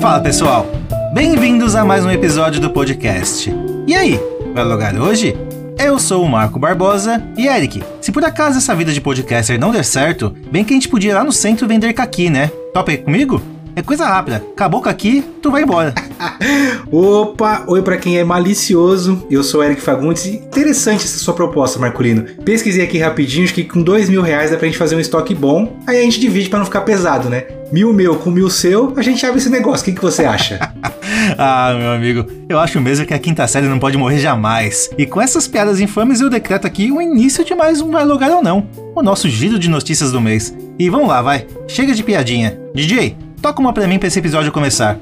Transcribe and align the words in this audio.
Fala 0.00 0.20
pessoal, 0.20 0.64
bem-vindos 1.12 1.74
a 1.74 1.84
mais 1.84 2.04
um 2.04 2.10
episódio 2.10 2.60
do 2.60 2.70
podcast. 2.70 3.52
E 3.84 3.96
aí, 3.96 4.20
vai 4.54 4.62
logar 4.62 4.94
hoje? 4.96 5.36
Eu 5.76 5.98
sou 5.98 6.24
o 6.24 6.28
Marco 6.28 6.56
Barbosa 6.56 7.20
e 7.36 7.48
Eric, 7.48 7.82
se 8.00 8.12
por 8.12 8.24
acaso 8.24 8.58
essa 8.58 8.76
vida 8.76 8.92
de 8.92 9.00
podcaster 9.00 9.58
não 9.58 9.72
der 9.72 9.84
certo, 9.84 10.34
bem 10.52 10.64
que 10.64 10.72
a 10.72 10.76
gente 10.76 10.88
podia 10.88 11.10
ir 11.10 11.14
lá 11.14 11.24
no 11.24 11.32
centro 11.32 11.66
vender 11.66 11.92
caqui, 11.94 12.30
né? 12.30 12.48
Topa 12.72 12.92
aí 12.92 12.98
comigo? 12.98 13.42
É 13.78 13.82
coisa 13.82 14.04
rápida. 14.04 14.42
Acabou 14.54 14.82
com 14.82 14.88
aqui, 14.88 15.24
tu 15.40 15.52
vai 15.52 15.62
embora. 15.62 15.94
Opa, 16.90 17.62
oi 17.68 17.80
para 17.80 17.96
quem 17.96 18.18
é 18.18 18.24
malicioso. 18.24 19.24
Eu 19.30 19.44
sou 19.44 19.62
Eric 19.62 19.80
Fagundes. 19.80 20.26
Interessante 20.26 21.04
essa 21.04 21.16
sua 21.18 21.32
proposta, 21.32 21.78
Marculino. 21.78 22.24
Pesquisei 22.44 22.82
aqui 22.82 22.98
rapidinho, 22.98 23.44
acho 23.44 23.54
que 23.54 23.62
com 23.62 23.80
dois 23.80 24.08
mil 24.08 24.20
reais 24.20 24.50
dá 24.50 24.56
pra 24.56 24.66
gente 24.66 24.76
fazer 24.76 24.96
um 24.96 25.00
estoque 25.00 25.32
bom. 25.32 25.78
Aí 25.86 25.96
a 25.96 26.02
gente 26.02 26.18
divide 26.18 26.48
para 26.48 26.58
não 26.58 26.66
ficar 26.66 26.80
pesado, 26.80 27.30
né? 27.30 27.44
Mil 27.70 27.92
meu 27.92 28.16
com 28.16 28.32
mil 28.32 28.50
seu, 28.50 28.94
a 28.96 29.02
gente 29.02 29.24
abre 29.24 29.38
esse 29.38 29.48
negócio. 29.48 29.82
O 29.82 29.84
que, 29.84 29.92
que 29.92 30.02
você 30.02 30.24
acha? 30.24 30.58
ah, 31.38 31.72
meu 31.78 31.92
amigo, 31.92 32.26
eu 32.48 32.58
acho 32.58 32.80
mesmo 32.80 33.06
que 33.06 33.14
a 33.14 33.18
quinta 33.20 33.46
série 33.46 33.68
não 33.68 33.78
pode 33.78 33.96
morrer 33.96 34.18
jamais. 34.18 34.90
E 34.98 35.06
com 35.06 35.22
essas 35.22 35.46
piadas 35.46 35.78
infames 35.78 36.20
eu 36.20 36.28
decreto 36.28 36.66
aqui 36.66 36.90
o 36.90 37.00
início 37.00 37.44
de 37.44 37.54
mais 37.54 37.80
um 37.80 37.92
Vai 37.92 38.04
Logar 38.04 38.32
ou 38.32 38.42
Não, 38.42 38.66
o 38.92 39.02
nosso 39.04 39.28
giro 39.28 39.56
de 39.56 39.70
notícias 39.70 40.10
do 40.10 40.20
mês. 40.20 40.52
E 40.76 40.90
vamos 40.90 41.06
lá, 41.06 41.22
vai. 41.22 41.46
Chega 41.68 41.94
de 41.94 42.02
piadinha. 42.02 42.58
DJ, 42.74 43.16
Toca 43.40 43.60
uma 43.60 43.72
pra 43.72 43.86
mim 43.86 43.98
pra 43.98 44.08
esse 44.08 44.18
episódio 44.18 44.52
começar. 44.52 44.98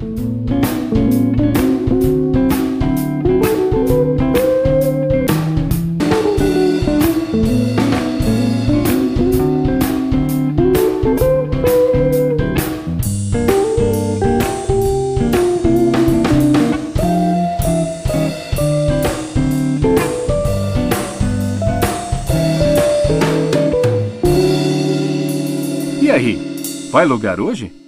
E 26.03 26.11
aí, 26.11 26.89
vai 26.93 27.05
lugar 27.05 27.41
hoje? 27.41 27.86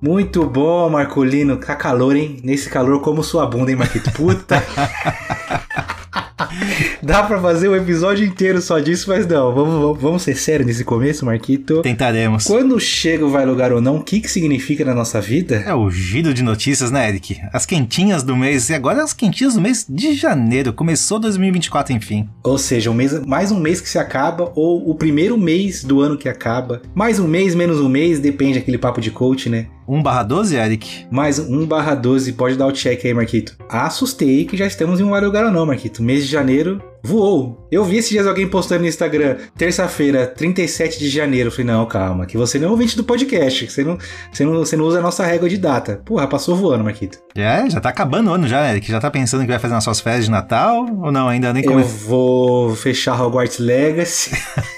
Muito 0.00 0.46
bom, 0.46 0.88
Marcolino. 0.88 1.58
Tá 1.58 1.76
calor, 1.76 2.16
hein? 2.16 2.40
Nesse 2.42 2.70
calor, 2.70 3.00
como 3.02 3.22
sua 3.22 3.46
bunda, 3.46 3.70
hein, 3.70 3.76
Marquito? 3.76 4.10
Puta. 4.12 4.62
Dá 7.02 7.22
pra 7.22 7.40
fazer 7.40 7.68
um 7.68 7.76
episódio 7.76 8.26
inteiro 8.26 8.60
só 8.60 8.78
disso, 8.78 9.06
mas 9.08 9.26
não. 9.26 9.52
Vamos, 9.54 10.00
vamos 10.00 10.22
ser 10.22 10.36
sérios 10.36 10.66
nesse 10.66 10.84
começo, 10.84 11.24
Marquito. 11.24 11.82
Tentaremos. 11.82 12.44
Quando 12.44 12.78
chega 12.78 13.24
o 13.24 13.30
Vai 13.30 13.44
Lugar 13.44 13.72
ou 13.72 13.80
Não, 13.80 13.96
o 13.96 14.02
que, 14.02 14.20
que 14.20 14.30
significa 14.30 14.84
na 14.84 14.94
nossa 14.94 15.20
vida? 15.20 15.62
É 15.66 15.74
o 15.74 15.90
giro 15.90 16.32
de 16.34 16.42
notícias, 16.42 16.90
né, 16.90 17.08
Eric? 17.08 17.40
As 17.52 17.66
quentinhas 17.66 18.22
do 18.22 18.36
mês. 18.36 18.68
E 18.68 18.74
agora 18.74 19.02
as 19.02 19.12
quentinhas 19.12 19.54
do 19.54 19.60
mês 19.60 19.86
de 19.88 20.14
janeiro. 20.14 20.72
Começou 20.72 21.18
2024, 21.18 21.94
enfim. 21.94 22.28
Ou 22.42 22.58
seja, 22.58 22.90
um 22.90 22.94
mês, 22.94 23.18
mais 23.26 23.50
um 23.50 23.60
mês 23.60 23.80
que 23.80 23.88
se 23.88 23.98
acaba, 23.98 24.52
ou 24.54 24.88
o 24.88 24.94
primeiro 24.94 25.36
mês 25.36 25.84
do 25.84 26.00
ano 26.00 26.16
que 26.16 26.28
acaba. 26.28 26.82
Mais 26.94 27.18
um 27.18 27.26
mês, 27.26 27.54
menos 27.54 27.80
um 27.80 27.88
mês, 27.88 28.18
depende 28.18 28.58
aquele 28.58 28.78
papo 28.78 29.00
de 29.00 29.10
coach, 29.10 29.48
né? 29.48 29.66
1 29.90 30.02
barra 30.02 30.22
12, 30.22 30.54
Eric? 30.54 31.06
Mais 31.10 31.40
1 31.40 31.66
barra 31.66 31.96
12, 31.96 32.34
pode 32.34 32.56
dar 32.56 32.66
o 32.66 32.72
check 32.72 33.04
aí, 33.04 33.12
Marquito. 33.12 33.56
Assustei 33.68 34.44
que 34.44 34.56
já 34.56 34.64
estamos 34.64 35.00
em 35.00 35.02
um 35.02 35.10
Vai 35.10 35.20
Lugar 35.20 35.44
ou 35.44 35.50
Não, 35.50 35.66
Marquito. 35.66 36.00
Mês 36.00 36.24
de 36.24 36.29
janeiro 36.30 36.82
voou. 37.02 37.66
Eu 37.70 37.84
vi 37.84 37.98
esses 37.98 38.10
dias 38.10 38.26
alguém 38.26 38.48
postando 38.48 38.82
no 38.82 38.88
Instagram, 38.88 39.36
terça-feira, 39.56 40.26
37 40.26 40.98
de 40.98 41.08
janeiro. 41.08 41.48
Eu 41.48 41.50
falei, 41.50 41.66
não, 41.66 41.86
calma, 41.86 42.26
que 42.26 42.36
você 42.36 42.58
não 42.58 42.68
é 42.68 42.70
ouvinte 42.70 42.96
do 42.96 43.04
podcast, 43.04 43.66
que 43.66 43.72
você 43.72 43.84
não, 43.84 43.98
você 44.32 44.44
não, 44.44 44.52
você 44.52 44.76
não 44.76 44.84
usa 44.84 44.98
a 44.98 45.02
nossa 45.02 45.24
régua 45.24 45.48
de 45.48 45.56
data. 45.56 46.00
Porra, 46.04 46.26
passou 46.26 46.54
voando, 46.54 46.84
Marquito. 46.84 47.18
É, 47.34 47.68
já 47.70 47.80
tá 47.80 47.88
acabando 47.88 48.30
o 48.30 48.34
ano 48.34 48.46
já, 48.46 48.70
Eric. 48.70 48.90
Já 48.90 49.00
tá 49.00 49.10
pensando 49.10 49.42
que 49.42 49.48
vai 49.48 49.58
fazer 49.58 49.74
nas 49.74 49.84
suas 49.84 50.00
férias 50.00 50.24
de 50.24 50.30
Natal 50.30 50.86
ou 51.02 51.10
não? 51.10 51.28
Ainda 51.28 51.52
nem 51.52 51.62
começou? 51.62 51.90
Eu 51.90 51.98
vou 52.06 52.69
fechar 52.80 53.20
Hogwarts 53.20 53.58
Legacy. 53.58 54.30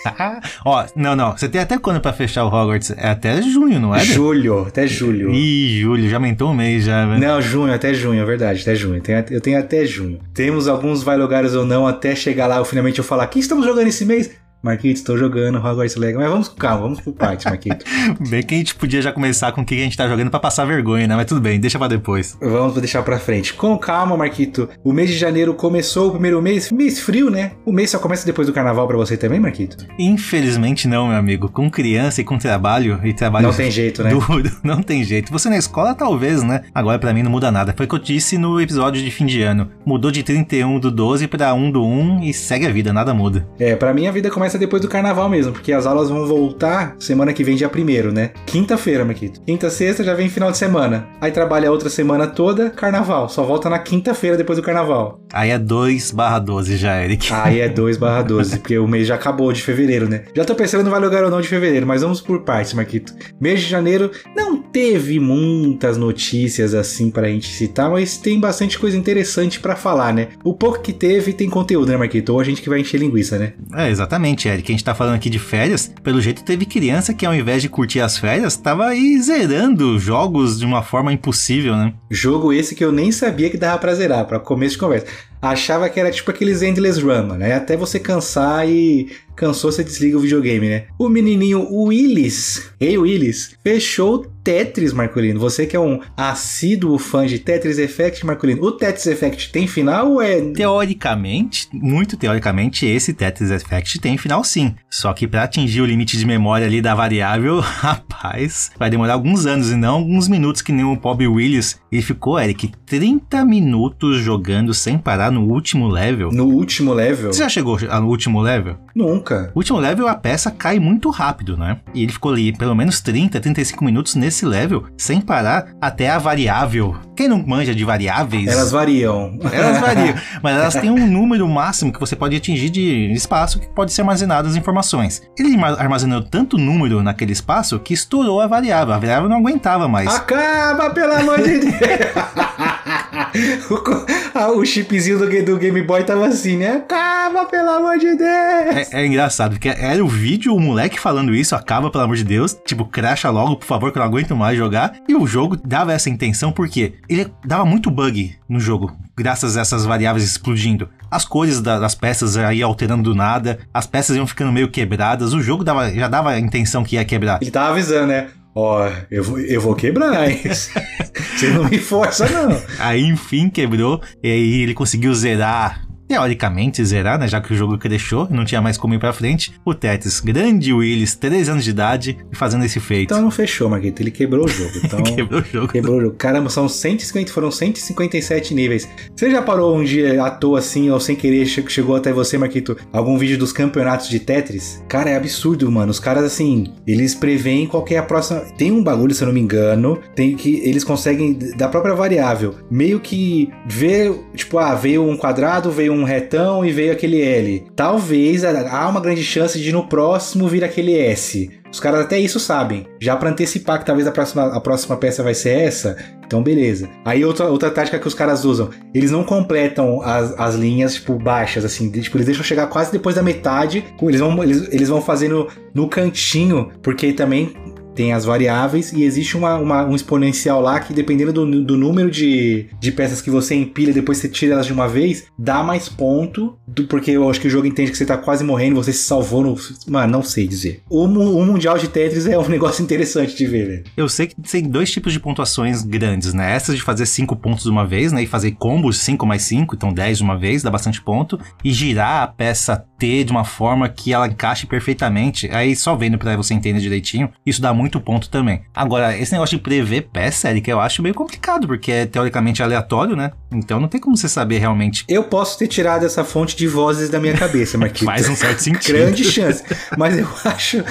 Ó, 0.64 0.84
não, 0.94 1.16
não. 1.16 1.32
Você 1.32 1.48
tem 1.48 1.60
até 1.60 1.78
quando 1.78 2.00
pra 2.00 2.12
fechar 2.12 2.44
o 2.44 2.48
Hogwarts? 2.48 2.90
É 2.96 3.08
até 3.08 3.40
junho, 3.40 3.80
não 3.80 3.94
é? 3.94 4.00
Julho, 4.00 4.66
até 4.66 4.86
julho. 4.86 5.30
Ih, 5.30 5.80
julho, 5.80 6.08
já 6.08 6.16
aumentou 6.16 6.50
um 6.50 6.54
mês 6.54 6.84
já, 6.84 7.06
velho. 7.06 7.20
Não, 7.20 7.40
junho, 7.40 7.72
até 7.72 7.94
junho, 7.94 8.20
é 8.20 8.24
verdade, 8.24 8.62
até 8.62 8.74
junho. 8.74 9.02
Eu 9.30 9.40
tenho 9.40 9.58
até 9.58 9.84
junho. 9.84 10.20
Temos 10.34 10.68
alguns 10.68 11.02
vai 11.02 11.16
lugares 11.16 11.54
ou 11.54 11.64
não 11.64 11.86
até 11.86 12.14
chegar 12.14 12.46
lá, 12.46 12.56
eu 12.56 12.64
finalmente 12.64 12.98
eu 12.98 13.04
falar, 13.04 13.26
que 13.28 13.38
estamos 13.38 13.64
jogando 13.64 13.86
esse 13.86 14.04
mês? 14.04 14.30
Marquito, 14.62 14.96
estou 14.96 15.18
jogando 15.18 15.58
Hogwarts 15.58 15.96
Legacy. 15.96 16.22
Mas 16.22 16.30
vamos 16.30 16.48
com 16.48 16.56
calma, 16.56 16.82
vamos 16.82 17.00
por 17.00 17.12
partes, 17.12 17.44
Marquito. 17.46 17.84
bem 18.30 18.42
que 18.42 18.54
a 18.54 18.58
gente 18.58 18.74
podia 18.76 19.02
já 19.02 19.10
começar 19.10 19.50
com 19.50 19.62
o 19.62 19.64
que 19.64 19.74
a 19.74 19.78
gente 19.78 19.96
tá 19.96 20.08
jogando 20.08 20.30
para 20.30 20.38
passar 20.38 20.64
vergonha, 20.64 21.06
né? 21.06 21.16
Mas 21.16 21.26
tudo 21.26 21.40
bem, 21.40 21.58
deixa 21.58 21.78
para 21.78 21.88
depois. 21.88 22.38
Vamos 22.40 22.74
deixar 22.74 23.02
para 23.02 23.18
frente. 23.18 23.54
Com 23.54 23.76
calma, 23.76 24.16
Marquito. 24.16 24.68
O 24.84 24.92
mês 24.92 25.10
de 25.10 25.16
janeiro 25.16 25.52
começou, 25.54 26.08
o 26.08 26.10
primeiro 26.12 26.40
mês, 26.40 26.70
mês 26.70 27.00
frio, 27.00 27.28
né? 27.28 27.52
O 27.66 27.72
mês 27.72 27.90
só 27.90 27.98
começa 27.98 28.24
depois 28.24 28.46
do 28.46 28.52
carnaval 28.52 28.86
para 28.86 28.96
você 28.96 29.16
também, 29.16 29.40
Marquito? 29.40 29.84
Infelizmente 29.98 30.86
não, 30.86 31.08
meu 31.08 31.16
amigo. 31.16 31.48
Com 31.48 31.68
criança 31.68 32.20
e 32.20 32.24
com 32.24 32.38
trabalho 32.38 33.00
e 33.02 33.12
trabalho 33.12 33.48
Não 33.48 33.54
tem 33.54 33.70
jeito, 33.70 34.04
né? 34.04 34.10
Duro, 34.10 34.50
não 34.62 34.80
tem 34.80 35.02
jeito. 35.02 35.32
Você 35.32 35.48
na 35.48 35.56
escola 35.56 35.92
talvez, 35.92 36.44
né? 36.44 36.62
Agora 36.72 37.00
para 37.00 37.12
mim 37.12 37.24
não 37.24 37.30
muda 37.32 37.50
nada. 37.50 37.74
Foi 37.76 37.86
o 37.86 37.88
que 37.88 37.94
eu 37.96 37.98
disse 37.98 38.38
no 38.38 38.60
episódio 38.60 39.02
de 39.02 39.10
fim 39.10 39.26
de 39.26 39.42
ano. 39.42 39.68
Mudou 39.84 40.12
de 40.12 40.22
31 40.22 40.78
do 40.78 40.90
12 40.90 41.26
para 41.26 41.52
1 41.52 41.72
do 41.72 41.84
1 41.84 42.22
e 42.22 42.32
segue 42.32 42.66
a 42.66 42.70
vida, 42.70 42.92
nada 42.92 43.12
muda. 43.12 43.48
É, 43.58 43.74
para 43.74 43.92
mim 43.92 44.06
a 44.06 44.12
vida 44.12 44.30
começa 44.30 44.51
depois 44.58 44.82
do 44.82 44.88
carnaval 44.88 45.28
mesmo, 45.28 45.52
porque 45.52 45.72
as 45.72 45.86
aulas 45.86 46.08
vão 46.08 46.26
voltar 46.26 46.96
semana 46.98 47.32
que 47.32 47.44
vem, 47.44 47.56
dia 47.56 47.68
primeiro, 47.68 48.12
né? 48.12 48.30
Quinta-feira, 48.46 49.04
Maquito. 49.04 49.40
Quinta, 49.42 49.70
sexta, 49.70 50.04
já 50.04 50.14
vem 50.14 50.28
final 50.28 50.50
de 50.50 50.58
semana. 50.58 51.06
Aí 51.20 51.30
trabalha 51.30 51.70
outra 51.70 51.88
semana 51.88 52.26
toda, 52.26 52.70
carnaval. 52.70 53.28
Só 53.28 53.42
volta 53.42 53.68
na 53.70 53.78
quinta-feira 53.78 54.36
depois 54.36 54.58
do 54.58 54.62
carnaval. 54.62 55.20
Aí 55.32 55.50
é 55.50 55.58
2 55.58 56.10
barra 56.10 56.38
12 56.38 56.76
já, 56.76 57.02
Eric. 57.02 57.32
Aí 57.32 57.60
é 57.60 57.68
2 57.68 57.96
barra 57.96 58.22
12, 58.22 58.58
porque 58.58 58.78
o 58.78 58.86
mês 58.86 59.06
já 59.06 59.14
acabou 59.14 59.52
de 59.52 59.62
fevereiro, 59.62 60.08
né? 60.08 60.24
Já 60.34 60.44
tô 60.44 60.54
pensando 60.54 60.84
no 60.84 60.90
Vale 60.90 61.04
Lugar 61.04 61.24
ou 61.24 61.30
não 61.30 61.40
de 61.40 61.48
fevereiro, 61.48 61.86
mas 61.86 62.02
vamos 62.02 62.20
por 62.20 62.42
partes, 62.42 62.72
Marquito. 62.74 63.14
Mês 63.40 63.60
de 63.60 63.66
janeiro 63.66 64.10
não 64.36 64.56
teve 64.56 65.18
muitas 65.18 65.96
notícias 65.96 66.74
assim 66.74 67.10
pra 67.10 67.28
gente 67.28 67.48
citar, 67.48 67.90
mas 67.90 68.16
tem 68.16 68.38
bastante 68.38 68.78
coisa 68.78 68.96
interessante 68.96 69.60
para 69.60 69.76
falar, 69.76 70.12
né? 70.12 70.28
O 70.44 70.54
pouco 70.54 70.80
que 70.80 70.92
teve 70.92 71.32
tem 71.32 71.48
conteúdo, 71.48 71.90
né, 71.90 71.96
Marquito? 71.96 72.32
Ou 72.32 72.40
a 72.40 72.44
gente 72.44 72.62
que 72.62 72.68
vai 72.68 72.80
encher 72.80 72.98
linguiça, 72.98 73.38
né? 73.38 73.52
É, 73.74 73.88
exatamente, 73.90 74.41
Eric. 74.48 74.70
A 74.70 74.74
gente 74.74 74.84
tá 74.84 74.94
falando 74.94 75.14
aqui 75.14 75.30
de 75.30 75.38
férias, 75.38 75.92
pelo 76.02 76.20
jeito 76.20 76.44
teve 76.44 76.64
criança 76.64 77.14
que 77.14 77.26
ao 77.26 77.34
invés 77.34 77.62
de 77.62 77.68
curtir 77.68 78.00
as 78.00 78.16
férias, 78.18 78.56
tava 78.56 78.86
aí 78.86 79.20
zerando 79.20 79.98
jogos 79.98 80.58
de 80.58 80.66
uma 80.66 80.82
forma 80.82 81.12
impossível, 81.12 81.76
né? 81.76 81.94
Jogo 82.10 82.52
esse 82.52 82.74
que 82.74 82.84
eu 82.84 82.92
nem 82.92 83.12
sabia 83.12 83.50
que 83.50 83.56
dava 83.56 83.78
pra 83.78 83.94
zerar, 83.94 84.26
pra 84.26 84.40
começo 84.40 84.74
de 84.74 84.80
conversa. 84.80 85.06
Achava 85.40 85.88
que 85.88 85.98
era 85.98 86.10
tipo 86.10 86.30
aqueles 86.30 86.62
Endless 86.62 87.00
Run, 87.00 87.34
né? 87.34 87.54
Até 87.54 87.76
você 87.76 87.98
cansar 87.98 88.68
e 88.68 89.10
cansou, 89.42 89.72
você 89.72 89.82
desliga 89.82 90.16
o 90.16 90.20
videogame, 90.20 90.68
né? 90.68 90.84
O 90.96 91.08
menininho 91.08 91.66
Willis, 91.68 92.70
ei 92.80 92.96
Willis, 92.96 93.56
fechou 93.64 94.24
Tetris, 94.44 94.92
Marcolino. 94.92 95.38
Você 95.38 95.66
que 95.66 95.76
é 95.76 95.80
um 95.80 96.00
assíduo 96.16 96.98
fã 96.98 97.26
de 97.26 97.38
Tetris 97.38 97.78
Effect, 97.78 98.26
Marcolino. 98.26 98.62
O 98.62 98.72
Tetris 98.72 99.06
Effect 99.06 99.52
tem 99.52 99.66
final 99.66 100.12
ou 100.12 100.22
é... 100.22 100.40
Teoricamente, 100.52 101.68
muito 101.72 102.16
teoricamente, 102.16 102.86
esse 102.86 103.12
Tetris 103.12 103.50
Effect 103.50 104.00
tem 104.00 104.18
final 104.18 104.42
sim. 104.42 104.74
Só 104.90 105.12
que 105.12 105.26
para 105.26 105.44
atingir 105.44 105.80
o 105.80 105.86
limite 105.86 106.16
de 106.16 106.26
memória 106.26 106.66
ali 106.66 106.80
da 106.80 106.94
variável, 106.94 107.58
rapaz, 107.60 108.70
vai 108.78 108.90
demorar 108.90 109.14
alguns 109.14 109.46
anos 109.46 109.70
e 109.70 109.76
não 109.76 109.94
alguns 109.94 110.28
minutos 110.28 110.62
que 110.62 110.72
nem 110.72 110.84
o 110.84 110.96
Bob 110.96 111.26
Willis. 111.26 111.80
Ele 111.90 112.02
ficou, 112.02 112.38
Eric, 112.38 112.72
30 112.86 113.44
minutos 113.44 114.18
jogando 114.18 114.74
sem 114.74 114.98
parar 114.98 115.30
no 115.30 115.48
último 115.48 115.88
level. 115.88 116.30
No 116.32 116.46
último 116.46 116.92
level? 116.92 117.32
Você 117.32 117.40
já 117.40 117.48
chegou 117.48 117.78
no 117.78 118.08
último 118.08 118.40
level? 118.40 118.76
Nunca. 118.94 119.50
O 119.54 119.58
último 119.58 119.78
level 119.78 120.08
a 120.08 120.14
peça 120.14 120.50
cai 120.50 120.78
muito 120.78 121.10
rápido, 121.10 121.56
né? 121.56 121.78
E 121.94 122.02
ele 122.02 122.12
ficou 122.12 122.32
ali 122.32 122.52
pelo 122.56 122.74
menos 122.74 123.00
30, 123.00 123.40
35 123.40 123.84
minutos 123.84 124.14
nesse 124.14 124.44
level, 124.44 124.84
sem 124.96 125.20
parar, 125.20 125.68
até 125.80 126.10
a 126.10 126.18
variável. 126.18 126.96
Quem 127.16 127.28
não 127.28 127.42
manja 127.46 127.74
de 127.74 127.84
variáveis? 127.84 128.48
Elas 128.48 128.70
variam. 128.70 129.38
Elas 129.52 129.80
variam. 129.80 130.14
mas 130.42 130.56
elas 130.56 130.74
têm 130.74 130.90
um 130.90 131.06
número 131.06 131.46
máximo 131.48 131.92
que 131.92 132.00
você 132.00 132.16
pode 132.16 132.36
atingir 132.36 132.70
de 132.70 133.12
espaço 133.12 133.60
que 133.60 133.68
pode 133.68 133.92
ser 133.92 134.02
armazenado 134.02 134.48
as 134.48 134.56
informações. 134.56 135.22
Ele 135.38 135.56
armazenou 135.62 136.22
tanto 136.22 136.58
número 136.58 137.02
naquele 137.02 137.32
espaço 137.32 137.78
que 137.78 137.94
estourou 137.94 138.40
a 138.40 138.46
variável. 138.46 138.94
A 138.94 138.98
variável 138.98 139.28
não 139.28 139.38
aguentava 139.38 139.88
mais. 139.88 140.08
Acaba, 140.14 140.90
pelo 140.90 141.12
amor 141.12 141.42
de 141.42 141.60
Deus! 141.60 141.72
o, 144.56 144.64
chipzinho 144.64 145.18
do, 145.18 145.44
do 145.44 145.58
Game 145.58 145.82
Boy 145.82 146.02
tava 146.04 146.26
assim, 146.26 146.56
né? 146.56 146.76
Acaba, 146.76 147.44
pelo 147.44 147.70
amor 147.70 147.98
de 147.98 148.16
Deus! 148.16 148.90
É, 148.90 149.02
é, 149.02 149.06
engraçado, 149.06 149.52
porque 149.52 149.68
era 149.68 150.02
o 150.02 150.08
vídeo, 150.08 150.54
o 150.54 150.60
moleque 150.60 150.98
falando 150.98 151.34
isso, 151.34 151.54
acaba, 151.54 151.90
pelo 151.90 152.04
amor 152.04 152.16
de 152.16 152.24
Deus. 152.24 152.56
Tipo, 152.64 152.84
cracha 152.84 153.30
logo, 153.30 153.56
por 153.56 153.66
favor, 153.66 153.92
que 153.92 153.98
eu 153.98 154.00
não 154.00 154.08
aguento 154.08 154.34
mais 154.34 154.56
jogar. 154.56 154.94
E 155.08 155.14
o 155.14 155.26
jogo 155.26 155.56
dava 155.56 155.92
essa 155.92 156.08
intenção 156.08 156.52
porque 156.52 156.94
ele 157.08 157.30
dava 157.44 157.64
muito 157.64 157.90
bug 157.90 158.34
no 158.48 158.58
jogo. 158.58 158.96
graças 159.16 159.56
a 159.56 159.60
essas 159.60 159.84
variáveis 159.84 160.24
explodindo. 160.24 160.88
As 161.10 161.24
cores 161.24 161.60
da, 161.60 161.78
das 161.78 161.94
peças 161.94 162.36
aí 162.36 162.62
alterando 162.62 163.02
do 163.02 163.14
nada, 163.14 163.58
as 163.72 163.86
peças 163.86 164.16
iam 164.16 164.26
ficando 164.26 164.52
meio 164.52 164.70
quebradas, 164.70 165.34
o 165.34 165.42
jogo 165.42 165.62
dava, 165.62 165.90
já 165.90 166.08
dava 166.08 166.30
a 166.30 166.38
intenção 166.38 166.82
que 166.82 166.96
ia 166.96 167.04
quebrar. 167.04 167.38
Ele 167.42 167.50
tava 167.50 167.70
avisando, 167.70 168.06
né? 168.06 168.28
Ó, 168.54 168.86
eu 169.10 169.24
vou, 169.24 169.38
eu 169.40 169.60
vou 169.60 169.74
quebrar, 169.74 170.30
hein? 170.30 170.40
Você 170.44 171.48
não 171.48 171.64
me 171.64 171.78
força, 171.78 172.28
não. 172.28 172.60
Aí, 172.78 173.02
enfim, 173.02 173.48
quebrou. 173.48 174.00
E 174.22 174.30
aí 174.30 174.62
ele 174.62 174.74
conseguiu 174.74 175.14
zerar 175.14 175.86
teoricamente 176.12 176.84
zerar, 176.84 177.18
né? 177.18 177.26
Já 177.26 177.40
que 177.40 177.54
o 177.54 177.56
jogo 177.56 177.78
cresceu 177.78 178.28
e 178.30 178.34
não 178.34 178.44
tinha 178.44 178.60
mais 178.60 178.76
como 178.76 178.92
ir 178.92 178.98
pra 178.98 179.14
frente. 179.14 179.54
O 179.64 179.72
Tetris, 179.74 180.20
grande 180.20 180.72
Willis, 180.72 181.14
3 181.14 181.48
anos 181.48 181.64
de 181.64 181.70
idade, 181.70 182.18
fazendo 182.32 182.64
esse 182.66 182.78
feito. 182.78 183.12
Então 183.12 183.22
não 183.22 183.30
fechou, 183.30 183.68
Marquito. 183.70 184.02
Ele 184.02 184.10
quebrou 184.10 184.44
o 184.44 184.48
jogo. 184.48 184.72
Então, 184.92 185.02
quebrou 185.02 185.40
o 185.40 185.44
jogo. 185.44 185.68
Quebrou 185.68 185.96
o 185.96 186.00
jogo. 186.02 186.16
Caramba, 186.16 186.50
são 186.50 186.68
150, 186.68 187.32
foram 187.32 187.50
157 187.50 188.52
níveis. 188.52 188.86
Você 189.16 189.30
já 189.30 189.40
parou 189.40 189.76
um 189.76 189.82
dia 189.82 190.22
à 190.22 190.30
toa 190.30 190.58
assim, 190.58 190.90
ou 190.90 191.00
sem 191.00 191.16
querer, 191.16 191.46
chegou 191.46 191.96
até 191.96 192.12
você, 192.12 192.36
Marquito, 192.36 192.76
algum 192.92 193.16
vídeo 193.16 193.38
dos 193.38 193.52
campeonatos 193.52 194.08
de 194.08 194.18
Tetris? 194.18 194.82
Cara, 194.88 195.08
é 195.08 195.16
absurdo, 195.16 195.70
mano. 195.70 195.90
Os 195.90 196.00
caras, 196.00 196.24
assim, 196.24 196.74
eles 196.86 197.14
preveem 197.14 197.66
qual 197.66 197.84
é 197.88 197.96
a 197.96 198.02
próxima. 198.02 198.40
Tem 198.58 198.70
um 198.70 198.82
bagulho, 198.82 199.14
se 199.14 199.22
eu 199.22 199.26
não 199.26 199.34
me 199.34 199.40
engano, 199.40 199.98
tem 200.14 200.36
que 200.36 200.60
eles 200.62 200.84
conseguem, 200.84 201.38
da 201.56 201.68
própria 201.68 201.94
variável, 201.94 202.54
meio 202.70 203.00
que 203.00 203.48
ver, 203.66 204.12
tipo, 204.34 204.58
ah, 204.58 204.74
veio 204.74 205.08
um 205.08 205.16
quadrado, 205.16 205.70
veio 205.70 205.92
um 205.92 206.01
retão 206.04 206.64
e 206.64 206.70
veio 206.70 206.92
aquele 206.92 207.20
L. 207.20 207.64
Talvez 207.74 208.44
há 208.44 208.88
uma 208.88 209.00
grande 209.00 209.22
chance 209.22 209.58
de 209.58 209.72
no 209.72 209.86
próximo 209.86 210.48
vir 210.48 210.64
aquele 210.64 210.96
S. 210.96 211.50
Os 211.72 211.80
caras 211.80 212.02
até 212.02 212.18
isso 212.18 212.38
sabem. 212.38 212.86
Já 213.00 213.16
para 213.16 213.30
antecipar 213.30 213.78
que 213.78 213.86
talvez 213.86 214.06
a 214.06 214.12
próxima, 214.12 214.44
a 214.54 214.60
próxima 214.60 214.94
peça 214.96 215.22
vai 215.22 215.32
ser 215.32 215.56
essa, 215.58 215.96
então 216.26 216.42
beleza. 216.42 216.88
Aí 217.02 217.24
outra, 217.24 217.46
outra 217.46 217.70
tática 217.70 217.98
que 217.98 218.06
os 218.06 218.12
caras 218.12 218.44
usam, 218.44 218.68
eles 218.94 219.10
não 219.10 219.24
completam 219.24 220.02
as, 220.02 220.38
as 220.38 220.54
linhas, 220.54 220.94
tipo, 220.94 221.14
baixas, 221.14 221.64
assim, 221.64 221.90
tipo, 221.90 222.16
eles 222.18 222.26
deixam 222.26 222.44
chegar 222.44 222.66
quase 222.66 222.92
depois 222.92 223.16
da 223.16 223.22
metade, 223.22 223.84
eles 224.02 224.20
vão, 224.20 224.42
eles, 224.44 224.68
eles 224.70 224.88
vão 224.90 225.00
fazendo 225.00 225.48
no 225.72 225.88
cantinho, 225.88 226.70
porque 226.82 227.14
também 227.14 227.54
tem 227.94 228.12
as 228.12 228.24
variáveis 228.24 228.92
e 228.92 229.04
existe 229.04 229.36
uma, 229.36 229.56
uma, 229.56 229.84
um 229.84 229.94
exponencial 229.94 230.60
lá 230.60 230.80
que, 230.80 230.92
dependendo 230.92 231.32
do, 231.32 231.64
do 231.64 231.76
número 231.76 232.10
de, 232.10 232.66
de 232.80 232.92
peças 232.92 233.20
que 233.20 233.30
você 233.30 233.54
empilha 233.54 233.92
depois 233.92 234.18
você 234.18 234.28
tira 234.28 234.54
elas 234.54 234.66
de 234.66 234.72
uma 234.72 234.88
vez, 234.88 235.24
dá 235.38 235.62
mais 235.62 235.88
ponto, 235.88 236.56
do, 236.66 236.84
porque 236.84 237.10
eu 237.10 237.28
acho 237.28 237.40
que 237.40 237.46
o 237.46 237.50
jogo 237.50 237.66
entende 237.66 237.90
que 237.90 237.96
você 237.96 238.06
tá 238.06 238.16
quase 238.16 238.44
morrendo, 238.44 238.76
você 238.76 238.92
se 238.92 239.02
salvou 239.04 239.42
no. 239.42 239.56
Mano, 239.86 240.12
não 240.12 240.22
sei 240.22 240.46
dizer. 240.46 240.82
O, 240.88 241.04
o 241.04 241.44
Mundial 241.44 241.78
de 241.78 241.88
Tetris 241.88 242.26
é 242.26 242.38
um 242.38 242.48
negócio 242.48 242.82
interessante 242.82 243.36
de 243.36 243.46
ver, 243.46 243.66
velho. 243.66 243.84
Eu 243.96 244.08
sei 244.08 244.26
que 244.26 244.40
tem 244.40 244.62
dois 244.62 244.90
tipos 244.90 245.12
de 245.12 245.20
pontuações 245.20 245.82
grandes, 245.82 246.32
né? 246.32 246.52
Essa 246.52 246.74
de 246.74 246.82
fazer 246.82 247.06
5 247.06 247.36
pontos 247.36 247.64
de 247.64 247.70
uma 247.70 247.86
vez, 247.86 248.12
né? 248.12 248.22
E 248.22 248.26
fazer 248.26 248.52
combos 248.52 248.98
5 248.98 249.26
mais 249.26 249.42
5, 249.42 249.74
então 249.74 249.92
10 249.92 250.18
de 250.18 250.24
uma 250.24 250.38
vez, 250.38 250.62
dá 250.62 250.70
bastante 250.70 251.02
ponto. 251.02 251.38
E 251.64 251.72
girar 251.72 252.22
a 252.22 252.26
peça 252.26 252.84
T 252.98 253.24
de 253.24 253.32
uma 253.32 253.44
forma 253.44 253.88
que 253.88 254.12
ela 254.12 254.28
encaixe 254.28 254.66
perfeitamente. 254.66 255.48
Aí 255.50 255.74
só 255.74 255.94
vendo 255.94 256.18
pra 256.18 256.36
você 256.36 256.54
entender 256.54 256.80
direitinho, 256.80 257.30
isso 257.44 257.60
dá 257.60 257.74
muito 257.74 257.81
ponto 258.00 258.28
também. 258.28 258.62
Agora, 258.74 259.16
esse 259.16 259.32
negócio 259.32 259.56
de 259.56 259.62
prever 259.62 260.08
peça, 260.12 260.50
Eric, 260.50 260.70
eu 260.70 260.80
acho 260.80 261.02
meio 261.02 261.14
complicado, 261.14 261.66
porque 261.66 261.92
é 261.92 262.06
teoricamente 262.06 262.62
aleatório, 262.62 263.16
né? 263.16 263.32
Então 263.52 263.80
não 263.80 263.88
tem 263.88 264.00
como 264.00 264.16
você 264.16 264.28
saber 264.28 264.58
realmente. 264.58 265.04
Eu 265.08 265.24
posso 265.24 265.58
ter 265.58 265.68
tirado 265.68 266.04
essa 266.04 266.24
fonte 266.24 266.56
de 266.56 266.66
vozes 266.66 267.08
da 267.10 267.20
minha 267.20 267.34
cabeça, 267.34 267.76
Marquinhos. 267.78 268.12
Faz 268.12 268.28
um 268.28 268.36
certo 268.36 268.60
sentido. 268.62 268.96
Grande 268.96 269.24
chance. 269.24 269.62
Mas 269.96 270.18
eu 270.18 270.28
acho, 270.44 270.84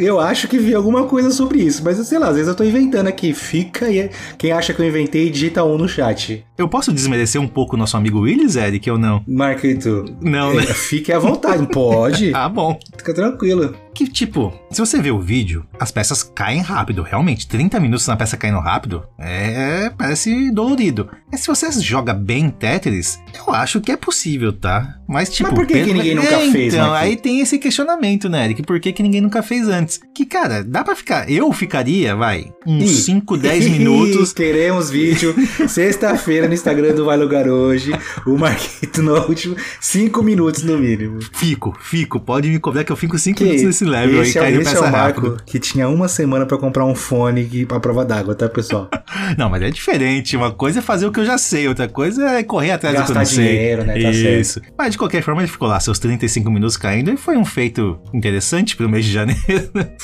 eu 0.00 0.20
acho 0.20 0.48
que 0.48 0.58
vi 0.58 0.74
alguma 0.74 1.04
coisa 1.04 1.30
sobre 1.30 1.60
isso. 1.60 1.82
Mas 1.84 1.98
sei 2.06 2.18
lá, 2.18 2.28
às 2.28 2.34
vezes 2.34 2.48
eu 2.48 2.54
tô 2.54 2.64
inventando 2.64 3.08
aqui. 3.08 3.32
Fica 3.32 3.86
aí. 3.86 4.10
Quem 4.36 4.52
acha 4.52 4.72
que 4.72 4.80
eu 4.80 4.86
inventei, 4.86 5.30
digita 5.30 5.64
um 5.64 5.76
no 5.76 5.88
chat. 5.88 6.44
Eu 6.58 6.68
posso 6.68 6.92
desmerecer 6.92 7.40
um 7.40 7.46
pouco 7.46 7.76
o 7.76 7.78
nosso 7.78 7.96
amigo 7.96 8.22
Willis, 8.22 8.56
Eric, 8.56 8.90
ou 8.90 8.98
não? 8.98 9.22
Marquito. 9.28 10.04
Não, 10.20 10.52
né? 10.52 10.62
Fique 10.66 11.12
à 11.12 11.18
vontade, 11.20 11.64
pode. 11.68 12.32
ah, 12.34 12.48
bom. 12.48 12.76
Fica 12.96 13.14
tranquilo 13.14 13.72
que, 13.98 14.06
tipo, 14.06 14.52
se 14.70 14.78
você 14.78 15.02
vê 15.02 15.10
o 15.10 15.18
vídeo, 15.18 15.66
as 15.76 15.90
peças 15.90 16.22
caem 16.22 16.60
rápido, 16.60 17.02
realmente. 17.02 17.48
30 17.48 17.80
minutos 17.80 18.06
na 18.06 18.14
peça 18.16 18.36
caindo 18.36 18.60
rápido 18.60 19.02
é. 19.18 19.90
parece 19.98 20.52
dolorido. 20.52 21.10
Mas 21.32 21.40
se 21.40 21.48
você 21.48 21.68
joga 21.82 22.14
bem 22.14 22.48
Tetris, 22.48 23.18
eu 23.34 23.52
acho 23.52 23.80
que 23.80 23.90
é 23.90 23.96
possível, 23.96 24.52
tá? 24.52 24.94
Mas, 25.08 25.30
tipo. 25.30 25.50
Mas 25.50 25.58
por 25.58 25.66
que, 25.66 25.72
pelo... 25.74 25.86
que 25.86 25.94
ninguém 25.94 26.14
nunca 26.14 26.28
é, 26.28 26.50
fez, 26.52 26.74
Então, 26.74 26.94
aí 26.94 27.16
tem 27.16 27.40
esse 27.40 27.58
questionamento, 27.58 28.28
né, 28.28 28.44
Eric? 28.44 28.62
Por 28.62 28.78
que, 28.78 28.92
que 28.92 29.02
ninguém 29.02 29.20
nunca 29.20 29.42
fez 29.42 29.66
antes? 29.66 30.00
Que, 30.14 30.24
cara, 30.24 30.62
dá 30.62 30.84
pra 30.84 30.94
ficar. 30.94 31.28
Eu 31.28 31.52
ficaria, 31.52 32.14
vai, 32.14 32.52
uns 32.64 33.04
5, 33.04 33.36
10 33.36 33.68
minutos. 33.68 34.32
Teremos 34.38 34.90
vídeo 34.90 35.34
sexta-feira 35.66 36.47
no 36.48 36.54
Instagram 36.54 36.94
do 36.94 37.04
Vai 37.04 37.16
Lugar 37.16 37.48
Hoje. 37.48 37.92
O 38.26 38.36
Marquito 38.36 39.02
no 39.02 39.14
último 39.28 39.56
5 39.80 40.22
minutos 40.22 40.62
no 40.62 40.78
mínimo. 40.78 41.18
Fico, 41.32 41.76
fico. 41.80 42.18
Pode 42.18 42.48
me 42.48 42.58
cobrar 42.58 42.84
que 42.84 42.92
eu 42.92 42.96
fico 42.96 43.18
5 43.18 43.42
minutos 43.42 43.64
nesse 43.64 43.84
level 43.84 44.22
esse 44.22 44.38
aí, 44.38 44.54
é, 44.54 44.60
esse 44.60 44.76
é 44.76 44.80
o 44.80 44.90
Marco 44.90 45.36
que 45.44 45.58
tinha 45.58 45.88
uma 45.88 46.08
semana 46.08 46.46
para 46.46 46.58
comprar 46.58 46.84
um 46.84 46.94
fone 46.94 47.66
pra 47.66 47.80
prova 47.80 48.04
d'água, 48.04 48.34
tá, 48.34 48.48
pessoal? 48.48 48.88
não, 49.36 49.48
mas 49.48 49.62
é 49.62 49.70
diferente. 49.70 50.36
Uma 50.36 50.50
coisa 50.50 50.80
é 50.80 50.82
fazer 50.82 51.06
o 51.06 51.12
que 51.12 51.20
eu 51.20 51.24
já 51.24 51.38
sei, 51.38 51.68
outra 51.68 51.88
coisa 51.88 52.24
é 52.30 52.42
correr 52.42 52.72
atrás 52.72 52.94
Gastar 52.94 53.06
do 53.06 53.12
que 53.12 53.18
eu 53.18 53.20
não 53.20 53.26
sei. 53.26 53.56
dinheiro, 53.56 53.84
né? 53.84 53.92
Tá 53.92 54.10
Isso. 54.10 54.54
Certo. 54.54 54.72
Mas 54.76 54.92
de 54.92 54.98
qualquer 54.98 55.22
forma, 55.22 55.42
ele 55.42 55.50
ficou 55.50 55.68
lá 55.68 55.78
seus 55.80 55.98
35 55.98 56.50
minutos 56.50 56.76
caindo 56.76 57.10
e 57.10 57.16
foi 57.16 57.36
um 57.36 57.44
feito 57.44 57.98
interessante 58.12 58.76
pro 58.76 58.88
mês 58.88 59.04
de 59.04 59.12
janeiro. 59.12 59.38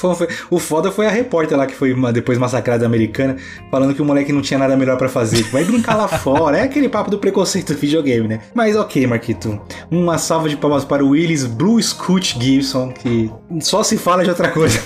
O 0.51 0.59
foda 0.59 0.91
foi 0.91 1.07
a 1.07 1.11
repórter 1.11 1.57
lá 1.57 1.67
que 1.67 1.75
foi 1.75 1.93
uma, 1.93 2.13
depois 2.13 2.39
massacrada 2.39 2.85
americana, 2.85 3.37
falando 3.71 3.95
que 3.95 4.03
o 4.03 4.05
moleque 4.05 4.33
não 4.33 4.43
tinha 4.43 4.59
nada 4.59 4.77
melhor 4.77 4.97
para 4.97 5.09
fazer. 5.09 5.43
Vai 5.45 5.65
brincar 5.65 5.97
lá 5.97 6.09
fora. 6.09 6.34
É 6.59 6.63
aquele 6.63 6.89
papo 6.89 7.11
do 7.11 7.19
preconceito 7.19 7.73
do 7.73 7.79
videogame, 7.79 8.29
né? 8.29 8.41
Mas 8.55 8.77
ok, 8.77 9.07
Marquito. 9.07 9.61
Uma 9.91 10.19
salva 10.19 10.49
de 10.49 10.57
palmas 10.57 10.85
para 10.85 11.05
o 11.05 11.11
Willis 11.11 11.45
Blue 11.45 11.83
Scoot 11.83 12.37
Gibson, 12.41 12.93
que 12.93 13.31
só 13.61 13.83
se 13.83 13.97
fala 13.97 14.25
de 14.25 14.31
outra 14.31 14.51
coisa 14.51 14.79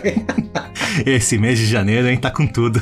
Esse 1.06 1.38
mês 1.38 1.58
de 1.58 1.66
janeiro, 1.66 2.08
hein, 2.08 2.16
tá 2.16 2.30
com 2.30 2.46
tudo. 2.46 2.80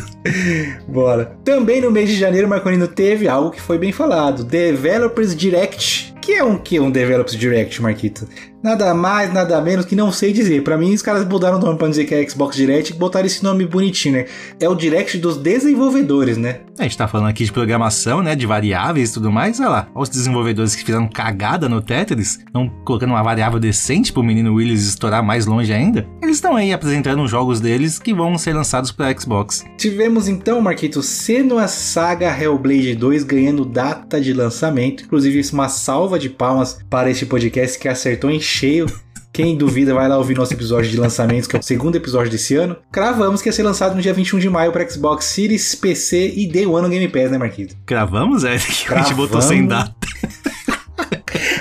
Bora. 0.86 1.36
Também 1.44 1.80
no 1.80 1.90
mês 1.90 2.08
de 2.08 2.16
janeiro, 2.16 2.48
Marconino 2.48 2.88
teve 2.88 3.28
algo 3.28 3.50
que 3.50 3.60
foi 3.60 3.78
bem 3.78 3.92
falado: 3.92 4.44
Developers 4.44 5.34
Direct. 5.34 6.17
Que 6.28 6.34
é 6.34 6.44
um 6.44 6.58
que 6.58 6.78
um 6.78 6.90
Developers 6.90 7.34
Direct, 7.38 7.80
Marquito? 7.80 8.28
Nada 8.62 8.92
mais, 8.92 9.32
nada 9.32 9.60
menos 9.62 9.86
que 9.86 9.94
não 9.94 10.10
sei 10.10 10.32
dizer. 10.32 10.62
Para 10.64 10.76
mim, 10.76 10.92
os 10.92 11.00
caras 11.00 11.24
mudaram 11.24 11.58
o 11.58 11.60
nome 11.60 11.78
pra 11.78 11.88
dizer 11.88 12.04
que 12.04 12.14
é 12.14 12.28
Xbox 12.28 12.56
Direct 12.56 12.92
e 12.92 12.96
botaram 12.96 13.24
esse 13.24 13.42
nome 13.42 13.64
bonitinho, 13.64 14.16
né? 14.16 14.26
É 14.60 14.68
o 14.68 14.74
Direct 14.74 15.16
dos 15.18 15.36
desenvolvedores, 15.36 16.36
né? 16.36 16.60
A 16.76 16.82
gente 16.82 16.98
tá 16.98 17.06
falando 17.06 17.28
aqui 17.28 17.44
de 17.44 17.52
programação, 17.52 18.20
né? 18.20 18.34
De 18.34 18.46
variáveis 18.46 19.10
e 19.10 19.14
tudo 19.14 19.30
mais. 19.30 19.60
Olha 19.60 19.68
lá, 19.68 19.88
os 19.94 20.08
desenvolvedores 20.08 20.74
que 20.74 20.84
fizeram 20.84 21.08
cagada 21.08 21.68
no 21.68 21.80
Tetris, 21.80 22.40
estão 22.40 22.68
colocando 22.84 23.10
uma 23.10 23.22
variável 23.22 23.60
decente 23.60 24.12
pro 24.12 24.24
menino 24.24 24.54
Willis 24.54 24.88
estourar 24.88 25.22
mais 25.22 25.46
longe 25.46 25.72
ainda. 25.72 26.06
Eles 26.20 26.36
estão 26.36 26.56
aí 26.56 26.72
apresentando 26.72 27.22
os 27.22 27.30
jogos 27.30 27.60
deles 27.60 28.00
que 28.00 28.12
vão 28.12 28.36
ser 28.36 28.54
lançados 28.54 28.90
para 28.90 29.16
Xbox. 29.16 29.64
Tivemos 29.76 30.26
então, 30.26 30.60
Marquito, 30.60 31.00
Senua 31.00 31.68
Saga 31.68 32.36
Hellblade 32.36 32.96
2 32.96 33.22
ganhando 33.22 33.64
data 33.64 34.20
de 34.20 34.32
lançamento. 34.32 35.04
Inclusive, 35.04 35.40
uma 35.52 35.68
salva 35.68 36.17
de 36.18 36.28
palmas 36.28 36.78
para 36.90 37.10
este 37.10 37.24
podcast 37.26 37.78
que 37.78 37.88
acertou 37.88 38.30
em 38.30 38.40
cheio. 38.40 38.86
Quem 39.32 39.56
duvida, 39.56 39.94
vai 39.94 40.08
lá 40.08 40.18
ouvir 40.18 40.36
nosso 40.36 40.52
episódio 40.52 40.90
de 40.90 40.96
lançamentos, 40.96 41.46
que 41.46 41.54
é 41.54 41.58
o 41.60 41.62
segundo 41.62 41.96
episódio 41.96 42.30
desse 42.30 42.56
ano. 42.56 42.76
Cravamos 42.90 43.40
que 43.40 43.48
ia 43.48 43.52
ser 43.52 43.62
lançado 43.62 43.94
no 43.94 44.02
dia 44.02 44.12
21 44.12 44.38
de 44.38 44.50
maio 44.50 44.72
para 44.72 44.88
Xbox 44.88 45.26
Series, 45.26 45.74
PC 45.74 46.34
e 46.36 46.48
Day 46.48 46.66
One 46.66 46.82
no 46.82 46.88
Game 46.88 47.06
Pass, 47.08 47.30
né, 47.30 47.38
Marquito? 47.38 47.76
Cravamos, 47.86 48.42
é? 48.42 48.56
Que 48.58 48.92
a 48.92 49.02
gente 49.02 49.14
botou 49.14 49.40
sem 49.40 49.66
data. 49.66 49.94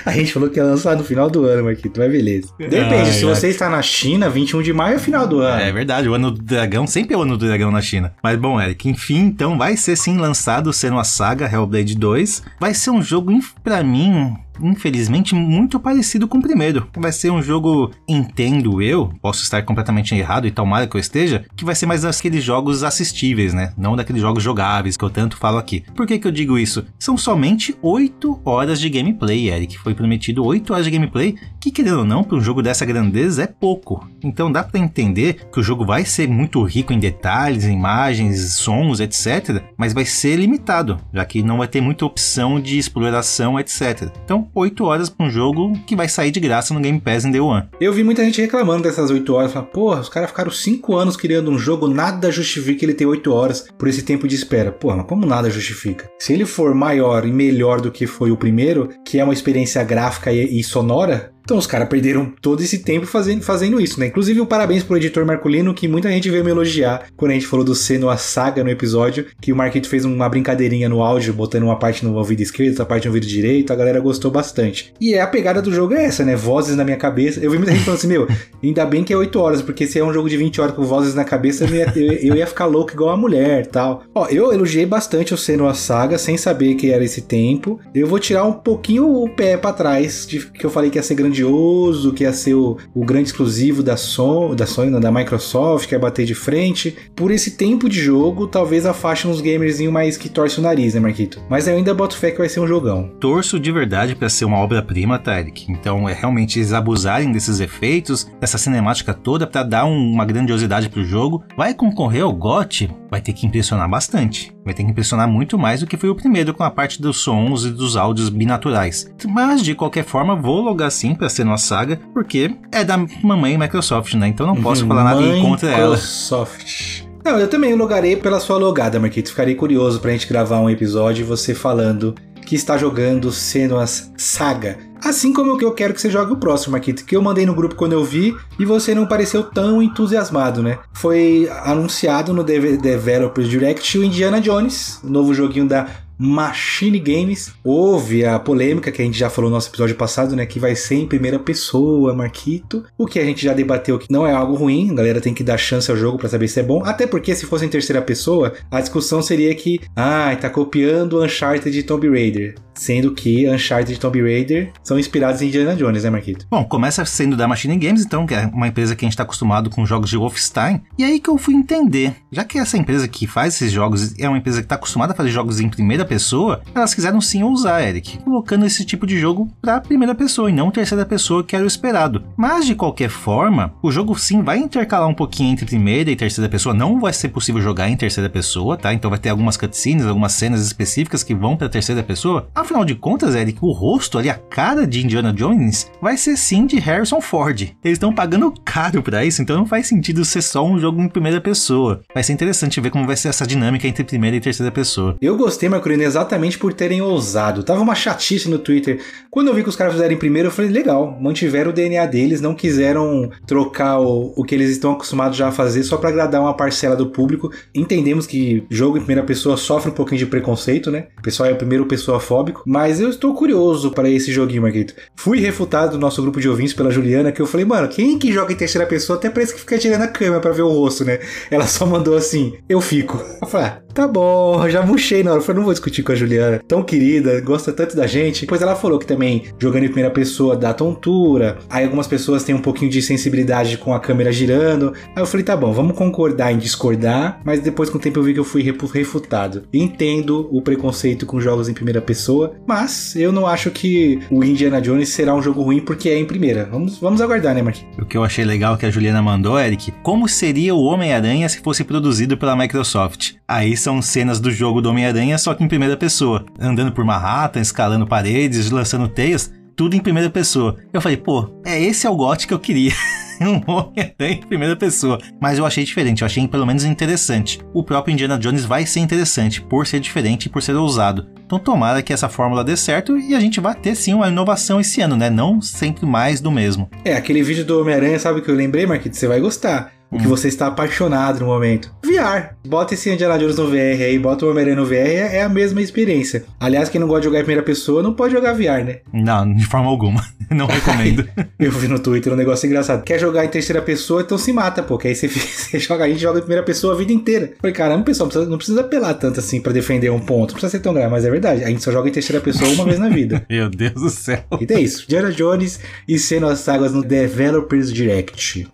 A 0.07 0.11
gente 0.13 0.31
falou 0.31 0.49
que 0.49 0.57
ia 0.57 0.63
lançar 0.63 0.95
no 0.95 1.03
final 1.03 1.29
do 1.29 1.43
ano, 1.43 1.65
Marquito, 1.65 1.99
mas 1.99 2.09
beleza. 2.09 2.47
Depende, 2.57 2.93
ai, 2.93 3.11
se 3.11 3.25
você 3.25 3.49
está 3.49 3.69
na 3.69 3.81
China, 3.81 4.29
21 4.29 4.61
de 4.61 4.71
maio 4.71 4.95
é 4.95 4.99
final 4.99 5.27
do 5.27 5.41
ano. 5.41 5.61
É 5.61 5.69
verdade, 5.69 6.07
o 6.07 6.13
ano 6.13 6.31
do 6.31 6.41
dragão 6.41 6.87
sempre 6.87 7.13
é 7.13 7.17
o 7.17 7.23
ano 7.23 7.37
do 7.37 7.45
dragão 7.45 7.69
na 7.71 7.81
China. 7.81 8.13
Mas 8.23 8.37
bom, 8.37 8.59
Eric, 8.59 8.87
enfim, 8.87 9.19
então 9.19 9.57
vai 9.57 9.75
ser 9.75 9.97
sim 9.97 10.17
lançado 10.17 10.71
sendo 10.71 10.97
a 10.97 11.03
saga 11.03 11.51
Hellblade 11.51 11.93
2. 11.93 12.41
Vai 12.57 12.73
ser 12.73 12.89
um 12.91 13.03
jogo, 13.03 13.37
para 13.61 13.83
mim, 13.83 14.33
infelizmente, 14.61 15.35
muito 15.35 15.79
parecido 15.79 16.27
com 16.27 16.37
o 16.37 16.41
primeiro. 16.41 16.87
Vai 16.95 17.11
ser 17.11 17.31
um 17.31 17.41
jogo, 17.41 17.91
entendo 18.07 18.81
eu, 18.81 19.11
posso 19.21 19.43
estar 19.43 19.63
completamente 19.63 20.15
errado 20.15 20.47
e 20.47 20.51
tomara 20.51 20.87
que 20.87 20.95
eu 20.95 21.01
esteja, 21.01 21.45
que 21.55 21.65
vai 21.65 21.75
ser 21.75 21.85
mais 21.85 22.01
daqueles 22.01 22.43
jogos 22.43 22.83
assistíveis, 22.83 23.53
né? 23.53 23.73
Não 23.77 23.95
daqueles 23.95 24.21
jogos 24.21 24.43
jogáveis 24.43 24.97
que 24.97 25.03
eu 25.03 25.09
tanto 25.09 25.37
falo 25.37 25.57
aqui. 25.57 25.83
Por 25.95 26.05
que, 26.05 26.19
que 26.19 26.27
eu 26.27 26.31
digo 26.31 26.57
isso? 26.57 26.85
São 26.99 27.17
somente 27.17 27.75
8 27.81 28.41
horas 28.45 28.79
de 28.79 28.89
gameplay, 28.89 29.49
Eric. 29.49 29.77
Foi 29.77 29.93
prometido 29.93 30.45
8 30.45 30.73
horas 30.73 30.85
de 30.85 30.91
gameplay, 30.91 31.35
que 31.59 31.71
querendo 31.71 31.99
ou 31.99 32.05
não, 32.05 32.23
para 32.23 32.37
um 32.37 32.41
jogo 32.41 32.61
dessa 32.61 32.85
grandeza 32.85 33.43
é 33.43 33.47
pouco. 33.47 34.07
Então 34.23 34.51
dá 34.51 34.63
para 34.63 34.79
entender 34.79 35.47
que 35.51 35.59
o 35.59 35.63
jogo 35.63 35.85
vai 35.85 36.05
ser 36.05 36.27
muito 36.27 36.61
rico 36.63 36.93
em 36.93 36.99
detalhes, 36.99 37.65
imagens, 37.65 38.53
sons, 38.55 38.99
etc. 38.99 39.63
Mas 39.77 39.93
vai 39.93 40.05
ser 40.05 40.35
limitado, 40.37 40.99
já 41.13 41.25
que 41.25 41.43
não 41.43 41.57
vai 41.57 41.67
ter 41.67 41.81
muita 41.81 42.05
opção 42.05 42.59
de 42.59 42.77
exploração, 42.77 43.59
etc. 43.59 44.09
Então 44.23 44.46
8 44.53 44.83
horas 44.83 45.09
pra 45.09 45.25
um 45.25 45.29
jogo 45.29 45.73
que 45.85 45.95
vai 45.95 46.07
sair 46.07 46.31
de 46.31 46.39
graça 46.39 46.73
no 46.73 46.79
Game 46.79 46.99
Pass 46.99 47.25
em 47.25 47.31
Day 47.31 47.41
One. 47.41 47.67
Eu 47.79 47.93
vi 47.93 48.03
muita 48.03 48.23
gente 48.23 48.41
reclamando 48.41 48.83
dessas 48.83 49.09
8 49.09 49.33
horas. 49.33 49.53
Falando, 49.53 49.69
porra, 49.69 50.01
os 50.01 50.09
caras 50.09 50.29
ficaram 50.29 50.51
5 50.51 50.95
anos 50.95 51.17
criando 51.17 51.51
um 51.51 51.57
jogo, 51.57 51.87
nada 51.87 52.31
justifica 52.31 52.85
ele 52.85 52.93
ter 52.93 53.05
8 53.05 53.33
horas 53.33 53.67
por 53.77 53.87
esse 53.87 54.03
tempo 54.03 54.27
de 54.27 54.35
espera. 54.35 54.71
Porra, 54.71 54.97
mas 54.97 55.07
como 55.07 55.25
nada 55.25 55.49
justifica? 55.49 56.09
Se 56.19 56.33
ele 56.33 56.45
for 56.45 56.73
maior 56.73 57.25
e 57.25 57.31
melhor 57.31 57.81
do 57.81 57.91
que 57.91 58.07
foi 58.07 58.31
o 58.31 58.37
primeiro, 58.37 58.89
que 59.05 59.19
é 59.19 59.23
uma 59.23 59.33
experiência 59.33 59.83
gráfica 59.83 60.31
e, 60.31 60.59
e 60.59 60.63
sonora, 60.63 61.31
então 61.47 61.57
os 61.57 61.65
caras 61.65 61.87
perderam 61.87 62.29
todo 62.41 62.61
esse 62.61 62.79
tempo 62.79 63.05
fazendo, 63.05 63.41
fazendo 63.41 63.79
isso, 63.79 63.97
né? 64.01 64.07
Inclusive, 64.07 64.41
um 64.41 64.45
parabéns 64.45 64.83
pro 64.83 64.97
editor 64.97 65.25
Marcolino, 65.25 65.73
que 65.73 65.87
muita 65.87 66.09
gente 66.09 66.29
veio 66.29 66.43
me 66.43 66.51
elogiar 66.51 67.07
quando 67.15 67.31
a 67.31 67.33
gente 67.35 67.47
falou 67.47 67.63
do 67.63 67.73
Senua 67.73 68.17
Saga 68.17 68.65
no 68.65 68.69
episódio, 68.69 69.27
que 69.39 69.53
o 69.53 69.55
Marquito 69.55 69.87
fez 69.87 70.03
uma 70.03 70.27
brincadeirinha 70.27 70.89
no 70.89 71.01
áudio, 71.01 71.33
botando 71.33 71.63
uma 71.63 71.79
parte 71.79 72.03
no 72.03 72.13
ouvido 72.15 72.41
esquerdo, 72.41 72.71
outra 72.71 72.85
parte 72.85 73.05
no 73.05 73.11
ouvido 73.11 73.25
direito, 73.25 73.71
a 73.71 73.77
galera 73.77 74.01
gostou 74.01 74.29
bastante. 74.29 74.93
E 74.99 75.13
é 75.13 75.21
a 75.21 75.27
pegada 75.27 75.61
do 75.61 75.73
jogo 75.73 75.93
é 75.93 76.03
essa, 76.03 76.25
né? 76.25 76.35
Vozes 76.35 76.75
na 76.75 76.83
minha 76.83 76.97
cabeça. 76.97 77.39
Eu 77.39 77.49
vi 77.49 77.57
muita 77.57 77.71
gente 77.71 77.85
falando 77.85 77.99
assim, 77.99 78.07
meu, 78.11 78.27
ainda 78.61 78.85
bem 78.85 79.05
que 79.05 79.13
é 79.13 79.15
8 79.15 79.39
horas, 79.39 79.61
porque 79.61 79.87
se 79.87 79.97
é 79.97 80.03
um 80.03 80.11
jogo 80.11 80.27
de 80.29 80.35
20 80.35 80.59
horas 80.59 80.75
com 80.75 80.83
vozes 80.83 81.15
na 81.15 81.23
cabeça, 81.23 81.63
eu 81.63 81.73
ia, 81.73 81.93
eu, 81.95 82.11
eu 82.11 82.35
ia 82.35 82.45
ficar 82.45 82.65
louco 82.65 82.91
igual 82.91 83.11
a 83.11 83.17
mulher 83.17 83.67
tal. 83.67 84.03
Ó, 84.13 84.27
eu 84.27 84.51
elogiei 84.51 84.85
bastante 84.85 85.33
o 85.33 85.37
Senua 85.37 85.73
Saga, 85.73 86.17
sem 86.17 86.35
saber 86.35 86.75
que 86.75 86.91
era 86.91 87.05
esse 87.05 87.21
tempo. 87.21 87.79
Eu 87.95 88.05
vou 88.05 88.19
tirar 88.19 88.43
um 88.43 88.51
pouquinho 88.51 89.07
o 89.07 89.29
pé 89.29 89.55
para 89.55 89.71
trás, 89.71 90.27
de 90.27 90.45
que 90.45 90.65
eu 90.65 90.69
falei 90.69 90.89
que 90.89 90.97
ia 90.97 91.03
ser 91.03 91.15
grande 91.15 91.36
grandioso, 91.37 92.13
que 92.13 92.23
ia 92.23 92.33
ser 92.33 92.55
o, 92.55 92.77
o 92.93 93.05
grande 93.05 93.29
exclusivo 93.29 93.83
da 93.83 93.95
Sony, 93.95 94.55
da 94.55 94.65
Sony, 94.65 94.99
da 94.99 95.11
Microsoft, 95.11 95.87
que 95.87 95.95
ia 95.95 95.99
bater 95.99 96.25
de 96.25 96.33
frente. 96.33 96.95
Por 97.15 97.31
esse 97.31 97.51
tempo 97.51 97.87
de 97.89 97.99
jogo, 97.99 98.47
talvez 98.47 98.85
afaste 98.85 99.27
uns 99.27 99.41
gamerzinho 99.41 99.91
mais 99.91 100.17
que 100.17 100.29
torce 100.29 100.59
o 100.59 100.63
nariz, 100.63 100.93
né, 100.93 100.99
Marquito? 100.99 101.41
Mas 101.49 101.67
eu 101.67 101.75
ainda 101.75 101.93
boto 101.93 102.17
fé 102.17 102.31
que 102.31 102.37
vai 102.37 102.49
ser 102.49 102.59
um 102.59 102.67
jogão. 102.67 103.09
Torço 103.19 103.59
de 103.59 103.71
verdade 103.71 104.15
para 104.15 104.29
ser 104.29 104.45
uma 104.45 104.57
obra-prima, 104.57 105.19
Tarek. 105.19 105.65
Então 105.69 106.07
é 106.07 106.13
realmente 106.13 106.59
eles 106.59 106.73
abusarem 106.73 107.31
desses 107.31 107.59
efeitos, 107.59 108.27
dessa 108.39 108.57
cinemática 108.57 109.13
toda 109.13 109.45
para 109.45 109.63
dar 109.63 109.85
um, 109.85 110.11
uma 110.11 110.25
grandiosidade 110.25 110.89
pro 110.89 111.03
jogo. 111.03 111.43
Vai 111.55 111.73
concorrer 111.73 112.23
ao 112.23 112.33
GOT? 112.33 112.89
Vai 113.09 113.21
ter 113.21 113.33
que 113.33 113.45
impressionar 113.45 113.89
bastante. 113.89 114.51
Vai 114.65 114.73
ter 114.73 114.83
que 114.83 114.91
impressionar 114.91 115.27
muito 115.27 115.57
mais 115.57 115.79
do 115.79 115.87
que 115.87 115.97
foi 115.97 116.09
o 116.09 116.15
primeiro 116.15 116.53
com 116.53 116.63
a 116.63 116.71
parte 116.71 117.01
dos 117.01 117.17
sons 117.17 117.65
e 117.65 117.71
dos 117.71 117.95
áudios 117.95 118.29
binaturais. 118.29 119.09
Mas 119.27 119.61
de 119.61 119.73
qualquer 119.73 120.03
forma, 120.03 120.35
vou 120.35 120.61
logar 120.61 120.91
sim 120.91 121.15
para 121.15 121.29
ser 121.29 121.43
nossa 121.43 121.65
saga, 121.65 121.99
porque 122.13 122.55
é 122.71 122.83
da 122.83 122.97
mamãe 123.23 123.57
Microsoft, 123.57 124.13
né? 124.15 124.27
Então 124.27 124.45
não 124.45 124.61
posso 124.61 124.85
falar 124.85 125.03
nada 125.03 125.21
contra 125.41 125.71
ela. 125.71 125.95
Microsoft. 125.95 127.03
Não, 127.23 127.37
eu 127.37 127.49
também 127.49 127.73
logarei 127.73 128.15
pela 128.15 128.39
sua 128.39 128.57
logada, 128.57 128.99
Marquito. 128.99 129.29
Ficarei 129.29 129.53
curioso 129.55 129.99
pra 129.99 130.11
gente 130.11 130.27
gravar 130.27 130.59
um 130.59 130.69
episódio 130.69 131.23
e 131.23 131.25
você 131.25 131.53
falando 131.53 132.15
que 132.45 132.55
está 132.55 132.77
jogando 132.77 133.31
Senua's 133.31 134.13
Saga. 134.15 134.77
Assim 135.03 135.33
como 135.33 135.53
o 135.53 135.57
que 135.57 135.65
eu 135.65 135.71
quero 135.71 135.93
que 135.93 136.01
você 136.01 136.09
jogue 136.09 136.33
o 136.33 136.37
próximo, 136.37 136.73
Marquito, 136.73 137.05
que 137.05 137.15
eu 137.15 137.21
mandei 137.21 137.45
no 137.45 137.55
grupo 137.55 137.75
quando 137.75 137.93
eu 137.93 138.03
vi 138.03 138.35
e 138.59 138.65
você 138.65 138.93
não 138.93 139.05
pareceu 139.05 139.43
tão 139.43 139.81
entusiasmado, 139.81 140.61
né? 140.61 140.79
Foi 140.93 141.49
anunciado 141.63 142.33
no 142.33 142.43
Developers 142.43 143.49
Direct 143.49 143.97
o 143.97 144.03
Indiana 144.03 144.41
Jones, 144.41 144.99
o 145.03 145.09
novo 145.09 145.33
joguinho 145.33 145.67
da 145.67 145.87
Machine 146.17 146.99
Games. 146.99 147.53
Houve 147.63 148.25
a 148.25 148.39
polêmica 148.39 148.91
que 148.91 149.01
a 149.01 149.05
gente 149.05 149.17
já 149.17 149.29
falou 149.29 149.49
no 149.49 149.55
nosso 149.55 149.69
episódio 149.69 149.95
passado, 149.95 150.35
né? 150.35 150.45
Que 150.45 150.59
vai 150.59 150.75
ser 150.75 150.95
em 150.95 151.07
primeira 151.07 151.37
pessoa, 151.37 152.13
Marquito. 152.13 152.83
O 152.97 153.05
que 153.05 153.19
a 153.19 153.23
gente 153.23 153.43
já 153.43 153.53
debateu 153.53 153.99
que 153.99 154.11
não 154.11 154.25
é 154.25 154.31
algo 154.31 154.55
ruim, 154.55 154.89
a 154.89 154.93
galera 154.95 155.21
tem 155.21 155.33
que 155.33 155.43
dar 155.43 155.57
chance 155.57 155.89
ao 155.91 155.97
jogo 155.97 156.17
para 156.17 156.29
saber 156.29 156.47
se 156.47 156.59
é 156.59 156.63
bom. 156.63 156.83
Até 156.83 157.05
porque 157.05 157.35
se 157.35 157.45
fosse 157.45 157.65
em 157.65 157.69
terceira 157.69 158.01
pessoa, 158.01 158.53
a 158.71 158.81
discussão 158.81 159.21
seria 159.21 159.53
que, 159.53 159.79
ah, 159.95 160.35
tá 160.39 160.49
copiando 160.49 161.23
Uncharted 161.23 161.71
de 161.71 161.83
Tomb 161.83 162.09
Raider. 162.09 162.55
Sendo 162.73 163.11
que 163.11 163.49
Uncharted 163.49 163.93
e 163.93 163.99
Tomb 163.99 164.21
Raider 164.21 164.71
são 164.87 164.97
inspirados 164.97 165.41
em 165.41 165.47
Indiana 165.47 165.75
Jones, 165.75 166.05
né, 166.05 166.09
Marquito? 166.09 166.47
Bom, 166.49 166.63
começa 166.63 167.03
sendo 167.03 167.35
da 167.35 167.45
Machine 167.45 167.75
Games, 167.75 168.05
então, 168.05 168.25
que 168.25 168.33
é 168.33 168.45
uma 168.45 168.69
empresa 168.69 168.95
que 168.95 169.03
a 169.03 169.05
gente 169.05 169.15
está 169.15 169.23
acostumado 169.23 169.69
com 169.69 169.85
jogos 169.85 170.09
de 170.09 170.15
Wolfenstein. 170.15 170.81
E 170.97 171.03
aí 171.03 171.19
que 171.19 171.29
eu 171.29 171.37
fui 171.37 171.55
entender. 171.55 172.15
Já 172.31 172.45
que 172.45 172.57
essa 172.57 172.77
empresa 172.77 173.05
que 173.05 173.27
faz 173.27 173.55
esses 173.55 173.69
jogos 173.69 174.17
é 174.17 174.29
uma 174.29 174.37
empresa 174.37 174.59
que 174.59 174.65
está 174.65 174.75
acostumada 174.75 175.11
a 175.11 175.15
fazer 175.15 175.29
jogos 175.29 175.59
em 175.59 175.67
primeira 175.67 176.05
pessoa, 176.05 176.61
elas 176.73 176.93
quiseram 176.93 177.19
sim 177.19 177.43
ousar, 177.43 177.83
Eric, 177.83 178.17
colocando 178.19 178.65
esse 178.65 178.85
tipo 178.85 179.05
de 179.05 179.19
jogo 179.19 179.51
para 179.61 179.81
primeira 179.81 180.15
pessoa 180.15 180.49
e 180.49 180.53
não 180.53 180.71
terceira 180.71 181.05
pessoa, 181.05 181.43
que 181.43 181.53
era 181.53 181.65
o 181.65 181.67
esperado. 181.67 182.23
Mas 182.37 182.65
de 182.65 182.73
qualquer 182.73 183.09
forma, 183.09 183.73
o 183.83 183.91
jogo 183.91 184.17
sim 184.17 184.41
vai 184.41 184.57
intercalar 184.57 185.09
um 185.09 185.13
pouquinho 185.13 185.51
entre 185.51 185.65
primeira 185.65 186.09
e 186.09 186.15
terceira 186.15 186.49
pessoa. 186.49 186.73
Não 186.73 186.97
vai 186.97 187.11
ser 187.11 187.27
possível 187.27 187.61
jogar 187.61 187.89
em 187.89 187.97
terceira 187.97 188.29
pessoa, 188.29 188.77
tá? 188.77 188.93
Então 188.93 189.09
vai 189.09 189.19
ter 189.19 189.27
algumas 189.27 189.57
cutscenes, 189.57 190.05
algumas 190.05 190.31
cenas 190.31 190.65
específicas 190.65 191.23
que 191.23 191.35
vão 191.35 191.57
para 191.57 191.67
terceira 191.67 192.01
pessoa. 192.01 192.47
Afinal 192.55 192.85
de 192.85 192.95
contas, 192.95 193.35
Eric, 193.35 193.59
o 193.61 193.73
rosto 193.73 194.17
ali, 194.17 194.29
a 194.29 194.35
cara 194.35 194.76
de 194.85 195.03
Indiana 195.03 195.31
Jones, 195.31 195.89
vai 196.01 196.17
ser 196.17 196.35
sim 196.35 196.65
de 196.65 196.77
Harrison 196.77 197.21
Ford. 197.21 197.61
Eles 197.83 197.95
estão 197.95 198.13
pagando 198.13 198.53
caro 198.65 199.01
para 199.01 199.23
isso, 199.23 199.41
então 199.41 199.55
não 199.55 199.65
faz 199.65 199.87
sentido 199.87 200.25
ser 200.25 200.41
só 200.41 200.65
um 200.65 200.77
jogo 200.77 201.01
em 201.01 201.07
primeira 201.07 201.39
pessoa. 201.39 202.01
Vai 202.13 202.23
ser 202.23 202.33
interessante 202.33 202.81
ver 202.81 202.89
como 202.89 203.07
vai 203.07 203.15
ser 203.15 203.29
essa 203.29 203.47
dinâmica 203.47 203.87
entre 203.87 204.03
primeira 204.03 204.35
e 204.35 204.41
terceira 204.41 204.71
pessoa. 204.71 205.15
Eu 205.21 205.37
gostei, 205.37 205.69
Marcolino, 205.69 206.03
exatamente 206.03 206.57
por 206.57 206.73
terem 206.73 207.01
ousado. 207.01 207.63
Tava 207.63 207.81
uma 207.81 207.95
chatice 207.95 208.49
no 208.49 208.59
Twitter. 208.59 208.99
Quando 209.31 209.47
eu 209.47 209.53
vi 209.53 209.63
que 209.63 209.69
os 209.69 209.75
caras 209.75 209.93
fizeram 209.93 210.13
em 210.13 210.17
primeiro, 210.19 210.49
eu 210.49 210.51
falei, 210.51 210.69
legal, 210.69 211.17
mantiveram 211.21 211.71
o 211.71 211.73
DNA 211.73 212.05
deles, 212.07 212.41
não 212.41 212.53
quiseram 212.53 213.29
trocar 213.45 213.99
o, 213.99 214.33
o 214.35 214.43
que 214.43 214.53
eles 214.53 214.69
estão 214.69 214.91
acostumados 214.91 215.37
já 215.37 215.47
a 215.47 215.51
fazer 215.51 215.83
só 215.83 215.97
para 215.97 216.09
agradar 216.09 216.41
uma 216.41 216.55
parcela 216.55 216.95
do 216.95 217.09
público. 217.09 217.51
Entendemos 217.73 218.27
que 218.27 218.65
jogo 218.69 218.97
em 218.97 219.01
primeira 219.01 219.23
pessoa 219.23 219.55
sofre 219.55 219.91
um 219.91 219.93
pouquinho 219.93 220.19
de 220.19 220.25
preconceito, 220.25 220.91
né? 220.91 221.07
O 221.17 221.21
pessoal 221.21 221.47
é 221.47 221.53
o 221.53 221.57
primeiro 221.57 221.85
pessoa 221.85 222.19
fóbico, 222.19 222.63
mas 222.65 222.97
mas 222.97 223.01
eu 223.01 223.09
estou 223.09 223.33
curioso 223.35 223.91
para 223.91 224.09
esse 224.09 224.31
joguinho, 224.31 224.61
Marquito. 224.67 224.93
Fui 225.15 225.39
refutado 225.39 225.93
do 225.93 225.99
nosso 225.99 226.21
grupo 226.21 226.39
de 226.39 226.49
ouvintes 226.49 226.73
pela 226.73 226.91
Juliana, 226.91 227.31
que 227.31 227.41
eu 227.41 227.47
falei, 227.47 227.65
mano, 227.65 227.87
quem 227.87 228.19
que 228.19 228.31
joga 228.31 228.53
em 228.53 228.55
terceira 228.55 228.85
pessoa 228.85 229.17
até 229.17 229.29
parece 229.29 229.53
que 229.53 229.59
fica 229.59 229.77
tirando 229.77 230.01
a 230.01 230.07
câmera 230.07 230.39
para 230.39 230.51
ver 230.51 230.61
o 230.61 230.69
rosto, 230.69 231.03
né? 231.03 231.19
Ela 231.49 231.65
só 231.65 231.85
mandou 231.85 232.15
assim, 232.15 232.53
eu 232.67 232.81
fico. 232.81 233.21
Eu 233.41 233.47
falei, 233.47 233.67
ah, 233.67 233.81
tá 233.97 234.07
bom, 234.07 234.69
já 234.69 234.85
murchei 234.85 235.23
na 235.23 235.31
hora. 235.31 235.39
Eu 235.39 235.43
falei, 235.43 235.57
não 235.57 235.63
vou 235.63 235.73
discutir 235.73 236.03
com 236.03 236.11
a 236.11 236.15
Juliana, 236.15 236.61
tão 236.67 236.83
querida, 236.83 237.41
gosta 237.41 237.73
tanto 237.73 237.95
da 237.95 238.05
gente. 238.05 238.41
Depois 238.41 238.61
ela 238.61 238.75
falou 238.75 238.99
que 238.99 239.07
também 239.07 239.45
jogando 239.57 239.85
em 239.85 239.87
primeira 239.87 240.11
pessoa 240.11 240.55
dá 240.55 240.71
tontura. 240.71 241.57
Aí 241.67 241.83
algumas 241.83 242.05
pessoas 242.05 242.43
têm 242.43 242.53
um 242.53 242.61
pouquinho 242.61 242.91
de 242.91 243.01
sensibilidade 243.01 243.75
com 243.75 243.95
a 243.95 243.99
câmera 243.99 244.31
girando. 244.31 244.93
Aí 245.15 245.23
eu 245.23 245.25
falei, 245.25 245.43
tá 245.43 245.57
bom, 245.57 245.73
vamos 245.73 245.97
concordar 245.97 246.51
em 246.51 246.59
discordar, 246.59 247.41
mas 247.43 247.59
depois 247.59 247.89
com 247.89 247.97
o 247.97 248.01
tempo 248.01 248.19
eu 248.19 248.23
vi 248.23 248.35
que 248.35 248.39
eu 248.39 248.43
fui 248.43 248.61
refutado. 248.61 249.63
Entendo 249.73 250.47
o 250.51 250.61
preconceito 250.61 251.25
com 251.25 251.41
jogos 251.41 251.67
em 251.67 251.73
primeira 251.73 251.99
pessoa, 251.99 252.53
mas 252.67 253.15
eu 253.15 253.31
não 253.31 253.47
acho 253.47 253.71
que 253.71 254.19
o 254.29 254.43
Indiana 254.43 254.79
Jones 254.79 255.09
será 255.09 255.33
um 255.33 255.41
jogo 255.41 255.63
ruim 255.63 255.79
porque 255.79 256.07
é 256.07 256.19
em 256.19 256.25
primeira. 256.25 256.69
Vamos, 256.71 256.99
vamos 256.99 257.19
aguardar, 257.19 257.55
né, 257.55 257.63
Marquinhos? 257.63 257.97
O 257.97 258.05
que 258.05 258.15
eu 258.15 258.23
achei 258.23 258.45
legal 258.45 258.77
que 258.77 258.85
a 258.85 258.91
Juliana 258.91 259.23
mandou, 259.23 259.59
Eric, 259.59 259.91
como 260.03 260.27
seria 260.27 260.75
o 260.75 260.83
Homem-Aranha 260.83 261.49
se 261.49 261.61
fosse 261.61 261.83
produzido 261.83 262.37
pela 262.37 262.55
Microsoft? 262.55 263.33
Aí 263.47 263.77
são 263.87 264.01
cenas 264.01 264.41
do 264.41 264.51
jogo 264.51 264.81
do 264.81 264.89
Homem-Aranha, 264.89 265.37
só 265.37 265.53
que 265.53 265.63
em 265.63 265.67
primeira 265.67 265.95
pessoa. 265.95 266.45
Andando 266.59 266.91
por 266.91 267.05
Manhattan, 267.05 267.61
escalando 267.61 268.05
paredes, 268.05 268.69
lançando 268.69 269.07
teias, 269.07 269.49
tudo 269.77 269.95
em 269.95 270.01
primeira 270.01 270.29
pessoa. 270.29 270.75
Eu 270.91 270.99
falei, 270.99 271.15
pô, 271.15 271.49
é 271.65 271.81
esse 271.81 272.05
é 272.05 272.09
o 272.09 272.15
gote 272.17 272.47
que 272.47 272.53
eu 272.53 272.59
queria. 272.59 272.91
um 273.39 273.61
Homem-Aranha 273.65 274.41
em 274.43 274.45
primeira 274.45 274.75
pessoa. 274.75 275.17
Mas 275.39 275.57
eu 275.57 275.65
achei 275.65 275.85
diferente, 275.85 276.21
eu 276.21 276.25
achei 276.25 276.45
pelo 276.49 276.65
menos 276.65 276.83
interessante. 276.83 277.61
O 277.73 277.81
próprio 277.81 278.11
Indiana 278.11 278.37
Jones 278.37 278.65
vai 278.65 278.85
ser 278.85 278.99
interessante, 278.99 279.61
por 279.61 279.87
ser 279.87 280.01
diferente 280.01 280.47
e 280.47 280.49
por 280.49 280.61
ser 280.61 280.75
ousado. 280.75 281.25
Então 281.45 281.57
tomara 281.57 282.01
que 282.01 282.11
essa 282.11 282.27
fórmula 282.27 282.65
dê 282.65 282.75
certo 282.75 283.17
e 283.17 283.33
a 283.33 283.39
gente 283.39 283.61
vai 283.61 283.73
ter 283.73 283.95
sim 283.95 284.13
uma 284.13 284.27
inovação 284.27 284.81
esse 284.81 284.99
ano, 284.99 285.15
né? 285.15 285.29
Não 285.29 285.61
sempre 285.61 286.05
mais 286.05 286.41
do 286.41 286.51
mesmo. 286.51 286.89
É, 287.05 287.13
aquele 287.13 287.41
vídeo 287.41 287.63
do 287.63 287.79
Homem-Aranha, 287.79 288.19
sabe 288.19 288.41
o 288.41 288.43
que 288.43 288.51
eu 288.51 288.55
lembrei, 288.55 288.85
Marquito? 288.85 289.15
Você 289.15 289.29
vai 289.29 289.39
gostar 289.39 289.93
o 290.11 290.17
que 290.17 290.25
hum. 290.25 290.29
você 290.29 290.47
está 290.47 290.67
apaixonado 290.67 291.39
no 291.39 291.47
momento. 291.47 291.93
VR. 292.03 292.55
Bota 292.65 292.93
esse 292.93 293.09
Indiana 293.09 293.37
Jones 293.37 293.57
no 293.57 293.67
VR 293.67 294.03
aí, 294.03 294.17
bota 294.19 294.45
o 294.45 294.49
Homem-Aranha 294.49 294.77
no 294.77 294.85
VR, 294.85 295.33
é 295.33 295.41
a 295.41 295.49
mesma 295.49 295.81
experiência. 295.81 296.45
Aliás, 296.59 296.89
quem 296.89 296.99
não 296.99 297.07
gosta 297.07 297.21
de 297.21 297.25
jogar 297.27 297.39
em 297.39 297.43
primeira 297.43 297.63
pessoa 297.63 298.03
não 298.03 298.13
pode 298.13 298.33
jogar 298.33 298.53
VR, 298.53 298.83
né? 298.85 298.99
Não, 299.13 299.53
de 299.53 299.65
forma 299.65 299.89
alguma. 299.89 300.23
Não 300.49 300.65
recomendo. 300.65 301.27
eu 301.59 301.71
vi 301.73 301.89
no 301.89 301.99
Twitter 301.99 302.31
um 302.31 302.35
negócio 302.35 302.65
engraçado. 302.67 303.03
Quer 303.03 303.19
jogar 303.19 303.43
em 303.43 303.49
terceira 303.49 303.81
pessoa, 303.81 304.21
então 304.21 304.37
se 304.37 304.53
mata, 304.53 304.81
pô. 304.81 304.97
Que 304.97 305.09
aí 305.09 305.15
você, 305.15 305.27
você 305.27 305.77
joga, 305.77 306.05
a 306.05 306.07
gente 306.07 306.21
joga 306.21 306.39
em 306.39 306.41
primeira 306.41 306.63
pessoa 306.63 306.93
a 306.93 306.97
vida 306.97 307.11
inteira. 307.11 307.51
Falei, 307.59 307.73
caramba, 307.73 308.05
pessoal, 308.05 308.27
não 308.27 308.31
precisa, 308.31 308.49
não 308.51 308.57
precisa 308.57 308.81
apelar 308.81 309.13
tanto 309.15 309.41
assim 309.41 309.59
para 309.59 309.73
defender 309.73 310.09
um 310.09 310.19
ponto. 310.19 310.51
Não 310.51 310.59
precisa 310.59 310.69
ser 310.69 310.79
tão 310.79 310.93
grave, 310.93 311.11
mas 311.11 311.25
é 311.25 311.29
verdade. 311.29 311.65
A 311.65 311.67
gente 311.67 311.83
só 311.83 311.91
joga 311.91 312.07
em 312.07 312.13
terceira 312.13 312.41
pessoa 312.41 312.71
uma 312.71 312.85
vez 312.85 312.97
na 312.97 313.09
vida. 313.09 313.45
Meu 313.49 313.69
Deus 313.69 313.93
do 313.93 314.09
céu. 314.09 314.41
E 314.59 314.73
é 314.73 314.79
isso. 314.79 315.03
Indiana 315.03 315.31
Jones 315.31 315.81
e 316.07 316.17
sendo 316.17 316.47
as 316.47 316.59
sagas 316.59 316.93
no 316.93 317.03
Developers 317.03 317.91
Direct. 317.91 318.69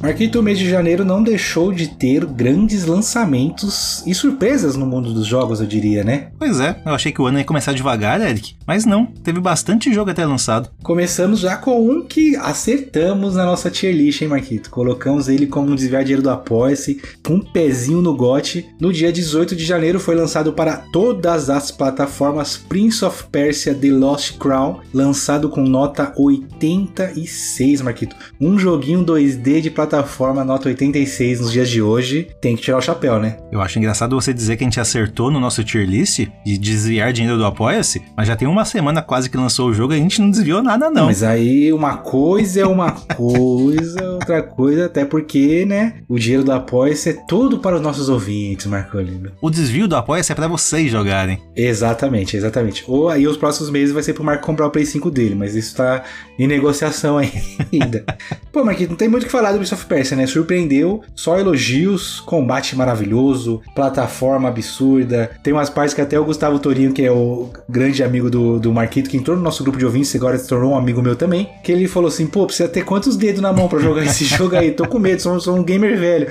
Marquito, 0.00 0.38
o 0.38 0.42
mês 0.44 0.60
de 0.60 0.70
janeiro 0.70 1.04
não 1.04 1.24
deixou 1.24 1.72
de 1.72 1.88
ter 1.88 2.24
grandes 2.24 2.86
lançamentos 2.86 4.00
e 4.06 4.14
surpresas 4.14 4.76
no 4.76 4.86
mundo 4.86 5.12
dos 5.12 5.26
jogos, 5.26 5.60
eu 5.60 5.66
diria, 5.66 6.04
né? 6.04 6.28
Pois 6.38 6.60
é, 6.60 6.80
eu 6.86 6.94
achei 6.94 7.10
que 7.10 7.20
o 7.20 7.26
ano 7.26 7.38
ia 7.38 7.44
começar 7.44 7.72
devagar, 7.72 8.20
Eric, 8.20 8.54
mas 8.64 8.86
não, 8.86 9.06
teve 9.06 9.40
bastante 9.40 9.92
jogo 9.92 10.12
até 10.12 10.24
lançado. 10.24 10.70
Começamos 10.84 11.40
já 11.40 11.56
com 11.56 11.90
um 11.90 12.06
que 12.06 12.36
acertamos 12.36 13.34
na 13.34 13.44
nossa 13.44 13.72
tier 13.72 13.92
list, 13.92 14.22
hein, 14.22 14.28
Marquito? 14.28 14.70
Colocamos 14.70 15.28
ele 15.28 15.48
como 15.48 15.72
um 15.72 15.74
desviar 15.74 16.04
dinheiro 16.04 16.22
do 16.22 16.30
Apoia-se, 16.30 17.02
com 17.26 17.34
um 17.34 17.40
pezinho 17.40 18.00
no 18.00 18.16
gote. 18.16 18.68
No 18.80 18.92
dia 18.92 19.12
18 19.12 19.56
de 19.56 19.64
janeiro 19.64 19.98
foi 19.98 20.14
lançado 20.14 20.52
para 20.52 20.76
todas 20.92 21.50
as 21.50 21.72
plataformas 21.72 22.56
Prince 22.56 23.04
of 23.04 23.24
Persia 23.32 23.74
The 23.74 23.90
Lost 23.90 24.38
Crown, 24.38 24.78
lançado 24.94 25.48
com 25.48 25.62
nota 25.62 26.12
86, 26.16 27.82
Marquito. 27.82 28.14
Um 28.40 28.56
joguinho 28.56 29.04
2D 29.04 29.60
de 29.60 29.70
plataforma 29.70 29.87
nota 30.44 30.68
86 30.68 31.40
nos 31.40 31.52
dias 31.52 31.68
de 31.68 31.80
hoje. 31.80 32.28
Tem 32.40 32.56
que 32.56 32.62
tirar 32.62 32.78
o 32.78 32.82
chapéu, 32.82 33.18
né? 33.18 33.36
Eu 33.50 33.60
acho 33.60 33.78
engraçado 33.78 34.14
você 34.14 34.32
dizer 34.32 34.56
que 34.56 34.64
a 34.64 34.66
gente 34.66 34.80
acertou 34.80 35.30
no 35.30 35.40
nosso 35.40 35.64
tier 35.64 35.86
list 35.86 36.26
de 36.44 36.58
desviar 36.58 37.12
dinheiro 37.12 37.38
do 37.38 37.44
Apoia-se, 37.44 38.02
mas 38.16 38.28
já 38.28 38.36
tem 38.36 38.48
uma 38.48 38.64
semana 38.64 39.02
quase 39.02 39.30
que 39.30 39.36
lançou 39.36 39.68
o 39.68 39.74
jogo 39.74 39.92
e 39.92 39.96
a 39.96 40.00
gente 40.00 40.20
não 40.20 40.30
desviou 40.30 40.62
nada, 40.62 40.90
não. 40.90 41.06
Mas 41.06 41.22
aí 41.22 41.72
uma 41.72 41.98
coisa 41.98 42.60
é 42.60 42.66
uma 42.66 42.92
coisa, 43.16 44.12
outra 44.12 44.42
coisa, 44.42 44.86
até 44.86 45.04
porque, 45.04 45.64
né? 45.64 45.94
O 46.08 46.18
dinheiro 46.18 46.44
do 46.44 46.52
Apoia-se 46.52 47.10
é 47.10 47.12
tudo 47.26 47.58
para 47.58 47.76
os 47.76 47.82
nossos 47.82 48.08
ouvintes, 48.08 48.66
Marco 48.66 48.98
Lindo. 48.98 49.32
O 49.40 49.50
desvio 49.50 49.88
do 49.88 49.96
Apoia-se 49.96 50.32
é 50.32 50.34
para 50.34 50.48
vocês 50.48 50.90
jogarem. 50.90 51.40
Exatamente, 51.56 52.36
exatamente. 52.36 52.84
Ou 52.86 53.08
aí 53.08 53.26
os 53.26 53.36
próximos 53.36 53.70
meses 53.70 53.92
vai 53.92 54.02
ser 54.02 54.12
pro 54.12 54.24
Marco 54.24 54.44
comprar 54.44 54.66
o 54.66 54.70
Play 54.70 54.86
5 54.86 55.10
dele, 55.10 55.34
mas 55.34 55.54
isso 55.54 55.76
tá 55.76 56.02
em 56.38 56.46
negociação 56.46 57.18
ainda. 57.18 58.04
Pô, 58.52 58.64
Marquinhos, 58.64 58.90
não 58.90 58.96
tem 58.96 59.08
muito 59.08 59.24
o 59.24 59.26
que 59.26 59.32
falar 59.32 59.52
do 59.52 59.58
Prince 59.58 59.74
of 59.74 59.86
Persia, 59.86 60.16
né? 60.16 60.26
Surpreendeu, 60.26 61.02
só 61.14 61.38
elogios, 61.38 62.20
combate 62.20 62.76
maravilhoso, 62.76 63.60
plataforma 63.74 64.48
absurda. 64.48 65.30
Tem 65.42 65.52
umas 65.52 65.68
partes 65.68 65.94
que 65.94 66.00
até 66.00 66.18
o 66.18 66.24
Gustavo 66.24 66.58
Torinho, 66.58 66.92
que 66.92 67.02
é 67.02 67.10
o 67.10 67.50
grande 67.68 68.02
amigo 68.02 68.30
do, 68.30 68.58
do 68.58 68.72
Marquito, 68.72 69.10
que 69.10 69.16
entrou 69.16 69.36
no 69.36 69.42
nosso 69.42 69.62
grupo 69.62 69.78
de 69.78 69.84
ouvintes, 69.84 70.14
agora 70.14 70.38
se 70.38 70.46
tornou 70.46 70.72
um 70.72 70.76
amigo 70.76 71.02
meu 71.02 71.16
também, 71.16 71.48
que 71.62 71.72
ele 71.72 71.88
falou 71.88 72.08
assim, 72.08 72.26
pô, 72.26 72.46
precisa 72.46 72.68
ter 72.68 72.84
quantos 72.84 73.16
dedos 73.16 73.40
na 73.40 73.52
mão 73.52 73.68
para 73.68 73.78
jogar 73.80 74.04
esse 74.04 74.24
jogo 74.26 74.56
aí? 74.56 74.70
Tô 74.70 74.86
com 74.86 74.98
medo, 74.98 75.20
sou, 75.20 75.40
sou 75.40 75.56
um 75.56 75.64
gamer 75.64 75.98
velho. 75.98 76.28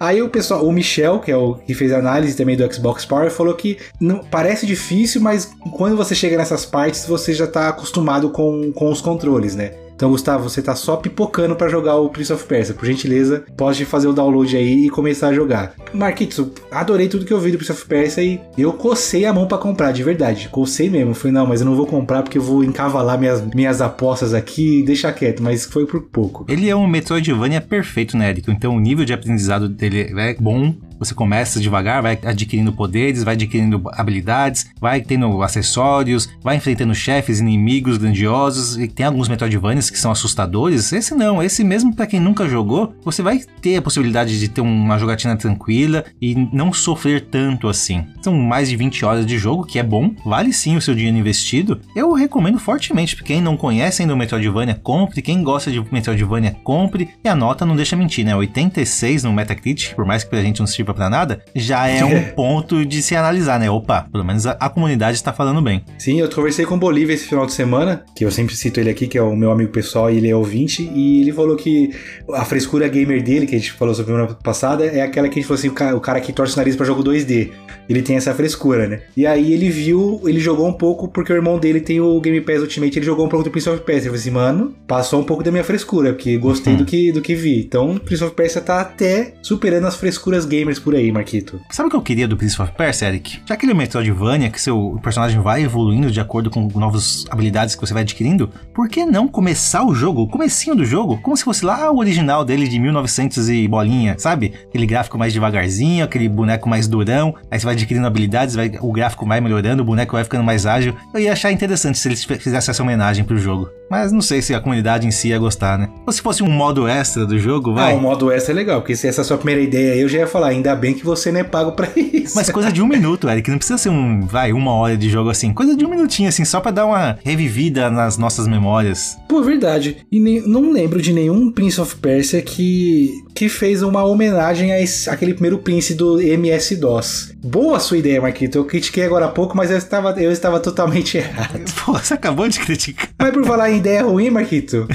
Aí 0.00 0.22
o 0.22 0.30
pessoal, 0.30 0.66
o 0.66 0.72
Michel, 0.72 1.18
que 1.18 1.30
é 1.30 1.36
o 1.36 1.56
que 1.56 1.74
fez 1.74 1.92
a 1.92 1.98
análise 1.98 2.34
também 2.34 2.56
do 2.56 2.72
Xbox 2.72 3.04
Power, 3.04 3.30
falou 3.30 3.52
que 3.52 3.76
não, 4.00 4.24
parece 4.24 4.64
difícil, 4.64 5.20
mas 5.20 5.52
quando 5.76 5.94
você 5.94 6.14
chega 6.14 6.38
nessas 6.38 6.64
partes, 6.64 7.04
você 7.04 7.34
já 7.34 7.46
tá 7.46 7.68
acostumado 7.68 8.30
com, 8.30 8.72
com 8.72 8.90
os 8.90 9.02
controles, 9.02 9.54
né? 9.54 9.74
Então, 10.00 10.12
Gustavo, 10.12 10.48
você 10.48 10.62
tá 10.62 10.74
só 10.74 10.96
pipocando 10.96 11.54
para 11.54 11.68
jogar 11.68 11.96
o 11.96 12.08
Prince 12.08 12.32
of 12.32 12.42
Persia. 12.44 12.74
Por 12.74 12.86
gentileza, 12.86 13.44
pode 13.54 13.84
fazer 13.84 14.08
o 14.08 14.14
download 14.14 14.56
aí 14.56 14.86
e 14.86 14.88
começar 14.88 15.28
a 15.28 15.34
jogar. 15.34 15.74
Marquitos, 15.92 16.42
adorei 16.70 17.06
tudo 17.06 17.26
que 17.26 17.32
eu 17.34 17.38
vi 17.38 17.52
do 17.52 17.58
Prince 17.58 17.72
of 17.72 17.84
Persia 17.84 18.24
e 18.24 18.40
eu 18.56 18.72
cocei 18.72 19.26
a 19.26 19.32
mão 19.34 19.46
para 19.46 19.58
comprar, 19.58 19.92
de 19.92 20.02
verdade. 20.02 20.48
Cocei 20.48 20.88
mesmo. 20.88 21.12
Falei, 21.12 21.34
não, 21.34 21.46
mas 21.46 21.60
eu 21.60 21.66
não 21.66 21.76
vou 21.76 21.86
comprar 21.86 22.22
porque 22.22 22.38
eu 22.38 22.42
vou 22.42 22.64
encavalar 22.64 23.18
minhas, 23.18 23.42
minhas 23.54 23.82
apostas 23.82 24.32
aqui 24.32 24.78
e 24.78 24.82
deixar 24.82 25.12
quieto. 25.12 25.42
Mas 25.42 25.66
foi 25.66 25.84
por 25.84 26.00
pouco. 26.04 26.46
Ele 26.48 26.66
é 26.66 26.74
um 26.74 26.86
Metroidvania 26.86 27.60
perfeito, 27.60 28.16
né, 28.16 28.30
Eric? 28.30 28.50
Então, 28.50 28.74
o 28.74 28.80
nível 28.80 29.04
de 29.04 29.12
aprendizado 29.12 29.68
dele 29.68 30.14
é 30.18 30.34
bom. 30.40 30.74
Você 31.00 31.14
começa 31.14 31.58
devagar, 31.58 32.02
vai 32.02 32.18
adquirindo 32.22 32.74
poderes, 32.74 33.24
vai 33.24 33.34
adquirindo 33.34 33.82
habilidades, 33.92 34.70
vai 34.78 35.00
tendo 35.00 35.42
acessórios, 35.42 36.28
vai 36.42 36.56
enfrentando 36.56 36.94
chefes, 36.94 37.40
inimigos 37.40 37.96
grandiosos. 37.96 38.78
E 38.78 38.86
tem 38.86 39.06
alguns 39.06 39.26
Metroidvanias 39.26 39.88
que 39.88 39.98
são 39.98 40.12
assustadores. 40.12 40.92
Esse 40.92 41.14
não, 41.14 41.42
esse 41.42 41.64
mesmo 41.64 41.96
para 41.96 42.06
quem 42.06 42.20
nunca 42.20 42.46
jogou, 42.46 42.94
você 43.02 43.22
vai 43.22 43.40
ter 43.62 43.76
a 43.76 43.82
possibilidade 43.82 44.38
de 44.38 44.46
ter 44.46 44.60
uma 44.60 44.98
jogatina 44.98 45.36
tranquila 45.36 46.04
e 46.20 46.34
não 46.52 46.70
sofrer 46.70 47.22
tanto 47.22 47.66
assim. 47.66 48.04
São 48.20 48.34
mais 48.34 48.68
de 48.68 48.76
20 48.76 49.04
horas 49.06 49.24
de 49.24 49.38
jogo, 49.38 49.64
que 49.64 49.78
é 49.78 49.82
bom, 49.82 50.14
vale 50.24 50.52
sim 50.52 50.76
o 50.76 50.82
seu 50.82 50.94
dinheiro 50.94 51.16
investido. 51.16 51.80
Eu 51.96 52.12
recomendo 52.12 52.58
fortemente 52.58 53.16
para 53.16 53.24
quem 53.24 53.40
não 53.40 53.56
conhece 53.56 54.02
ainda 54.02 54.12
o 54.12 54.16
Metroidvania, 54.18 54.74
compre. 54.74 55.22
Quem 55.22 55.42
gosta 55.42 55.70
de 55.70 55.82
Metroidvania, 55.90 56.56
compre. 56.62 57.08
E 57.24 57.28
a 57.28 57.34
nota 57.34 57.64
não 57.64 57.74
deixa 57.74 57.96
mentir, 57.96 58.24
né? 58.24 58.36
86 58.36 59.24
no 59.24 59.32
Metacritic, 59.32 59.94
por 59.94 60.04
mais 60.04 60.22
que 60.22 60.30
pra 60.30 60.42
gente 60.42 60.60
não 60.60 60.66
sirva 60.66 60.89
para 60.94 61.10
nada, 61.10 61.42
já 61.54 61.88
é 61.88 62.04
um 62.04 62.22
ponto 62.34 62.84
de 62.84 63.02
se 63.02 63.16
analisar, 63.16 63.58
né? 63.58 63.70
Opa, 63.70 64.06
pelo 64.10 64.24
menos 64.24 64.46
a, 64.46 64.52
a 64.52 64.68
comunidade 64.68 65.16
está 65.16 65.32
falando 65.32 65.62
bem. 65.62 65.84
Sim, 65.98 66.20
eu 66.20 66.28
conversei 66.28 66.64
com 66.64 66.74
o 66.74 66.78
Bolívia 66.78 67.14
esse 67.14 67.26
final 67.26 67.46
de 67.46 67.52
semana, 67.52 68.04
que 68.14 68.24
eu 68.24 68.30
sempre 68.30 68.54
cito 68.56 68.80
ele 68.80 68.90
aqui, 68.90 69.06
que 69.06 69.18
é 69.18 69.22
o 69.22 69.34
meu 69.34 69.50
amigo 69.50 69.70
pessoal 69.70 70.10
e 70.10 70.16
ele 70.18 70.28
é 70.28 70.36
ouvinte, 70.36 70.90
e 70.94 71.22
ele 71.22 71.32
falou 71.32 71.56
que 71.56 71.90
a 72.32 72.44
frescura 72.44 72.88
gamer 72.88 73.22
dele, 73.22 73.46
que 73.46 73.54
a 73.54 73.58
gente 73.58 73.72
falou 73.72 73.94
sobre 73.94 74.12
semana 74.12 74.34
passada, 74.34 74.84
é 74.84 75.00
aquela 75.02 75.28
que 75.28 75.38
a 75.38 75.40
gente 75.40 75.46
falou 75.46 75.58
assim, 75.58 75.68
o 75.68 75.72
cara, 75.72 75.96
o 75.96 76.00
cara 76.00 76.20
que 76.20 76.32
torce 76.32 76.54
o 76.54 76.56
nariz 76.56 76.76
para 76.76 76.86
jogo 76.86 77.02
2D. 77.02 77.50
Ele 77.88 78.02
tem 78.02 78.16
essa 78.16 78.32
frescura, 78.34 78.86
né? 78.86 79.00
E 79.16 79.26
aí 79.26 79.52
ele 79.52 79.68
viu, 79.68 80.20
ele 80.24 80.38
jogou 80.38 80.66
um 80.68 80.72
pouco, 80.72 81.08
porque 81.08 81.32
o 81.32 81.36
irmão 81.36 81.58
dele 81.58 81.80
tem 81.80 82.00
o 82.00 82.20
Game 82.20 82.40
Pass 82.40 82.60
Ultimate, 82.60 82.98
ele 82.98 83.06
jogou 83.06 83.26
um 83.26 83.28
pouco 83.28 83.44
do 83.44 83.50
Prince 83.50 83.68
of 83.68 83.82
Persia. 83.82 84.08
Ele 84.08 84.10
falou 84.10 84.20
assim, 84.20 84.30
mano, 84.30 84.74
passou 84.86 85.20
um 85.20 85.24
pouco 85.24 85.42
da 85.42 85.50
minha 85.50 85.64
frescura, 85.64 86.12
porque 86.12 86.36
gostei 86.38 86.76
do, 86.76 86.84
que, 86.84 87.10
do 87.10 87.20
que 87.20 87.34
vi. 87.34 87.60
Então, 87.60 87.98
Prince 87.98 88.22
of 88.22 88.34
Persia 88.34 88.60
tá 88.60 88.80
até 88.80 89.34
superando 89.42 89.86
as 89.86 89.96
frescuras 89.96 90.44
gamers 90.44 90.78
por 90.80 90.94
aí, 90.94 91.10
Marquito. 91.12 91.60
Sabe 91.70 91.88
o 91.88 91.90
que 91.90 91.96
eu 91.96 92.02
queria 92.02 92.26
do 92.26 92.36
Prince 92.36 92.60
of 92.60 92.72
Persia, 92.72 93.08
Eric? 93.08 93.40
Já 93.46 93.54
aquele 93.54 93.74
Metroidvania, 93.74 94.50
que 94.50 94.60
seu 94.60 94.98
personagem 95.02 95.40
vai 95.40 95.62
evoluindo 95.62 96.10
de 96.10 96.20
acordo 96.20 96.50
com 96.50 96.68
novas 96.74 97.24
habilidades 97.30 97.74
que 97.74 97.80
você 97.80 97.92
vai 97.92 98.02
adquirindo, 98.02 98.50
por 98.74 98.88
que 98.88 99.04
não 99.04 99.28
começar 99.28 99.84
o 99.84 99.94
jogo, 99.94 100.22
o 100.22 100.28
comecinho 100.28 100.74
do 100.74 100.84
jogo, 100.84 101.18
como 101.22 101.36
se 101.36 101.44
fosse 101.44 101.64
lá 101.64 101.90
o 101.90 101.98
original 101.98 102.44
dele 102.44 102.66
de 102.68 102.78
1900 102.78 103.48
e 103.48 103.68
bolinha, 103.68 104.16
sabe? 104.18 104.52
Aquele 104.68 104.86
gráfico 104.86 105.18
mais 105.18 105.32
devagarzinho, 105.32 106.04
aquele 106.04 106.28
boneco 106.28 106.68
mais 106.68 106.88
durão, 106.88 107.34
aí 107.50 107.58
você 107.58 107.64
vai 107.64 107.74
adquirindo 107.74 108.06
habilidades, 108.06 108.54
vai, 108.54 108.72
o 108.80 108.92
gráfico 108.92 109.26
vai 109.26 109.40
melhorando, 109.40 109.82
o 109.82 109.86
boneco 109.86 110.12
vai 110.12 110.24
ficando 110.24 110.44
mais 110.44 110.66
ágil. 110.66 110.94
Eu 111.12 111.20
ia 111.20 111.32
achar 111.32 111.52
interessante 111.52 111.98
se 111.98 112.08
eles 112.08 112.24
fizessem 112.24 112.70
essa 112.70 112.82
homenagem 112.82 113.24
pro 113.24 113.38
jogo. 113.38 113.68
Mas 113.90 114.12
não 114.12 114.20
sei 114.20 114.40
se 114.40 114.54
a 114.54 114.60
comunidade 114.60 115.06
em 115.06 115.10
si 115.10 115.28
ia 115.28 115.38
gostar, 115.38 115.76
né? 115.76 115.88
Ou 116.06 116.12
se 116.12 116.22
fosse 116.22 116.44
um 116.44 116.48
modo 116.48 116.86
extra 116.86 117.26
do 117.26 117.38
jogo, 117.38 117.74
vai. 117.74 117.92
Ah, 117.92 117.96
um 117.96 118.00
modo 118.00 118.30
extra 118.30 118.52
é 118.52 118.54
legal, 118.54 118.80
porque 118.80 118.94
se 118.94 119.08
essa 119.08 119.20
é 119.20 119.22
a 119.22 119.24
sua 119.24 119.36
primeira 119.36 119.60
ideia 119.60 119.94
aí, 119.94 120.00
eu 120.00 120.08
já 120.08 120.18
ia 120.18 120.26
falar, 120.28 120.48
ainda 120.48 120.69
bem 120.74 120.94
que 120.94 121.04
você 121.04 121.30
não 121.30 121.40
é 121.40 121.44
pago 121.44 121.72
pra 121.72 121.88
isso. 121.96 122.34
Mas 122.36 122.50
coisa 122.50 122.72
de 122.72 122.82
um 122.82 122.86
minuto, 122.86 123.28
Eric, 123.28 123.50
não 123.50 123.58
precisa 123.58 123.78
ser 123.78 123.88
um, 123.88 124.26
vai, 124.26 124.52
uma 124.52 124.72
hora 124.72 124.96
de 124.96 125.08
jogo 125.08 125.30
assim. 125.30 125.52
Coisa 125.52 125.76
de 125.76 125.84
um 125.84 125.90
minutinho, 125.90 126.28
assim, 126.28 126.44
só 126.44 126.60
pra 126.60 126.70
dar 126.70 126.86
uma 126.86 127.18
revivida 127.24 127.90
nas 127.90 128.16
nossas 128.16 128.46
memórias. 128.46 129.16
Pô, 129.28 129.42
verdade. 129.42 129.98
E 130.10 130.20
nem, 130.20 130.40
não 130.46 130.72
lembro 130.72 131.00
de 131.00 131.12
nenhum 131.12 131.50
Prince 131.50 131.80
of 131.80 131.96
Persia 131.96 132.40
que, 132.42 133.12
que 133.34 133.48
fez 133.48 133.82
uma 133.82 134.04
homenagem 134.04 134.72
a 134.72 134.80
esse, 134.80 135.08
aquele 135.08 135.32
primeiro 135.32 135.58
Prince 135.58 135.94
do 135.94 136.20
MS-DOS. 136.20 137.34
Boa 137.42 137.80
sua 137.80 137.98
ideia, 137.98 138.20
Marquito. 138.20 138.58
Eu 138.58 138.64
critiquei 138.64 139.04
agora 139.04 139.26
há 139.26 139.28
pouco, 139.28 139.56
mas 139.56 139.70
eu 139.70 139.78
estava, 139.78 140.10
eu 140.20 140.30
estava 140.30 140.60
totalmente 140.60 141.16
errado. 141.18 141.60
Pô, 141.84 141.92
você 141.92 142.14
acabou 142.14 142.48
de 142.48 142.60
criticar. 142.60 143.08
Mas 143.18 143.32
por 143.32 143.44
falar 143.44 143.70
em 143.70 143.78
ideia 143.78 144.02
ruim, 144.02 144.30
Marquito, 144.30 144.86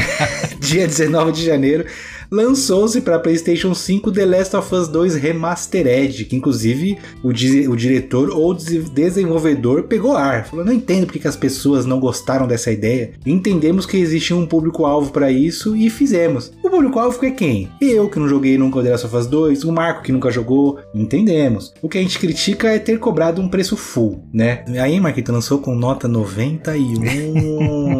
dia 0.60 0.86
19 0.86 1.32
de 1.32 1.44
janeiro, 1.44 1.84
lançou-se 2.30 3.00
para 3.00 3.18
PlayStation 3.18 3.74
5 3.74 4.12
The 4.12 4.24
Last 4.24 4.56
of 4.56 4.74
Us 4.74 4.88
2 4.88 5.16
Remastered, 5.16 6.24
que 6.24 6.36
inclusive 6.36 6.98
o, 7.22 7.32
di 7.32 7.66
o 7.68 7.74
diretor 7.76 8.30
ou 8.30 8.54
desenvolvedor 8.54 9.84
pegou 9.84 10.16
ar. 10.16 10.46
Falou: 10.46 10.64
não 10.64 10.72
entendo 10.72 11.06
porque 11.06 11.18
que 11.18 11.28
as 11.28 11.36
pessoas 11.36 11.84
não 11.84 11.98
gostaram 11.98 12.46
dessa 12.46 12.70
ideia. 12.70 13.12
Entendemos 13.26 13.86
que 13.86 13.96
existia 13.96 14.36
um 14.36 14.46
público-alvo 14.46 15.12
para 15.12 15.30
isso 15.30 15.76
e 15.76 15.90
fizemos. 15.90 16.52
O 16.62 16.70
público-alvo 16.70 17.24
é 17.24 17.30
quem? 17.30 17.68
Eu, 17.80 18.08
que 18.08 18.18
não 18.18 18.28
joguei 18.28 18.56
nunca 18.56 18.82
The 18.82 18.90
Last 18.90 19.06
of 19.06 19.16
Us 19.16 19.26
2, 19.26 19.64
o 19.64 19.72
Marco, 19.72 20.02
que 20.02 20.12
nunca 20.12 20.30
jogou. 20.30 20.78
Entendemos. 20.94 21.74
O 21.82 21.88
que 21.88 21.98
a 21.98 22.02
gente 22.02 22.18
critica 22.18 22.68
é 22.68 22.78
ter 22.78 22.98
cobrado 22.98 23.40
um 23.40 23.48
preço 23.48 23.76
full, 23.76 24.24
né? 24.32 24.64
Aí, 24.80 24.98
Marquito 25.00 25.32
lançou 25.32 25.58
com 25.58 25.74
nota 25.74 26.08
91. 26.08 27.99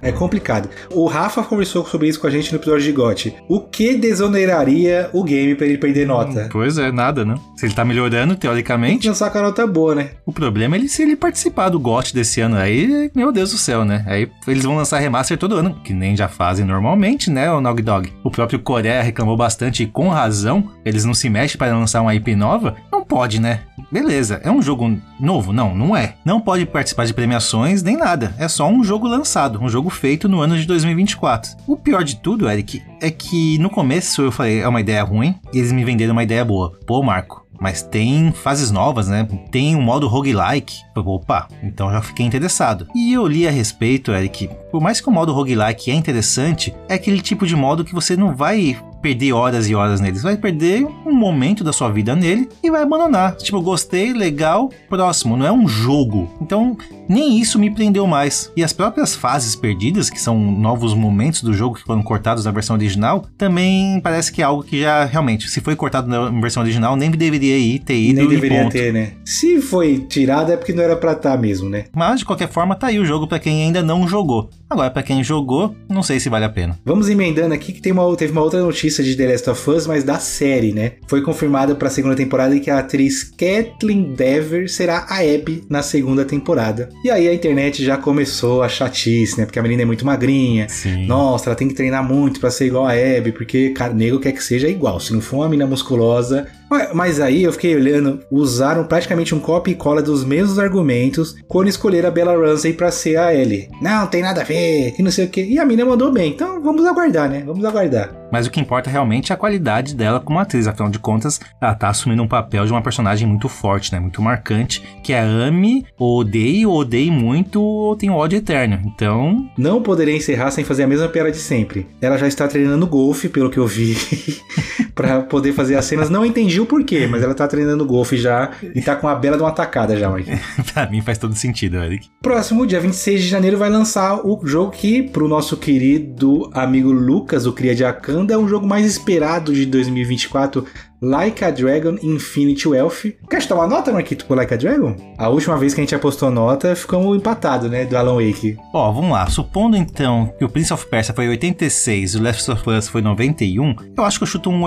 é 0.00 0.12
complicado. 0.12 0.68
O 0.90 1.06
Rafa 1.06 1.42
conversou 1.42 1.84
sobre 1.84 2.08
isso 2.08 2.20
com 2.20 2.26
a 2.26 2.30
gente 2.30 2.52
no 2.52 2.58
episódio 2.58 2.84
de 2.84 2.92
GOT. 2.92 3.36
O 3.48 3.60
que 3.60 3.96
desoneraria 3.96 5.10
o 5.12 5.22
game 5.24 5.54
para 5.54 5.66
ele 5.66 5.78
perder 5.78 6.06
nota? 6.06 6.48
Pois 6.50 6.78
é, 6.78 6.90
nada, 6.90 7.24
né? 7.24 7.34
Se 7.56 7.66
ele 7.66 7.74
tá 7.74 7.84
melhorando, 7.84 8.36
teoricamente. 8.36 9.08
Lançar 9.08 9.30
com 9.30 9.38
a 9.38 9.42
nota 9.42 9.66
boa, 9.66 9.94
né? 9.94 10.10
O 10.24 10.32
problema 10.32 10.76
é 10.76 10.78
ele 10.78 10.88
se 10.88 11.02
ele 11.02 11.16
participar 11.16 11.68
do 11.68 11.78
GOT 11.78 12.14
desse 12.14 12.40
ano. 12.40 12.56
Aí, 12.56 13.10
meu 13.14 13.32
Deus 13.32 13.50
do 13.52 13.58
céu, 13.58 13.84
né? 13.84 14.04
Aí 14.06 14.28
eles 14.46 14.64
vão 14.64 14.76
lançar 14.76 14.98
remaster 14.98 15.38
todo 15.38 15.56
ano, 15.56 15.74
que 15.82 15.92
nem 15.92 16.16
já 16.16 16.28
fazem 16.28 16.64
normalmente, 16.64 17.30
né, 17.30 17.50
o 17.50 17.60
Nog 17.60 17.82
Dog. 17.82 18.12
O 18.22 18.30
próprio 18.30 18.58
Coreia 18.58 19.02
reclamou 19.02 19.36
bastante 19.36 19.82
e 19.82 19.86
com 19.86 20.08
razão. 20.08 20.70
Eles 20.84 21.04
não 21.04 21.14
se 21.14 21.28
mexem 21.28 21.56
para 21.56 21.76
lançar 21.76 22.02
uma 22.02 22.14
IP 22.14 22.34
nova. 22.34 22.76
Não 22.92 23.04
pode, 23.04 23.40
né? 23.40 23.60
Beleza, 23.90 24.40
é 24.44 24.50
um 24.50 24.60
jogo 24.60 25.00
novo? 25.18 25.52
Não, 25.52 25.74
não 25.74 25.96
é. 25.96 26.14
Não 26.24 26.40
pode 26.40 26.66
participar 26.66 27.06
de 27.06 27.14
premiações 27.14 27.82
nem 27.82 27.96
nada. 27.96 28.34
É 28.38 28.46
só 28.46 28.68
um 28.68 28.84
jogo 28.84 29.08
lançado, 29.08 29.60
um 29.60 29.68
jogo 29.68 29.79
feito 29.88 30.28
no 30.28 30.40
ano 30.40 30.58
de 30.58 30.66
2024. 30.66 31.52
O 31.66 31.76
pior 31.76 32.04
de 32.04 32.16
tudo, 32.16 32.50
Eric, 32.50 32.82
é 33.00 33.10
que 33.10 33.56
no 33.58 33.70
começo 33.70 34.20
eu 34.20 34.32
falei, 34.32 34.60
é 34.60 34.68
uma 34.68 34.80
ideia 34.80 35.02
ruim, 35.02 35.36
e 35.52 35.58
eles 35.58 35.72
me 35.72 35.84
venderam 35.84 36.12
uma 36.12 36.22
ideia 36.22 36.44
boa. 36.44 36.78
Pô, 36.86 37.02
Marco, 37.02 37.46
mas 37.60 37.82
tem 37.82 38.32
fases 38.32 38.70
novas, 38.70 39.06
né? 39.06 39.28
Tem 39.50 39.76
um 39.76 39.82
modo 39.82 40.08
roguelike. 40.08 40.80
Opa, 40.96 41.46
então 41.62 41.90
já 41.90 42.00
fiquei 42.00 42.24
interessado. 42.24 42.88
E 42.94 43.12
eu 43.12 43.26
li 43.26 43.46
a 43.46 43.50
respeito, 43.50 44.12
Eric. 44.12 44.48
Por 44.70 44.80
mais 44.80 45.00
que 45.00 45.08
o 45.08 45.12
modo 45.12 45.32
roguelike 45.32 45.90
é 45.90 45.94
interessante, 45.94 46.74
é 46.88 46.94
aquele 46.94 47.20
tipo 47.20 47.46
de 47.46 47.54
modo 47.54 47.84
que 47.84 47.94
você 47.94 48.16
não 48.16 48.34
vai 48.34 48.78
perder 49.00 49.32
horas 49.32 49.68
e 49.68 49.74
horas 49.74 50.00
nele. 50.00 50.16
Você 50.18 50.22
vai 50.22 50.36
perder 50.36 50.86
um 51.06 51.12
momento 51.12 51.64
da 51.64 51.72
sua 51.72 51.90
vida 51.90 52.14
nele 52.14 52.48
e 52.62 52.70
vai 52.70 52.82
abandonar. 52.82 53.36
Tipo, 53.36 53.60
gostei, 53.60 54.12
legal, 54.12 54.70
próximo. 54.88 55.36
Não 55.36 55.46
é 55.46 55.52
um 55.52 55.66
jogo. 55.66 56.28
Então, 56.40 56.76
nem 57.08 57.38
isso 57.40 57.58
me 57.58 57.70
prendeu 57.70 58.06
mais. 58.06 58.50
E 58.56 58.62
as 58.62 58.72
próprias 58.72 59.14
fases 59.14 59.56
perdidas, 59.56 60.10
que 60.10 60.20
são 60.20 60.38
novos 60.38 60.94
momentos 60.94 61.42
do 61.42 61.52
jogo 61.54 61.76
que 61.76 61.82
foram 61.84 62.02
cortados 62.02 62.44
da 62.44 62.50
versão 62.50 62.76
original, 62.76 63.24
também 63.36 64.00
parece 64.00 64.32
que 64.32 64.42
é 64.42 64.44
algo 64.44 64.62
que 64.62 64.80
já 64.82 65.04
realmente, 65.04 65.48
se 65.48 65.60
foi 65.60 65.74
cortado 65.76 66.08
na 66.08 66.28
versão 66.40 66.62
original, 66.62 66.96
nem 66.96 67.10
deveria 67.10 67.56
ir, 67.58 67.78
ter 67.80 67.98
ido 67.98 68.20
Nem 68.20 68.28
deveria 68.28 68.62
ponto. 68.62 68.72
ter, 68.72 68.92
né? 68.92 69.12
Se 69.24 69.60
foi 69.60 69.98
tirado 70.08 70.52
é 70.52 70.56
porque 70.56 70.72
não 70.72 70.82
era 70.82 70.96
pra 70.96 71.12
estar 71.12 71.36
mesmo, 71.38 71.68
né? 71.68 71.84
Mas 71.94 72.20
de 72.20 72.24
qualquer 72.24 72.48
forma, 72.48 72.74
tá 72.74 72.88
aí 72.88 72.98
o 72.98 73.04
jogo 73.04 73.26
pra 73.26 73.38
quem 73.38 73.64
ainda 73.64 73.82
não 73.82 74.06
jogou. 74.06 74.50
Agora, 74.68 74.90
pra 74.90 75.02
quem 75.02 75.22
jogou, 75.24 75.74
não 75.88 76.02
sei 76.02 76.20
se 76.20 76.28
vale 76.28 76.44
a 76.44 76.48
pena. 76.48 76.78
Vamos 76.84 77.08
emendando 77.08 77.54
aqui 77.54 77.72
que 77.72 77.80
tem 77.80 77.92
uma, 77.92 78.16
teve 78.16 78.32
uma 78.32 78.42
outra 78.42 78.60
notícia 78.62 78.89
de 78.96 79.16
The 79.16 79.26
Last 79.26 79.50
of 79.50 79.70
Us, 79.70 79.86
mas 79.86 80.04
da 80.04 80.18
série, 80.18 80.72
né? 80.72 80.92
Foi 81.06 81.22
confirmada 81.22 81.74
pra 81.74 81.90
segunda 81.90 82.14
temporada 82.14 82.58
que 82.58 82.70
a 82.70 82.78
atriz 82.78 83.24
Kathleen 83.24 84.14
Dever 84.14 84.70
será 84.70 85.06
a 85.08 85.18
Abby 85.18 85.64
na 85.68 85.82
segunda 85.82 86.24
temporada. 86.24 86.88
E 87.04 87.10
aí 87.10 87.28
a 87.28 87.34
internet 87.34 87.84
já 87.84 87.96
começou 87.96 88.62
a 88.62 88.68
chatice, 88.68 89.38
né? 89.38 89.46
Porque 89.46 89.58
a 89.58 89.62
menina 89.62 89.82
é 89.82 89.84
muito 89.84 90.04
magrinha. 90.04 90.68
Sim. 90.68 91.06
Nossa, 91.06 91.48
ela 91.48 91.56
tem 91.56 91.68
que 91.68 91.74
treinar 91.74 92.06
muito 92.06 92.40
pra 92.40 92.50
ser 92.50 92.66
igual 92.66 92.86
a 92.86 92.92
Abby, 92.92 93.32
porque 93.32 93.70
cara, 93.70 93.92
nego 93.94 94.18
quer 94.18 94.32
que 94.32 94.42
seja 94.42 94.68
igual. 94.68 95.00
Se 95.00 95.12
não 95.12 95.20
for 95.20 95.36
uma 95.36 95.48
mina 95.48 95.66
musculosa. 95.66 96.46
Mas- 96.94 97.20
aí 97.20 97.42
eu 97.42 97.52
fiquei 97.52 97.74
olhando, 97.74 98.20
usaram 98.30 98.84
praticamente 98.84 99.34
um 99.34 99.40
copy 99.40 99.72
e 99.72 99.74
cola 99.74 100.00
dos 100.00 100.24
mesmos 100.24 100.58
argumentos 100.58 101.34
quando 101.48 101.68
escolheram 101.68 102.08
a 102.08 102.12
Bella 102.12 102.36
Ramsey 102.36 102.72
pra 102.72 102.90
ser 102.90 103.16
a 103.16 103.34
Ellie. 103.34 103.68
Não, 103.82 104.06
tem 104.06 104.22
nada 104.22 104.40
a 104.40 104.44
ver, 104.44 104.92
que 104.92 105.02
não 105.02 105.10
sei 105.10 105.26
o 105.26 105.28
que. 105.28 105.42
E 105.42 105.58
a 105.58 105.64
mina 105.64 105.84
mandou 105.84 106.12
bem, 106.12 106.30
então 106.30 106.62
vamos 106.62 106.86
aguardar, 106.86 107.28
né? 107.28 107.42
Vamos 107.44 107.64
aguardar. 107.64 108.14
Mas 108.32 108.46
o 108.46 108.50
que 108.50 108.60
importa 108.60 108.88
realmente 108.88 109.32
é 109.32 109.34
a 109.34 109.38
qualidade 109.38 109.94
dela 109.94 110.20
como 110.20 110.38
atriz. 110.38 110.68
Afinal 110.68 110.88
de 110.88 111.00
contas, 111.00 111.40
ela 111.60 111.74
tá 111.74 111.88
assumindo 111.88 112.22
um 112.22 112.28
papel 112.28 112.64
de 112.64 112.70
uma 112.70 112.80
personagem 112.80 113.26
muito 113.26 113.48
forte, 113.48 113.92
né? 113.92 113.98
Muito 113.98 114.22
marcante. 114.22 114.80
Que 115.02 115.12
é 115.12 115.18
ame, 115.20 115.84
ou 115.98 116.20
odeie, 116.20 116.64
ou 116.64 116.78
odeie 116.78 117.10
muito, 117.10 117.60
ou 117.60 117.96
tem 117.96 118.08
ódio 118.08 118.36
eterno. 118.38 118.80
Então, 118.86 119.48
Não 119.58 119.82
poderia 119.82 120.14
encerrar 120.16 120.52
sem 120.52 120.62
fazer 120.64 120.84
a 120.84 120.86
mesma 120.86 121.08
piada 121.08 121.32
de 121.32 121.38
sempre. 121.38 121.88
Ela 122.00 122.16
já 122.16 122.28
está 122.28 122.46
treinando 122.46 122.86
golfe, 122.86 123.28
pelo 123.28 123.50
que 123.50 123.58
eu 123.58 123.66
vi, 123.66 123.96
pra 125.00 125.22
poder 125.22 125.52
fazer 125.54 125.76
as 125.76 125.84
cenas. 125.86 126.10
Não 126.10 126.24
entendi 126.26 126.60
o 126.60 126.66
porquê, 126.66 127.06
mas 127.06 127.22
ela 127.22 127.34
tá 127.34 127.48
treinando 127.48 127.86
golfe 127.86 128.18
já 128.18 128.50
e 128.74 128.82
tá 128.82 128.94
com 128.94 129.08
a 129.08 129.14
bela 129.14 129.36
de 129.36 129.42
uma 129.42 129.52
tacada 129.52 129.96
já, 129.96 130.10
Mike. 130.10 130.30
pra 130.74 130.88
mim 130.90 131.00
faz 131.00 131.16
todo 131.16 131.34
sentido, 131.34 131.78
Eric. 131.78 132.08
Próximo, 132.20 132.66
dia 132.66 132.80
26 132.80 133.22
de 133.22 133.28
janeiro, 133.28 133.56
vai 133.56 133.70
lançar 133.70 134.20
o 134.26 134.40
jogo 134.44 134.70
que, 134.70 135.02
pro 135.02 135.26
nosso 135.26 135.56
querido 135.56 136.50
amigo 136.52 136.92
Lucas, 136.92 137.46
o 137.46 137.52
Cria 137.52 137.74
de 137.74 137.84
Akanda, 137.84 138.34
é 138.34 138.38
um 138.38 138.46
jogo 138.46 138.66
mais 138.66 138.84
esperado 138.84 139.54
de 139.54 139.64
2024, 139.64 140.66
Like 141.02 141.42
a 141.42 141.50
Dragon 141.50 141.96
Infinity 142.02 142.68
Wealth. 142.68 143.06
Quer 143.28 143.52
uma 143.54 143.66
nota, 143.66 143.90
Marquito, 143.90 144.26
pro 144.26 144.36
Like 144.36 144.52
a 144.52 144.56
Dragon? 144.56 144.94
A 145.16 145.30
última 145.30 145.56
vez 145.56 145.72
que 145.72 145.80
a 145.80 145.82
gente 145.82 145.94
apostou 145.94 146.30
nota, 146.30 146.76
ficamos 146.76 147.16
empatados, 147.16 147.70
né, 147.70 147.86
do 147.86 147.96
Alan 147.96 148.16
Wake. 148.16 148.58
Ó, 148.74 148.92
vamos 148.92 149.10
lá. 149.10 149.26
Supondo 149.26 149.78
então 149.78 150.30
que 150.38 150.44
o 150.44 150.48
Prince 150.48 150.74
of 150.74 150.86
Persia 150.86 151.14
foi 151.14 151.26
86 151.28 152.14
e 152.14 152.18
o 152.18 152.22
Last 152.22 152.50
of 152.50 152.68
Us 152.68 152.88
foi 152.88 153.00
91, 153.00 153.74
eu 153.96 154.04
acho 154.04 154.18
que 154.18 154.24
eu 154.24 154.28
chuto 154.28 154.50
um 154.50 154.62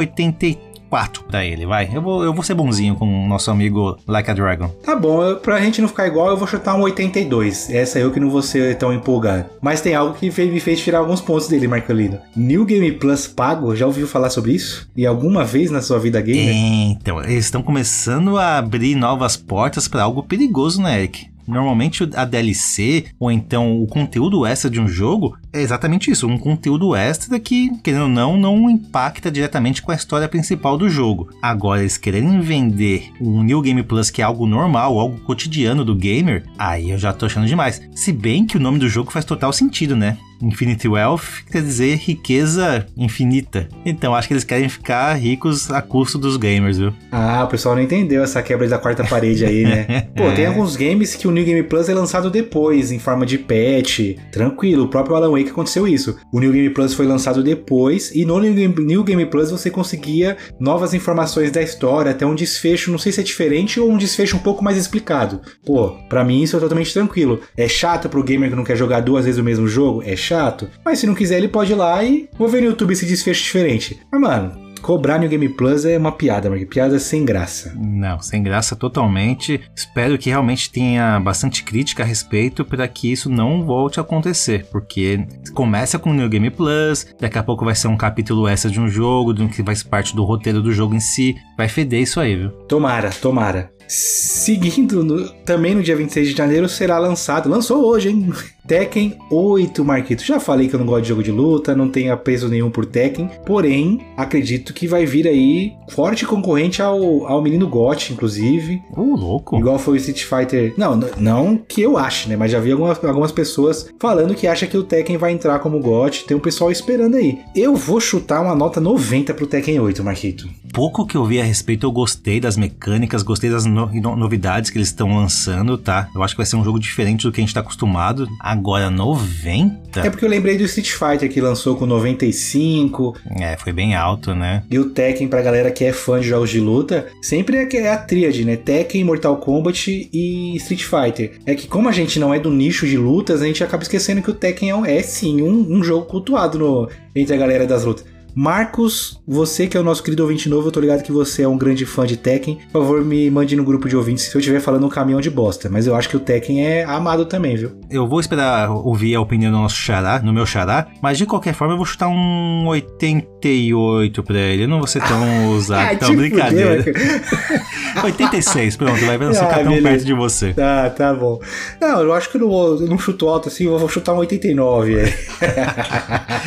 84 0.94 1.24
pra 1.26 1.44
ele, 1.46 1.66
vai. 1.66 1.90
Eu 1.94 2.02
vou, 2.02 2.24
eu 2.24 2.34
vou 2.34 2.44
ser 2.44 2.54
bonzinho 2.54 2.96
com 2.96 3.26
o 3.26 3.28
nosso 3.28 3.50
amigo 3.52 3.98
Like 4.08 4.30
a 4.30 4.34
Dragon. 4.34 4.70
Tá 4.84 4.96
bom, 4.96 5.22
eu- 5.24 5.38
pra 5.38 5.60
gente 5.60 5.82
não 5.82 5.88
ficar 5.88 6.08
igual, 6.08 6.30
eu 6.30 6.38
vou 6.38 6.48
chutar 6.48 6.76
um 6.76 6.82
82. 6.82 7.70
Essa 7.70 8.00
eu 8.00 8.12
que 8.12 8.20
não 8.20 8.30
vou 8.30 8.42
ser 8.42 8.78
tão 8.78 8.94
empolgado. 8.94 9.46
Mas 9.62 9.82
tem 9.82 9.96
algo 9.96 10.14
que 10.14 10.32
me 10.46 10.60
fez 10.60 10.80
tirar 10.80 11.00
alguns 11.00 11.22
pontos 11.22 11.48
dele, 11.48 11.68
Marcolino. 11.68 12.20
New 12.36 12.66
Game 12.66 12.92
Plus 12.94 13.28
pago, 13.28 13.76
já 13.76 13.86
ouviu 13.86 14.08
falar 14.08 14.30
sobre 14.30 14.54
isso? 14.54 14.88
E 14.96 15.06
alguma 15.06 15.44
vez 15.44 15.72
na 15.72 15.82
sua 15.82 16.00
vida 16.00 16.22
gamer? 16.22 16.54
Então, 16.56 17.22
eles 17.24 17.46
estão 17.46 17.62
começando 17.62 18.38
a 18.38 18.58
abrir 18.58 18.96
novas 18.96 19.36
portas 19.36 19.88
pra 19.88 20.04
algo 20.04 20.24
perigoso, 20.24 20.82
né, 20.82 21.00
Eric? 21.00 21.28
Normalmente 21.48 22.08
a 22.16 22.24
DLC, 22.24 23.06
ou 23.20 23.30
então 23.30 23.82
o 23.82 23.86
conteúdo 23.88 24.46
extra 24.46 24.70
de 24.70 24.80
um 24.80 24.88
jogo, 24.88 25.38
é 25.54 25.62
exatamente 25.62 26.10
isso, 26.10 26.28
um 26.28 26.38
conteúdo 26.38 26.96
extra 26.96 27.40
que, 27.40 27.70
querendo 27.84 28.04
ou 28.04 28.10
não, 28.10 28.36
não 28.36 28.70
impacta 28.70 29.32
diretamente 29.32 29.82
com 29.82 29.92
a 29.92 29.96
história 29.96 30.28
principal 30.28 30.78
do 30.78 30.90
jogo. 30.90 31.30
Agora, 31.42 31.82
eles 31.82 31.98
quererem 31.98 32.42
vender 32.42 33.12
um 33.22 33.44
New 33.44 33.62
Game 33.62 33.84
Plus 33.84 34.10
que 34.10 34.22
é 34.22 34.26
algo 34.26 34.48
normal, 34.48 35.00
algo 35.00 35.20
cotidiano 35.22 35.86
do 35.86 35.96
gamer, 35.96 36.44
aí 36.58 36.90
eu 36.90 36.98
já 36.98 37.14
tô 37.14 37.28
achando 37.28 37.48
demais. 37.48 37.82
Se 37.94 38.12
bem 38.12 38.46
que 38.46 38.58
o 38.58 38.60
nome 38.60 38.80
do 38.80 38.90
jogo 38.90 39.12
faz 39.12 39.24
total 39.24 39.54
sentido, 39.54 39.96
né? 39.96 40.18
Infinity 40.44 40.88
Wealth 40.88 41.46
quer 41.50 41.62
dizer 41.62 41.96
riqueza 41.96 42.86
infinita. 42.98 43.68
Então 43.86 44.14
acho 44.14 44.28
que 44.28 44.34
eles 44.34 44.44
querem 44.44 44.68
ficar 44.68 45.14
ricos 45.14 45.72
a 45.72 45.82
custo 45.82 46.18
dos 46.18 46.36
gamers, 46.38 46.78
viu? 46.78 46.94
Ah, 47.12 47.44
o 47.44 47.48
pessoal 47.48 47.76
não 47.76 47.82
entendeu 47.82 48.24
essa 48.24 48.42
quebra 48.42 48.68
da 48.68 48.78
quarta 48.78 49.04
parede 49.04 49.46
aí, 49.46 49.64
né? 49.64 50.08
Pô, 50.16 50.32
tem 50.32 50.46
alguns 50.46 50.76
games 50.76 51.16
que 51.16 51.28
o 51.28 51.32
New 51.32 51.46
Game 51.46 51.64
Plus 51.64 51.88
é 51.88 51.94
lançado 51.94 52.30
depois, 52.30 52.92
em 52.92 53.00
forma 53.00 53.26
de 53.26 53.38
patch. 53.38 54.18
Tranquilo, 54.32 54.86
o 54.86 54.88
próprio 54.88 55.16
Alan 55.16 55.32
Wake 55.32 55.43
aconteceu 55.52 55.88
isso. 55.88 56.18
O 56.32 56.40
New 56.40 56.52
Game 56.52 56.70
Plus 56.70 56.94
foi 56.94 57.06
lançado 57.06 57.44
depois, 57.44 58.12
e 58.14 58.26
no 58.26 58.40
New 58.40 58.54
Game, 58.54 58.76
New 58.86 59.04
Game 59.04 59.26
Plus 59.26 59.52
você 59.52 59.70
conseguia 59.70 60.38
novas 60.60 60.94
informações 60.94 61.52
da 61.52 61.62
história, 61.62 62.12
até 62.12 62.26
um 62.26 62.36
desfecho, 62.36 62.92
não 62.92 62.98
sei 62.98 63.12
se 63.12 63.22
é 63.22 63.24
diferente 63.24 63.80
ou 63.80 63.90
um 63.90 63.98
desfecho 63.98 64.36
um 64.36 64.40
pouco 64.40 64.64
mais 64.64 64.78
explicado. 64.78 65.42
Pô, 65.66 65.92
pra 66.10 66.24
mim 66.24 66.44
isso 66.44 66.58
é 66.58 66.60
totalmente 66.60 66.94
tranquilo. 66.94 67.40
É 67.58 67.68
chato 67.68 68.10
pro 68.10 68.24
gamer 68.24 68.50
que 68.50 68.56
não 68.56 68.64
quer 68.64 68.78
jogar 68.78 69.02
duas 69.02 69.26
vezes 69.26 69.40
o 69.40 69.44
mesmo 69.44 69.68
jogo? 69.68 70.04
É 70.04 70.16
chato. 70.16 70.70
Mas 70.84 71.00
se 71.00 71.08
não 71.08 71.16
quiser, 71.16 71.38
ele 71.38 71.48
pode 71.48 71.72
ir 71.72 71.76
lá 71.76 72.04
e 72.04 72.30
vou 72.38 72.48
ver 72.48 72.62
no 72.62 72.68
YouTube 72.68 72.94
esse 72.94 73.06
desfecho 73.06 73.44
diferente. 73.44 74.00
Mas, 74.12 74.22
mano, 74.22 74.63
cobrar 74.84 75.18
New 75.18 75.30
Game 75.30 75.48
Plus 75.50 75.86
é 75.86 75.98
uma 75.98 76.12
piada, 76.12 76.50
porque 76.50 76.66
piada 76.66 77.00
sem 77.00 77.24
graça. 77.24 77.74
Não, 77.76 78.20
sem 78.20 78.44
graça 78.44 78.76
totalmente. 78.76 79.62
Espero 79.74 80.18
que 80.18 80.30
realmente 80.30 80.70
tenha 80.70 81.20
bastante 81.22 81.64
crítica 81.64 82.04
a 82.04 82.06
respeito 82.06 82.66
para 82.66 82.88
que 82.88 83.12
isso 83.12 83.30
não 83.30 83.64
volte 83.64 84.00
a 84.00 84.04
acontecer, 84.04 84.68
porque 84.72 85.26
começa 85.54 85.98
com 85.98 86.12
o 86.12 86.14
New 86.14 86.30
Game 86.30 86.50
Plus, 86.50 87.08
daqui 87.20 87.38
a 87.38 87.44
pouco 87.44 87.64
vai 87.64 87.74
ser 87.74 87.88
um 87.88 87.98
capítulo 87.98 88.48
extra 88.48 88.70
de 88.70 88.80
um 88.80 88.90
jogo, 88.90 89.34
de 89.34 89.42
um 89.42 89.48
que 89.48 89.64
ser 89.76 89.88
parte 89.88 90.16
do 90.16 90.26
roteiro 90.26 90.62
do 90.62 90.74
jogo 90.74 90.94
em 90.94 91.00
si. 91.00 91.36
Vai 91.58 91.70
feder 91.70 92.02
isso 92.02 92.20
aí, 92.20 92.36
viu? 92.36 92.50
Tomara, 92.68 93.10
tomara. 93.10 93.72
Seguindo, 93.88 95.04
no- 95.04 95.30
também 95.46 95.76
no 95.76 95.84
dia 95.84 95.96
26 95.96 96.30
de 96.30 96.36
janeiro 96.36 96.68
será 96.68 96.98
lançado, 96.98 97.50
lançou 97.50 97.86
hoje, 97.86 98.10
hein? 98.10 98.32
Tekken 98.66 99.18
8, 99.30 99.84
Marquito. 99.84 100.24
Já 100.24 100.40
falei 100.40 100.70
que 100.70 100.74
eu 100.74 100.80
não 100.80 100.86
gosto 100.86 101.02
de 101.02 101.10
jogo 101.10 101.22
de 101.22 101.32
luta, 101.32 101.76
não 101.76 101.90
tenho 101.90 102.14
apreço 102.14 102.48
nenhum 102.48 102.70
por 102.72 102.86
Tekken, 102.86 103.30
porém, 103.46 104.00
acredito 104.16 104.74
que 104.74 104.88
vai 104.88 105.06
vir 105.06 105.28
aí 105.28 105.74
forte 105.90 106.26
concorrente 106.26 106.82
ao, 106.82 107.28
ao 107.28 107.42
menino 107.42 107.68
GOT, 107.68 108.14
inclusive. 108.14 108.82
Ô, 108.96 109.02
louco. 109.18 109.58
Igual 109.58 109.78
foi 109.78 109.96
o 109.96 109.98
Street 109.98 110.24
Fighter. 110.24 110.74
Não, 110.78 110.98
não 111.18 111.58
que 111.58 111.82
eu 111.82 111.98
ache, 111.98 112.30
né? 112.30 112.38
Mas 112.38 112.52
já 112.54 112.60
vi 112.62 112.72
algumas, 112.72 113.04
algumas 113.04 113.34
pessoas 113.34 113.90
falando 114.00 114.34
que 114.34 114.48
acha 114.48 114.66
que 114.66 114.78
o 114.78 114.84
Tekken 114.84 115.18
vai 115.18 115.34
entrar 115.34 115.60
como 115.60 115.82
GOT. 115.82 116.24
Tem 116.26 116.38
um 116.38 116.40
pessoal 116.40 116.72
esperando 116.72 117.18
aí. 117.18 117.40
Eu 117.54 117.76
vou 117.76 118.00
chutar 118.00 118.42
uma 118.42 118.56
nota 118.56 118.80
90 118.80 119.34
pro 119.34 119.46
Tekken 119.46 119.78
8, 119.82 120.02
Marquito. 120.06 120.48
Pouco 120.74 121.06
que 121.06 121.18
eu 121.18 121.26
vi 121.26 121.40
a 121.40 121.44
respeito, 121.44 121.86
eu 121.86 121.92
gostei 121.92 122.40
das 122.40 122.56
mecânicas, 122.56 123.22
gostei 123.24 123.50
das 123.50 123.66
no- 123.74 123.92
no- 124.02 124.16
novidades 124.16 124.70
que 124.70 124.78
eles 124.78 124.88
estão 124.90 125.16
lançando, 125.18 125.78
tá? 125.78 126.08
Eu 126.16 126.24
acho 126.24 126.34
que 126.36 126.38
vai 126.38 126.46
ser 126.46 126.56
um 126.56 126.64
jogo 126.64 126.80
diferente 126.80 127.24
do 127.24 127.32
que 127.32 127.42
a 127.42 127.44
gente 127.44 127.54
tá 127.54 127.60
acostumado. 127.60 128.28
Agora, 128.40 128.90
90? 128.90 130.00
É 130.02 130.10
porque 130.10 130.24
eu 130.26 130.30
lembrei 130.30 130.58
do 130.58 130.64
Street 130.64 130.92
Fighter 130.92 131.30
que 131.32 131.42
lançou 131.42 131.76
com 131.76 131.86
95. 131.86 133.16
É, 133.40 133.56
foi 133.58 133.72
bem 133.74 133.96
alto, 133.96 134.34
né? 134.36 134.64
E 134.70 134.78
o 134.80 134.90
Tekken, 134.90 135.28
pra 135.28 135.42
galera 135.42 135.72
que 135.72 135.84
é 135.84 135.92
fã 135.94 136.20
de 136.20 136.28
jogos 136.28 136.50
de 136.50 136.60
luta, 136.60 137.08
sempre 137.22 137.58
é 137.58 137.74
é 137.74 137.90
a 137.92 137.98
tríade, 137.98 138.46
né? 138.46 138.56
Tekken, 138.56 139.04
Mortal 139.04 139.38
Kombat 139.38 140.10
e 140.14 140.56
Street 140.58 140.84
Fighter. 140.84 141.40
É 141.46 141.56
que 141.56 141.68
como 141.68 141.90
a 141.90 141.92
gente 141.92 142.20
não 142.20 142.34
é 142.34 142.40
do 142.40 142.52
nicho 142.52 142.86
de 142.86 142.98
lutas, 142.98 143.42
a 143.42 143.46
gente 143.46 143.64
acaba 143.64 143.82
esquecendo 143.84 144.22
que 144.22 144.30
o 144.30 144.34
Tekken 144.34 144.72
é, 144.86 144.98
é 144.98 145.02
sim 145.02 145.42
um, 145.42 145.78
um 145.80 145.84
jogo 145.84 146.06
cultuado 146.06 146.60
no- 146.60 146.90
entre 147.16 147.34
a 147.34 147.38
galera 147.38 147.66
das 147.66 147.84
lutas. 147.84 148.06
Marcos, 148.36 149.22
você 149.28 149.68
que 149.68 149.78
é 149.78 149.80
o 149.80 149.84
nosso 149.84 150.02
querido 150.04 150.24
ouvinte 150.24 150.50
novo, 150.50 150.68
eu 150.68 150.72
tô 150.72 150.80
ligado 150.80 151.04
que 151.04 151.12
você 151.12 151.44
é 151.44 151.48
um 151.48 151.58
grande 151.58 151.86
fã 151.86 152.06
de 152.06 152.18
Tekken. 152.18 152.58
Por 152.72 152.82
favor, 152.82 153.04
me 153.06 153.30
mande 153.30 153.56
no 153.56 153.64
grupo 153.64 153.88
de 153.88 153.96
ouvintes 153.96 154.24
se 154.26 154.36
eu 154.36 154.40
estiver 154.40 154.60
falando 154.60 154.86
um 154.86 154.90
caminhão 154.90 155.22
de 155.22 155.30
bosta. 155.30 155.70
Mas 155.70 155.86
eu 155.88 155.96
acho 155.96 156.10
que 156.10 156.18
o 156.18 156.20
Tekken 156.20 156.66
é 156.66 156.84
amado 156.84 157.26
também, 157.26 157.56
viu? 157.56 157.72
Eu 157.90 158.08
vou 158.08 158.20
esperar 158.20 158.72
ouvir 158.72 159.14
a 159.16 159.22
opinião 159.22 159.52
do 159.52 159.58
nosso 159.60 159.76
xará, 159.76 160.20
no 160.20 160.34
meu 160.34 160.46
xará, 160.46 160.88
mas 161.02 161.18
de 161.18 161.26
qualquer 161.26 161.54
forma 161.54 161.74
eu 161.74 161.78
vou 161.78 161.86
chutar 161.86 162.08
um 162.08 162.66
88 162.68 164.24
pra 164.24 164.38
ele. 164.40 164.64
Eu 164.64 164.68
não 164.68 164.80
vou 164.80 164.88
ser 164.88 165.02
tão 165.04 165.48
ousado, 165.54 165.88
Ai, 165.90 165.98
tão 165.98 166.10
te 166.10 166.16
brincadeira. 166.16 166.84
fudeu, 166.84 168.04
86, 168.04 168.76
pronto, 168.78 169.06
vai 169.06 169.18
ver, 169.18 169.26
não 169.26 169.32
Ah, 169.34 169.36
ficar 169.36 169.56
tão 169.58 169.66
beleza. 169.66 169.88
perto 169.90 170.06
de 170.06 170.14
você. 170.14 170.54
Tá, 170.54 170.90
tá 170.90 171.14
bom. 171.14 171.40
Não, 171.80 172.02
eu 172.02 172.14
acho 172.14 172.30
que 172.32 172.38
eu 172.38 172.42
não, 172.42 172.52
eu 172.82 172.88
não 172.88 172.98
chuto 172.98 173.28
alto 173.28 173.48
assim, 173.50 173.66
eu 173.66 173.78
vou 173.78 173.88
chutar 173.90 174.14
um 174.14 174.18
89. 174.18 174.96
É. 175.00 175.14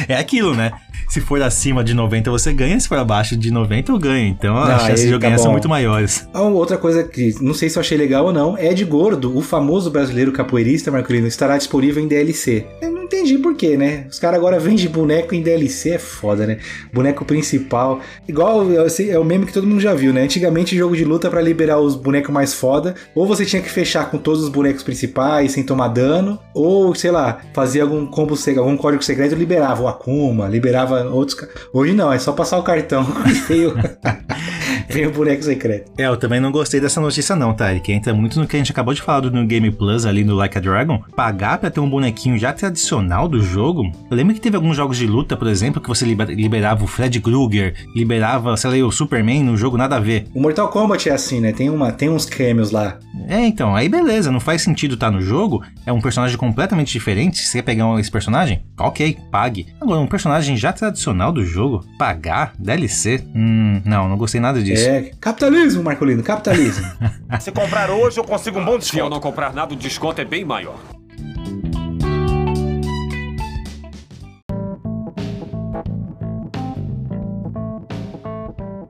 É 0.09 0.17
aquilo, 0.17 0.55
né? 0.55 0.73
Se 1.09 1.21
for 1.21 1.41
acima 1.43 1.83
de 1.85 1.95
90 1.95 2.31
você 2.31 2.53
ganha, 2.53 2.79
se 2.79 2.89
for 2.89 2.99
abaixo 2.99 3.37
de 3.37 3.51
90 3.51 3.93
eu 3.93 3.99
ganho. 3.99 4.29
Então 4.29 4.57
Ah, 4.57 4.77
as 4.77 4.83
chances 4.83 5.07
de 5.07 5.13
eu 5.13 5.19
tá 5.19 5.27
ganhar 5.27 5.39
são 5.39 5.53
muito 5.53 5.69
maiores. 5.69 6.29
Ah, 6.33 6.43
Outra 6.43 6.77
coisa 6.79 7.05
que 7.05 7.35
não 7.41 7.55
sei 7.55 7.69
se 7.69 7.77
eu 7.77 7.81
achei 7.81 7.97
legal 7.99 8.27
ou 8.27 8.33
não, 8.33 8.59
Ed 8.59 8.83
Gordo, 8.85 9.37
o 9.37 9.41
famoso 9.41 9.91
brasileiro 9.91 10.33
capoeirista 10.33 10.91
Marcolino, 10.91 11.27
estará 11.27 11.57
disponível 11.59 12.03
em 12.03 12.09
DLC. 12.09 12.65
Eu 12.81 12.91
não 12.91 13.03
entendi 13.05 13.39
por 13.39 13.55
quê, 13.55 13.77
né? 13.77 14.07
Os 14.11 14.19
caras 14.19 14.39
agora 14.39 14.59
vendem 14.59 14.89
boneco 14.89 15.35
em 15.35 15.43
DLC, 15.43 15.91
é 15.91 15.99
foda, 15.99 16.47
né? 16.47 16.59
Boneco 16.93 17.25
principal. 17.25 18.01
Igual 18.27 18.67
é 19.09 19.19
o 19.19 19.25
meme 19.25 19.47
que 19.47 19.53
todo 19.53 19.67
mundo 19.67 19.81
já 19.81 19.95
viu, 19.95 20.13
né? 20.13 20.23
Antigamente, 20.23 20.77
jogo 20.77 20.97
de 20.97 21.05
luta 21.05 21.31
para 21.31 21.41
liberar 21.41 21.79
os 21.79 21.95
bonecos 21.95 22.33
mais 22.33 22.55
foda, 22.55 22.95
ou 23.15 23.27
você 23.27 23.45
tinha 23.45 23.63
que 23.63 23.71
fechar 23.71 24.11
com 24.11 24.19
todos 24.19 24.43
os 24.43 24.49
bonecos 24.49 24.83
principais 24.83 25.53
sem 25.53 25.63
tomar 25.63 25.89
dano, 25.89 26.39
ou 26.55 26.95
sei 26.95 27.11
lá, 27.11 27.39
fazia 27.53 27.83
algum 27.83 28.07
combo, 28.07 28.35
algum 28.59 28.77
código 28.77 29.03
secreto 29.05 29.33
e 29.33 29.39
liberava 29.39 29.83
o 29.83 29.89
Akuma, 29.89 30.49
liberava 30.49 30.86
outros. 30.93 31.39
Hoje 31.73 31.93
não, 31.93 32.13
é 32.13 32.19
só 32.19 32.33
passar 32.33 32.59
o 32.59 32.63
cartão 32.63 33.07
veio 34.93 35.11
o 35.11 35.13
boneco 35.13 35.43
secreto. 35.43 35.91
É, 35.99 36.07
eu 36.07 36.17
também 36.17 36.41
não 36.41 36.53
gostei 36.53 36.81
dessa 36.81 37.01
notícia, 37.01 37.37
não, 37.37 37.55
tá? 37.55 37.75
Que 37.79 37.93
entra 37.93 38.15
muito 38.15 38.39
no 38.39 38.47
que 38.47 38.57
a 38.57 38.59
gente 38.59 38.73
acabou 38.73 38.95
de 38.95 39.03
falar 39.03 39.21
do 39.21 39.31
no 39.31 39.47
Game 39.47 39.71
Plus 39.71 40.07
ali 40.07 40.25
no 40.25 40.35
Like 40.35 40.57
a 40.57 40.61
Dragon. 40.61 41.03
Pagar 41.15 41.59
pra 41.59 41.71
ter 41.71 41.81
um 41.81 41.89
bonequinho 41.89 42.39
já 42.39 42.53
tradicional 42.53 43.29
do 43.29 43.43
jogo. 43.43 43.91
Eu 44.11 44.17
lembro 44.17 44.35
que 44.35 44.41
teve 44.41 44.57
alguns 44.57 44.77
jogos 44.77 44.97
de 44.97 45.07
luta, 45.07 45.37
por 45.37 45.49
exemplo, 45.49 45.81
que 45.81 45.89
você 45.89 46.05
liberava 46.05 46.85
o 46.85 46.87
Fred 46.87 47.21
Krueger, 47.21 47.75
liberava, 47.95 48.57
sei 48.57 48.83
lá, 48.83 48.87
o 48.87 48.93
Superman 48.93 49.43
no 49.43 49.57
jogo, 49.57 49.77
nada 49.77 49.97
a 49.97 50.01
ver. 50.01 50.27
O 50.35 50.41
Mortal 50.41 50.69
Kombat 50.69 51.09
é 51.09 51.13
assim, 51.13 51.41
né? 51.41 51.53
Tem, 51.53 51.71
uma, 51.71 51.93
tem 51.93 52.09
uns 52.09 52.25
cameos 52.25 52.71
lá. 52.71 52.99
É, 53.29 53.47
então, 53.47 53.75
aí 53.75 53.89
beleza, 53.89 54.31
não 54.31 54.41
faz 54.41 54.63
sentido 54.63 54.95
estar 54.95 55.11
tá 55.11 55.13
no 55.13 55.21
jogo, 55.21 55.63
é 55.85 55.93
um 55.93 56.01
personagem 56.01 56.37
completamente 56.37 56.93
diferente. 56.93 57.41
Você 57.41 57.59
quer 57.59 57.63
pegar 57.63 57.99
esse 57.99 58.11
personagem, 58.11 58.63
ok, 58.79 59.17
pague. 59.31 59.67
Agora, 59.81 60.01
um 60.01 60.07
personagem 60.07 60.57
já 60.57 60.73
tradicional 60.73 61.33
do 61.33 61.45
jogo, 61.45 61.85
pagar, 61.99 62.53
DLC? 62.59 63.23
Hum, 63.35 63.81
não, 63.85 64.09
não 64.09 64.17
gostei 64.17 64.41
nada 64.41 64.63
disso. 64.63 64.76
É, 64.81 65.11
capitalismo, 65.21 65.83
Marcolino, 65.83 66.23
capitalismo. 66.23 66.87
Se 67.41 67.53
comprar 67.53 67.91
hoje, 67.91 68.19
eu 68.19 68.25
consigo 68.25 68.59
um 68.59 68.65
bom 68.65 68.79
desconto. 68.79 68.97
Se 68.97 68.99
eu 68.99 69.11
não 69.11 69.21
comprar 69.21 69.53
nada, 69.53 69.75
o 69.75 69.77
desconto 69.77 70.21
é 70.21 70.25
bem 70.25 70.45
maior. 70.45 70.96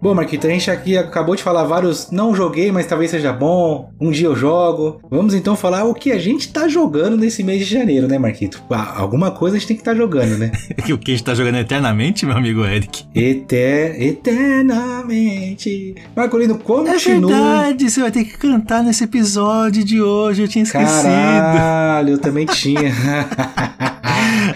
Bom, 0.06 0.14
Marquito, 0.14 0.46
a 0.46 0.50
gente 0.50 0.70
aqui 0.70 0.96
acabou 0.96 1.34
de 1.34 1.42
falar 1.42 1.64
vários. 1.64 2.12
Não 2.12 2.32
joguei, 2.32 2.70
mas 2.70 2.86
talvez 2.86 3.10
seja 3.10 3.32
bom. 3.32 3.90
Um 4.00 4.12
dia 4.12 4.28
eu 4.28 4.36
jogo. 4.36 5.00
Vamos 5.10 5.34
então 5.34 5.56
falar 5.56 5.82
o 5.82 5.92
que 5.92 6.12
a 6.12 6.18
gente 6.18 6.52
tá 6.52 6.68
jogando 6.68 7.16
nesse 7.16 7.42
mês 7.42 7.66
de 7.66 7.74
janeiro, 7.74 8.06
né, 8.06 8.16
Marquito? 8.16 8.62
Ah, 8.70 9.00
alguma 9.00 9.32
coisa 9.32 9.56
a 9.56 9.58
gente 9.58 9.66
tem 9.66 9.76
que 9.76 9.80
estar 9.80 9.94
tá 9.94 9.96
jogando, 9.96 10.38
né? 10.38 10.52
o 10.92 10.96
que 10.96 11.10
a 11.10 11.14
gente 11.16 11.24
tá 11.24 11.34
jogando 11.34 11.56
eternamente, 11.56 12.24
meu 12.24 12.36
amigo 12.36 12.64
Eric? 12.64 13.04
Eter 13.12 14.00
eternamente. 14.00 15.96
Marcolino, 16.14 16.56
continua. 16.56 16.94
É 16.94 16.98
verdade, 16.98 17.90
você 17.90 18.00
vai 18.00 18.12
ter 18.12 18.22
que 18.22 18.38
cantar 18.38 18.84
nesse 18.84 19.02
episódio 19.02 19.82
de 19.82 20.00
hoje. 20.00 20.42
Eu 20.42 20.46
tinha 20.46 20.62
esquecido. 20.62 21.02
Caralho, 21.02 22.10
eu 22.10 22.18
também 22.18 22.46
tinha. 22.54 22.94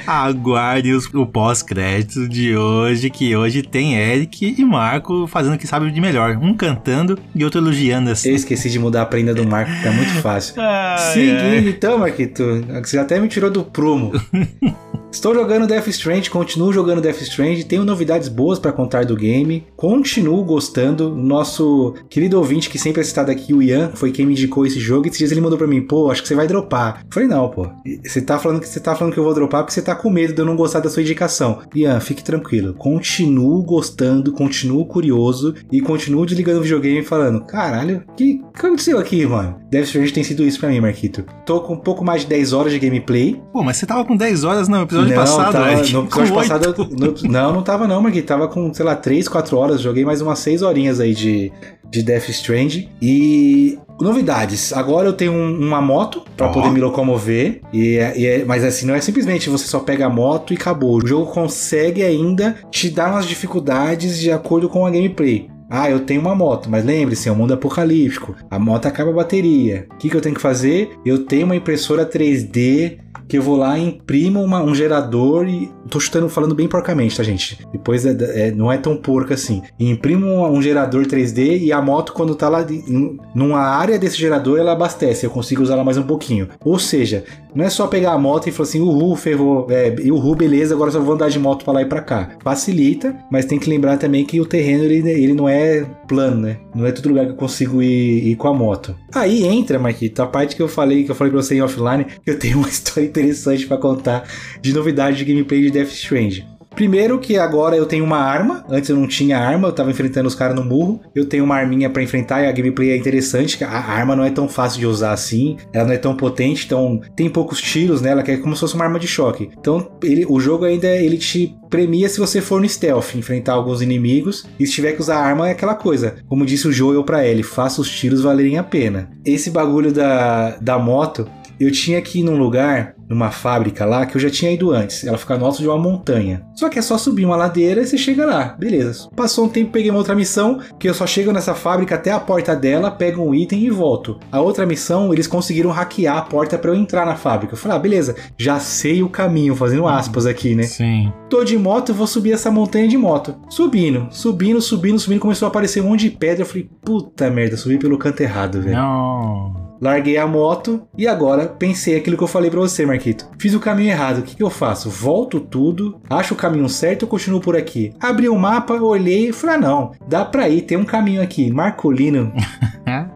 Aguarde 0.07 0.93
o 1.15 1.27
pós-crédito 1.27 2.29
de 2.29 2.57
hoje, 2.57 3.11
que 3.11 3.35
hoje 3.35 3.63
tem 3.63 3.95
Eric 3.95 4.55
e 4.59 4.65
Marco 4.65 5.27
fazendo 5.27 5.55
o 5.55 5.59
que 5.59 5.67
sabe 5.67 5.91
de 5.91 6.01
melhor. 6.01 6.37
Um 6.37 6.55
cantando 6.55 7.19
e 7.35 7.45
outro 7.45 7.61
elogiando 7.61 8.11
assim. 8.11 8.31
Eu 8.31 8.37
esqueci 8.37 8.71
de 8.71 8.79
mudar 8.79 9.03
a 9.03 9.07
prenda 9.07 9.35
do 9.35 9.47
Marco, 9.47 9.71
tá 9.83 9.91
muito 9.93 10.13
fácil. 10.23 10.55
Seguindo 11.13 11.69
então, 11.69 11.99
Marquito, 11.99 12.45
você 12.83 12.99
até 12.99 13.19
me 13.21 13.29
tirou 13.29 13.51
do 13.51 13.65
prumo. 13.65 14.13
Estou 15.13 15.35
jogando 15.35 15.67
Death 15.67 15.89
Strand, 15.89 16.29
continuo 16.29 16.73
jogando 16.73 17.01
Death 17.01 17.21
Strand, 17.23 17.65
tenho 17.65 17.85
novidades 17.85 18.29
boas 18.29 18.61
para 18.61 18.71
contar 18.71 19.05
do 19.05 19.17
game, 19.17 19.67
continuo 19.77 20.45
gostando. 20.45 21.11
Nosso 21.17 21.95
querido 22.09 22.39
ouvinte 22.39 22.71
que 22.71 22.79
sempre 22.79 23.01
é 23.01 23.05
citado 23.05 23.29
aqui, 23.29 23.53
o 23.53 23.61
Ian, 23.61 23.91
foi 23.95 24.13
quem 24.13 24.25
me 24.25 24.33
indicou 24.33 24.65
esse 24.65 24.79
jogo. 24.79 25.07
E 25.07 25.09
esses 25.09 25.19
dias 25.19 25.33
ele 25.33 25.41
mandou 25.41 25.59
para 25.59 25.67
mim, 25.67 25.83
pô, 25.83 26.13
acho 26.13 26.23
que 26.23 26.29
você 26.29 26.35
vai 26.37 26.47
dropar. 26.47 27.03
Eu 27.05 27.13
falei, 27.13 27.29
não, 27.29 27.49
pô. 27.49 27.69
Você 28.05 28.23
tá 28.23 28.39
falando 28.39 28.61
que 28.61 28.69
você 28.69 28.79
tá 28.79 28.95
falando 28.95 29.13
que 29.13 29.19
eu 29.19 29.25
vou 29.25 29.35
dropar 29.35 29.60
porque 29.63 29.73
você 29.73 29.83
tá 29.83 29.95
com 29.95 30.11
medo 30.11 30.33
de 30.33 30.41
eu 30.41 30.47
não 30.47 30.57
gostar 30.57 30.81
da 30.81 30.91
sua 30.91 31.03
indicação. 31.03 31.61
Ian, 31.75 32.01
fique 32.01 32.23
tranquilo. 32.23 32.75
Continuo 32.75 33.63
gostando, 33.63 34.33
continuo 34.33 34.85
curioso 34.87 35.55
e 35.71 35.81
continuo 35.81 36.27
desligando 36.27 36.61
o 36.61 36.63
videogame 36.63 37.03
falando, 37.03 37.45
caralho, 37.45 38.05
o 38.09 38.15
que, 38.15 38.39
que 38.39 38.67
aconteceu 38.67 38.99
aqui, 38.99 39.27
mano? 39.27 39.61
Death 39.71 39.85
Strand 39.85 40.11
tem 40.11 40.25
sido 40.25 40.45
isso 40.45 40.59
para 40.59 40.69
mim, 40.69 40.81
Marquito. 40.81 41.25
Tô 41.47 41.61
com 41.61 41.75
um 41.75 41.79
pouco 41.79 42.05
mais 42.05 42.23
de 42.23 42.29
10 42.29 42.53
horas 42.53 42.73
de 42.73 42.79
gameplay. 42.79 43.41
Pô, 43.53 43.63
mas 43.63 43.77
você 43.77 43.87
tava 43.87 44.05
com 44.05 44.17
10 44.17 44.45
horas 44.45 44.69
no 44.69 44.83
episódio 44.83 45.11
não, 45.11 45.17
passado, 45.17 45.53
tava, 45.53 45.73
Eric, 45.73 45.93
No 45.93 46.05
episódio 46.05 46.35
passado. 46.35 46.89
No, 46.91 47.31
não, 47.31 47.53
não 47.53 47.63
tava 47.63 47.87
não, 47.87 48.03
Marquinhos. 48.03 48.27
Tava 48.27 48.49
com, 48.49 48.73
sei 48.75 48.85
lá, 48.85 48.97
3, 48.97 49.29
4 49.29 49.57
horas. 49.57 49.81
Joguei 49.81 50.05
mais 50.05 50.21
umas 50.21 50.39
6 50.41 50.63
horinhas 50.63 50.99
aí 50.99 51.15
de, 51.15 51.53
de 51.89 52.03
Death 52.03 52.29
Strand. 52.31 52.89
E 53.01 53.79
novidades. 54.01 54.73
Agora 54.73 55.09
eu 55.09 55.13
tenho 55.13 55.33
um, 55.33 55.59
uma 55.59 55.81
moto 55.81 56.23
para 56.37 56.49
oh. 56.49 56.53
poder 56.53 56.71
me 56.71 56.81
locomover. 56.81 57.61
E, 57.73 57.97
é, 57.97 58.19
e 58.19 58.27
é, 58.27 58.45
mas 58.45 58.65
assim, 58.65 58.87
não 58.87 58.95
é 58.95 59.01
simplesmente 59.01 59.49
você 59.49 59.67
só 59.67 59.81
pega 59.81 60.07
a 60.07 60.11
moto 60.11 60.53
e 60.53 60.57
acabou. 60.57 60.97
O 60.97 61.07
jogo 61.07 61.31
consegue 61.31 62.03
ainda 62.03 62.57
te 62.71 62.91
dar 62.91 63.11
umas 63.11 63.27
dificuldades 63.27 64.19
de 64.19 64.31
acordo 64.31 64.69
com 64.69 64.87
a 64.87 64.91
gameplay. 64.91 65.49
Ah, 65.71 65.89
eu 65.89 66.01
tenho 66.01 66.21
uma 66.21 66.35
moto, 66.35 66.69
mas 66.69 66.85
lembre-se, 66.85 67.29
é 67.29 67.33
um 67.33 67.37
mundo 67.37 67.55
apocalíptico. 67.55 68.35
A 68.51 68.59
moto 68.59 68.87
acaba 68.87 69.11
a 69.11 69.15
bateria. 69.15 69.87
O 69.93 69.97
que, 69.99 70.11
que 70.11 70.17
eu 70.17 70.21
tenho 70.21 70.35
que 70.35 70.41
fazer? 70.41 70.99
Eu 71.07 71.25
tenho 71.25 71.47
uma 71.47 71.55
impressora 71.55 72.05
3D 72.05 72.99
que 73.31 73.39
eu 73.39 73.43
vou 73.43 73.57
lá 73.57 73.79
e 73.79 73.87
imprimo 73.87 74.43
uma, 74.43 74.61
um 74.61 74.75
gerador 74.75 75.49
e. 75.49 75.71
Tô 75.89 75.99
chutando, 75.99 76.29
falando 76.29 76.55
bem 76.55 76.69
porcamente, 76.69 77.17
tá, 77.17 77.23
gente? 77.23 77.65
Depois 77.73 78.05
é, 78.05 78.49
é, 78.49 78.51
não 78.51 78.71
é 78.71 78.77
tão 78.77 78.97
porco 78.97 79.33
assim. 79.33 79.63
E 79.79 79.89
imprimo 79.89 80.27
um, 80.27 80.53
um, 80.53 80.63
gerador 80.63 81.05
3D 81.05 81.61
e 81.61 81.73
a 81.73 81.81
moto, 81.81 82.13
quando 82.13 82.35
tá 82.35 82.49
lá 82.49 82.63
em, 82.69 83.19
numa 83.35 83.61
área 83.61 83.99
desse 83.99 84.17
gerador, 84.17 84.59
ela 84.59 84.73
abastece. 84.73 85.25
Eu 85.25 85.31
consigo 85.31 85.63
usar 85.63 85.75
ela 85.75 85.85
mais 85.85 85.97
um 85.97 86.03
pouquinho. 86.03 86.49
Ou 86.65 86.79
seja, 86.79 87.25
não 87.55 87.65
é 87.65 87.71
só 87.71 87.87
pegar 87.87 88.13
a 88.13 88.19
moto 88.19 88.49
e 88.49 88.53
falar 88.53 88.69
assim, 88.69 88.81
uhul, 88.81 89.17
ferrou, 89.17 89.67
é, 89.71 89.95
uhul, 90.11 90.35
beleza, 90.35 90.75
agora 90.75 90.91
só 90.91 91.01
vou 91.01 91.15
andar 91.15 91.29
de 91.29 91.39
moto 91.39 91.65
pra 91.65 91.75
lá 91.75 91.83
e 91.83 91.87
pra 91.87 92.01
cá. 92.01 92.31
Facilita, 92.43 93.17
mas 93.31 93.45
tem 93.45 93.59
que 93.59 93.69
lembrar 93.69 93.97
também 93.97 94.25
que 94.25 94.41
o 94.41 94.47
terreno 94.47 94.85
ele, 94.85 95.09
ele 95.11 95.35
não 95.35 95.49
é 95.49 95.85
plano, 96.07 96.41
né? 96.41 96.59
Não 96.75 96.87
é 96.87 96.93
todo 96.93 97.09
lugar 97.09 97.27
que 97.27 97.33
eu 97.33 97.37
consigo 97.37 97.83
ir, 97.83 98.29
ir 98.29 98.37
com 98.37 98.49
a 98.49 98.55
moto. 98.55 98.95
Aí 99.15 99.45
entra, 99.45 99.79
Marquito, 99.79 100.21
a 100.23 100.27
parte 100.27 100.57
que 100.57 100.63
eu 100.63 100.69
falei, 100.69 101.05
que 101.05 101.11
eu 101.11 101.15
falei 101.15 101.33
pra 101.33 101.43
você 101.43 101.57
em 101.57 101.63
offline, 101.63 102.05
que 102.05 102.31
eu 102.31 102.39
tenho 102.39 102.59
uma 102.59 102.69
história 102.71 103.07
interessante 103.07 103.67
para 103.67 103.77
contar 103.77 104.29
de 104.61 104.73
novidade 104.73 105.19
de 105.19 105.25
gameplay 105.25 105.63
de 105.63 105.71
Death 105.71 105.91
Strange. 105.93 106.47
Primeiro 106.75 107.19
que 107.19 107.37
agora 107.37 107.77
eu 107.77 107.85
tenho 107.85 108.05
uma 108.05 108.19
arma, 108.19 108.65
antes 108.69 108.89
eu 108.89 108.97
não 108.97 109.07
tinha 109.07 109.39
arma, 109.39 109.69
eu 109.69 109.73
tava 109.73 109.91
enfrentando 109.91 110.29
os 110.29 110.35
caras 110.35 110.57
no 110.57 110.65
murro. 110.65 111.01
Eu 111.15 111.27
tenho 111.27 111.45
uma 111.45 111.57
arminha 111.57 111.91
para 111.91 112.03
enfrentar 112.03 112.43
e 112.43 112.47
a 112.47 112.53
gameplay 112.53 112.91
é 112.91 112.97
interessante, 112.97 113.63
a 113.63 113.69
arma 113.69 114.17
não 114.17 114.25
é 114.25 114.31
tão 114.31 114.49
fácil 114.49 114.81
de 114.81 114.87
usar 114.87 115.13
assim, 115.13 115.57
ela 115.73 115.87
não 115.87 115.95
é 115.95 115.99
tão 115.99 116.17
potente, 116.17 116.65
então 116.65 117.01
tem 117.15 117.29
poucos 117.29 117.61
tiros 117.61 118.01
nela, 118.01 118.23
que 118.23 118.31
é 118.31 118.37
como 118.37 118.55
se 118.55 118.61
fosse 118.61 118.75
uma 118.75 118.85
arma 118.85 118.99
de 118.99 119.07
choque. 119.07 119.51
Então 119.59 119.91
ele, 120.03 120.25
o 120.27 120.41
jogo 120.41 120.65
ainda 120.65 120.89
ele 120.89 121.19
te 121.19 121.55
premia 121.69 122.09
se 122.09 122.19
você 122.19 122.41
for 122.41 122.61
no 122.61 122.69
stealth, 122.69 123.15
enfrentar 123.15 123.53
alguns 123.53 123.83
inimigos, 123.83 124.47
e 124.59 124.67
se 124.67 124.73
tiver 124.73 124.93
que 124.93 125.01
usar 125.01 125.19
arma 125.19 125.49
é 125.49 125.53
aquela 125.53 125.75
coisa. 125.75 126.17
Como 126.29 126.47
disse 126.47 126.67
o 126.67 126.73
Joel 126.73 127.05
para 127.05 127.27
ele, 127.27 127.43
faça 127.43 127.81
os 127.81 127.91
tiros 127.91 128.23
valerem 128.23 128.59
a 128.59 128.63
pena. 128.63 129.11
Esse 129.25 129.51
bagulho 129.51 129.93
da, 129.93 130.57
da 130.61 130.79
moto, 130.79 131.29
eu 131.61 131.71
tinha 131.71 132.01
que 132.01 132.21
ir 132.21 132.23
num 132.23 132.39
lugar 132.39 132.95
numa 133.07 133.31
fábrica 133.31 133.85
lá 133.85 134.07
que 134.07 134.17
eu 134.17 134.21
já 134.21 134.31
tinha 134.31 134.51
ido 134.51 134.71
antes. 134.71 135.05
Ela 135.05 135.19
fica 135.19 135.37
no 135.37 135.45
alto 135.45 135.59
de 135.59 135.67
uma 135.69 135.77
montanha. 135.77 136.43
Só 136.55 136.69
que 136.69 136.79
é 136.79 136.83
só 136.83 136.97
subir 136.97 137.27
uma 137.27 137.37
ladeira 137.37 137.83
e 137.83 137.87
você 137.87 137.99
chega 137.99 138.25
lá. 138.25 138.57
Beleza. 138.59 139.09
Passou 139.15 139.45
um 139.45 139.49
tempo, 139.49 139.73
peguei 139.73 139.91
uma 139.91 139.99
outra 139.99 140.15
missão 140.15 140.61
que 140.79 140.89
eu 140.89 140.95
só 140.95 141.07
chego 141.07 141.33
nessa 141.33 141.55
fábrica 141.55 141.97
até 141.97 142.13
a 142.13 142.21
porta 142.21 142.57
dela, 142.57 142.91
pego 142.91 143.23
um 143.23 143.35
item 143.35 143.65
e 143.65 143.71
volto. 143.71 144.19
A 144.33 144.41
outra 144.41 144.65
missão, 144.65 145.13
eles 145.13 145.27
conseguiram 145.27 145.71
hackear 145.71 146.17
a 146.17 146.23
porta 146.23 146.57
para 146.57 146.71
eu 146.71 146.75
entrar 146.75 147.05
na 147.05 147.17
fábrica. 147.17 147.53
Eu 147.53 147.59
falei, 147.59 147.77
ah, 147.77 147.81
beleza, 147.81 148.17
já 148.39 148.59
sei 148.61 149.03
o 149.03 149.09
caminho, 149.09 149.57
fazendo 149.57 149.87
aspas 149.87 150.25
aqui, 150.25 150.55
né? 150.55 150.63
Sim. 150.63 151.13
Tô 151.29 151.45
de 151.45 151.59
moto, 151.59 151.93
vou 151.93 152.07
subir 152.07 152.33
essa 152.33 152.51
montanha 152.51 152.89
de 152.89 152.97
moto. 152.97 153.35
Subindo, 153.49 154.09
subindo, 154.11 154.63
subindo, 154.63 154.99
subindo, 154.99 155.21
começou 155.21 155.47
a 155.47 155.49
aparecer 155.51 155.83
um 155.83 155.89
monte 155.89 156.09
de 156.09 156.11
pedra. 156.11 156.43
Eu 156.43 156.47
falei, 156.47 156.71
puta 156.83 157.29
merda, 157.29 157.57
subi 157.57 157.77
pelo 157.77 157.99
canto 157.99 158.21
errado, 158.23 158.63
velho. 158.63 158.77
Não 158.77 159.70
larguei 159.81 160.17
a 160.17 160.27
moto 160.27 160.83
e 160.97 161.07
agora 161.07 161.47
pensei 161.47 161.97
aquilo 161.97 162.17
que 162.17 162.23
eu 162.23 162.29
falei 162.29 162.51
para 162.51 162.61
você, 162.61 162.85
Marquito. 162.85 163.29
Fiz 163.39 163.55
o 163.55 163.61
caminho 163.61 163.91
errado, 163.91 164.19
o 164.19 164.23
que, 164.23 164.37
que 164.37 164.43
eu 164.43 164.51
faço? 164.51 164.91
Volto 164.91 165.41
tudo, 165.41 166.01
acho 166.09 166.35
o 166.35 166.37
caminho 166.37 166.69
certo 166.69 167.05
ou 167.05 167.09
continuo 167.09 167.41
por 167.41 167.57
aqui? 167.57 167.93
Abri 168.01 168.29
o 168.29 168.39
mapa, 168.39 168.75
olhei 168.75 169.29
e 169.29 169.33
falei: 169.33 169.57
ah, 169.57 169.59
não, 169.59 169.93
dá 170.07 170.25
pra 170.25 170.49
ir, 170.49 170.63
tem 170.63 170.79
um 170.79 170.85
caminho 170.85 171.23
aqui. 171.23 171.51
Marcolino. 171.51 172.33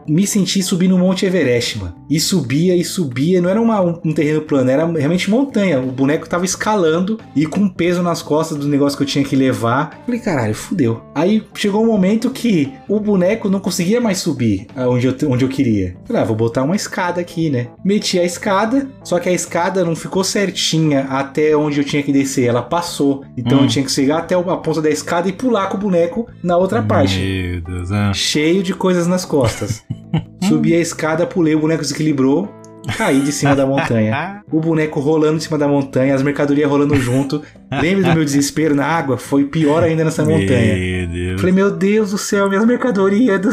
me 0.07 0.27
senti 0.27 0.63
subir 0.63 0.89
no 0.89 0.99
Monte 0.99 1.27
Everest, 1.27 1.79
mano. 1.79 1.95
E 2.09 2.21
subia 2.21 2.77
e 2.77 2.85
subia, 2.85 3.41
não 3.41 3.49
era 3.49 3.61
uma, 3.61 3.81
um, 3.81 4.01
um, 4.05 4.13
terreno 4.13 4.43
plano, 4.43 4.71
era 4.71 4.87
realmente 4.87 5.31
montanha. 5.31 5.81
O 5.81 5.91
boneco 5.91 6.29
tava 6.29 6.45
escalando 6.45 7.19
e 7.35 7.47
com 7.47 7.69
peso 7.69 8.03
nas 8.03 8.23
costas 8.23 8.59
do 8.59 8.69
negócio 8.69 8.97
que 8.97 9.03
eu 9.03 9.09
tinha 9.09 9.25
que 9.25 9.35
levar. 9.35 10.03
Falei, 10.05 10.21
caralho, 10.21 10.55
fudeu. 10.55 11.03
Aí 11.15 11.45
chegou 11.55 11.83
um 11.83 11.87
momento 11.87 12.31
que 12.31 12.73
o 12.89 13.01
boneco 13.01 13.49
não 13.49 13.61
conseguia 13.61 14.01
mais 14.01 14.19
subir 14.19 14.67
onde 14.77 15.07
eu, 15.07 15.17
onde 15.29 15.45
eu 15.45 15.49
queria. 15.49 15.97
Falei, 16.05 16.23
ah, 16.23 16.25
vou 16.25 16.37
botar 16.37 16.54
uma 16.63 16.77
escada 16.77 17.21
aqui, 17.21 17.51
né? 17.51 17.69
Meti 17.85 18.19
a 18.19 18.25
escada, 18.25 18.87
só 19.03 19.19
que 19.19 19.29
a 19.29 19.33
escada 19.33 19.85
não 19.85 19.97
ficou 19.97 20.23
certinha 20.23 21.07
até 21.11 21.57
onde 21.57 21.81
eu 21.81 21.85
tinha 21.85 22.03
que 22.03 22.13
descer. 22.13 22.47
Ela 22.47 22.63
passou. 22.63 23.25
Então 23.37 23.59
hum. 23.59 23.63
eu 23.63 23.69
tinha 23.69 23.85
que 23.85 23.91
chegar 23.91 24.19
até 24.19 24.35
a 24.35 24.57
ponta 24.57 24.81
da 24.81 24.91
escada 24.91 25.29
e 25.29 25.33
pular 25.33 25.69
com 25.69 25.77
o 25.77 25.81
boneco 25.81 26.29
na 26.43 26.57
outra 26.57 26.81
Meu 26.81 26.89
parte. 26.89 27.19
Meu 27.19 27.61
Deus, 27.61 27.91
é. 27.91 28.13
Cheio 28.15 28.63
de 28.63 28.75
coisas 28.75 29.07
nas 29.07 29.25
costas. 29.25 29.83
Subi 30.49 30.75
a 30.75 30.79
escada, 30.79 31.27
pulei, 31.27 31.55
o 31.55 31.61
boneco 31.61 31.83
desequilibrou. 31.83 32.49
caí 32.97 33.21
de 33.21 33.33
cima 33.33 33.57
da 33.57 33.67
montanha. 33.67 34.43
O 34.51 34.61
boneco 34.61 35.01
rolando 35.01 35.39
em 35.39 35.41
cima 35.41 35.59
da 35.59 35.67
montanha, 35.67 36.15
as 36.15 36.23
mercadorias 36.23 36.69
rolando 36.69 36.97
junto. 36.97 37.43
Lembra 37.71 38.11
do 38.11 38.15
meu 38.15 38.25
desespero 38.25 38.75
na 38.75 38.87
água? 38.87 39.17
Foi 39.17 39.45
pior 39.45 39.83
ainda 39.83 40.05
nessa 40.05 40.25
montanha. 40.25 40.77
Meu 40.77 41.07
Deus. 41.09 41.41
Falei, 41.41 41.55
meu 41.55 41.71
Deus 41.71 42.11
do 42.11 42.19
céu, 42.19 42.49
minhas 42.49 42.65
mercadorias. 42.67 43.41
Do... 43.41 43.51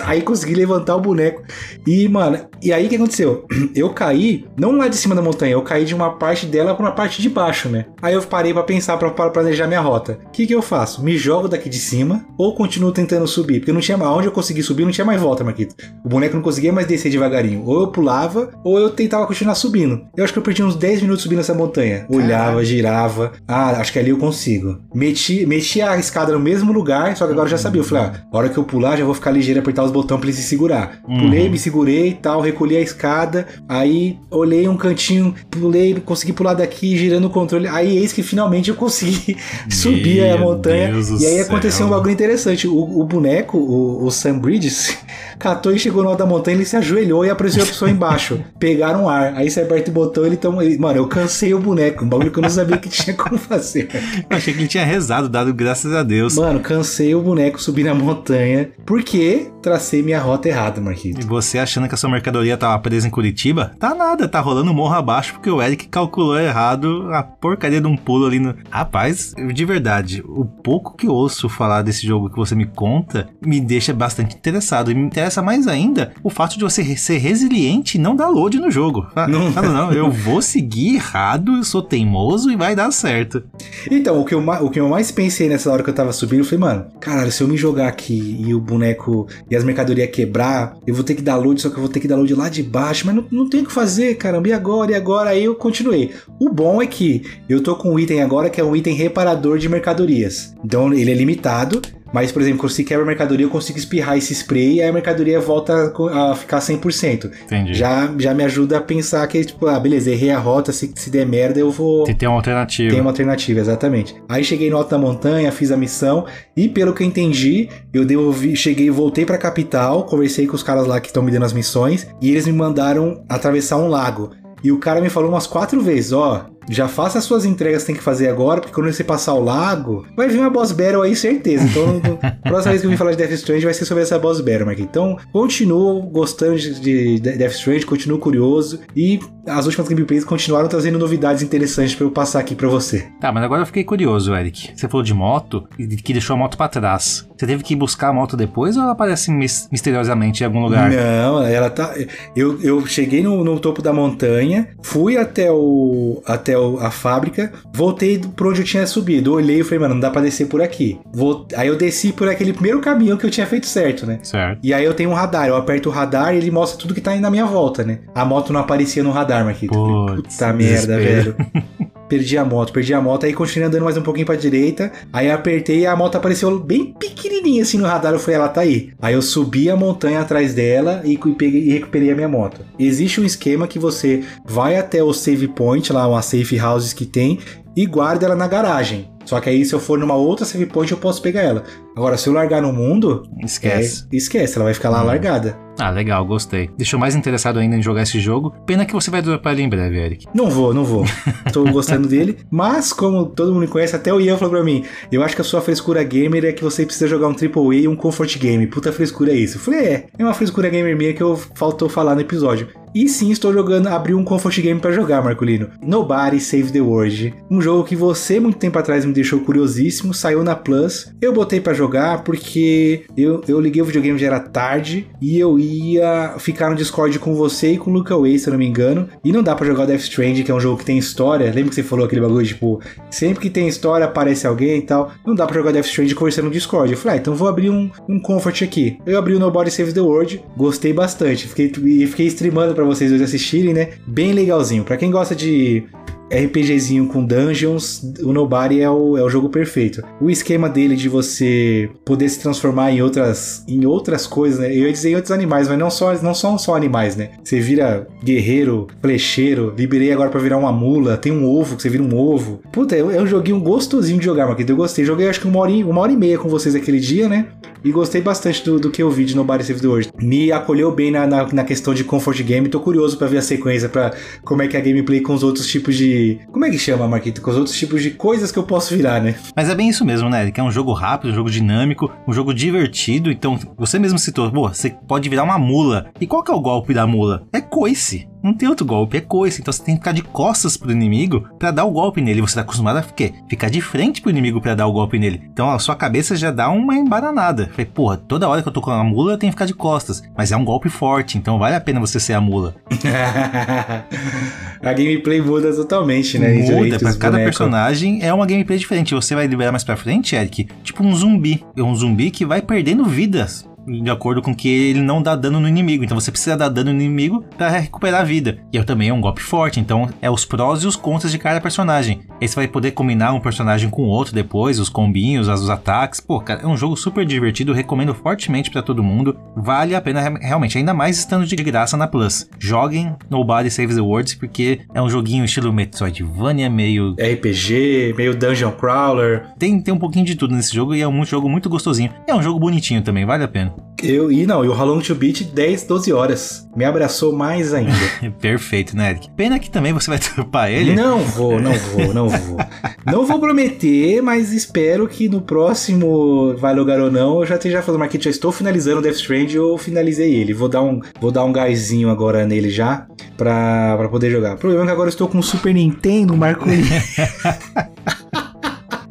aí 0.00 0.22
consegui 0.22 0.54
levantar 0.54 0.96
o 0.96 1.00
boneco. 1.00 1.42
E, 1.86 2.08
mano, 2.08 2.38
e 2.62 2.72
aí 2.72 2.86
o 2.86 2.88
que 2.88 2.96
aconteceu? 2.96 3.46
Eu 3.74 3.90
caí, 3.90 4.46
não 4.56 4.76
lá 4.76 4.88
de 4.88 4.96
cima 4.96 5.14
da 5.14 5.22
montanha, 5.22 5.52
eu 5.52 5.62
caí 5.62 5.84
de 5.84 5.94
uma 5.94 6.10
parte 6.16 6.46
dela 6.46 6.74
pra 6.74 6.84
uma 6.84 6.92
parte 6.92 7.22
de 7.22 7.28
baixo, 7.28 7.68
né? 7.68 7.86
Aí 8.00 8.14
eu 8.14 8.22
parei 8.22 8.52
para 8.52 8.62
pensar, 8.62 8.96
para 8.96 9.10
planejar 9.10 9.66
minha 9.66 9.80
rota. 9.80 10.18
O 10.26 10.30
que 10.30 10.46
que 10.46 10.54
eu 10.54 10.62
faço? 10.62 11.02
Me 11.02 11.16
jogo 11.16 11.48
daqui 11.48 11.68
de 11.68 11.78
cima 11.78 12.24
ou 12.36 12.54
continuo 12.54 12.92
tentando 12.92 13.26
subir? 13.26 13.60
Porque 13.60 13.72
não 13.72 13.80
tinha 13.80 13.96
mais, 13.96 14.10
onde 14.10 14.26
eu 14.26 14.32
consegui 14.32 14.62
subir, 14.62 14.84
não 14.84 14.92
tinha 14.92 15.04
mais 15.04 15.20
volta, 15.20 15.42
Marquito. 15.42 15.74
O 16.04 16.08
boneco 16.08 16.34
não 16.34 16.42
conseguia 16.42 16.72
mais 16.72 16.86
descer 16.86 17.10
devagarinho. 17.10 17.64
Ou 17.64 17.82
eu 17.82 17.88
pulava, 17.88 18.50
ou 18.64 18.78
eu 18.78 18.90
tentava 18.90 19.26
continuar 19.26 19.54
subindo. 19.54 20.06
Eu 20.16 20.24
acho 20.24 20.32
que 20.32 20.38
eu 20.38 20.42
perdi 20.42 20.62
uns 20.62 20.76
10 20.76 21.02
minutos 21.02 21.22
subindo 21.22 21.40
essa 21.40 21.54
montanha. 21.54 22.06
Olhava, 22.08 22.64
girava. 22.64 23.32
Ah, 23.46 23.70
acho 23.70 23.92
que 23.92 23.98
ali 23.98 24.10
eu 24.10 24.18
consigo. 24.18 24.78
Meti, 24.94 25.46
meti 25.46 25.80
a 25.80 25.96
escada 25.96 26.32
no 26.32 26.40
mesmo 26.40 26.72
lugar, 26.72 27.16
só 27.16 27.26
que 27.26 27.32
agora 27.32 27.46
eu 27.46 27.50
já 27.50 27.58
sabia. 27.58 27.80
Eu 27.80 27.84
falei, 27.84 28.04
ah, 28.04 28.12
a 28.30 28.36
hora 28.36 28.48
que 28.48 28.58
eu 28.58 28.64
pular, 28.64 28.96
já 28.96 29.04
vou 29.04 29.14
ficar 29.14 29.30
ligeiro 29.30 29.60
e 29.60 29.62
apertar 29.72 29.84
os 29.84 29.90
botões 29.90 30.20
pra 30.20 30.28
ele 30.28 30.36
se 30.36 30.42
segurar. 30.42 31.00
Uhum. 31.08 31.18
Pulei, 31.18 31.48
me 31.48 31.58
segurei 31.58 32.08
e 32.08 32.14
tal, 32.14 32.40
recolhi 32.40 32.76
a 32.76 32.80
escada. 32.80 33.46
Aí 33.68 34.18
olhei 34.30 34.68
um 34.68 34.76
cantinho, 34.76 35.34
pulei, 35.50 35.94
consegui 36.04 36.32
pular 36.32 36.54
daqui, 36.54 36.96
girando 36.96 37.26
o 37.26 37.30
controle. 37.30 37.66
Aí 37.66 37.98
eis 37.98 38.12
que 38.12 38.22
finalmente 38.22 38.70
eu 38.70 38.76
consegui 38.76 39.36
subir 39.68 40.28
a 40.28 40.38
montanha. 40.38 40.92
Deus 40.92 41.08
e 41.20 41.26
aí 41.26 41.36
céu. 41.36 41.46
aconteceu 41.46 41.86
um 41.86 41.90
bagulho 41.90 42.12
interessante. 42.12 42.68
O, 42.68 43.00
o 43.00 43.04
boneco, 43.04 43.58
o, 43.58 44.04
o 44.04 44.10
Sam 44.10 44.38
Bridges, 44.38 44.96
catou 45.42 45.72
e 45.74 45.78
chegou 45.78 46.02
no 46.04 46.08
alto 46.08 46.20
da 46.20 46.26
montanha, 46.26 46.56
ele 46.56 46.64
se 46.64 46.76
ajoelhou 46.76 47.24
e 47.26 47.30
apareceu 47.30 47.64
a 47.64 47.66
pessoa 47.66 47.90
embaixo. 47.90 48.40
Pegaram 48.60 49.08
ar. 49.08 49.34
Aí 49.34 49.50
você 49.50 49.60
aperta 49.62 49.90
o 49.90 49.94
botão, 49.94 50.24
ele 50.24 50.36
toma. 50.36 50.64
ele- 50.64 50.78
Mano, 50.78 50.98
eu 50.98 51.08
cansei 51.08 51.52
o 51.52 51.58
boneco, 51.58 52.04
um 52.04 52.08
bagulho 52.08 52.30
que 52.30 52.38
eu 52.38 52.42
não 52.42 52.50
sabia 52.50 52.78
que 52.78 52.88
tinha 52.88 53.16
como 53.16 53.36
fazer. 53.38 53.88
Eu 54.30 54.36
achei 54.36 54.54
que 54.54 54.60
ele 54.60 54.68
tinha 54.68 54.84
rezado, 54.84 55.28
dado 55.28 55.52
graças 55.52 55.92
a 55.94 56.02
Deus. 56.02 56.36
Mano, 56.36 56.60
cansei 56.60 57.14
o 57.14 57.20
boneco 57.20 57.60
subir 57.60 57.84
na 57.84 57.94
montanha, 57.94 58.70
porque 58.86 59.48
tracei 59.60 60.02
minha 60.02 60.20
rota 60.20 60.48
errada, 60.48 60.80
E 60.80 60.82
Marquinhos. 60.82 61.24
você 61.24 61.58
achando 61.58 61.88
que 61.88 61.94
a 61.94 61.96
sua 61.96 62.10
mercadoria 62.10 62.56
tava 62.56 62.78
presa 62.78 63.06
em 63.06 63.10
Curitiba? 63.10 63.72
Tá 63.78 63.94
nada, 63.94 64.28
tá 64.28 64.40
rolando 64.40 64.72
morro 64.74 64.94
abaixo 64.94 65.32
porque 65.34 65.50
o 65.50 65.60
Eric 65.62 65.88
calculou 65.88 66.38
errado 66.38 67.08
a 67.12 67.22
porcaria 67.22 67.80
de 67.80 67.86
um 67.86 67.96
pulo 67.96 68.26
ali 68.26 68.38
no. 68.38 68.54
Rapaz, 68.70 69.32
de 69.54 69.64
verdade, 69.64 70.22
o 70.26 70.44
pouco 70.44 70.96
que 70.96 71.06
eu 71.06 71.12
ouço 71.12 71.48
falar 71.48 71.82
desse 71.82 72.06
jogo 72.06 72.28
que 72.30 72.36
você 72.36 72.54
me 72.54 72.66
conta 72.66 73.28
me 73.44 73.60
deixa 73.60 73.92
bastante 73.94 74.34
interessado. 74.36 74.90
E 74.90 74.94
me 74.94 75.02
interessa 75.02 75.31
mais 75.40 75.68
ainda 75.68 76.12
o 76.22 76.28
fato 76.28 76.58
de 76.58 76.64
você 76.64 76.84
ser 76.96 77.18
resiliente 77.18 77.96
e 77.96 78.00
não 78.00 78.16
dar 78.16 78.28
load 78.28 78.58
no 78.58 78.70
jogo. 78.70 79.06
Ah, 79.14 79.28
Não. 79.28 79.50
não, 79.50 79.62
não, 79.72 79.92
eu 79.92 80.10
vou 80.10 80.42
seguir 80.42 80.96
errado, 80.96 81.56
eu 81.58 81.62
sou 81.64 81.80
teimoso 81.80 82.50
e 82.50 82.56
vai 82.56 82.74
dar 82.74 82.90
certo. 82.90 83.44
Então, 83.88 84.20
o 84.20 84.24
que, 84.24 84.34
eu, 84.34 84.40
o 84.44 84.68
que 84.70 84.80
eu 84.80 84.88
mais 84.88 85.12
pensei 85.12 85.48
nessa 85.48 85.70
hora 85.70 85.82
que 85.84 85.90
eu 85.90 85.94
tava 85.94 86.12
subindo, 86.12 86.40
eu 86.40 86.44
falei, 86.44 86.58
mano, 86.58 86.86
caralho, 86.98 87.30
se 87.30 87.40
eu 87.40 87.46
me 87.46 87.56
jogar 87.56 87.86
aqui 87.86 88.36
e 88.44 88.52
o 88.52 88.60
boneco 88.60 89.28
e 89.48 89.54
as 89.54 89.62
mercadorias 89.62 90.10
quebrar, 90.10 90.74
eu 90.86 90.92
vou 90.94 91.04
ter 91.04 91.14
que 91.14 91.22
dar 91.22 91.36
load, 91.36 91.60
só 91.62 91.68
que 91.70 91.76
eu 91.76 91.80
vou 91.80 91.88
ter 91.88 92.00
que 92.00 92.08
dar 92.08 92.16
load 92.16 92.34
lá 92.34 92.48
de 92.48 92.62
baixo, 92.64 93.06
mas 93.06 93.14
não, 93.14 93.24
não 93.30 93.48
tem 93.48 93.60
o 93.62 93.66
que 93.66 93.72
fazer, 93.72 94.16
caramba, 94.16 94.48
e 94.48 94.52
agora? 94.52 94.90
E 94.90 94.94
agora? 94.94 95.30
Aí 95.30 95.44
eu 95.44 95.54
continuei. 95.54 96.10
O 96.40 96.48
bom 96.50 96.82
é 96.82 96.86
que 96.86 97.22
eu 97.48 97.62
tô 97.62 97.76
com 97.76 97.92
um 97.92 97.98
item 97.98 98.22
agora 98.22 98.50
que 98.50 98.60
é 98.60 98.64
um 98.64 98.74
item 98.74 98.94
reparador 98.94 99.58
de 99.58 99.68
mercadorias. 99.68 100.54
Então, 100.64 100.92
ele 100.92 101.10
é 101.12 101.14
limitado. 101.14 101.80
Mas, 102.12 102.30
por 102.30 102.42
exemplo, 102.42 102.68
se 102.68 102.84
quebra 102.84 103.04
a 103.04 103.06
mercadoria, 103.06 103.46
eu 103.46 103.50
consigo 103.50 103.78
espirrar 103.78 104.16
esse 104.16 104.34
spray 104.34 104.74
e 104.74 104.82
aí 104.82 104.88
a 104.88 104.92
mercadoria 104.92 105.40
volta 105.40 105.92
a 106.12 106.34
ficar 106.34 106.58
100%. 106.58 107.30
Entendi. 107.44 107.74
Já, 107.74 108.12
já 108.18 108.34
me 108.34 108.44
ajuda 108.44 108.78
a 108.78 108.80
pensar 108.80 109.26
que, 109.26 109.44
tipo, 109.44 109.66
ah, 109.66 109.78
beleza, 109.78 110.10
errei 110.10 110.30
a 110.30 110.38
rota, 110.38 110.72
se, 110.72 110.92
se 110.94 111.10
der 111.10 111.26
merda 111.26 111.58
eu 111.58 111.70
vou... 111.70 112.04
Tem 112.04 112.14
ter 112.14 112.26
uma 112.26 112.36
alternativa. 112.36 112.90
Tem 112.90 113.00
uma 113.00 113.10
alternativa, 113.10 113.60
exatamente. 113.60 114.14
Aí 114.28 114.44
cheguei 114.44 114.70
no 114.70 114.76
alto 114.76 114.90
da 114.90 114.98
montanha, 114.98 115.50
fiz 115.50 115.70
a 115.70 115.76
missão 115.76 116.26
e 116.56 116.68
pelo 116.68 116.92
que 116.92 117.02
eu 117.02 117.06
entendi, 117.06 117.68
eu 117.92 118.04
devolvi, 118.04 118.54
cheguei, 118.56 118.90
voltei 118.90 119.24
pra 119.24 119.38
capital, 119.38 120.04
conversei 120.04 120.46
com 120.46 120.54
os 120.54 120.62
caras 120.62 120.86
lá 120.86 121.00
que 121.00 121.08
estão 121.08 121.22
me 121.22 121.30
dando 121.30 121.44
as 121.44 121.52
missões 121.52 122.06
e 122.20 122.30
eles 122.30 122.46
me 122.46 122.52
mandaram 122.52 123.24
atravessar 123.28 123.78
um 123.78 123.88
lago. 123.88 124.30
E 124.62 124.70
o 124.70 124.78
cara 124.78 125.00
me 125.00 125.08
falou 125.08 125.28
umas 125.28 125.46
quatro 125.46 125.80
vezes, 125.80 126.12
ó, 126.12 126.46
já 126.68 126.88
faça 126.88 127.18
as 127.18 127.24
suas 127.24 127.44
entregas 127.44 127.82
que 127.82 127.88
tem 127.88 127.96
que 127.96 128.02
fazer 128.02 128.28
agora, 128.28 128.60
porque 128.60 128.74
quando 128.74 128.92
você 128.92 129.04
passar 129.04 129.34
o 129.34 129.42
lago, 129.42 130.06
vai 130.16 130.28
vir 130.28 130.38
uma 130.38 130.50
boss 130.50 130.72
battle 130.72 131.02
aí, 131.02 131.14
certeza. 131.16 131.64
Então, 131.64 132.00
próxima 132.42 132.70
vez 132.72 132.80
que 132.80 132.86
eu 132.86 132.90
vim 132.90 132.96
falar 132.96 133.10
de 133.12 133.16
Death 133.18 133.32
Stranding 133.32 133.64
vai 133.64 133.74
ser 133.74 133.84
sobre 133.84 134.02
essa 134.02 134.18
boss 134.18 134.40
battle, 134.40 134.66
Mark. 134.66 134.78
Então, 134.78 135.16
continuo 135.32 136.02
gostando 136.02 136.56
de, 136.58 136.80
de 136.80 137.18
Death 137.36 137.52
Stranding, 137.52 137.86
continuo 137.86 138.18
curioso 138.18 138.80
e 138.96 139.18
as 139.46 139.66
últimas 139.66 139.88
gameplays 139.88 140.24
continuaram 140.24 140.68
trazendo 140.68 140.98
novidades 140.98 141.42
interessantes 141.42 141.94
pra 141.94 142.06
eu 142.06 142.10
passar 142.10 142.38
aqui 142.40 142.54
pra 142.54 142.68
você. 142.68 143.08
Tá, 143.20 143.32
mas 143.32 143.42
agora 143.42 143.62
eu 143.62 143.66
fiquei 143.66 143.82
curioso, 143.82 144.34
Eric. 144.34 144.70
Você 144.76 144.88
falou 144.88 145.02
de 145.02 145.12
moto 145.12 145.64
e 145.78 145.86
que 145.96 146.12
deixou 146.12 146.34
a 146.34 146.38
moto 146.38 146.56
pra 146.56 146.68
trás. 146.68 147.26
Você 147.36 147.46
teve 147.46 147.64
que 147.64 147.74
ir 147.74 147.76
buscar 147.76 148.08
a 148.10 148.12
moto 148.12 148.36
depois 148.36 148.76
ou 148.76 148.84
ela 148.84 148.92
aparece 148.92 149.32
mis- 149.32 149.68
misteriosamente 149.72 150.42
em 150.42 150.46
algum 150.46 150.62
lugar? 150.62 150.90
Não, 150.90 151.42
ela 151.42 151.68
tá. 151.70 151.92
Eu, 152.36 152.60
eu 152.62 152.86
cheguei 152.86 153.20
no, 153.22 153.42
no 153.42 153.58
topo 153.58 153.82
da 153.82 153.92
montanha, 153.92 154.68
fui 154.80 155.16
até, 155.16 155.50
o, 155.50 156.22
até 156.24 156.51
o- 156.58 156.78
a 156.78 156.90
fábrica, 156.90 157.52
voltei 157.74 158.18
por 158.36 158.48
onde 158.48 158.60
eu 158.60 158.64
tinha 158.64 158.86
subido. 158.86 159.32
Olhei 159.34 159.60
e 159.60 159.64
falei, 159.64 159.78
mano, 159.80 159.94
não 159.94 160.00
dá 160.00 160.10
pra 160.10 160.20
descer 160.22 160.46
por 160.46 160.60
aqui. 160.62 160.98
Vou, 161.12 161.46
aí 161.56 161.68
eu 161.68 161.76
desci 161.76 162.12
por 162.12 162.28
aquele 162.28 162.52
primeiro 162.52 162.80
caminho 162.80 163.16
que 163.16 163.26
eu 163.26 163.30
tinha 163.30 163.46
feito 163.46 163.66
certo, 163.66 164.06
né? 164.06 164.18
Certo. 164.22 164.58
E 164.62 164.72
aí 164.72 164.84
eu 164.84 164.94
tenho 164.94 165.10
um 165.10 165.14
radar, 165.14 165.46
eu 165.48 165.56
aperto 165.56 165.88
o 165.88 165.92
radar 165.92 166.34
e 166.34 166.38
ele 166.38 166.50
mostra 166.50 166.78
tudo 166.78 166.94
que 166.94 167.00
tá 167.00 167.12
aí 167.12 167.20
na 167.20 167.30
minha 167.30 167.46
volta, 167.46 167.84
né? 167.84 168.00
A 168.14 168.24
moto 168.24 168.52
não 168.52 168.60
aparecia 168.60 169.02
no 169.02 169.10
radar, 169.10 169.44
Marquito. 169.44 169.72
Puta 169.74 170.52
merda, 170.52 170.96
velho. 170.98 171.36
Perdi 172.12 172.36
a 172.36 172.44
moto, 172.44 172.74
perdi 172.74 172.92
a 172.92 173.00
moto, 173.00 173.24
aí 173.24 173.32
continuei 173.32 173.68
andando 173.68 173.84
mais 173.84 173.96
um 173.96 174.02
pouquinho 174.02 174.26
pra 174.26 174.36
direita, 174.36 174.92
aí 175.10 175.30
apertei 175.30 175.78
e 175.78 175.86
a 175.86 175.96
moto 175.96 176.16
apareceu 176.16 176.60
bem 176.60 176.92
pequenininha 176.92 177.62
assim 177.62 177.78
no 177.78 177.86
radar, 177.86 178.12
eu 178.12 178.18
falei, 178.18 178.36
ela 178.36 178.50
tá 178.50 178.60
aí. 178.60 178.92
Aí 179.00 179.14
eu 179.14 179.22
subi 179.22 179.70
a 179.70 179.76
montanha 179.76 180.20
atrás 180.20 180.52
dela 180.52 181.00
e, 181.06 181.16
peguei, 181.16 181.62
e 181.62 181.70
recuperei 181.70 182.10
a 182.12 182.14
minha 182.14 182.28
moto. 182.28 182.60
Existe 182.78 183.18
um 183.18 183.24
esquema 183.24 183.66
que 183.66 183.78
você 183.78 184.22
vai 184.44 184.76
até 184.76 185.02
o 185.02 185.10
save 185.14 185.48
point, 185.48 185.90
lá 185.90 186.06
uma 186.06 186.20
safe 186.20 186.60
houses 186.60 186.92
que 186.92 187.06
tem, 187.06 187.38
e 187.74 187.86
guarda 187.86 188.26
ela 188.26 188.36
na 188.36 188.46
garagem. 188.46 189.08
Só 189.24 189.40
que 189.40 189.48
aí 189.48 189.64
se 189.64 189.74
eu 189.74 189.80
for 189.80 189.98
numa 189.98 190.14
outra 190.14 190.44
save 190.44 190.66
point 190.66 190.92
eu 190.92 190.98
posso 190.98 191.22
pegar 191.22 191.40
ela. 191.40 191.64
Agora, 191.96 192.16
se 192.16 192.28
eu 192.28 192.32
largar 192.32 192.62
no 192.62 192.72
mundo, 192.72 193.22
Esquece. 193.44 194.06
é, 194.12 194.16
esquece, 194.16 194.56
ela 194.56 194.64
vai 194.64 194.74
ficar 194.74 194.88
lá 194.90 195.02
Hum. 195.02 195.06
largada. 195.06 195.56
Ah, 195.78 195.88
legal, 195.88 196.24
gostei. 196.26 196.68
Deixou 196.76 197.00
mais 197.00 197.14
interessado 197.14 197.58
ainda 197.58 197.74
em 197.76 197.82
jogar 197.82 198.02
esse 198.02 198.20
jogo. 198.20 198.54
Pena 198.66 198.84
que 198.84 198.92
você 198.92 199.10
vai 199.10 199.22
dropar 199.22 199.54
ele 199.54 199.62
em 199.62 199.68
breve, 199.70 199.96
Eric. 199.98 200.26
Não 200.34 200.50
vou, 200.50 200.74
não 200.74 200.84
vou. 200.84 201.04
Tô 201.50 201.64
gostando 201.72 202.06
dele. 202.06 202.36
Mas, 202.50 202.92
como 202.92 203.24
todo 203.24 203.54
mundo 203.54 203.66
conhece, 203.66 203.96
até 203.96 204.12
o 204.12 204.20
Ian 204.20 204.36
falou 204.36 204.52
pra 204.54 204.62
mim: 204.62 204.84
Eu 205.10 205.22
acho 205.22 205.34
que 205.34 205.40
a 205.40 205.44
sua 205.44 205.62
frescura 205.62 206.04
gamer 206.04 206.44
é 206.44 206.52
que 206.52 206.62
você 206.62 206.84
precisa 206.84 207.08
jogar 207.08 207.26
um 207.28 207.32
AAA 207.34 207.74
e 207.76 207.88
um 207.88 207.96
Comfort 207.96 208.38
Game. 208.38 208.66
Puta 208.66 208.92
frescura 208.92 209.32
é 209.32 209.36
isso. 209.36 209.56
Eu 209.56 209.62
falei: 209.62 209.80
É, 209.80 210.06
é 210.18 210.22
uma 210.24 210.34
frescura 210.34 210.68
gamer 210.68 210.94
minha 210.94 211.14
que 211.14 211.22
eu 211.22 211.36
faltou 211.54 211.88
falar 211.88 212.14
no 212.14 212.20
episódio. 212.20 212.68
E 212.94 213.08
sim, 213.08 213.30
estou 213.30 213.50
jogando, 213.54 213.86
abri 213.86 214.12
um 214.12 214.22
Comfort 214.22 214.60
Game 214.60 214.78
pra 214.78 214.92
jogar, 214.92 215.24
Marcolino. 215.24 215.70
Nobody 215.82 216.38
Save 216.38 216.70
the 216.70 216.82
World. 216.82 217.34
Um 217.50 217.62
jogo 217.62 217.84
que 217.84 217.96
você, 217.96 218.38
muito 218.38 218.58
tempo 218.58 218.78
atrás, 218.78 219.06
me 219.06 219.14
deixou 219.14 219.40
curiosíssimo. 219.40 220.12
Saiu 220.12 220.44
na 220.44 220.54
Plus. 220.54 221.10
Eu 221.18 221.32
botei 221.32 221.58
pra 221.58 221.72
jogar 221.72 221.81
porque 222.18 223.04
eu, 223.16 223.42
eu 223.46 223.60
liguei 223.60 223.82
o 223.82 223.84
videogame 223.84 224.18
já 224.18 224.26
era 224.26 224.40
tarde 224.40 225.06
e 225.20 225.38
eu 225.38 225.58
ia 225.58 226.34
ficar 226.38 226.70
no 226.70 226.76
Discord 226.76 227.18
com 227.18 227.34
você 227.34 227.72
e 227.72 227.78
com 227.78 227.90
o 227.90 227.94
Luca 227.94 228.16
Way, 228.16 228.38
se 228.38 228.48
eu 228.48 228.52
não 228.52 228.58
me 228.58 228.66
engano. 228.66 229.08
E 229.24 229.32
não 229.32 229.42
dá 229.42 229.54
pra 229.54 229.66
jogar 229.66 229.86
Death 229.86 230.00
Stranding, 230.00 230.42
que 230.42 230.50
é 230.50 230.54
um 230.54 230.60
jogo 230.60 230.78
que 230.78 230.84
tem 230.84 230.98
história. 230.98 231.46
Lembra 231.46 231.70
que 231.70 231.74
você 231.74 231.82
falou 231.82 232.06
aquele 232.06 232.20
bagulho, 232.20 232.46
tipo, 232.46 232.80
sempre 233.10 233.40
que 233.40 233.50
tem 233.50 233.68
história 233.68 234.06
aparece 234.06 234.46
alguém 234.46 234.78
e 234.78 234.82
tal. 234.82 235.12
Não 235.26 235.34
dá 235.34 235.46
pra 235.46 235.54
jogar 235.54 235.72
Death 235.72 235.86
Stranding 235.86 236.14
conversando 236.14 236.46
no 236.46 236.50
Discord. 236.50 236.92
Eu 236.92 236.98
falei, 236.98 237.18
ah, 237.18 237.20
então 237.20 237.34
vou 237.34 237.48
abrir 237.48 237.70
um, 237.70 237.90
um 238.08 238.20
Comfort 238.20 238.62
aqui. 238.62 238.98
Eu 239.06 239.18
abri 239.18 239.34
o 239.34 239.38
Nobody 239.38 239.70
Save 239.70 239.92
the 239.92 240.00
World, 240.00 240.42
gostei 240.56 240.92
bastante. 240.92 241.48
Fiquei, 241.48 241.70
fiquei 242.06 242.26
streamando 242.26 242.74
pra 242.74 242.84
vocês 242.84 243.10
dois 243.10 243.22
assistirem, 243.22 243.74
né? 243.74 243.90
Bem 244.06 244.32
legalzinho. 244.32 244.84
Pra 244.84 244.96
quem 244.96 245.10
gosta 245.10 245.34
de 245.34 245.84
RPGzinho 246.32 247.06
com 247.06 247.24
dungeons, 247.24 248.02
o 248.22 248.32
Nobody 248.32 248.80
é 248.80 248.90
o, 248.90 249.18
é 249.18 249.22
o 249.22 249.28
jogo 249.28 249.50
perfeito. 249.50 250.02
O 250.20 250.30
esquema 250.30 250.68
dele 250.68 250.96
de 250.96 251.08
você 251.08 251.90
poder 252.04 252.28
se 252.28 252.40
transformar 252.40 252.90
em 252.90 253.02
outras, 253.02 253.62
em 253.68 253.84
outras 253.84 254.26
coisas, 254.26 254.58
né? 254.58 254.68
Eu 254.68 254.86
ia 254.86 254.92
dizer 254.92 255.10
em 255.10 255.14
outros 255.16 255.30
animais, 255.30 255.68
mas 255.68 255.78
não, 255.78 255.90
só, 255.90 256.14
não 256.22 256.34
são 256.34 256.56
só 256.56 256.74
animais, 256.74 257.16
né? 257.16 257.30
Você 257.44 257.60
vira 257.60 258.06
guerreiro, 258.24 258.86
flecheiro, 259.00 259.74
liberei 259.76 260.10
agora 260.10 260.30
pra 260.30 260.40
virar 260.40 260.56
uma 260.56 260.72
mula, 260.72 261.16
tem 261.16 261.32
um 261.32 261.46
ovo, 261.46 261.76
que 261.76 261.82
você 261.82 261.90
vira 261.90 262.02
um 262.02 262.16
ovo. 262.16 262.60
Puta, 262.72 262.96
é, 262.96 263.00
é 263.00 263.20
um 263.20 263.26
joguinho 263.26 263.60
gostosinho 263.60 264.18
de 264.18 264.24
jogar, 264.24 264.46
Marquinhos. 264.46 264.70
Eu 264.70 264.76
gostei. 264.76 265.04
Joguei 265.04 265.28
acho 265.28 265.40
que 265.40 265.46
uma 265.46 265.60
hora, 265.60 265.72
uma 265.72 266.00
hora 266.00 266.12
e 266.12 266.16
meia 266.16 266.38
com 266.38 266.48
vocês 266.48 266.74
aquele 266.74 266.98
dia, 266.98 267.28
né? 267.28 267.48
E 267.84 267.90
gostei 267.90 268.20
bastante 268.20 268.64
do, 268.64 268.78
do 268.78 268.90
que 268.90 269.02
eu 269.02 269.10
vi 269.10 269.24
de 269.24 269.34
Nobody 269.34 269.64
Save 269.64 269.80
the 269.80 269.86
World. 269.86 270.10
Me 270.20 270.52
acolheu 270.52 270.92
bem 270.92 271.10
na, 271.10 271.26
na, 271.26 271.46
na 271.52 271.64
questão 271.64 271.92
de 271.92 272.04
comfort 272.04 272.40
game. 272.42 272.68
Tô 272.68 272.80
curioso 272.80 273.16
pra 273.18 273.26
ver 273.26 273.38
a 273.38 273.42
sequência, 273.42 273.88
pra 273.88 274.12
como 274.44 274.62
é 274.62 274.68
que 274.68 274.76
é 274.76 274.80
a 274.80 274.82
gameplay 274.82 275.20
com 275.20 275.34
os 275.34 275.42
outros 275.42 275.66
tipos 275.66 275.96
de. 275.96 276.38
Como 276.50 276.64
é 276.64 276.70
que 276.70 276.78
chama, 276.78 277.08
Marquito? 277.08 277.40
Com 277.42 277.50
os 277.50 277.56
outros 277.56 277.76
tipos 277.76 278.02
de 278.02 278.10
coisas 278.10 278.52
que 278.52 278.58
eu 278.58 278.64
posso 278.64 278.94
virar, 278.96 279.20
né? 279.20 279.34
Mas 279.56 279.68
é 279.68 279.74
bem 279.74 279.88
isso 279.88 280.04
mesmo, 280.04 280.28
né, 280.28 280.42
Eric? 280.42 280.58
É 280.58 280.62
um 280.62 280.70
jogo 280.70 280.92
rápido, 280.92 281.30
um 281.30 281.34
jogo 281.34 281.50
dinâmico, 281.50 282.10
um 282.26 282.32
jogo 282.32 282.54
divertido. 282.54 283.30
Então, 283.30 283.58
você 283.76 283.98
mesmo 283.98 284.18
citou, 284.18 284.50
pô, 284.50 284.68
você 284.68 284.94
pode 285.08 285.28
virar 285.28 285.42
uma 285.42 285.58
mula. 285.58 286.10
E 286.20 286.26
qual 286.26 286.42
que 286.42 286.50
é 286.50 286.54
o 286.54 286.60
golpe 286.60 286.94
da 286.94 287.06
mula? 287.06 287.46
É 287.52 287.60
coice. 287.60 288.31
Não 288.42 288.52
tem 288.52 288.68
outro 288.68 288.84
golpe, 288.84 289.16
é 289.16 289.20
coice. 289.20 289.60
Então 289.60 289.72
você 289.72 289.82
tem 289.82 289.94
que 289.94 290.00
ficar 290.00 290.12
de 290.12 290.22
costas 290.22 290.76
pro 290.76 290.90
inimigo 290.90 291.48
para 291.58 291.70
dar 291.70 291.84
o 291.84 291.90
golpe 291.90 292.20
nele. 292.20 292.40
Você 292.40 292.56
tá 292.56 292.62
acostumado 292.62 292.96
a 292.96 293.02
quê? 293.02 293.32
ficar 293.48 293.68
de 293.68 293.80
frente 293.80 294.20
pro 294.20 294.30
inimigo 294.30 294.60
para 294.60 294.74
dar 294.74 294.86
o 294.86 294.92
golpe 294.92 295.18
nele. 295.18 295.42
Então 295.52 295.70
a 295.70 295.78
sua 295.78 295.94
cabeça 295.94 296.34
já 296.34 296.50
dá 296.50 296.68
uma 296.70 296.96
embaranada. 296.96 297.68
Falei, 297.70 297.86
porra, 297.86 298.16
toda 298.16 298.48
hora 298.48 298.62
que 298.62 298.68
eu 298.68 298.72
tô 298.72 298.80
com 298.80 298.90
a 298.90 299.04
mula 299.04 299.34
eu 299.34 299.38
tenho 299.38 299.52
que 299.52 299.56
ficar 299.56 299.66
de 299.66 299.74
costas. 299.74 300.22
Mas 300.36 300.50
é 300.50 300.56
um 300.56 300.64
golpe 300.64 300.88
forte, 300.88 301.38
então 301.38 301.58
vale 301.58 301.76
a 301.76 301.80
pena 301.80 302.00
você 302.00 302.18
ser 302.18 302.32
a 302.32 302.40
mula. 302.40 302.74
a 304.82 304.92
gameplay 304.92 305.40
muda 305.40 305.72
totalmente, 305.74 306.38
né? 306.38 306.54
Muda, 306.54 306.98
pra 306.98 307.14
cada 307.14 307.32
boneco. 307.32 307.44
personagem 307.44 308.20
é 308.22 308.32
uma 308.32 308.46
gameplay 308.46 308.78
diferente. 308.78 309.14
Você 309.14 309.34
vai 309.34 309.46
liberar 309.46 309.70
mais 309.70 309.84
pra 309.84 309.96
frente, 309.96 310.34
Eric, 310.34 310.68
tipo 310.82 311.04
um 311.04 311.14
zumbi. 311.14 311.64
É 311.76 311.82
um 311.82 311.94
zumbi 311.94 312.30
que 312.30 312.44
vai 312.44 312.60
perdendo 312.62 313.04
vidas 313.04 313.70
de 313.86 314.10
acordo 314.10 314.42
com 314.42 314.54
que 314.54 314.68
ele 314.68 315.00
não 315.00 315.22
dá 315.22 315.34
dano 315.34 315.60
no 315.60 315.68
inimigo. 315.68 316.04
Então 316.04 316.18
você 316.18 316.30
precisa 316.30 316.56
dar 316.56 316.68
dano 316.68 316.92
no 316.92 317.00
inimigo 317.00 317.44
para 317.56 317.68
recuperar 317.68 318.20
a 318.20 318.24
vida. 318.24 318.58
E 318.72 318.78
é 318.78 318.82
também 318.82 319.08
é 319.08 319.14
um 319.14 319.20
golpe 319.20 319.42
forte, 319.42 319.80
então 319.80 320.08
é 320.20 320.30
os 320.30 320.44
prós 320.44 320.82
e 320.82 320.86
os 320.86 320.96
contras 320.96 321.32
de 321.32 321.38
cada 321.38 321.60
personagem. 321.60 322.20
Aí 322.40 322.48
você 322.48 322.56
vai 322.56 322.68
poder 322.68 322.92
combinar 322.92 323.32
um 323.32 323.40
personagem 323.40 323.88
com 323.88 324.02
o 324.02 324.08
outro 324.08 324.34
depois, 324.34 324.78
os 324.78 324.88
combinhos, 324.88 325.48
os 325.48 325.70
ataques. 325.70 326.20
Pô, 326.20 326.40
cara, 326.40 326.62
é 326.62 326.66
um 326.66 326.76
jogo 326.76 326.96
super 326.96 327.24
divertido, 327.24 327.72
recomendo 327.72 328.14
fortemente 328.14 328.70
para 328.70 328.82
todo 328.82 329.02
mundo. 329.02 329.36
Vale 329.56 329.94
a 329.94 330.00
pena 330.00 330.20
realmente, 330.40 330.78
ainda 330.78 330.94
mais 330.94 331.18
estando 331.18 331.46
de 331.46 331.56
graça 331.56 331.96
na 331.96 332.06
Plus. 332.06 332.48
Joguem 332.58 333.14
Nobody 333.30 333.70
Saves 333.70 333.96
the 333.96 334.02
World 334.02 334.36
porque 334.36 334.80
é 334.94 335.00
um 335.00 335.08
joguinho 335.08 335.44
estilo 335.44 335.72
Metroidvania, 335.72 336.68
meio 336.68 337.12
RPG, 337.12 338.14
meio 338.16 338.34
Dungeon 338.34 338.72
Crawler. 338.72 339.46
Tem, 339.58 339.80
tem 339.80 339.94
um 339.94 339.98
pouquinho 339.98 340.24
de 340.24 340.34
tudo 340.34 340.54
nesse 340.54 340.74
jogo 340.74 340.94
e 340.94 341.00
é 341.00 341.08
um 341.08 341.24
jogo 341.24 341.48
muito 341.48 341.68
gostosinho. 341.68 342.12
É 342.26 342.34
um 342.34 342.42
jogo 342.42 342.58
bonitinho 342.58 343.02
também, 343.02 343.24
vale 343.24 343.44
a 343.44 343.48
pena. 343.48 343.71
Eu, 344.02 344.32
e 344.32 344.44
não, 344.46 344.64
e 344.64 344.68
o 344.68 344.72
How 344.72 344.84
Long 344.84 345.00
to 345.00 345.14
Beat 345.14 345.44
10, 345.44 345.84
12 345.84 346.12
horas. 346.12 346.68
Me 346.74 346.84
abraçou 346.84 347.32
mais 347.32 347.72
ainda. 347.72 347.92
Perfeito, 348.40 348.96
né, 348.96 349.10
Eric? 349.10 349.30
Pena 349.36 349.60
que 349.60 349.70
também 349.70 349.92
você 349.92 350.10
vai 350.10 350.18
trupar 350.20 350.72
ele. 350.72 350.94
Não 350.94 351.20
vou, 351.20 351.60
não 351.60 351.72
vou, 351.72 352.12
não 352.12 352.28
vou. 352.28 352.56
não 353.06 353.24
vou 353.24 353.38
prometer, 353.38 354.20
mas 354.20 354.52
espero 354.52 355.06
que 355.06 355.28
no 355.28 355.40
próximo 355.40 356.56
Vai 356.56 356.74
Lugar 356.74 357.00
ou 357.00 357.12
Não 357.12 357.40
eu 357.40 357.46
já 357.46 357.54
esteja 357.54 357.80
falando, 357.80 358.00
Marquinhos, 358.00 358.24
já 358.24 358.30
estou 358.30 358.50
finalizando 358.50 358.98
o 358.98 359.02
Death 359.02 359.16
Strand 359.16 359.54
ou 359.56 359.78
finalizei 359.78 360.34
ele. 360.34 360.52
Vou 360.52 360.68
dar 360.68 360.82
um, 360.82 361.00
vou 361.20 361.30
dar 361.30 361.44
um 361.44 361.52
gásinho 361.52 362.10
agora 362.10 362.44
nele 362.44 362.70
já 362.70 363.06
pra, 363.36 363.96
pra 363.96 364.08
poder 364.08 364.30
jogar. 364.30 364.54
O 364.54 364.58
problema 364.58 364.82
é 364.82 364.86
que 364.86 364.92
agora 364.92 365.08
eu 365.08 365.12
estou 365.12 365.28
com 365.28 365.38
o 365.38 365.42
Super 365.42 365.72
Nintendo, 365.72 366.36
Marco. 366.36 366.64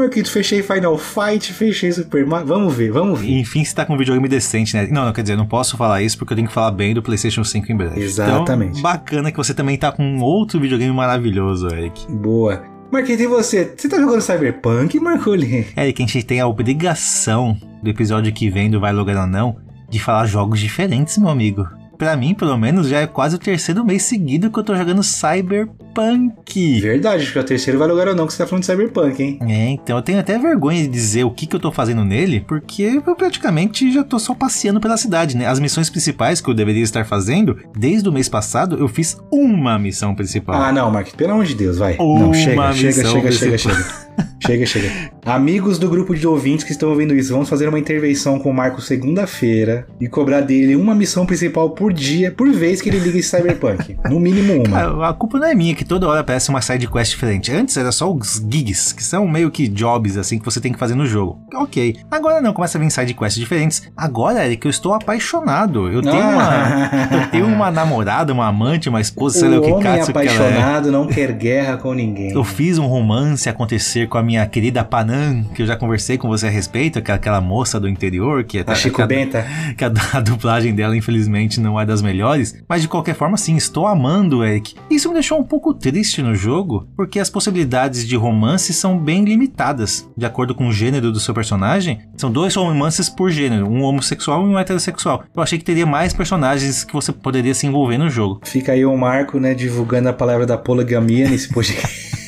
Marquito, 0.01 0.31
fechei 0.31 0.63
Final 0.63 0.97
Fight, 0.97 1.53
fechei 1.53 1.91
Super 1.91 2.25
Mario. 2.25 2.47
Vamos 2.47 2.73
ver, 2.73 2.91
vamos 2.91 3.19
ver. 3.19 3.29
Enfim, 3.29 3.63
você 3.63 3.75
tá 3.75 3.85
com 3.85 3.93
um 3.93 3.97
videogame 3.97 4.27
decente, 4.27 4.75
né? 4.75 4.87
Não, 4.89 5.05
não, 5.05 5.13
quer 5.13 5.21
dizer, 5.21 5.35
não 5.35 5.45
posso 5.45 5.77
falar 5.77 6.01
isso 6.01 6.17
porque 6.17 6.33
eu 6.33 6.35
tenho 6.35 6.47
que 6.47 6.53
falar 6.53 6.71
bem 6.71 6.93
do 6.93 7.03
PlayStation 7.03 7.43
5 7.43 7.71
em 7.71 7.77
breve. 7.77 8.01
Exatamente. 8.01 8.79
Então, 8.79 8.81
bacana 8.81 9.31
que 9.31 9.37
você 9.37 9.53
também 9.53 9.77
tá 9.77 9.91
com 9.91 10.19
outro 10.19 10.59
videogame 10.59 10.91
maravilhoso, 10.91 11.67
Eric. 11.67 12.11
Boa. 12.11 12.63
Marquito, 12.91 13.21
e 13.21 13.27
você? 13.27 13.73
Você 13.77 13.87
tá 13.87 13.99
jogando 13.99 14.21
Cyberpunk, 14.21 14.99
Marcoli? 14.99 15.67
Eric, 15.77 16.03
a 16.03 16.07
gente 16.07 16.25
tem 16.25 16.39
a 16.39 16.47
obrigação 16.47 17.55
do 17.83 17.89
episódio 17.89 18.33
que 18.33 18.49
vem 18.49 18.71
do 18.71 18.79
Vai 18.79 18.91
Logar 18.91 19.21
ou 19.21 19.27
Não 19.27 19.57
de 19.87 19.99
falar 19.99 20.25
jogos 20.25 20.59
diferentes, 20.59 21.17
meu 21.17 21.29
amigo 21.29 21.80
para 22.01 22.17
mim, 22.17 22.33
pelo 22.33 22.57
menos, 22.57 22.87
já 22.87 23.01
é 23.01 23.05
quase 23.05 23.35
o 23.35 23.37
terceiro 23.37 23.85
mês 23.85 24.01
seguido 24.01 24.49
que 24.49 24.57
eu 24.57 24.63
tô 24.63 24.75
jogando 24.75 25.03
Cyberpunk. 25.03 26.81
Verdade, 26.81 27.21
acho 27.21 27.31
que 27.31 27.37
é 27.37 27.41
o 27.41 27.43
terceiro 27.43 27.77
vai 27.77 27.87
lugar 27.87 28.07
ou 28.07 28.15
não 28.15 28.25
que 28.25 28.33
você 28.33 28.39
tá 28.39 28.47
falando 28.47 28.63
de 28.63 28.65
Cyberpunk, 28.65 29.21
hein? 29.21 29.37
É, 29.47 29.69
então 29.69 29.97
eu 29.97 30.01
tenho 30.01 30.19
até 30.19 30.35
vergonha 30.39 30.81
de 30.81 30.87
dizer 30.87 31.25
o 31.25 31.29
que, 31.29 31.45
que 31.45 31.55
eu 31.55 31.59
tô 31.59 31.71
fazendo 31.71 32.03
nele, 32.03 32.39
porque 32.39 32.81
eu 32.81 33.15
praticamente 33.15 33.93
já 33.93 34.03
tô 34.03 34.17
só 34.17 34.33
passeando 34.33 34.81
pela 34.81 34.97
cidade, 34.97 35.37
né? 35.37 35.45
As 35.45 35.59
missões 35.59 35.91
principais 35.91 36.41
que 36.41 36.49
eu 36.49 36.55
deveria 36.55 36.81
estar 36.81 37.05
fazendo, 37.05 37.55
desde 37.77 38.09
o 38.09 38.11
mês 38.11 38.27
passado, 38.27 38.77
eu 38.79 38.87
fiz 38.87 39.15
uma 39.31 39.77
missão 39.77 40.15
principal. 40.15 40.59
Ah, 40.59 40.71
não, 40.71 40.89
Mark, 40.89 41.09
pelo 41.15 41.33
amor 41.33 41.45
de 41.45 41.53
Deus, 41.53 41.77
vai. 41.77 41.97
Uma 41.99 42.19
não, 42.19 42.33
chega, 42.33 42.73
chega, 42.73 42.93
chega, 43.03 43.31
chega, 43.31 43.31
chega, 43.31 43.57
chega. 43.59 44.11
Chega, 44.43 44.65
chega. 44.65 44.91
Amigos 45.25 45.77
do 45.77 45.87
grupo 45.87 46.15
de 46.15 46.25
ouvintes 46.27 46.65
que 46.65 46.71
estão 46.71 46.89
ouvindo 46.89 47.13
isso, 47.13 47.31
vamos 47.31 47.47
fazer 47.47 47.67
uma 47.67 47.77
intervenção 47.77 48.39
com 48.39 48.49
o 48.49 48.53
Marco 48.53 48.81
segunda-feira 48.81 49.85
e 49.99 50.07
cobrar 50.07 50.41
dele 50.41 50.75
uma 50.75 50.95
missão 50.95 51.27
principal 51.27 51.69
por 51.69 51.93
dia, 51.93 52.31
por 52.31 52.51
vez 52.51 52.81
que 52.81 52.89
ele 52.89 52.97
liga 52.97 53.17
em 53.17 53.21
Cyberpunk. 53.21 53.97
No 54.11 54.19
mínimo 54.19 54.55
uma. 54.55 54.79
Cara, 54.79 55.09
a 55.09 55.13
culpa 55.13 55.39
não 55.39 55.47
é 55.47 55.55
minha, 55.55 55.75
que 55.75 55.85
toda 55.85 56.07
hora 56.07 56.19
aparece 56.19 56.49
uma 56.49 56.59
side 56.59 56.87
quest 56.87 57.11
diferente. 57.11 57.51
Antes 57.51 57.77
era 57.77 57.91
só 57.91 58.11
os 58.11 58.43
gigs, 58.49 58.93
que 58.93 59.03
são 59.03 59.27
meio 59.27 59.49
que 59.49 59.67
jobs, 59.67 60.17
assim, 60.17 60.37
que 60.37 60.43
você 60.43 60.59
tem 60.59 60.73
que 60.73 60.79
fazer 60.79 60.95
no 60.95 61.05
jogo. 61.05 61.39
Ok. 61.53 61.97
Agora 62.09 62.41
não, 62.41 62.51
começa 62.51 62.77
a 62.77 62.81
vir 62.81 62.89
side 62.91 63.13
quests 63.13 63.39
diferentes. 63.39 63.83
Agora, 63.95 64.51
é 64.51 64.55
que 64.55 64.67
eu 64.67 64.69
estou 64.69 64.93
apaixonado. 64.93 65.87
Eu 65.87 66.01
tenho 66.01 66.15
ah. 66.15 66.29
uma. 66.29 67.21
Eu 67.21 67.27
tenho 67.29 67.45
uma 67.45 67.71
namorada, 67.71 68.33
uma 68.33 68.47
amante, 68.47 68.89
uma 68.89 68.99
esposa, 68.99 69.39
sei 69.39 69.49
lá 69.49 69.59
o 69.59 69.61
que 69.61 69.71
homem 69.71 70.01
apaixonado 70.01 70.89
é. 70.89 70.91
não 70.91 71.07
quer 71.07 71.31
guerra 71.33 71.77
com 71.77 71.93
ninguém. 71.93 72.31
Eu 72.31 72.43
fiz 72.43 72.77
um 72.77 72.87
romance 72.87 73.47
acontecer 73.47 74.07
com 74.07 74.17
a 74.17 74.23
minha 74.23 74.45
querida 74.45 74.83
Panam, 74.83 75.10
que 75.53 75.61
eu 75.61 75.65
já 75.65 75.75
conversei 75.75 76.17
com 76.17 76.27
você 76.27 76.47
a 76.47 76.49
respeito, 76.49 76.99
aquela, 76.99 77.15
aquela 77.15 77.41
moça 77.41 77.79
do 77.79 77.87
interior, 77.87 78.43
que 78.43 78.59
é 78.59 78.63
a 78.65 78.75
Chico 78.75 78.97
que 78.97 79.01
a, 79.01 79.07
Benta. 79.07 79.45
Que 79.77 79.85
a, 79.85 79.91
a, 80.13 80.19
dublagem 80.19 80.73
dela, 80.73 80.95
infelizmente, 80.95 81.59
não 81.59 81.79
é 81.79 81.85
das 81.85 82.01
melhores. 82.01 82.61
Mas 82.67 82.81
de 82.81 82.87
qualquer 82.87 83.15
forma, 83.15 83.37
sim, 83.37 83.55
estou 83.55 83.87
amando 83.87 84.43
Eric. 84.43 84.75
Isso 84.89 85.07
me 85.07 85.13
deixou 85.13 85.39
um 85.39 85.43
pouco 85.43 85.73
triste 85.73 86.21
no 86.21 86.35
jogo, 86.35 86.87
porque 86.95 87.19
as 87.19 87.29
possibilidades 87.29 88.07
de 88.07 88.15
romance 88.15 88.73
são 88.73 88.97
bem 88.97 89.23
limitadas. 89.23 90.09
De 90.15 90.25
acordo 90.25 90.55
com 90.55 90.67
o 90.67 90.73
gênero 90.73 91.11
do 91.11 91.19
seu 91.19 91.33
personagem, 91.33 91.99
são 92.17 92.31
dois 92.31 92.55
romances 92.55 93.09
por 93.09 93.31
gênero, 93.31 93.69
um 93.69 93.83
homossexual 93.83 94.45
e 94.45 94.49
um 94.49 94.59
heterossexual. 94.59 95.23
Eu 95.35 95.41
achei 95.41 95.57
que 95.57 95.65
teria 95.65 95.85
mais 95.85 96.13
personagens 96.13 96.83
que 96.83 96.93
você 96.93 97.11
poderia 97.11 97.53
se 97.53 97.67
envolver 97.67 97.97
no 97.97 98.09
jogo. 98.09 98.41
Fica 98.43 98.71
aí 98.71 98.85
o 98.85 98.95
Marco, 98.95 99.39
né, 99.39 99.53
divulgando 99.53 100.09
a 100.09 100.13
palavra 100.13 100.45
da 100.45 100.57
poligamia 100.57 101.29
nesse 101.29 101.49
podcast. 101.49 102.11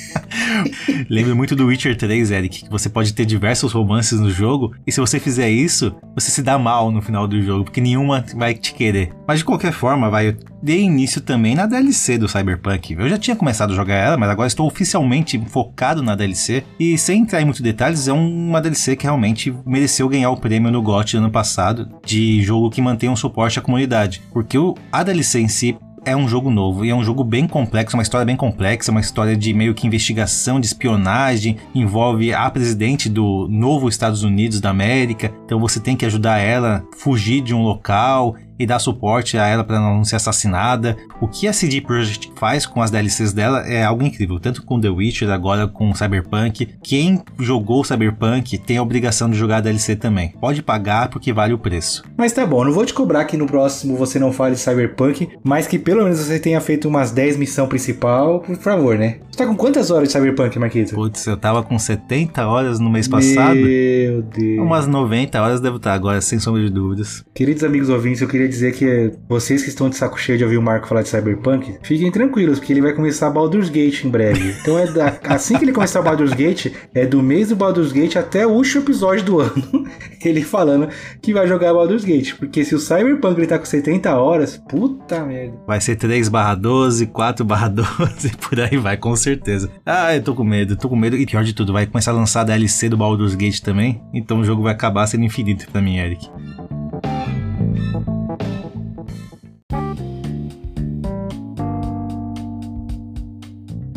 Lembro 1.10 1.36
muito 1.36 1.56
do 1.56 1.66
Witcher 1.66 1.98
3, 1.98 2.32
Eric, 2.32 2.64
que 2.64 2.70
você 2.70 2.90
pode 2.90 3.14
ter 3.14 3.26
diversos 3.26 3.72
romances 3.72 4.20
no 4.20 4.30
jogo, 4.30 4.74
e 4.86 4.92
se 4.92 5.00
você 5.00 5.20
fizer 5.20 5.50
isso, 5.50 5.96
você 6.16 6.32
se 6.32 6.42
dá 6.42 6.58
mal 6.58 6.92
no 6.92 7.02
final 7.02 7.28
do 7.28 7.42
jogo, 7.42 7.66
porque 7.66 7.82
nenhuma 7.82 8.24
vai 8.36 8.54
te 8.54 8.74
querer. 8.74 9.12
Mas 9.28 9.40
de 9.40 9.46
qualquer 9.46 9.72
forma, 9.72 10.10
vai, 10.10 10.30
eu 10.30 10.36
dei 10.62 10.82
início 10.82 11.22
também 11.22 11.56
na 11.56 11.66
DLC 11.66 12.18
do 12.18 12.28
Cyberpunk. 12.28 12.94
Eu 12.94 13.10
já 13.10 13.18
tinha 13.18 13.36
começado 13.36 13.74
a 13.74 13.76
jogar 13.76 13.96
ela, 13.96 14.18
mas 14.18 14.30
agora 14.30 14.48
estou 14.48 14.68
oficialmente 14.68 15.42
focado 15.48 16.02
na 16.02 16.16
DLC, 16.16 16.64
e 16.80 16.98
sem 16.98 17.22
entrar 17.22 17.42
em 17.42 17.46
muitos 17.46 17.62
detalhes, 17.62 18.08
é 18.08 18.14
uma 18.14 18.62
DLC 18.62 18.96
que 18.96 19.04
realmente 19.04 19.54
mereceu 19.66 20.08
ganhar 20.08 20.30
o 20.32 20.38
prêmio 20.38 20.72
no 20.72 20.82
GOT 20.82 21.18
ano 21.18 21.32
passado, 21.32 21.90
de 22.06 22.42
jogo 22.42 22.70
que 22.70 22.82
mantém 22.82 23.10
um 23.10 23.16
suporte 23.16 23.60
à 23.60 23.62
comunidade. 23.62 24.22
Porque 24.32 24.58
a 24.92 25.04
DLC 25.04 25.40
em 25.40 25.48
si 25.48 25.78
é 26.06 26.16
um 26.16 26.28
jogo 26.28 26.50
novo 26.50 26.84
e 26.84 26.90
é 26.90 26.96
um 26.96 27.04
jogo 27.04 27.24
bem 27.24 27.48
complexo, 27.48 27.96
uma 27.96 28.04
história 28.04 28.26
bem 28.26 28.36
complexa, 28.36 28.92
uma 28.92 29.00
história 29.00 29.36
de 29.36 29.54
meio 29.54 29.74
que 29.74 29.88
investigação, 29.88 30.60
de 30.60 30.66
espionagem, 30.66 31.58
envolve 31.74 32.34
a 32.34 32.50
presidente 32.50 33.10
do 33.10 33.48
novo 33.50 33.88
Estados 33.88 34.24
Unidos 34.24 34.60
da 34.60 34.70
América, 34.70 35.34
então 35.46 35.60
você 35.60 35.80
tem 35.80 35.96
que 35.96 36.06
ajudar 36.06 36.40
ela 36.40 36.84
a 36.92 36.96
fugir 36.98 37.42
de 37.42 37.54
um 37.54 37.62
local 37.62 38.36
e 38.58 38.66
dar 38.66 38.80
suporte 38.80 39.38
a 39.38 39.48
ela 39.48 39.64
para 39.64 39.80
não 39.80 40.04
ser 40.04 40.16
assassinada. 40.16 40.98
O 41.20 41.28
que 41.28 41.48
a 41.48 41.54
CD 41.54 41.82
Projekt 41.82 42.32
faz 42.36 42.66
com 42.66 42.82
as 42.82 42.92
DLCs 42.92 43.34
dela 43.34 43.60
é 43.68 43.84
algo 43.84 44.04
incrível, 44.04 44.40
tanto 44.40 44.64
com 44.64 44.80
The 44.80 44.90
Witcher, 44.90 45.30
agora 45.30 45.68
com 45.68 45.94
Cyberpunk. 45.94 46.70
Quem 46.84 47.22
jogou 47.40 47.84
Cyberpunk 47.84 48.58
tem 48.58 48.78
a 48.78 48.84
obrigação 48.84 49.30
de 49.30 49.38
jogar 49.38 49.58
a 49.58 49.62
DLC 49.62 49.96
também. 49.96 50.34
Pode 50.40 50.62
pagar 50.62 51.10
porque 51.10 51.34
vale 51.34 51.54
o 51.54 51.58
preço. 51.58 52.04
Mas 52.18 52.32
tá 52.32 52.46
bom, 52.46 52.64
não 52.64 52.72
vou 52.72 52.86
te 52.86 52.94
cobrar 52.94 53.26
que 53.26 53.38
no 53.38 53.48
próximo 53.48 53.96
você 53.96 54.20
não 54.20 54.32
fale 54.32 54.56
de 54.56 54.62
Cyberpunk, 54.62 55.30
mas 55.44 55.68
que 55.68 55.80
pelo 55.80 56.04
menos 56.04 56.20
você 56.20 56.40
tenha 56.40 56.60
feito 56.62 56.88
umas 56.88 57.12
10 57.12 57.38
missão 57.38 57.68
principal, 57.68 58.42
por 58.42 58.56
favor, 58.58 58.98
né? 58.98 59.20
Você 59.30 59.38
tá 59.38 59.48
com 59.48 59.56
quantas 59.56 59.90
horas 59.90 60.10
de 60.10 60.14
Cyberpunk, 60.14 60.60
Marquito? 60.60 60.94
Putz, 60.94 61.26
eu 61.26 61.36
tava 61.38 61.64
com 61.64 61.78
70 61.80 62.46
horas 62.46 62.80
no 62.80 62.90
mês 62.90 63.08
passado. 63.08 63.56
Meu 63.56 64.22
Deus. 64.22 64.60
Umas 64.60 64.88
90 64.88 65.42
horas 65.42 65.60
devo 65.60 65.78
estar 65.78 65.94
agora, 65.94 66.22
sem 66.22 66.40
sombra 66.40 66.62
de 66.62 66.70
dúvidas. 66.70 67.24
Queridos 67.34 67.64
amigos 67.64 67.90
ouvintes, 67.90 68.22
eu 68.22 68.28
queria 68.28 68.43
dizer 68.48 68.74
que 68.74 69.12
vocês 69.28 69.64
que 69.64 69.70
estão 69.70 69.90
de 69.90 69.96
saco 69.96 70.20
cheio 70.20 70.38
de 70.38 70.44
ouvir 70.44 70.58
o 70.58 70.62
Marco 70.62 70.88
falar 70.88 71.02
de 71.02 71.10
Cyberpunk, 71.10 71.78
fiquem 71.84 72.12
tranquilos, 72.12 72.60
porque 72.60 72.74
ele 72.74 72.82
vai 72.82 72.94
começar 72.94 73.30
Baldur's 73.30 73.70
Gate 73.70 74.04
em 74.04 74.10
breve. 74.10 74.54
Então 74.64 74.80
é 74.80 74.90
da, 74.92 75.20
assim 75.26 75.58
que 75.58 75.66
ele 75.66 75.74
começar 75.74 76.02
Baldur's 76.02 76.34
Gate, 76.34 76.72
é 76.94 77.06
do 77.06 77.22
mês 77.22 77.50
do 77.50 77.56
Baldur's 77.56 77.92
Gate 77.92 78.16
até 78.16 78.48
o 78.48 78.52
último 78.52 78.82
episódio 78.82 79.26
do 79.26 79.40
ano, 79.42 79.88
ele 80.24 80.42
falando 80.42 80.88
que 81.22 81.34
vai 81.34 81.48
jogar 81.48 81.74
Baldur's 81.74 82.06
Gate. 82.06 82.34
Porque 82.36 82.64
se 82.64 82.74
o 82.74 82.80
Cyberpunk 82.80 83.38
ele 83.38 83.48
tá 83.48 83.60
com 83.60 83.66
70 83.66 84.16
horas, 84.16 84.58
puta 84.70 85.26
merda. 85.26 85.58
Vai 85.68 85.82
ser 85.82 85.98
3 85.98 86.30
barra 86.30 86.56
12, 86.56 87.08
4 87.08 87.44
barra 87.44 87.68
12, 87.68 88.32
por 88.40 88.60
aí 88.60 88.78
vai, 88.78 88.96
com 88.96 89.16
certeza. 89.16 89.70
Ah, 89.86 90.16
eu 90.16 90.24
tô 90.24 90.34
com 90.34 90.44
medo, 90.44 90.78
tô 90.78 90.88
com 90.88 90.96
medo. 90.96 91.18
E 91.18 91.26
pior 91.26 91.44
de 91.44 91.54
tudo, 91.54 91.74
vai 91.74 91.86
começar 91.86 92.12
a 92.12 92.16
lançar 92.16 92.42
a 92.42 92.46
DLC 92.46 92.88
do 92.88 92.98
Baldur's 92.98 93.36
Gate 93.36 93.60
também, 93.60 94.02
então 94.14 94.40
o 94.40 94.44
jogo 94.44 94.64
vai 94.64 94.74
acabar 94.74 95.06
sendo 95.08 95.26
infinito 95.26 95.68
pra 95.72 95.82
mim, 95.82 95.98
Eric. 95.98 96.30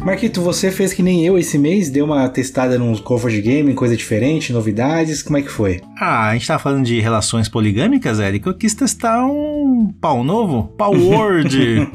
Marquito, 0.06 0.40
você 0.40 0.70
fez 0.70 0.92
que 0.92 1.02
nem 1.02 1.26
eu 1.26 1.36
esse 1.36 1.58
mês, 1.58 1.90
deu 1.90 2.04
uma 2.04 2.28
testada 2.28 2.78
nos 2.78 3.00
comfort 3.00 3.34
game, 3.40 3.74
coisa 3.74 3.96
diferente, 3.96 4.52
novidades, 4.52 5.20
como 5.20 5.36
é 5.36 5.42
que 5.42 5.50
foi? 5.50 5.80
Ah, 5.98 6.28
a 6.28 6.32
gente 6.34 6.46
tá 6.46 6.60
falando 6.60 6.84
de 6.84 7.00
relações 7.00 7.48
poligâmicas, 7.48 8.20
Eric. 8.20 8.46
Eu 8.46 8.54
quis 8.54 8.72
testar 8.72 9.26
um 9.26 9.92
pau 10.00 10.22
novo, 10.22 10.72
pau 10.78 10.94
word. 10.94 11.88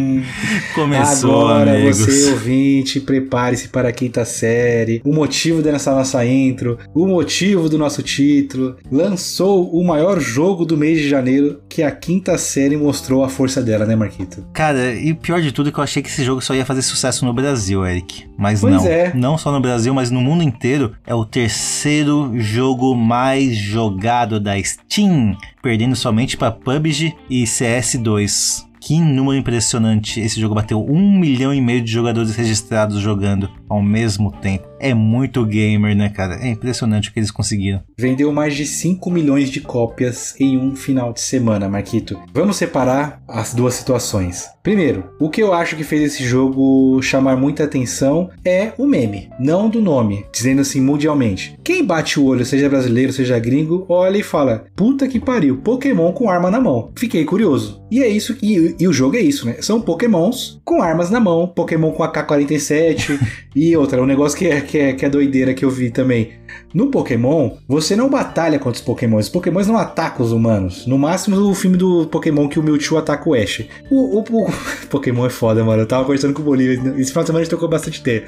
Começou, 0.74 1.46
Agora 1.46 1.72
amigos. 1.72 1.98
você 1.98 2.30
ouvinte, 2.30 3.00
prepare-se 3.00 3.68
para 3.68 3.90
a 3.90 3.92
quinta 3.92 4.24
série. 4.24 5.02
O 5.04 5.12
motivo 5.12 5.60
dessa 5.60 5.94
nossa 5.94 6.24
intro, 6.24 6.78
o 6.94 7.06
motivo 7.06 7.68
do 7.68 7.76
nosso 7.76 8.02
título, 8.02 8.76
lançou 8.90 9.68
o 9.70 9.86
maior 9.86 10.18
jogo 10.20 10.64
do 10.64 10.74
mês 10.74 11.00
de 11.00 11.06
janeiro 11.06 11.60
que 11.68 11.82
a 11.82 11.90
quinta 11.90 12.38
série 12.38 12.78
mostrou 12.78 13.22
a 13.22 13.28
força 13.28 13.60
dela, 13.60 13.84
né, 13.84 13.94
Marquito? 13.94 14.42
Cara, 14.54 14.94
e 14.94 15.12
pior 15.12 15.42
de 15.42 15.52
tudo 15.52 15.68
é 15.68 15.72
que 15.72 15.78
eu 15.78 15.84
achei 15.84 16.02
que 16.02 16.08
esse 16.08 16.24
jogo 16.24 16.40
só 16.40 16.54
ia 16.54 16.64
fazer 16.64 16.80
sucesso 16.80 17.26
no 17.26 17.34
Brasil, 17.34 17.57
Eric. 17.86 18.28
Mas 18.36 18.60
Pois 18.60 18.74
não. 18.74 18.86
é. 18.86 19.12
Não 19.14 19.36
só 19.38 19.50
no 19.50 19.60
Brasil, 19.60 19.92
mas 19.92 20.10
no 20.10 20.20
mundo 20.20 20.42
inteiro. 20.42 20.94
É 21.06 21.14
o 21.14 21.24
terceiro 21.24 22.32
jogo 22.38 22.94
mais 22.94 23.56
jogado 23.56 24.38
da 24.38 24.60
Steam, 24.62 25.36
perdendo 25.62 25.96
somente 25.96 26.36
para 26.36 26.52
PUBG 26.52 27.14
e 27.28 27.44
CS2. 27.44 28.66
Que 28.80 29.00
número 29.00 29.36
impressionante. 29.36 30.20
Esse 30.20 30.40
jogo 30.40 30.54
bateu 30.54 30.84
um 30.84 31.18
milhão 31.18 31.52
e 31.52 31.60
meio 31.60 31.82
de 31.82 31.90
jogadores 31.90 32.36
registrados 32.36 33.00
jogando 33.00 33.50
ao 33.68 33.82
mesmo 33.82 34.32
tempo. 34.32 34.68
É 34.80 34.94
muito 34.94 35.44
gamer, 35.44 35.96
né, 35.96 36.08
cara? 36.08 36.36
É 36.36 36.48
impressionante 36.48 37.08
o 37.08 37.12
que 37.12 37.18
eles 37.18 37.30
conseguiram. 37.30 37.82
Vendeu 37.98 38.32
mais 38.32 38.54
de 38.54 38.64
5 38.64 39.10
milhões 39.10 39.50
de 39.50 39.60
cópias 39.60 40.34
em 40.38 40.56
um 40.56 40.76
final 40.76 41.12
de 41.12 41.20
semana, 41.20 41.68
Marquito. 41.68 42.18
Vamos 42.32 42.56
separar 42.56 43.22
as 43.26 43.52
duas 43.52 43.74
situações. 43.74 44.46
Primeiro, 44.62 45.10
o 45.18 45.30
que 45.30 45.42
eu 45.42 45.52
acho 45.52 45.76
que 45.76 45.82
fez 45.82 46.02
esse 46.02 46.24
jogo 46.24 47.00
chamar 47.02 47.36
muita 47.36 47.64
atenção 47.64 48.30
é 48.44 48.72
o 48.78 48.86
meme, 48.86 49.30
não 49.40 49.68
do 49.68 49.80
nome, 49.80 50.26
dizendo 50.32 50.60
assim 50.60 50.80
mundialmente. 50.80 51.58
Quem 51.64 51.84
bate 51.84 52.20
o 52.20 52.24
olho, 52.24 52.44
seja 52.44 52.68
brasileiro, 52.68 53.12
seja 53.12 53.38
gringo, 53.38 53.86
olha 53.88 54.18
e 54.18 54.22
fala: 54.22 54.66
puta 54.76 55.08
que 55.08 55.18
pariu, 55.18 55.56
Pokémon 55.56 56.12
com 56.12 56.28
arma 56.28 56.50
na 56.50 56.60
mão. 56.60 56.92
Fiquei 56.96 57.24
curioso. 57.24 57.82
E 57.90 58.02
é 58.02 58.08
isso, 58.08 58.36
e, 58.42 58.76
e 58.78 58.86
o 58.86 58.92
jogo 58.92 59.16
é 59.16 59.20
isso, 59.20 59.46
né? 59.46 59.56
São 59.60 59.80
Pokémons 59.80 60.60
com 60.64 60.82
armas 60.82 61.10
na 61.10 61.18
mão, 61.18 61.48
Pokémon 61.48 61.90
com 61.92 62.02
AK-47 62.02 63.18
e 63.70 63.76
outra, 63.76 64.00
um 64.02 64.06
negócio 64.06 64.38
que 64.38 64.46
é, 64.46 64.60
que, 64.60 64.78
é, 64.78 64.92
que 64.92 65.04
é 65.04 65.08
doideira 65.08 65.52
que 65.54 65.64
eu 65.64 65.70
vi 65.70 65.90
também. 65.90 66.30
No 66.72 66.88
Pokémon, 66.90 67.52
você 67.66 67.96
não 67.96 68.08
batalha 68.10 68.58
contra 68.58 68.78
os 68.78 68.84
Pokémons. 68.84 69.26
Os 69.26 69.30
Pokémons 69.30 69.66
não 69.66 69.76
atacam 69.76 70.24
os 70.24 70.32
humanos. 70.32 70.86
No 70.86 70.98
máximo, 70.98 71.36
o 71.50 71.54
filme 71.54 71.76
do 71.76 72.06
Pokémon 72.06 72.48
que 72.48 72.58
o 72.58 72.62
Mewtwo 72.62 72.98
ataca 72.98 73.28
o 73.28 73.34
Ash. 73.34 73.64
O, 73.90 74.18
o- 74.18 74.24
o- 74.44 74.52
Pokémon 74.90 75.26
é 75.26 75.30
foda, 75.30 75.64
mano. 75.64 75.82
Eu 75.82 75.86
tava 75.86 76.04
conversando 76.04 76.34
com 76.34 76.42
o 76.42 76.44
Bolívia. 76.44 76.74
Esse 76.98 77.10
final 77.10 77.22
de 77.24 77.28
semana 77.28 77.40
a 77.40 77.44
gente 77.44 77.50
tocou 77.50 77.68
bastante 77.68 78.00
ideia. 78.00 78.24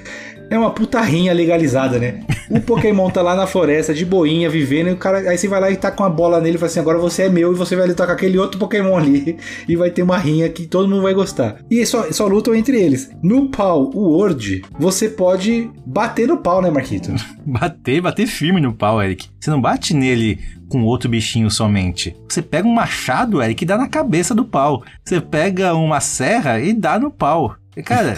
É 0.50 0.58
uma 0.58 0.70
putarrinha 0.70 1.32
legalizada, 1.32 1.98
né? 1.98 2.24
O 2.50 2.60
Pokémon 2.60 3.08
tá 3.10 3.22
lá 3.22 3.36
na 3.36 3.46
floresta, 3.46 3.94
de 3.94 4.04
boinha, 4.04 4.50
vivendo, 4.50 4.88
e 4.88 4.92
o 4.92 4.96
cara. 4.96 5.18
Aí 5.30 5.38
você 5.38 5.46
vai 5.46 5.60
lá 5.60 5.70
e 5.70 5.76
tá 5.76 5.90
com 5.92 6.02
a 6.02 6.08
bola 6.10 6.40
nele 6.40 6.56
e 6.56 6.58
fala 6.58 6.70
assim: 6.70 6.80
agora 6.80 6.98
você 6.98 7.22
é 7.24 7.28
meu, 7.28 7.52
e 7.52 7.54
você 7.54 7.76
vai 7.76 7.86
lutar 7.86 8.06
com 8.06 8.12
aquele 8.12 8.36
outro 8.38 8.58
Pokémon 8.58 8.96
ali. 8.96 9.36
E 9.68 9.76
vai 9.76 9.90
ter 9.90 10.02
uma 10.02 10.18
rinha 10.18 10.48
que 10.48 10.66
todo 10.66 10.88
mundo 10.88 11.02
vai 11.02 11.14
gostar. 11.14 11.58
E 11.70 11.84
só, 11.86 12.10
só 12.10 12.26
lutam 12.26 12.54
entre 12.54 12.80
eles. 12.80 13.10
No 13.22 13.48
pau, 13.50 13.90
o 13.94 14.16
Word, 14.16 14.62
você 14.78 15.08
pode 15.20 15.70
bater 15.84 16.26
no 16.26 16.38
pau, 16.38 16.62
né, 16.62 16.70
Marquito? 16.70 17.12
Bater, 17.44 18.00
bater 18.00 18.26
firme 18.26 18.58
no 18.58 18.72
pau, 18.72 19.02
Eric. 19.02 19.28
Você 19.38 19.50
não 19.50 19.60
bate 19.60 19.92
nele 19.92 20.38
com 20.66 20.82
outro 20.82 21.10
bichinho 21.10 21.50
somente. 21.50 22.16
Você 22.26 22.40
pega 22.40 22.66
um 22.66 22.72
machado, 22.72 23.42
Eric, 23.42 23.62
e 23.62 23.66
dá 23.66 23.76
na 23.76 23.86
cabeça 23.86 24.34
do 24.34 24.46
pau. 24.46 24.82
Você 25.04 25.20
pega 25.20 25.74
uma 25.74 26.00
serra 26.00 26.58
e 26.58 26.72
dá 26.72 26.98
no 26.98 27.10
pau. 27.10 27.54
Cara, 27.84 28.16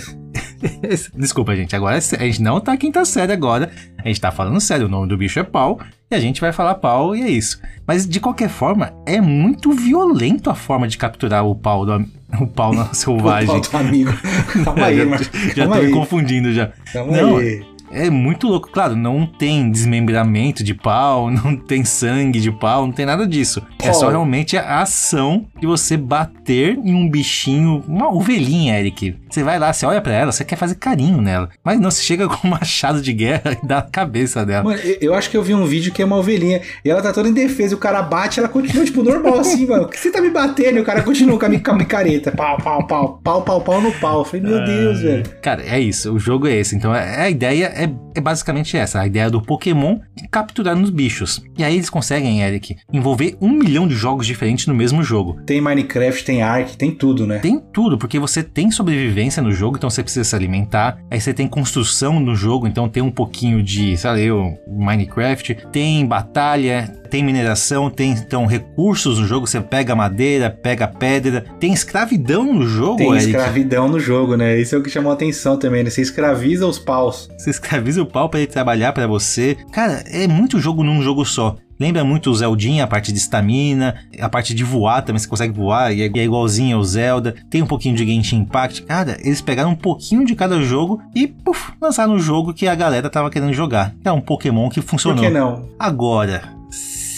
desculpa, 1.16 1.56
gente. 1.56 1.74
Agora 1.74 1.96
a 1.96 2.00
gente 2.00 2.40
não 2.40 2.60
tá 2.60 2.76
quinta 2.76 3.04
série 3.04 3.32
agora. 3.32 3.72
A 3.98 4.06
gente 4.06 4.20
tá 4.20 4.30
falando 4.30 4.60
sério. 4.60 4.86
O 4.86 4.90
nome 4.90 5.08
do 5.08 5.16
bicho 5.16 5.40
é 5.40 5.42
pau. 5.42 5.80
E 6.12 6.14
a 6.14 6.20
gente 6.20 6.42
vai 6.42 6.52
falar 6.52 6.74
pau 6.74 7.16
e 7.16 7.22
é 7.22 7.30
isso. 7.30 7.58
Mas 7.86 8.06
de 8.06 8.20
qualquer 8.20 8.50
forma, 8.50 8.92
é 9.06 9.18
muito 9.18 9.72
violento 9.72 10.50
a 10.50 10.54
forma 10.54 10.86
de 10.86 10.98
capturar 10.98 11.42
o 11.46 11.54
pau 11.54 11.86
do, 11.86 12.04
o 12.38 12.46
pau 12.46 12.74
na 12.74 12.84
O 12.92 12.94
selvagem. 12.94 13.46
pau 13.46 13.60
do 13.60 13.76
amigo. 13.78 14.12
Calma 14.62 14.86
aí, 14.86 14.98
já, 14.98 15.04
Marquito. 15.06 15.56
já 15.56 15.66
tô 15.68 15.74
me 15.82 15.90
confundindo 15.90 16.52
já. 16.52 16.70
Calma 16.92 17.16
Não, 17.16 17.36
aí. 17.38 17.64
É 17.90 18.10
muito 18.10 18.46
louco. 18.46 18.70
Claro, 18.70 18.94
não 18.94 19.26
tem 19.26 19.70
desmembramento 19.70 20.62
de 20.62 20.74
pau, 20.74 21.30
não 21.30 21.56
tem 21.56 21.82
sangue 21.84 22.40
de 22.40 22.50
pau, 22.52 22.86
não 22.86 22.92
tem 22.92 23.06
nada 23.06 23.26
disso. 23.26 23.62
É 23.88 23.92
só 23.92 24.08
realmente 24.10 24.56
a 24.56 24.80
ação 24.80 25.46
de 25.60 25.66
você 25.66 25.96
bater 25.96 26.76
em 26.76 26.94
um 26.94 27.08
bichinho, 27.08 27.82
uma 27.88 28.12
ovelhinha, 28.12 28.78
Eric. 28.78 29.16
Você 29.28 29.42
vai 29.42 29.58
lá, 29.58 29.72
você 29.72 29.84
olha 29.86 30.00
pra 30.00 30.12
ela, 30.12 30.30
você 30.32 30.44
quer 30.44 30.56
fazer 30.56 30.74
carinho 30.76 31.20
nela. 31.20 31.48
Mas 31.64 31.80
não, 31.80 31.90
você 31.90 32.02
chega 32.02 32.28
com 32.28 32.46
um 32.46 32.50
machado 32.50 33.00
de 33.02 33.12
guerra 33.12 33.58
e 33.62 33.66
dá 33.66 33.76
na 33.76 33.82
cabeça 33.82 34.44
dela. 34.46 34.64
Mano, 34.64 34.78
eu- 35.00 35.12
acho 35.14 35.30
que 35.30 35.36
eu 35.36 35.42
vi 35.42 35.54
um 35.54 35.64
vídeo 35.64 35.92
que 35.92 36.00
é 36.00 36.04
uma 36.04 36.16
ovelhinha 36.16 36.60
e 36.84 36.90
ela 36.90 37.02
tá 37.02 37.12
toda 37.12 37.28
indefesa 37.28 37.74
e 37.74 37.76
o 37.76 37.78
cara 37.78 38.00
bate 38.02 38.38
ela 38.38 38.48
continua, 38.48 38.84
tipo, 38.84 39.02
normal 39.02 39.38
assim, 39.40 39.66
mano. 39.66 39.88
Que 39.88 39.98
você 39.98 40.10
tá 40.10 40.20
me 40.20 40.30
batendo? 40.30 40.78
E 40.78 40.80
o 40.80 40.84
cara 40.84 41.02
continua 41.02 41.38
com 41.38 41.44
a, 41.44 41.48
a 41.48 41.74
micareta. 41.76 42.30
Pau, 42.32 42.56
pau, 42.58 42.86
pau, 42.86 43.20
pau, 43.22 43.42
pau, 43.42 43.60
pau 43.60 43.80
no 43.80 43.92
pau. 43.92 44.20
Eu 44.20 44.24
falei, 44.24 44.42
meu 44.46 44.64
Deus, 44.64 45.00
velho. 45.00 45.22
Cara, 45.42 45.62
é 45.66 45.78
isso, 45.80 46.12
o 46.12 46.18
jogo 46.18 46.46
é 46.46 46.54
esse. 46.56 46.74
Então 46.76 46.94
é- 46.94 47.22
a 47.22 47.30
ideia 47.30 47.66
é, 47.74 47.90
é 48.14 48.20
basicamente 48.20 48.76
essa: 48.76 49.00
a 49.00 49.06
ideia 49.06 49.28
do 49.30 49.42
Pokémon 49.42 49.98
capturar 50.30 50.74
nos 50.76 50.90
bichos. 50.90 51.42
E 51.58 51.64
aí 51.64 51.74
eles 51.74 51.90
conseguem, 51.90 52.42
Eric, 52.42 52.76
envolver 52.92 53.36
um 53.40 53.50
milhão 53.50 53.71
de 53.86 53.94
jogos 53.94 54.26
diferentes 54.26 54.66
no 54.66 54.74
mesmo 54.74 55.02
jogo. 55.02 55.38
Tem 55.46 55.60
Minecraft, 55.60 56.24
tem 56.24 56.42
Ark, 56.42 56.76
tem 56.76 56.90
tudo, 56.90 57.26
né? 57.26 57.38
Tem 57.38 57.58
tudo, 57.72 57.96
porque 57.98 58.18
você 58.18 58.42
tem 58.42 58.70
sobrevivência 58.70 59.42
no 59.42 59.52
jogo, 59.52 59.76
então 59.76 59.90
você 59.90 60.02
precisa 60.02 60.24
se 60.24 60.36
alimentar. 60.36 60.98
Aí 61.10 61.20
você 61.20 61.32
tem 61.32 61.48
construção 61.48 62.20
no 62.20 62.34
jogo, 62.34 62.66
então 62.66 62.88
tem 62.88 63.02
um 63.02 63.10
pouquinho 63.10 63.62
de, 63.62 63.96
lá, 64.04 64.18
eu, 64.18 64.58
Minecraft. 64.68 65.66
Tem 65.72 66.04
batalha, 66.06 66.92
tem 67.10 67.22
mineração, 67.22 67.90
tem 67.90 68.12
então 68.12 68.46
recursos 68.46 69.18
no 69.18 69.26
jogo. 69.26 69.46
Você 69.46 69.60
pega 69.60 69.94
madeira, 69.94 70.50
pega 70.50 70.88
pedra. 70.88 71.44
Tem 71.60 71.72
escravidão 71.72 72.54
no 72.54 72.66
jogo, 72.66 72.96
Tem 72.96 73.12
Eric. 73.12 73.26
escravidão 73.26 73.88
no 73.88 74.00
jogo, 74.00 74.36
né? 74.36 74.58
Isso 74.58 74.74
é 74.74 74.78
o 74.78 74.82
que 74.82 74.90
chamou 74.90 75.10
a 75.10 75.14
atenção 75.14 75.58
também, 75.58 75.82
né? 75.82 75.90
Você 75.90 76.00
escraviza 76.00 76.66
os 76.66 76.78
paus. 76.78 77.28
Você 77.36 77.50
escraviza 77.50 78.02
o 78.02 78.06
pau 78.06 78.28
pra 78.28 78.40
ele 78.40 78.46
trabalhar 78.50 78.92
pra 78.92 79.06
você. 79.06 79.56
Cara, 79.72 80.02
é 80.06 80.26
muito 80.26 80.58
jogo 80.58 80.82
num 80.82 81.02
jogo 81.02 81.24
só. 81.24 81.56
Lembra 81.82 82.04
muito 82.04 82.30
o 82.30 82.34
Zeldinha, 82.34 82.84
a 82.84 82.86
parte 82.86 83.10
de 83.10 83.18
estamina, 83.18 83.96
a 84.20 84.28
parte 84.28 84.54
de 84.54 84.62
voar 84.62 85.02
também, 85.02 85.18
você 85.18 85.26
consegue 85.26 85.52
voar, 85.52 85.92
e 85.92 86.02
é, 86.02 86.06
e 86.06 86.20
é 86.20 86.24
igualzinho 86.24 86.76
ao 86.76 86.84
Zelda. 86.84 87.34
Tem 87.50 87.60
um 87.60 87.66
pouquinho 87.66 87.96
de 87.96 88.06
Genshin 88.06 88.36
Impact. 88.36 88.82
Cara, 88.82 89.18
eles 89.20 89.40
pegaram 89.40 89.70
um 89.70 89.74
pouquinho 89.74 90.24
de 90.24 90.36
cada 90.36 90.62
jogo 90.62 91.02
e, 91.12 91.26
puf, 91.26 91.72
lançaram 91.80 92.12
um 92.14 92.20
jogo 92.20 92.54
que 92.54 92.68
a 92.68 92.74
galera 92.76 93.10
tava 93.10 93.28
querendo 93.30 93.52
jogar. 93.52 93.92
É 94.04 94.12
um 94.12 94.20
Pokémon 94.20 94.68
que 94.68 94.80
Por 94.80 94.90
funcionou. 94.90 95.24
que 95.24 95.28
não? 95.28 95.64
Agora, 95.76 96.44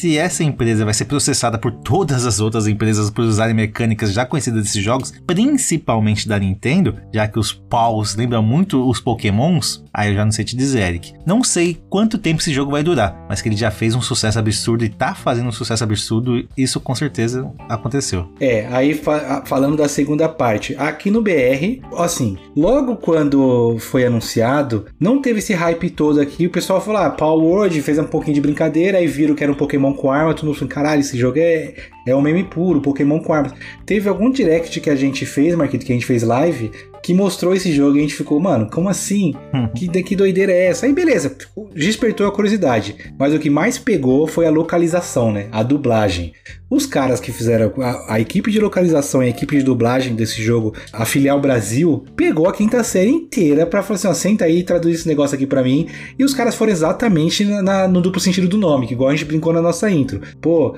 se 0.05 0.19
essa 0.19 0.45
empresa 0.45 0.85
vai 0.85 0.93
ser 0.93 1.07
processada 1.07 1.57
por 1.57 1.73
todas 1.73 2.27
as 2.27 2.39
outras 2.39 2.67
empresas 2.69 3.09
por 3.09 3.25
usarem 3.25 3.55
mecânicas 3.55 4.13
já 4.13 4.27
conhecidas 4.27 4.63
desses 4.65 4.83
jogos, 4.85 5.15
principalmente 5.27 6.29
da 6.29 6.39
Nintendo, 6.39 6.97
já 7.11 7.27
que 7.27 7.39
os 7.39 7.55
paus 7.55 8.15
lembram 8.15 8.43
muito 8.43 8.87
os 8.87 9.01
Pokémons, 9.01 9.83
aí 9.95 10.11
eu 10.11 10.15
já 10.17 10.23
não 10.23 10.31
sei 10.31 10.45
te 10.45 10.55
dizer, 10.55 10.81
Eric. 10.81 11.15
Não 11.25 11.43
sei 11.43 11.81
quanto 11.89 12.19
tempo 12.19 12.43
esse 12.43 12.53
jogo 12.53 12.71
vai 12.73 12.83
durar, 12.83 13.25
mas 13.31 13.41
que 13.41 13.49
ele 13.49 13.57
já 13.57 13.71
fez 13.71 13.95
um 13.95 14.03
sucesso 14.03 14.39
absurdo 14.39 14.85
e 14.85 14.91
tá 14.91 15.15
fazendo 15.15 15.49
um 15.49 15.53
sucesso 15.53 15.83
absurdo, 15.83 16.47
isso 16.55 16.79
com 16.81 16.95
certeza 16.95 17.51
aconteceu. 17.67 18.29
É, 18.39 18.67
aí 18.71 18.93
fa- 18.93 19.43
falando 19.47 19.75
da 19.75 19.89
segunda 19.89 20.29
parte, 20.29 20.77
aqui 20.77 21.11
no 21.11 21.23
BR, 21.23 21.81
assim, 21.97 22.37
logo 22.55 22.97
quando 22.97 23.79
foi 23.79 24.05
anunciado, 24.05 24.85
não 25.01 25.23
teve 25.23 25.39
esse 25.39 25.55
hype 25.55 25.89
todo 25.89 26.21
aqui, 26.21 26.47
o 26.47 26.51
pessoal 26.51 26.79
falou, 26.79 27.01
ah, 27.01 27.09
Power 27.09 27.43
Word 27.43 27.81
fez 27.81 27.99
um 27.99 28.05
pouquinho 28.05 28.35
de 28.35 28.43
brincadeira, 28.43 28.99
aí 28.99 29.07
viram 29.07 29.35
que 29.35 29.43
era 29.43 29.51
um 29.51 29.57
Pokémon 29.57 29.94
com 29.95 30.11
arma, 30.11 30.35
todo 30.35 30.47
mundo 30.47 30.57
falou, 30.57 30.73
caralho, 30.73 31.01
esse 31.01 31.17
jogo 31.17 31.39
é, 31.39 31.75
é 32.07 32.15
um 32.15 32.21
meme 32.23 32.45
puro, 32.45 32.81
Pokémon 32.81 33.21
com 33.21 33.33
armas. 33.33 33.53
Teve 33.87 34.09
algum 34.09 34.31
direct 34.31 34.81
que 34.81 34.91
a 34.91 34.97
gente 34.97 35.25
fez, 35.27 35.55
Marquito, 35.55 35.85
que 35.87 35.93
a 35.93 35.95
gente 35.95 36.07
fez 36.07 36.23
live, 36.23 36.71
que 37.03 37.13
mostrou 37.13 37.55
esse 37.55 37.71
jogo 37.73 37.97
e 37.97 37.99
a 37.99 38.03
gente 38.03 38.15
ficou, 38.15 38.41
mano, 38.41 38.69
como 38.71 38.89
assim? 38.89 39.35
Que, 39.75 39.89
que 40.03 40.17
doideira 40.17 40.53
é 40.53 40.67
essa? 40.67 40.87
Aí 40.87 40.93
beleza, 40.93 41.37
despertou 41.75 42.27
a 42.27 42.33
curiosidade. 42.33 42.97
Mas 43.19 43.35
o 43.35 43.39
que 43.39 43.51
mais 43.51 43.79
pegou 43.79 44.27
foi 44.27 44.47
a 44.47 44.51
localização, 44.51 45.31
né? 45.33 45.47
A 45.53 45.63
dublagem. 45.63 46.33
Os 46.71 46.87
caras 46.87 47.21
que 47.21 47.31
fizeram 47.31 47.73
a, 47.79 48.15
a 48.15 48.21
equipe 48.21 48.51
de 48.51 48.59
localização 48.59 49.23
e 49.23 49.27
a 49.27 49.31
equipe 49.31 49.57
de 49.59 49.63
dublagem 49.63 50.15
desse 50.15 50.43
jogo, 50.43 50.75
a 50.93 51.05
filial 51.05 51.39
Brasil, 51.41 52.05
pegou 52.17 52.49
a 52.49 52.53
quinta 52.53 52.83
série 52.83 53.11
inteira 53.11 53.67
pra 53.67 53.83
falar 53.83 53.97
assim: 53.97 54.09
ó, 54.09 54.15
senta 54.15 54.45
aí 54.47 54.61
e 54.61 54.65
traduz 54.65 55.01
esse 55.01 55.09
negócio 55.09 55.37
aqui 55.37 55.47
pra 55.47 55.63
mim. 55.63 55.87
E 56.19 56.25
os 56.25 56.33
caras 56.35 56.55
foram 56.55 56.73
exatamente 56.73 57.45
na- 57.45 57.63
na- 57.63 57.87
no 57.89 58.01
duplo 58.01 58.21
sentido 58.21 58.49
do 58.49 58.57
nome, 58.59 58.87
que 58.87 58.95
igual 58.95 59.11
a 59.11 59.13
gente 59.13 59.25
brincou 59.27 59.53
na 59.53 59.61
nossa 59.63 59.89
intro. 59.91 60.21
Pô, 60.41 60.77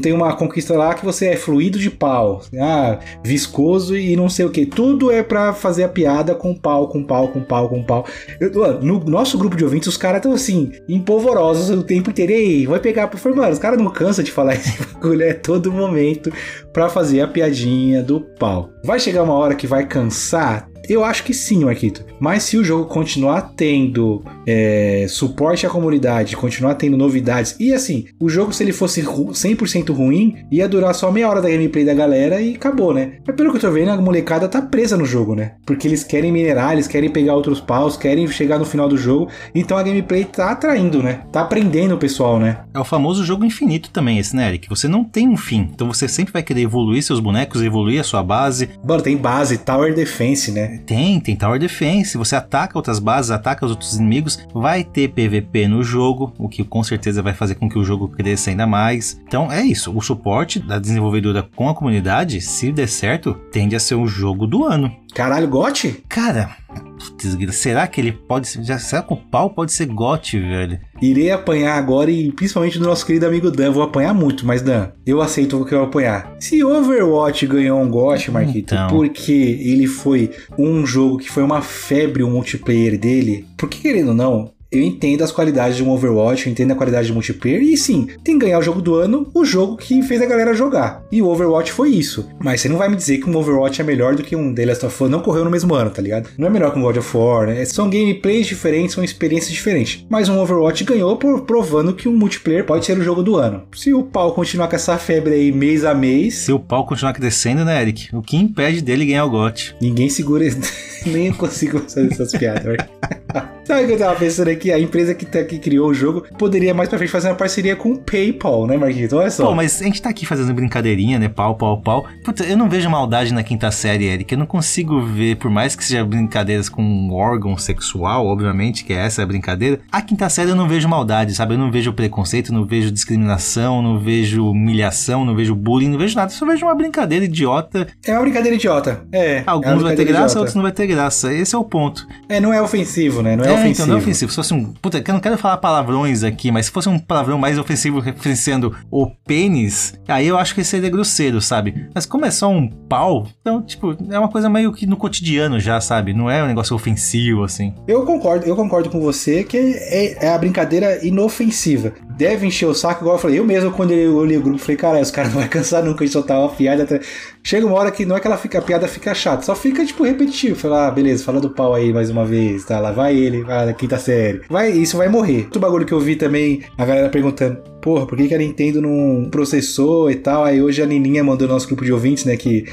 tem 0.00 0.12
uma 0.12 0.36
conquista 0.36 0.74
lá 0.76 0.94
que 0.94 1.04
você 1.04 1.28
é 1.28 1.36
fluido 1.36 1.78
de 1.78 1.90
pau, 1.90 2.42
ah, 2.60 2.98
viscoso 3.24 3.96
e 3.96 4.14
não 4.14 4.28
sei 4.28 4.44
o 4.44 4.50
que. 4.50 4.64
Tudo 4.66 5.10
é 5.10 5.22
pra 5.22 5.52
fazer 5.52 5.84
a 5.84 5.88
piada 5.88 6.34
com 6.34 6.54
pau, 6.54 6.88
com 6.88 7.02
pau, 7.02 7.28
com 7.28 7.40
pau, 7.42 7.68
com 7.68 7.82
pau. 7.82 8.06
Eu- 8.38 8.80
no 8.82 9.00
nosso 9.04 9.36
grupo 9.38 9.56
de 9.56 9.64
ouvintes, 9.64 9.88
os 9.88 9.96
caras 9.96 10.18
estão 10.18 10.32
assim, 10.32 10.70
empolvorosos 10.88 11.70
o 11.76 11.82
tempo 11.82 12.10
inteiro. 12.10 12.32
E 12.32 12.34
aí, 12.34 12.66
vai 12.66 12.78
pegar. 12.78 13.08
Falei, 13.16 13.38
mano, 13.38 13.52
os 13.52 13.58
caras 13.58 13.78
não 13.78 13.90
cansam 13.90 14.24
de 14.24 14.30
falar 14.30 14.54
esse 14.56 14.76
bagulho, 14.82 15.22
é 15.22 15.32
todo 15.32 15.72
momento 15.72 16.32
pra 16.72 16.88
fazer 16.88 17.20
a 17.20 17.28
piadinha 17.28 18.02
do 18.02 18.20
pau. 18.20 18.70
Vai 18.84 19.00
chegar 19.00 19.22
uma 19.22 19.34
hora 19.34 19.54
que 19.54 19.66
vai 19.66 19.86
cansar? 19.86 20.68
Eu 20.88 21.04
acho 21.04 21.24
que 21.24 21.34
sim, 21.34 21.64
Marquito. 21.64 22.04
Mas 22.20 22.42
se 22.42 22.56
o 22.56 22.64
jogo 22.64 22.86
continuar 22.86 23.52
tendo 23.56 24.22
é, 24.46 25.06
suporte 25.08 25.66
à 25.66 25.70
comunidade, 25.70 26.36
continuar 26.36 26.74
tendo 26.74 26.96
novidades, 26.96 27.56
e 27.58 27.72
assim, 27.72 28.06
o 28.20 28.28
jogo, 28.28 28.52
se 28.52 28.62
ele 28.62 28.72
fosse 28.72 29.02
100% 29.02 29.92
ruim, 29.92 30.36
ia 30.50 30.68
durar 30.68 30.94
só 30.94 31.10
meia 31.10 31.28
hora 31.28 31.40
da 31.40 31.48
gameplay 31.48 31.84
da 31.84 31.94
galera 31.94 32.40
e 32.40 32.54
acabou, 32.54 32.92
né? 32.92 33.14
Mas 33.26 33.36
pelo 33.36 33.50
que 33.50 33.56
eu 33.56 33.60
tô 33.60 33.70
vendo, 33.70 33.90
a 33.90 33.96
molecada 33.96 34.48
tá 34.48 34.60
presa 34.60 34.96
no 34.96 35.04
jogo, 35.04 35.34
né? 35.34 35.52
Porque 35.64 35.88
eles 35.88 36.04
querem 36.04 36.32
minerar, 36.32 36.72
eles 36.72 36.88
querem 36.88 37.10
pegar 37.10 37.34
outros 37.34 37.60
paus, 37.60 37.96
querem 37.96 38.26
chegar 38.28 38.58
no 38.58 38.64
final 38.64 38.88
do 38.88 38.96
jogo. 38.96 39.30
Então 39.54 39.76
a 39.76 39.82
gameplay 39.82 40.24
tá 40.24 40.50
atraindo, 40.50 41.02
né? 41.02 41.22
Tá 41.32 41.42
aprendendo 41.42 41.94
o 41.94 41.98
pessoal, 41.98 42.38
né? 42.38 42.58
É 42.74 42.78
o 42.78 42.84
famoso 42.84 43.24
jogo 43.24 43.44
infinito 43.44 43.90
também, 43.90 44.18
esse, 44.18 44.34
né, 44.34 44.48
Eric? 44.48 44.68
Você 44.68 44.88
não 44.88 45.04
tem 45.04 45.28
um 45.28 45.36
fim. 45.36 45.68
Então 45.72 45.86
você 45.86 46.08
sempre 46.08 46.32
vai 46.32 46.42
querer 46.42 46.62
evoluir 46.62 47.02
seus 47.02 47.20
bonecos, 47.20 47.62
evoluir 47.62 48.00
a 48.00 48.04
sua 48.04 48.22
base. 48.22 48.70
Mano, 48.84 49.02
tem 49.02 49.16
base, 49.16 49.58
Tower 49.58 49.94
Defense, 49.94 50.50
né? 50.50 50.73
Tem, 50.78 51.20
tem 51.20 51.36
Tower 51.36 51.58
Defense. 51.58 52.16
Você 52.16 52.36
ataca 52.36 52.78
outras 52.78 52.98
bases, 52.98 53.30
ataca 53.30 53.64
os 53.64 53.70
outros 53.70 53.96
inimigos. 53.96 54.38
Vai 54.52 54.84
ter 54.84 55.08
PVP 55.08 55.68
no 55.68 55.82
jogo, 55.82 56.32
o 56.38 56.48
que 56.48 56.64
com 56.64 56.82
certeza 56.82 57.22
vai 57.22 57.32
fazer 57.32 57.54
com 57.54 57.68
que 57.68 57.78
o 57.78 57.84
jogo 57.84 58.08
cresça 58.08 58.50
ainda 58.50 58.66
mais. 58.66 59.20
Então 59.26 59.50
é 59.50 59.62
isso. 59.62 59.96
O 59.96 60.00
suporte 60.00 60.58
da 60.58 60.78
desenvolvedora 60.78 61.42
com 61.54 61.68
a 61.68 61.74
comunidade, 61.74 62.40
se 62.40 62.72
der 62.72 62.88
certo, 62.88 63.34
tende 63.52 63.76
a 63.76 63.80
ser 63.80 63.94
o 63.94 64.06
jogo 64.06 64.46
do 64.46 64.64
ano. 64.64 64.94
Caralho, 65.14 65.48
GOT? 65.48 66.04
Cara, 66.08 66.56
putz, 66.74 67.56
será 67.56 67.86
que 67.86 68.00
ele 68.00 68.12
pode 68.12 68.48
ser. 68.48 68.64
Será 68.78 69.02
que 69.02 69.12
o 69.12 69.16
pau 69.16 69.50
pode 69.50 69.72
ser 69.72 69.86
GOT, 69.86 70.38
velho? 70.38 70.78
Irei 71.02 71.30
apanhar 71.30 71.76
agora 71.76 72.10
e 72.10 72.30
principalmente 72.32 72.78
do 72.78 72.86
nosso 72.86 73.04
querido 73.04 73.26
amigo 73.26 73.50
Dan. 73.50 73.70
Vou 73.72 73.82
apanhar 73.82 74.14
muito, 74.14 74.46
mas 74.46 74.62
Dan, 74.62 74.88
eu 75.06 75.20
aceito 75.20 75.60
o 75.60 75.64
que 75.64 75.74
eu 75.74 75.80
vou 75.80 75.88
apanhar. 75.88 76.34
Se 76.40 76.62
Overwatch 76.64 77.46
ganhou 77.46 77.80
um 77.80 77.88
GOT, 77.88 78.30
Marquito, 78.30 78.74
Então. 78.74 78.88
porque 78.88 79.32
ele 79.32 79.86
foi 79.86 80.30
um 80.58 80.86
jogo 80.86 81.18
que 81.18 81.30
foi 81.30 81.42
uma 81.42 81.60
febre 81.60 82.22
o 82.22 82.30
multiplayer 82.30 82.98
dele, 82.98 83.46
porque 83.56 83.78
querendo 83.78 84.08
ou 84.08 84.14
não, 84.14 84.50
eu 84.78 84.82
entendo 84.82 85.22
as 85.22 85.32
qualidades 85.32 85.76
de 85.76 85.84
um 85.84 85.90
Overwatch, 85.90 86.46
eu 86.46 86.52
entendo 86.52 86.72
a 86.72 86.76
qualidade 86.76 87.06
de 87.06 87.12
multiplayer, 87.12 87.62
e 87.62 87.76
sim, 87.76 88.08
tem 88.22 88.38
que 88.38 88.44
ganhar 88.44 88.58
o 88.58 88.62
jogo 88.62 88.80
do 88.80 88.94
ano, 88.94 89.28
o 89.34 89.44
jogo 89.44 89.76
que 89.76 90.02
fez 90.02 90.20
a 90.20 90.26
galera 90.26 90.54
jogar. 90.54 91.02
E 91.10 91.22
o 91.22 91.28
Overwatch 91.28 91.72
foi 91.72 91.90
isso. 91.90 92.28
Mas 92.38 92.60
você 92.60 92.68
não 92.68 92.76
vai 92.78 92.88
me 92.88 92.96
dizer 92.96 93.18
que 93.18 93.28
um 93.28 93.36
Overwatch 93.36 93.80
é 93.80 93.84
melhor 93.84 94.14
do 94.14 94.22
que 94.22 94.36
um 94.36 94.54
The 94.54 94.66
Last 94.66 94.86
of 94.86 95.04
Us, 95.04 95.10
não 95.10 95.20
correu 95.20 95.44
no 95.44 95.50
mesmo 95.50 95.74
ano, 95.74 95.90
tá 95.90 96.02
ligado? 96.02 96.28
Não 96.38 96.46
é 96.46 96.50
melhor 96.50 96.72
que 96.72 96.78
um 96.78 96.82
God 96.82 96.96
of 96.96 97.16
War, 97.16 97.46
né? 97.46 97.64
São 97.64 97.90
gameplays 97.90 98.46
diferentes, 98.46 98.94
são 98.94 99.02
experiências 99.02 99.52
diferentes. 99.52 100.04
Mas 100.08 100.28
um 100.28 100.38
Overwatch 100.40 100.84
ganhou 100.84 101.16
por 101.16 101.42
provando 101.42 101.94
que 101.94 102.08
um 102.08 102.16
multiplayer 102.16 102.64
pode 102.64 102.84
ser 102.84 102.98
o 102.98 103.02
jogo 103.02 103.22
do 103.22 103.36
ano. 103.36 103.62
Se 103.74 103.92
o 103.92 104.02
pau 104.02 104.32
continuar 104.34 104.68
com 104.68 104.76
essa 104.76 104.96
febre 104.98 105.34
aí 105.34 105.52
mês 105.52 105.84
a 105.84 105.94
mês, 105.94 106.34
Se 106.34 106.52
o 106.52 106.58
pau 106.58 106.86
continuar 106.86 107.12
crescendo, 107.12 107.64
né, 107.64 107.80
Eric? 107.80 108.14
O 108.14 108.22
que 108.22 108.36
impede 108.36 108.80
dele 108.80 109.06
ganhar 109.06 109.24
o 109.24 109.30
GOT? 109.30 109.74
ninguém 109.80 110.08
segura. 110.08 110.44
Nem 111.06 111.28
eu 111.28 111.34
consigo 111.34 111.78
fazer 111.80 112.10
essas 112.10 112.32
piadas, 112.32 112.64
velho. 112.64 112.84
Sabe 113.64 113.84
o 113.84 113.86
que 113.86 113.92
eu 113.94 113.98
tava 113.98 114.18
pensando 114.18 114.48
aqui? 114.48 114.63
A 114.72 114.78
empresa 114.78 115.14
que, 115.14 115.24
tá, 115.26 115.42
que 115.44 115.58
criou 115.58 115.88
o 115.90 115.94
jogo 115.94 116.24
poderia 116.38 116.72
mais 116.74 116.88
pra 116.88 116.98
frente 116.98 117.10
fazer 117.10 117.28
uma 117.28 117.34
parceria 117.34 117.76
com 117.76 117.92
o 117.92 117.98
PayPal, 117.98 118.66
né, 118.66 118.76
Marquito? 118.76 119.16
Olha 119.16 119.30
só. 119.30 119.46
Pô, 119.46 119.54
mas 119.54 119.80
a 119.80 119.84
gente 119.84 120.00
tá 120.00 120.10
aqui 120.10 120.24
fazendo 120.26 120.52
brincadeirinha, 120.54 121.18
né? 121.18 121.28
Pau, 121.28 121.54
pau, 121.56 121.80
pau. 121.80 122.06
Puta, 122.24 122.44
eu 122.44 122.56
não 122.56 122.68
vejo 122.68 122.88
maldade 122.90 123.32
na 123.32 123.42
quinta 123.42 123.70
série, 123.70 124.06
Eric. 124.06 124.32
Eu 124.32 124.38
não 124.38 124.46
consigo 124.46 125.00
ver, 125.02 125.36
por 125.36 125.50
mais 125.50 125.74
que 125.76 125.84
seja 125.84 126.04
brincadeiras 126.04 126.68
com 126.68 126.82
um 126.82 127.12
órgão 127.12 127.56
sexual, 127.56 128.26
obviamente, 128.26 128.84
que 128.84 128.92
é 128.92 128.96
essa 128.96 129.22
a 129.22 129.26
brincadeira. 129.26 129.80
A 129.90 130.00
quinta 130.00 130.28
série 130.28 130.50
eu 130.50 130.56
não 130.56 130.68
vejo 130.68 130.88
maldade, 130.88 131.34
sabe? 131.34 131.54
Eu 131.54 131.58
não 131.58 131.70
vejo 131.70 131.92
preconceito, 131.92 132.52
não 132.52 132.64
vejo 132.64 132.90
discriminação, 132.90 133.82
não 133.82 133.98
vejo 133.98 134.46
humilhação, 134.50 135.24
não 135.24 135.34
vejo 135.34 135.54
bullying, 135.54 135.88
não 135.88 135.98
vejo 135.98 136.16
nada. 136.16 136.32
Eu 136.32 136.36
só 136.36 136.46
vejo 136.46 136.64
uma 136.64 136.74
brincadeira 136.74 137.24
idiota. 137.24 137.86
É 138.06 138.12
uma 138.12 138.22
brincadeira 138.22 138.56
idiota. 138.56 139.04
É. 139.12 139.36
é 139.38 139.42
Alguns 139.46 139.72
uma 139.74 139.82
vai 139.82 139.96
ter 139.96 140.04
graça, 140.04 140.24
idiota. 140.24 140.38
outros 140.38 140.54
não 140.54 140.62
vai 140.62 140.72
ter 140.72 140.86
graça. 140.86 141.32
Esse 141.32 141.54
é 141.54 141.58
o 141.58 141.64
ponto. 141.64 142.06
É, 142.28 142.40
não 142.40 142.52
é 142.52 142.60
ofensivo, 142.62 143.22
né? 143.22 143.36
Não 143.36 143.44
é, 143.44 143.48
É, 143.48 143.52
ofensivo. 143.52 143.72
então 143.72 143.86
não 143.86 143.94
é 143.96 143.98
ofensivo. 143.98 144.30
Se 144.30 144.36
fosse 144.36 144.53
um. 144.54 144.72
Puta, 144.72 145.02
eu 145.06 145.12
não 145.12 145.20
quero 145.20 145.36
falar 145.36 145.58
palavrões 145.58 146.22
aqui, 146.22 146.50
mas 146.50 146.66
se 146.66 146.72
fosse 146.72 146.88
um 146.88 146.98
palavrão 146.98 147.38
mais 147.38 147.58
ofensivo 147.58 148.00
referenciando 148.00 148.74
o 148.90 149.06
pênis, 149.06 149.94
aí 150.08 150.26
eu 150.26 150.38
acho 150.38 150.54
que 150.54 150.64
seria 150.64 150.90
grosseiro, 150.90 151.40
sabe? 151.40 151.88
Mas 151.94 152.06
como 152.06 152.24
é 152.24 152.30
só 152.30 152.48
um 152.48 152.68
pau, 152.68 153.26
então, 153.40 153.62
tipo, 153.62 153.96
é 154.10 154.18
uma 154.18 154.28
coisa 154.28 154.48
meio 154.48 154.72
que 154.72 154.86
no 154.86 154.96
cotidiano 154.96 155.60
já, 155.60 155.80
sabe? 155.80 156.14
Não 156.14 156.30
é 156.30 156.42
um 156.42 156.46
negócio 156.46 156.74
ofensivo, 156.74 157.44
assim. 157.44 157.74
Eu 157.86 158.04
concordo, 158.04 158.46
eu 158.46 158.56
concordo 158.56 158.88
com 158.90 159.00
você 159.00 159.44
que 159.44 159.56
é, 159.56 160.26
é 160.26 160.28
a 160.32 160.38
brincadeira 160.38 161.04
inofensiva. 161.04 161.92
Deve 162.16 162.46
encher 162.46 162.66
o 162.66 162.74
saco, 162.74 163.02
igual 163.02 163.16
eu 163.16 163.20
falei. 163.20 163.38
Eu 163.38 163.44
mesmo, 163.44 163.72
quando 163.72 163.92
eu 163.92 164.16
olhei 164.16 164.36
o 164.36 164.42
grupo, 164.42 164.58
falei, 164.58 164.76
cara, 164.76 165.00
os 165.00 165.10
caras 165.10 165.32
não 165.32 165.40
vão 165.40 165.48
cansar 165.48 165.82
nunca 165.82 166.04
de 166.04 166.10
soltar 166.10 166.38
uma 166.38 166.48
piada. 166.48 166.84
Até... 166.84 167.00
Chega 167.42 167.66
uma 167.66 167.76
hora 167.76 167.90
que 167.90 168.06
não 168.06 168.16
é 168.16 168.20
que 168.20 168.26
ela 168.26 168.36
fica, 168.36 168.58
a 168.58 168.62
piada 168.62 168.86
fica 168.86 169.14
chata, 169.14 169.42
só 169.42 169.54
fica, 169.54 169.84
tipo, 169.84 170.04
repetitivo. 170.04 170.56
Falar, 170.56 170.88
ah, 170.88 170.90
beleza, 170.90 171.24
fala 171.24 171.40
do 171.40 171.50
pau 171.50 171.74
aí 171.74 171.92
mais 171.92 172.10
uma 172.10 172.24
vez, 172.24 172.64
tá? 172.64 172.78
Lá 172.78 172.92
vai 172.92 173.16
ele, 173.16 173.42
vai 173.42 173.66
da 173.66 173.72
quinta 173.72 173.98
série. 173.98 174.42
Vai, 174.48 174.70
isso 174.70 174.96
vai 174.96 175.08
morrer. 175.08 175.44
Outro 175.44 175.60
bagulho 175.60 175.84
que 175.84 175.92
eu 175.92 176.00
vi 176.00 176.14
também, 176.16 176.62
a 176.78 176.84
galera 176.84 177.08
perguntando, 177.08 177.58
porra, 177.82 178.06
por 178.06 178.16
que, 178.16 178.28
que 178.28 178.34
a 178.34 178.38
Nintendo 178.38 178.80
não 178.80 179.28
processou 179.30 180.10
e 180.10 180.14
tal? 180.14 180.44
Aí 180.44 180.62
hoje 180.62 180.82
a 180.82 180.86
Nininha 180.86 181.24
mandou 181.24 181.48
no 181.48 181.54
nosso 181.54 181.66
grupo 181.66 181.84
de 181.84 181.92
ouvintes, 181.92 182.24
né, 182.24 182.36
que 182.36 182.64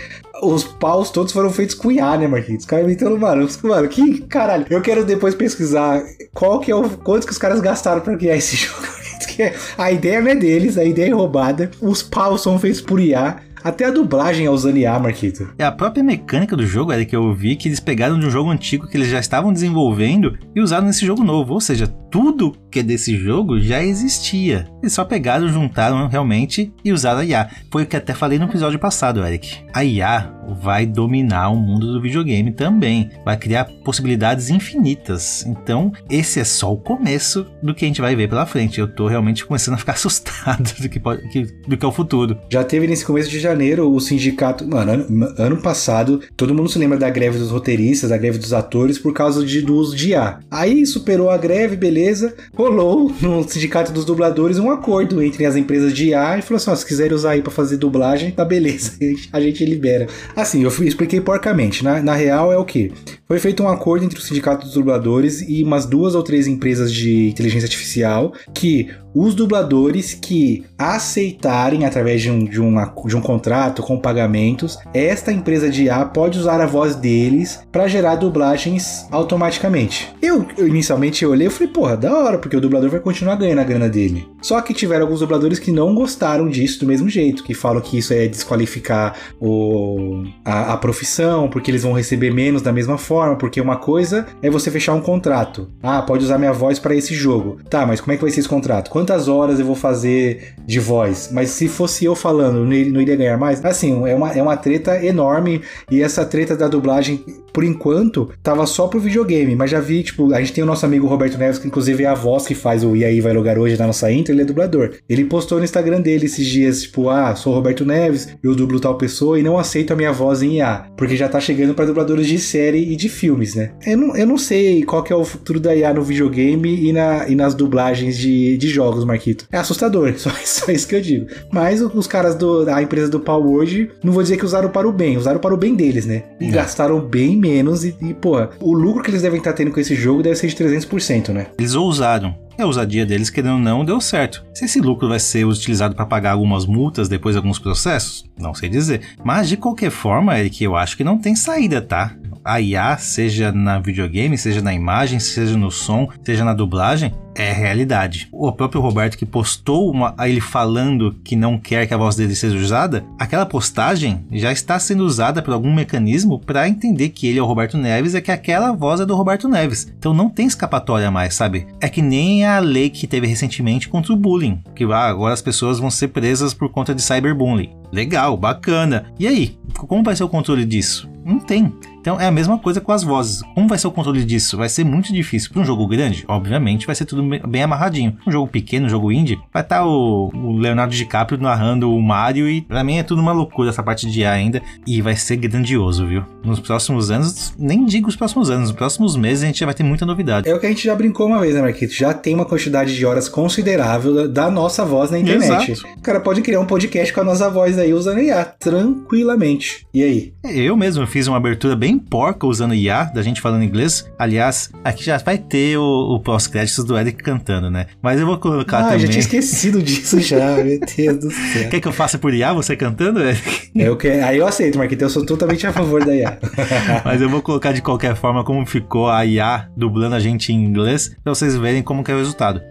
os 0.41 0.63
paus 0.63 1.09
todos 1.09 1.31
foram 1.31 1.51
feitos 1.51 1.75
com 1.75 1.91
IA, 1.91 2.17
né, 2.17 2.27
Marquinhos? 2.27 2.63
Os 2.63 2.69
caras 2.69 2.85
inventando, 2.85 3.17
mano, 3.17 3.47
mano, 3.63 3.87
que 3.87 4.21
caralho. 4.21 4.65
Eu 4.69 4.81
quero 4.81 5.03
depois 5.03 5.35
pesquisar 5.35 6.03
qual 6.33 6.59
que 6.59 6.71
é 6.71 6.75
o. 6.75 6.87
quantos 6.89 7.25
que 7.25 7.31
os 7.31 7.37
caras 7.37 7.59
gastaram 7.59 8.01
pra 8.01 8.15
criar 8.17 8.35
esse 8.35 8.55
jogo. 8.55 9.00
A 9.77 9.91
ideia 9.91 10.21
não 10.21 10.31
é 10.31 10.35
deles, 10.35 10.77
a 10.77 10.83
ideia 10.83 11.09
é 11.11 11.13
roubada. 11.13 11.71
Os 11.81 12.01
paus 12.01 12.41
são 12.41 12.59
feitos 12.59 12.81
por 12.81 12.99
IA. 12.99 13.37
Até 13.63 13.85
a 13.85 13.91
dublagem 13.91 14.45
é 14.45 14.49
usando 14.49 14.77
IA, 14.77 14.97
Marquito. 14.99 15.49
É 15.57 15.63
a 15.63 15.71
própria 15.71 16.03
mecânica 16.03 16.55
do 16.55 16.65
jogo, 16.65 16.91
era 16.91 17.05
que 17.05 17.15
eu 17.15 17.33
vi 17.33 17.55
que 17.55 17.67
eles 17.67 17.79
pegaram 17.79 18.19
de 18.19 18.25
um 18.25 18.31
jogo 18.31 18.49
antigo 18.49 18.87
que 18.87 18.97
eles 18.97 19.09
já 19.09 19.19
estavam 19.19 19.53
desenvolvendo 19.53 20.37
e 20.55 20.61
usaram 20.61 20.87
nesse 20.87 21.05
jogo 21.05 21.23
novo. 21.23 21.53
Ou 21.53 21.61
seja, 21.61 21.87
tudo 21.87 22.53
que 22.69 22.79
é 22.79 22.83
desse 22.83 23.17
jogo 23.17 23.59
já 23.59 23.81
existia. 23.83 24.67
Eles 24.81 24.93
só 24.93 25.05
pegaram, 25.05 25.47
juntaram 25.47 26.07
realmente 26.07 26.73
e 26.83 26.91
usaram 26.91 27.19
a 27.19 27.25
IA. 27.25 27.49
Foi 27.71 27.83
o 27.83 27.85
que 27.85 27.95
até 27.95 28.13
falei 28.13 28.37
no 28.37 28.45
episódio 28.45 28.77
passado, 28.77 29.25
Eric. 29.25 29.59
A 29.73 29.83
IA 29.83 30.33
vai 30.61 30.85
dominar 30.85 31.49
o 31.49 31.55
mundo 31.55 31.93
do 31.93 32.01
videogame 32.01 32.51
também. 32.51 33.09
Vai 33.23 33.37
criar 33.37 33.65
possibilidades 33.85 34.49
infinitas. 34.49 35.45
Então, 35.45 35.91
esse 36.09 36.39
é 36.39 36.43
só 36.43 36.73
o 36.73 36.77
começo 36.77 37.45
do 37.63 37.73
que 37.73 37.85
a 37.85 37.87
gente 37.87 38.01
vai 38.01 38.15
ver 38.15 38.27
pela 38.27 38.45
frente. 38.45 38.79
Eu 38.79 38.87
tô 38.87 39.07
realmente 39.07 39.45
começando 39.45 39.75
a 39.75 39.77
ficar 39.77 39.93
assustado 40.01 40.73
do 40.81 40.89
que, 40.89 40.99
pode, 40.99 41.21
do 41.67 41.77
que 41.77 41.85
é 41.85 41.87
o 41.87 41.91
futuro. 41.91 42.37
Já 42.49 42.63
teve 42.63 42.87
nesse 42.87 43.05
começo 43.05 43.29
de 43.29 43.39
janeiro 43.51 43.91
o 43.91 43.99
sindicato. 43.99 44.67
Mano, 44.67 44.91
ano, 44.91 45.33
ano 45.37 45.57
passado, 45.57 46.21
todo 46.35 46.53
mundo 46.53 46.69
se 46.69 46.79
lembra 46.79 46.97
da 46.97 47.09
greve 47.09 47.37
dos 47.37 47.51
roteiristas, 47.51 48.09
da 48.09 48.17
greve 48.17 48.37
dos 48.37 48.53
atores, 48.53 48.97
por 48.97 49.13
causa 49.13 49.45
de, 49.45 49.61
do 49.61 49.75
uso 49.75 49.95
de 49.95 50.09
IA. 50.09 50.39
Aí 50.49 50.85
superou 50.85 51.29
a 51.29 51.37
greve, 51.37 51.75
beleza. 51.75 52.33
Rolou 52.53 53.13
no 53.21 53.47
sindicato 53.47 53.91
dos 53.91 54.05
dubladores 54.05 54.57
um 54.57 54.71
acordo 54.71 55.21
entre 55.21 55.45
as 55.45 55.55
empresas 55.55 55.93
de 55.93 56.09
IA 56.09 56.39
e 56.39 56.41
falou 56.41 56.57
assim: 56.57 56.71
ó, 56.71 56.75
se 56.75 56.85
quiserem 56.85 57.13
usar 57.13 57.31
aí 57.31 57.41
pra 57.41 57.51
fazer 57.51 57.77
dublagem, 57.77 58.31
tá 58.31 58.43
beleza. 58.43 58.93
A 59.31 59.39
gente 59.39 59.65
libera. 59.65 60.07
Assim, 60.35 60.63
eu 60.63 60.69
expliquei 60.83 61.21
porcamente. 61.21 61.83
Na, 61.83 62.01
na 62.01 62.15
real 62.15 62.51
é 62.51 62.57
o 62.57 62.65
que? 62.65 62.91
Foi 63.27 63.39
feito 63.39 63.63
um 63.63 63.69
acordo 63.69 64.03
entre 64.03 64.19
o 64.19 64.21
sindicato 64.21 64.65
dos 64.65 64.73
dubladores 64.73 65.41
e 65.47 65.63
umas 65.63 65.85
duas 65.85 66.15
ou 66.15 66.23
três 66.23 66.47
empresas 66.47 66.91
de 66.91 67.29
inteligência 67.29 67.65
artificial 67.65 68.33
que 68.53 68.89
os 69.13 69.35
dubladores 69.35 70.13
que 70.13 70.63
aceitarem 70.77 71.85
através 71.85 72.21
de 72.21 72.31
um, 72.31 72.43
de 72.45 72.61
de 73.05 73.15
um 73.15 73.21
contrato 73.21 73.81
com 73.81 73.97
pagamentos, 73.97 74.77
esta 74.93 75.31
empresa 75.31 75.69
de 75.69 75.83
IA 75.83 76.05
pode 76.05 76.37
usar 76.37 76.61
a 76.61 76.65
voz 76.65 76.95
deles 76.95 77.59
para 77.71 77.87
gerar 77.87 78.15
dublagens 78.15 79.07
automaticamente. 79.11 80.13
Eu, 80.21 80.45
eu 80.57 80.67
inicialmente 80.67 81.23
eu 81.23 81.31
olhei 81.31 81.47
e 81.47 81.49
falei, 81.49 81.67
porra, 81.67 81.97
da 81.97 82.17
hora, 82.17 82.37
porque 82.37 82.55
o 82.55 82.61
dublador 82.61 82.89
vai 82.89 82.99
continuar 82.99 83.35
ganhando 83.35 83.59
a 83.59 83.63
grana 83.63 83.89
dele. 83.89 84.27
Só 84.41 84.59
que 84.61 84.73
tiveram 84.73 85.05
alguns 85.05 85.19
dubladores 85.19 85.59
que 85.59 85.71
não 85.71 85.93
gostaram 85.93 86.47
disso 86.47 86.79
do 86.79 86.87
mesmo 86.87 87.09
jeito, 87.09 87.43
que 87.43 87.53
falam 87.53 87.81
que 87.81 87.97
isso 87.97 88.13
é 88.13 88.27
desqualificar 88.27 89.15
o, 89.39 90.23
a, 90.43 90.73
a 90.73 90.77
profissão, 90.77 91.49
porque 91.49 91.69
eles 91.69 91.83
vão 91.83 91.93
receber 91.93 92.33
menos 92.33 92.61
da 92.61 92.71
mesma 92.71 92.97
forma, 92.97 93.35
porque 93.35 93.61
uma 93.61 93.77
coisa 93.77 94.25
é 94.41 94.49
você 94.49 94.71
fechar 94.71 94.93
um 94.93 95.01
contrato. 95.01 95.69
Ah, 95.81 96.01
pode 96.01 96.23
usar 96.23 96.37
minha 96.37 96.53
voz 96.53 96.79
para 96.79 96.95
esse 96.95 97.13
jogo. 97.13 97.59
Tá, 97.69 97.85
mas 97.85 98.01
como 98.01 98.13
é 98.13 98.15
que 98.15 98.21
vai 98.21 98.31
ser 98.31 98.39
esse 98.39 98.49
contrato? 98.49 98.89
Quantas 99.01 99.27
horas 99.27 99.59
eu 99.59 99.65
vou 99.65 99.73
fazer 99.73 100.53
de 100.63 100.79
voz? 100.79 101.31
Mas 101.33 101.49
se 101.49 101.67
fosse 101.67 102.05
eu 102.05 102.13
falando, 102.13 102.63
não 102.63 103.01
iria, 103.01 103.15
ganhar 103.15 103.35
mais? 103.35 103.65
Assim, 103.65 104.07
é 104.07 104.13
uma, 104.13 104.31
é 104.31 104.43
uma 104.43 104.55
treta 104.55 105.03
enorme 105.03 105.59
e 105.89 106.03
essa 106.03 106.23
treta 106.23 106.55
da 106.55 106.67
dublagem, 106.67 107.25
por 107.51 107.63
enquanto, 107.63 108.29
tava 108.43 108.63
só 108.67 108.85
pro 108.85 108.99
videogame, 108.99 109.55
mas 109.55 109.71
já 109.71 109.79
vi, 109.79 110.03
tipo, 110.03 110.31
a 110.35 110.39
gente 110.39 110.53
tem 110.53 110.63
o 110.63 110.67
nosso 110.67 110.85
amigo 110.85 111.07
Roberto 111.07 111.35
Neves, 111.35 111.57
que 111.57 111.65
inclusive 111.65 112.03
é 112.03 112.05
a 112.05 112.13
voz 112.13 112.45
que 112.45 112.53
faz 112.53 112.83
o 112.83 112.95
E 112.95 113.03
aí 113.03 113.19
vai 113.21 113.33
lugar 113.33 113.57
hoje 113.57 113.75
na 113.75 113.87
nossa 113.87 114.11
intro, 114.11 114.35
ele 114.35 114.43
é 114.43 114.45
dublador. 114.45 114.91
Ele 115.09 115.25
postou 115.25 115.57
no 115.57 115.63
Instagram 115.63 115.99
dele 115.99 116.27
esses 116.27 116.45
dias, 116.45 116.83
tipo, 116.83 117.09
ah, 117.09 117.35
sou 117.35 117.55
Roberto 117.55 117.83
Neves, 117.83 118.27
eu 118.43 118.53
dublo 118.53 118.79
tal 118.79 118.99
pessoa 118.99 119.39
e 119.39 119.41
não 119.41 119.57
aceito 119.57 119.93
a 119.93 119.95
minha 119.95 120.11
voz 120.11 120.43
em 120.43 120.57
IA, 120.57 120.85
porque 120.95 121.15
já 121.15 121.27
tá 121.27 121.39
chegando 121.39 121.73
para 121.73 121.85
dubladores 121.85 122.27
de 122.27 122.37
série 122.37 122.93
e 122.93 122.95
de 122.95 123.09
filmes, 123.09 123.55
né? 123.55 123.71
Eu 123.83 123.97
não, 123.97 124.15
eu 124.15 124.27
não 124.27 124.37
sei 124.37 124.83
qual 124.83 125.01
que 125.01 125.11
é 125.11 125.15
o 125.15 125.25
futuro 125.25 125.59
da 125.59 125.75
IA 125.75 125.91
no 125.91 126.03
videogame 126.03 126.87
e, 126.87 126.93
na, 126.93 127.27
e 127.27 127.33
nas 127.33 127.55
dublagens 127.55 128.15
de, 128.15 128.57
de 128.57 128.67
jogos, 128.67 128.90
Marquito. 129.05 129.45
É 129.51 129.57
assustador, 129.57 130.13
só, 130.17 130.29
só 130.43 130.71
isso 130.71 130.87
que 130.87 130.95
eu 130.95 131.01
digo. 131.01 131.27
Mas 131.51 131.81
os 131.81 132.07
caras 132.07 132.35
do, 132.35 132.65
da 132.65 132.81
empresa 132.81 133.09
do 133.09 133.19
Palworld, 133.19 133.91
não 134.03 134.13
vou 134.13 134.23
dizer 134.23 134.37
que 134.37 134.45
usaram 134.45 134.69
para 134.69 134.87
o 134.87 134.91
bem, 134.91 135.17
usaram 135.17 135.39
para 135.39 135.53
o 135.53 135.57
bem 135.57 135.75
deles, 135.75 136.05
né? 136.05 136.23
E 136.39 136.47
é. 136.47 136.51
gastaram 136.51 136.99
bem 136.99 137.37
menos 137.37 137.83
e, 137.83 137.95
e, 138.01 138.13
pô, 138.13 138.37
o 138.59 138.73
lucro 138.73 139.03
que 139.03 139.09
eles 139.09 139.21
devem 139.21 139.37
estar 139.37 139.53
tendo 139.53 139.71
com 139.71 139.79
esse 139.79 139.95
jogo 139.95 140.23
deve 140.23 140.35
ser 140.35 140.47
de 140.47 140.55
300%, 140.55 141.29
né? 141.29 141.47
Eles 141.57 141.75
ousaram. 141.75 142.35
E 142.57 142.61
a 142.61 142.65
ousadia 142.65 143.05
deles, 143.05 143.29
querendo 143.29 143.53
ou 143.53 143.59
não, 143.59 143.85
deu 143.85 143.99
certo. 144.01 144.43
Se 144.53 144.65
esse 144.65 144.79
lucro 144.79 145.07
vai 145.07 145.19
ser 145.19 145.45
utilizado 145.45 145.95
para 145.95 146.05
pagar 146.05 146.31
algumas 146.31 146.65
multas 146.65 147.07
depois 147.07 147.33
de 147.33 147.37
alguns 147.37 147.57
processos, 147.57 148.25
não 148.37 148.53
sei 148.53 148.69
dizer. 148.69 149.01
Mas 149.23 149.47
de 149.47 149.57
qualquer 149.57 149.89
forma, 149.89 150.37
Eric, 150.37 150.63
eu 150.63 150.75
acho 150.75 150.97
que 150.97 151.03
não 151.03 151.17
tem 151.17 151.35
saída, 151.35 151.81
tá? 151.81 152.15
A 152.43 152.59
IA, 152.59 152.97
seja 152.97 153.51
na 153.51 153.79
videogame, 153.79 154.37
seja 154.37 154.61
na 154.61 154.73
imagem, 154.73 155.19
seja 155.19 155.57
no 155.57 155.71
som, 155.71 156.09
seja 156.23 156.43
na 156.43 156.53
dublagem, 156.53 157.13
é 157.35 157.51
realidade. 157.51 158.27
O 158.31 158.51
próprio 158.51 158.81
Roberto 158.81 159.17
que 159.17 159.25
postou 159.25 159.89
uma, 159.89 160.13
ele 160.19 160.41
falando 160.41 161.15
que 161.23 161.35
não 161.35 161.57
quer 161.57 161.87
que 161.87 161.93
a 161.93 161.97
voz 161.97 162.15
dele 162.15 162.35
seja 162.35 162.57
usada, 162.57 163.05
aquela 163.17 163.45
postagem 163.45 164.25
já 164.31 164.51
está 164.51 164.77
sendo 164.79 165.05
usada 165.05 165.41
por 165.41 165.53
algum 165.53 165.73
mecanismo 165.73 166.39
para 166.39 166.67
entender 166.67 167.09
que 167.09 167.27
ele 167.27 167.39
é 167.39 167.41
o 167.41 167.45
Roberto 167.45 167.77
Neves 167.77 168.13
e 168.13 168.21
que 168.21 168.31
aquela 168.31 168.71
voz 168.71 168.99
é 168.99 169.05
do 169.05 169.15
Roberto 169.15 169.47
Neves. 169.47 169.91
Então 169.97 170.13
não 170.13 170.29
tem 170.29 170.47
escapatória 170.47 171.09
mais, 171.09 171.33
sabe? 171.33 171.67
É 171.79 171.87
que 171.87 172.01
nem 172.01 172.45
a 172.45 172.59
lei 172.59 172.89
que 172.89 173.07
teve 173.07 173.27
recentemente 173.27 173.87
contra 173.87 174.13
o 174.13 174.17
bullying, 174.17 174.61
que 174.75 174.83
ah, 174.85 175.07
agora 175.07 175.33
as 175.33 175.41
pessoas 175.41 175.79
vão 175.79 175.89
ser 175.89 176.09
presas 176.09 176.53
por 176.53 176.69
conta 176.69 176.93
de 176.93 177.01
cyberbullying. 177.01 177.73
Legal, 177.91 178.37
bacana. 178.37 179.05
E 179.19 179.27
aí, 179.27 179.57
como 179.75 180.03
vai 180.03 180.15
ser 180.15 180.23
o 180.23 180.29
controle 180.29 180.65
disso? 180.65 181.09
Não 181.25 181.39
tem. 181.39 181.73
Então 182.01 182.19
é 182.19 182.25
a 182.25 182.31
mesma 182.31 182.57
coisa 182.57 182.81
com 182.81 182.91
as 182.91 183.03
vozes. 183.03 183.41
Como 183.53 183.67
vai 183.67 183.77
ser 183.77 183.87
o 183.87 183.91
controle 183.91 184.25
disso? 184.25 184.57
Vai 184.57 184.67
ser 184.67 184.83
muito 184.83 185.13
difícil. 185.13 185.51
Para 185.51 185.61
um 185.61 185.65
jogo 185.65 185.87
grande, 185.87 186.25
obviamente, 186.27 186.87
vai 186.87 186.95
ser 186.95 187.05
tudo 187.05 187.23
bem 187.47 187.63
amarradinho. 187.63 188.17
Um 188.25 188.31
jogo 188.31 188.47
pequeno, 188.47 188.87
um 188.87 188.89
jogo 188.89 189.11
indie, 189.11 189.39
vai 189.53 189.61
estar 189.61 189.79
tá 189.79 189.85
o, 189.85 190.31
o, 190.33 190.57
Leonardo 190.57 190.93
DiCaprio 190.93 191.39
narrando 191.39 191.93
o 191.93 192.01
Mario 192.01 192.49
e 192.49 192.61
para 192.61 192.83
mim 192.83 192.97
é 192.97 193.03
tudo 193.03 193.21
uma 193.21 193.31
loucura 193.31 193.69
essa 193.69 193.83
parte 193.83 194.09
de 194.09 194.25
A 194.25 194.31
ainda 194.31 194.61
e 194.85 195.01
vai 195.01 195.15
ser 195.15 195.37
grandioso, 195.37 196.07
viu? 196.07 196.23
Nos 196.43 196.59
próximos 196.59 197.11
anos, 197.11 197.53
nem 197.57 197.85
digo 197.85 198.09
os 198.09 198.15
próximos 198.15 198.49
anos, 198.49 198.69
nos 198.69 198.77
próximos 198.77 199.15
meses 199.15 199.43
a 199.43 199.47
gente 199.47 199.59
já 199.59 199.65
vai 199.65 199.75
ter 199.75 199.83
muita 199.83 200.05
novidade. 200.05 200.49
É 200.49 200.55
o 200.55 200.59
que 200.59 200.65
a 200.65 200.69
gente 200.69 200.83
já 200.83 200.95
brincou 200.95 201.27
uma 201.27 201.39
vez, 201.39 201.53
né, 201.53 201.61
Marquito? 201.61 201.93
Já 201.93 202.13
tem 202.13 202.33
uma 202.33 202.45
quantidade 202.45 202.95
de 202.95 203.05
horas 203.05 203.29
considerável 203.29 204.27
da 204.27 204.49
nossa 204.49 204.83
voz 204.83 205.11
na 205.11 205.19
internet. 205.19 205.71
Exato. 205.71 205.87
O 205.97 206.01
cara 206.01 206.19
pode 206.19 206.41
criar 206.41 206.59
um 206.59 206.65
podcast 206.65 207.13
com 207.13 207.21
a 207.21 207.23
nossa 207.23 207.49
voz 207.49 207.77
aí 207.77 207.93
usando 207.93 208.19
IA 208.19 208.43
tranquilamente. 208.43 209.85
E 209.93 210.03
aí? 210.03 210.33
Eu 210.43 210.75
mesmo 210.75 211.05
fiz 211.05 211.27
uma 211.27 211.37
abertura 211.37 211.75
bem 211.75 211.90
porca 211.97 212.45
usando 212.47 212.73
IA, 212.73 213.05
da 213.05 213.21
gente 213.21 213.41
falando 213.41 213.63
inglês. 213.63 214.09
Aliás, 214.17 214.69
aqui 214.83 215.03
já 215.03 215.17
vai 215.17 215.37
ter 215.37 215.77
o, 215.77 216.15
o 216.15 216.19
pós-créditos 216.19 216.83
do 216.83 216.97
Eric 216.97 217.23
cantando, 217.23 217.69
né? 217.69 217.87
Mas 218.01 218.19
eu 218.19 218.25
vou 218.25 218.37
colocar 218.37 218.79
ah, 218.79 218.83
também. 218.83 218.97
Ah, 218.97 218.99
já 218.99 219.07
tinha 219.07 219.19
esquecido 219.19 219.81
disso 219.83 220.19
já, 220.19 220.55
meu 220.57 220.79
Deus 220.79 221.17
do 221.17 221.31
céu. 221.31 221.69
Quer 221.69 221.79
que 221.79 221.87
eu 221.87 221.91
faça 221.91 222.17
por 222.17 222.33
IA 222.33 222.53
você 222.53 222.75
cantando, 222.75 223.21
Eric? 223.21 223.71
Eu 223.75 223.95
que... 223.97 224.07
Aí 224.07 224.37
eu 224.37 224.47
aceito, 224.47 224.77
Marquinhos, 224.77 225.01
eu 225.03 225.09
sou 225.09 225.25
totalmente 225.25 225.65
a 225.65 225.73
favor 225.73 226.03
da 226.03 226.15
IA. 226.15 226.37
Mas 227.03 227.21
eu 227.21 227.29
vou 227.29 227.41
colocar 227.41 227.71
de 227.71 227.81
qualquer 227.81 228.15
forma 228.15 228.43
como 228.43 228.65
ficou 228.65 229.09
a 229.09 229.25
IA 229.25 229.69
dublando 229.75 230.15
a 230.15 230.19
gente 230.19 230.51
em 230.51 230.63
inglês, 230.63 231.15
pra 231.23 231.33
vocês 231.33 231.55
verem 231.55 231.81
como 231.81 232.03
que 232.03 232.11
é 232.11 232.15
o 232.15 232.17
resultado. 232.17 232.61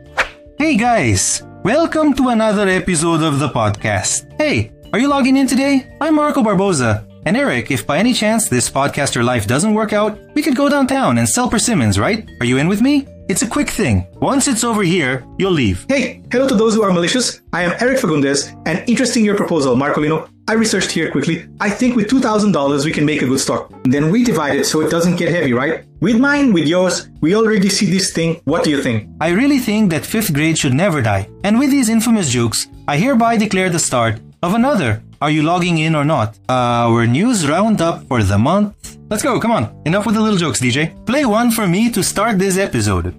Hey 0.59 0.77
guys! 0.77 1.45
Welcome 1.65 2.15
to 2.15 2.29
another 2.31 2.69
episode 2.69 3.23
of 3.25 3.39
the 3.39 3.49
podcast. 3.49 4.27
Hey, 4.39 4.73
are 4.93 5.03
you 5.03 5.09
logging 5.09 5.37
in 5.37 5.47
today? 5.47 5.87
I'm 6.01 6.15
Marco 6.15 6.43
Barbosa. 6.43 7.10
And 7.27 7.37
Eric, 7.37 7.71
if 7.71 7.87
by 7.87 7.99
any 7.99 8.15
chance 8.15 8.49
this 8.49 8.71
podcaster 8.71 9.23
life 9.23 9.47
doesn't 9.47 9.75
work 9.75 9.93
out, 9.93 10.19
we 10.35 10.43
could 10.43 10.57
go 10.57 10.71
downtown 10.71 11.19
and 11.19 11.29
sell 11.29 11.51
persimmons, 11.51 11.99
right? 11.99 12.29
Are 12.41 12.47
you 12.47 12.57
in 12.57 12.67
with 12.67 12.81
me? 12.81 13.07
It's 13.29 13.43
a 13.43 13.47
quick 13.47 13.69
thing. 13.69 14.07
Once 14.21 14.49
it's 14.49 14.65
over 14.65 14.83
here, 14.83 15.25
you'll 15.39 15.53
leave. 15.53 15.85
Hey, 15.89 16.23
hello 16.33 16.49
to 16.49 16.55
those 16.55 16.75
who 16.75 16.83
are 16.83 16.93
malicious. 16.93 17.43
I 17.53 17.63
am 17.63 17.77
Eric 17.79 17.99
Fagundes, 17.99 18.51
and 18.67 18.89
interesting 18.89 19.25
your 19.25 19.37
proposal, 19.37 19.77
Marcolino. 19.77 20.29
I 20.49 20.55
researched 20.55 20.91
here 20.91 21.13
quickly. 21.13 21.47
I 21.61 21.71
think 21.71 21.95
with 21.95 22.09
$2,000 22.09 22.85
we 22.85 22.91
can 22.91 23.05
make 23.05 23.23
a 23.23 23.27
good 23.27 23.39
stock. 23.39 23.71
Then 23.85 24.11
we 24.11 24.25
divide 24.25 24.57
it 24.57 24.65
so 24.65 24.81
it 24.81 24.91
doesn't 24.91 25.17
get 25.17 25.29
heavy, 25.29 25.53
right? 25.53 25.85
With 26.01 26.19
mine, 26.19 26.53
with 26.55 26.67
yours, 26.67 27.09
we 27.21 27.37
already 27.37 27.69
see 27.69 27.87
this 27.87 28.13
thing. 28.13 28.41
What 28.45 28.65
do 28.65 28.71
you 28.71 28.83
think? 28.83 29.09
I 29.21 29.29
really 29.29 29.59
think 29.59 29.91
that 29.91 30.03
5th 30.03 30.33
grade 30.33 30.59
should 30.59 30.75
never 30.75 31.03
die. 31.03 31.29
And 31.45 31.59
with 31.59 31.71
these 31.71 31.91
infamous 31.91 32.31
jokes, 32.31 32.67
I 32.89 32.97
hereby 32.97 33.37
declare 33.37 33.69
the 33.69 33.79
start 33.79 34.21
of 34.43 34.55
another 34.55 35.03
are 35.21 35.31
you 35.31 35.43
logging 35.43 35.79
in 35.79 35.95
or 35.95 36.05
not? 36.05 36.39
Uh, 36.49 36.89
our 36.89 37.07
news 37.07 37.47
roundup 37.47 38.09
for 38.09 38.23
the 38.23 38.39
month. 38.39 38.97
Let's 39.11 39.23
go, 39.23 39.39
come 39.39 39.51
on. 39.51 39.83
Enough 39.85 40.07
with 40.07 40.15
the 40.15 40.21
little 40.21 40.39
jokes, 40.39 40.61
DJ. 40.61 40.95
Play 41.05 41.27
one 41.27 41.51
for 41.51 41.67
me 41.67 41.91
to 41.91 42.03
start 42.03 42.39
this 42.39 42.57
episode. 42.57 43.15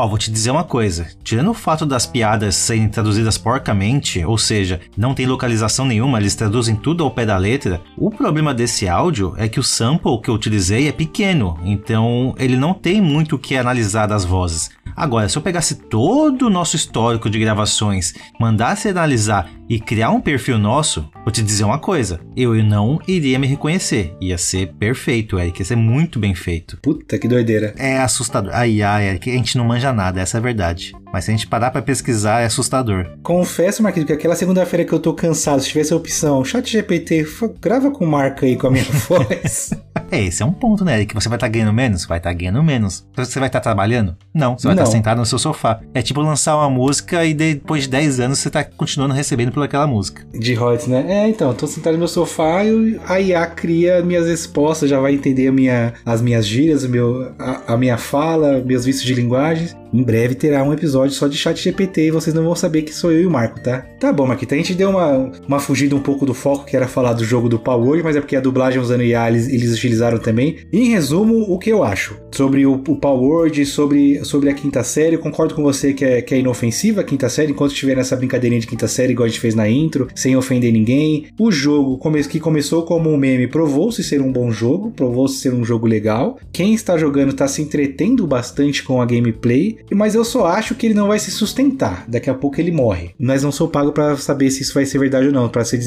Ó, 0.00 0.08
vou 0.08 0.16
te 0.16 0.30
dizer 0.30 0.50
uma 0.50 0.64
coisa. 0.64 1.08
Tirando 1.22 1.50
o 1.50 1.54
fato 1.54 1.84
das 1.84 2.06
piadas 2.06 2.56
serem 2.56 2.88
traduzidas 2.88 3.36
porcamente, 3.36 4.24
ou 4.24 4.38
seja, 4.38 4.80
não 4.96 5.12
tem 5.12 5.26
localização 5.26 5.84
nenhuma, 5.84 6.18
eles 6.18 6.34
traduzem 6.34 6.74
tudo 6.74 7.04
ao 7.04 7.10
pé 7.10 7.26
da 7.26 7.36
letra, 7.36 7.82
o 7.98 8.10
problema 8.10 8.54
desse 8.54 8.88
áudio 8.88 9.34
é 9.36 9.46
que 9.46 9.60
o 9.60 9.62
sample 9.62 10.18
que 10.22 10.30
eu 10.30 10.34
utilizei 10.34 10.88
é 10.88 10.92
pequeno, 10.92 11.60
então 11.62 12.34
ele 12.38 12.56
não 12.56 12.72
tem 12.72 12.98
muito 12.98 13.36
o 13.36 13.38
que 13.38 13.58
analisar 13.58 14.06
das 14.06 14.24
vozes. 14.24 14.70
Agora, 14.96 15.28
se 15.28 15.36
eu 15.36 15.42
pegasse 15.42 15.74
todo 15.74 16.46
o 16.46 16.50
nosso 16.50 16.76
histórico 16.76 17.28
de 17.28 17.38
gravações, 17.38 18.14
mandasse 18.38 18.88
analisar 18.88 19.50
e 19.68 19.78
criar 19.78 20.10
um 20.10 20.20
perfil 20.20 20.58
nosso, 20.58 21.08
vou 21.24 21.30
te 21.30 21.42
dizer 21.42 21.64
uma 21.64 21.78
coisa: 21.78 22.20
eu 22.36 22.54
não 22.64 22.98
iria 23.06 23.38
me 23.38 23.46
reconhecer. 23.46 24.14
Ia 24.20 24.36
ser 24.36 24.72
perfeito, 24.74 25.38
Eric. 25.38 25.60
Ia 25.60 25.64
ser 25.64 25.76
muito 25.76 26.18
bem 26.18 26.34
feito. 26.34 26.76
Puta 26.82 27.18
que 27.18 27.28
doideira. 27.28 27.72
É 27.78 27.98
assustador. 27.98 28.50
Ai, 28.52 28.82
ai, 28.82 29.10
Eric, 29.10 29.30
a 29.30 29.34
gente 29.34 29.56
não 29.56 29.64
manja 29.64 29.89
nada, 29.92 30.20
essa 30.20 30.36
é 30.36 30.40
a 30.40 30.42
verdade. 30.42 30.92
Mas 31.12 31.24
se 31.24 31.30
a 31.30 31.34
gente 31.34 31.46
parar 31.46 31.70
pra 31.70 31.82
pesquisar, 31.82 32.40
é 32.40 32.46
assustador. 32.46 33.06
Confesso, 33.22 33.82
Marquinhos, 33.82 34.06
que 34.06 34.12
aquela 34.12 34.36
segunda-feira 34.36 34.84
que 34.84 34.92
eu 34.92 35.00
tô 35.00 35.12
cansado, 35.12 35.60
se 35.60 35.68
tivesse 35.68 35.92
a 35.92 35.96
opção, 35.96 36.44
chat 36.44 36.70
GPT, 36.70 37.26
grava 37.60 37.90
com 37.90 38.06
marca 38.06 38.46
aí 38.46 38.56
com 38.56 38.68
a 38.68 38.70
minha 38.70 38.84
voz. 39.08 39.70
É, 40.10 40.24
esse 40.24 40.42
é 40.42 40.46
um 40.46 40.52
ponto, 40.52 40.84
né? 40.84 41.04
Que 41.04 41.14
você 41.14 41.28
vai 41.28 41.36
estar 41.36 41.46
tá 41.46 41.52
ganhando 41.52 41.72
menos? 41.72 42.04
Vai 42.04 42.18
estar 42.18 42.30
tá 42.30 42.34
ganhando 42.34 42.62
menos. 42.62 43.06
Você 43.16 43.38
vai 43.38 43.48
estar 43.48 43.60
tá 43.60 43.64
trabalhando? 43.64 44.16
Não, 44.34 44.58
você 44.58 44.66
vai 44.66 44.74
estar 44.74 44.84
tá 44.84 44.90
sentado 44.90 45.18
no 45.18 45.26
seu 45.26 45.38
sofá. 45.38 45.80
É 45.94 46.02
tipo 46.02 46.20
lançar 46.20 46.56
uma 46.56 46.70
música 46.70 47.24
e 47.24 47.34
depois 47.34 47.84
de 47.84 47.90
10 47.90 48.20
anos 48.20 48.38
você 48.38 48.48
está 48.48 48.64
continuando 48.64 49.14
recebendo 49.14 49.52
por 49.52 49.62
aquela 49.62 49.86
música. 49.86 50.24
De 50.32 50.54
royalties, 50.54 50.88
né? 50.88 51.04
É, 51.08 51.28
então, 51.28 51.54
tô 51.54 51.66
sentado 51.66 51.92
no 51.92 52.00
meu 52.00 52.08
sofá 52.08 52.64
e 52.64 53.00
a 53.06 53.20
IA 53.20 53.46
cria 53.46 54.02
minhas 54.02 54.26
respostas, 54.26 54.90
já 54.90 54.98
vai 54.98 55.14
entender 55.14 55.50
minha, 55.52 55.94
as 56.04 56.20
minhas 56.20 56.46
gírias, 56.46 56.84
meu, 56.86 57.32
a, 57.38 57.74
a 57.74 57.76
minha 57.76 57.96
fala, 57.96 58.60
meus 58.64 58.84
vícios 58.84 59.04
de 59.04 59.14
linguagem. 59.14 59.68
Em 59.92 60.02
breve 60.02 60.34
terá 60.34 60.62
um 60.62 60.72
episódio 60.72 61.14
só 61.14 61.26
de 61.26 61.36
chat 61.36 61.60
GPT 61.60 62.06
e 62.06 62.10
vocês 62.10 62.34
não 62.34 62.44
vão 62.44 62.54
saber 62.54 62.82
que 62.82 62.94
sou 62.94 63.10
eu 63.10 63.22
e 63.22 63.26
o 63.26 63.30
Marco, 63.30 63.60
tá? 63.60 63.84
Tá 63.98 64.12
bom, 64.12 64.26
Marquita, 64.26 64.54
a 64.54 64.58
gente 64.58 64.74
deu 64.74 64.90
uma, 64.90 65.32
uma 65.46 65.58
fugida 65.58 65.96
um 65.96 66.00
pouco 66.00 66.24
do 66.24 66.32
foco, 66.32 66.64
que 66.64 66.76
era 66.76 66.86
falar 66.86 67.12
do 67.12 67.24
jogo 67.24 67.48
do 67.48 67.58
Power, 67.58 68.02
mas 68.04 68.16
é 68.16 68.20
porque 68.20 68.36
a 68.36 68.40
dublagem 68.40 68.80
usando 68.80 69.02
IA 69.02 69.28
eles, 69.28 69.48
eles 69.48 69.74
utilizaram 69.74 70.18
também. 70.18 70.58
Em 70.72 70.90
resumo, 70.90 71.44
o 71.52 71.58
que 71.58 71.70
eu 71.70 71.82
acho 71.82 72.16
sobre 72.32 72.64
o, 72.64 72.74
o 72.74 72.96
Power, 72.96 73.50
sobre, 73.66 74.24
sobre 74.24 74.48
a 74.48 74.54
quinta 74.54 74.82
série, 74.82 75.16
eu 75.16 75.20
concordo 75.20 75.54
com 75.54 75.62
você 75.62 75.92
que 75.92 76.04
é, 76.04 76.22
que 76.22 76.34
é 76.34 76.38
inofensiva 76.38 77.00
a 77.00 77.04
quinta 77.04 77.28
série, 77.28 77.52
enquanto 77.52 77.72
estiver 77.72 77.96
nessa 77.96 78.16
brincadeirinha 78.16 78.60
de 78.60 78.66
quinta 78.66 78.86
série, 78.86 79.12
igual 79.12 79.26
a 79.26 79.28
gente 79.28 79.40
fez 79.40 79.54
na 79.54 79.68
intro, 79.68 80.08
sem 80.14 80.36
ofender 80.36 80.72
ninguém. 80.72 81.26
O 81.38 81.50
jogo 81.50 82.00
que 82.28 82.40
começou 82.40 82.84
como 82.84 83.10
um 83.10 83.16
meme 83.16 83.46
provou-se 83.46 84.02
ser 84.02 84.20
um 84.20 84.30
bom 84.30 84.50
jogo, 84.50 84.90
provou-se 84.90 85.38
ser 85.38 85.52
um 85.52 85.64
jogo 85.64 85.86
legal. 85.86 86.38
Quem 86.52 86.74
está 86.74 86.96
jogando 86.96 87.30
está 87.30 87.48
se 87.48 87.60
entretendo 87.62 88.26
bastante 88.26 88.82
com 88.82 89.00
a 89.00 89.06
gameplay 89.06 89.59
mas 89.92 90.14
eu 90.14 90.24
só 90.24 90.46
acho 90.46 90.74
que 90.74 90.86
ele 90.86 90.94
não 90.94 91.08
vai 91.08 91.18
se 91.18 91.30
sustentar. 91.30 92.04
Daqui 92.06 92.30
a 92.30 92.34
pouco 92.34 92.60
ele 92.60 92.70
morre. 92.70 93.10
Mas 93.18 93.42
não 93.42 93.52
sou 93.52 93.68
pago 93.68 93.92
para 93.92 94.16
saber 94.16 94.50
se 94.50 94.62
isso 94.62 94.74
vai 94.74 94.86
ser 94.86 94.98
verdade 94.98 95.26
ou 95.26 95.32
não, 95.32 95.48
para 95.48 95.64
ser 95.64 95.80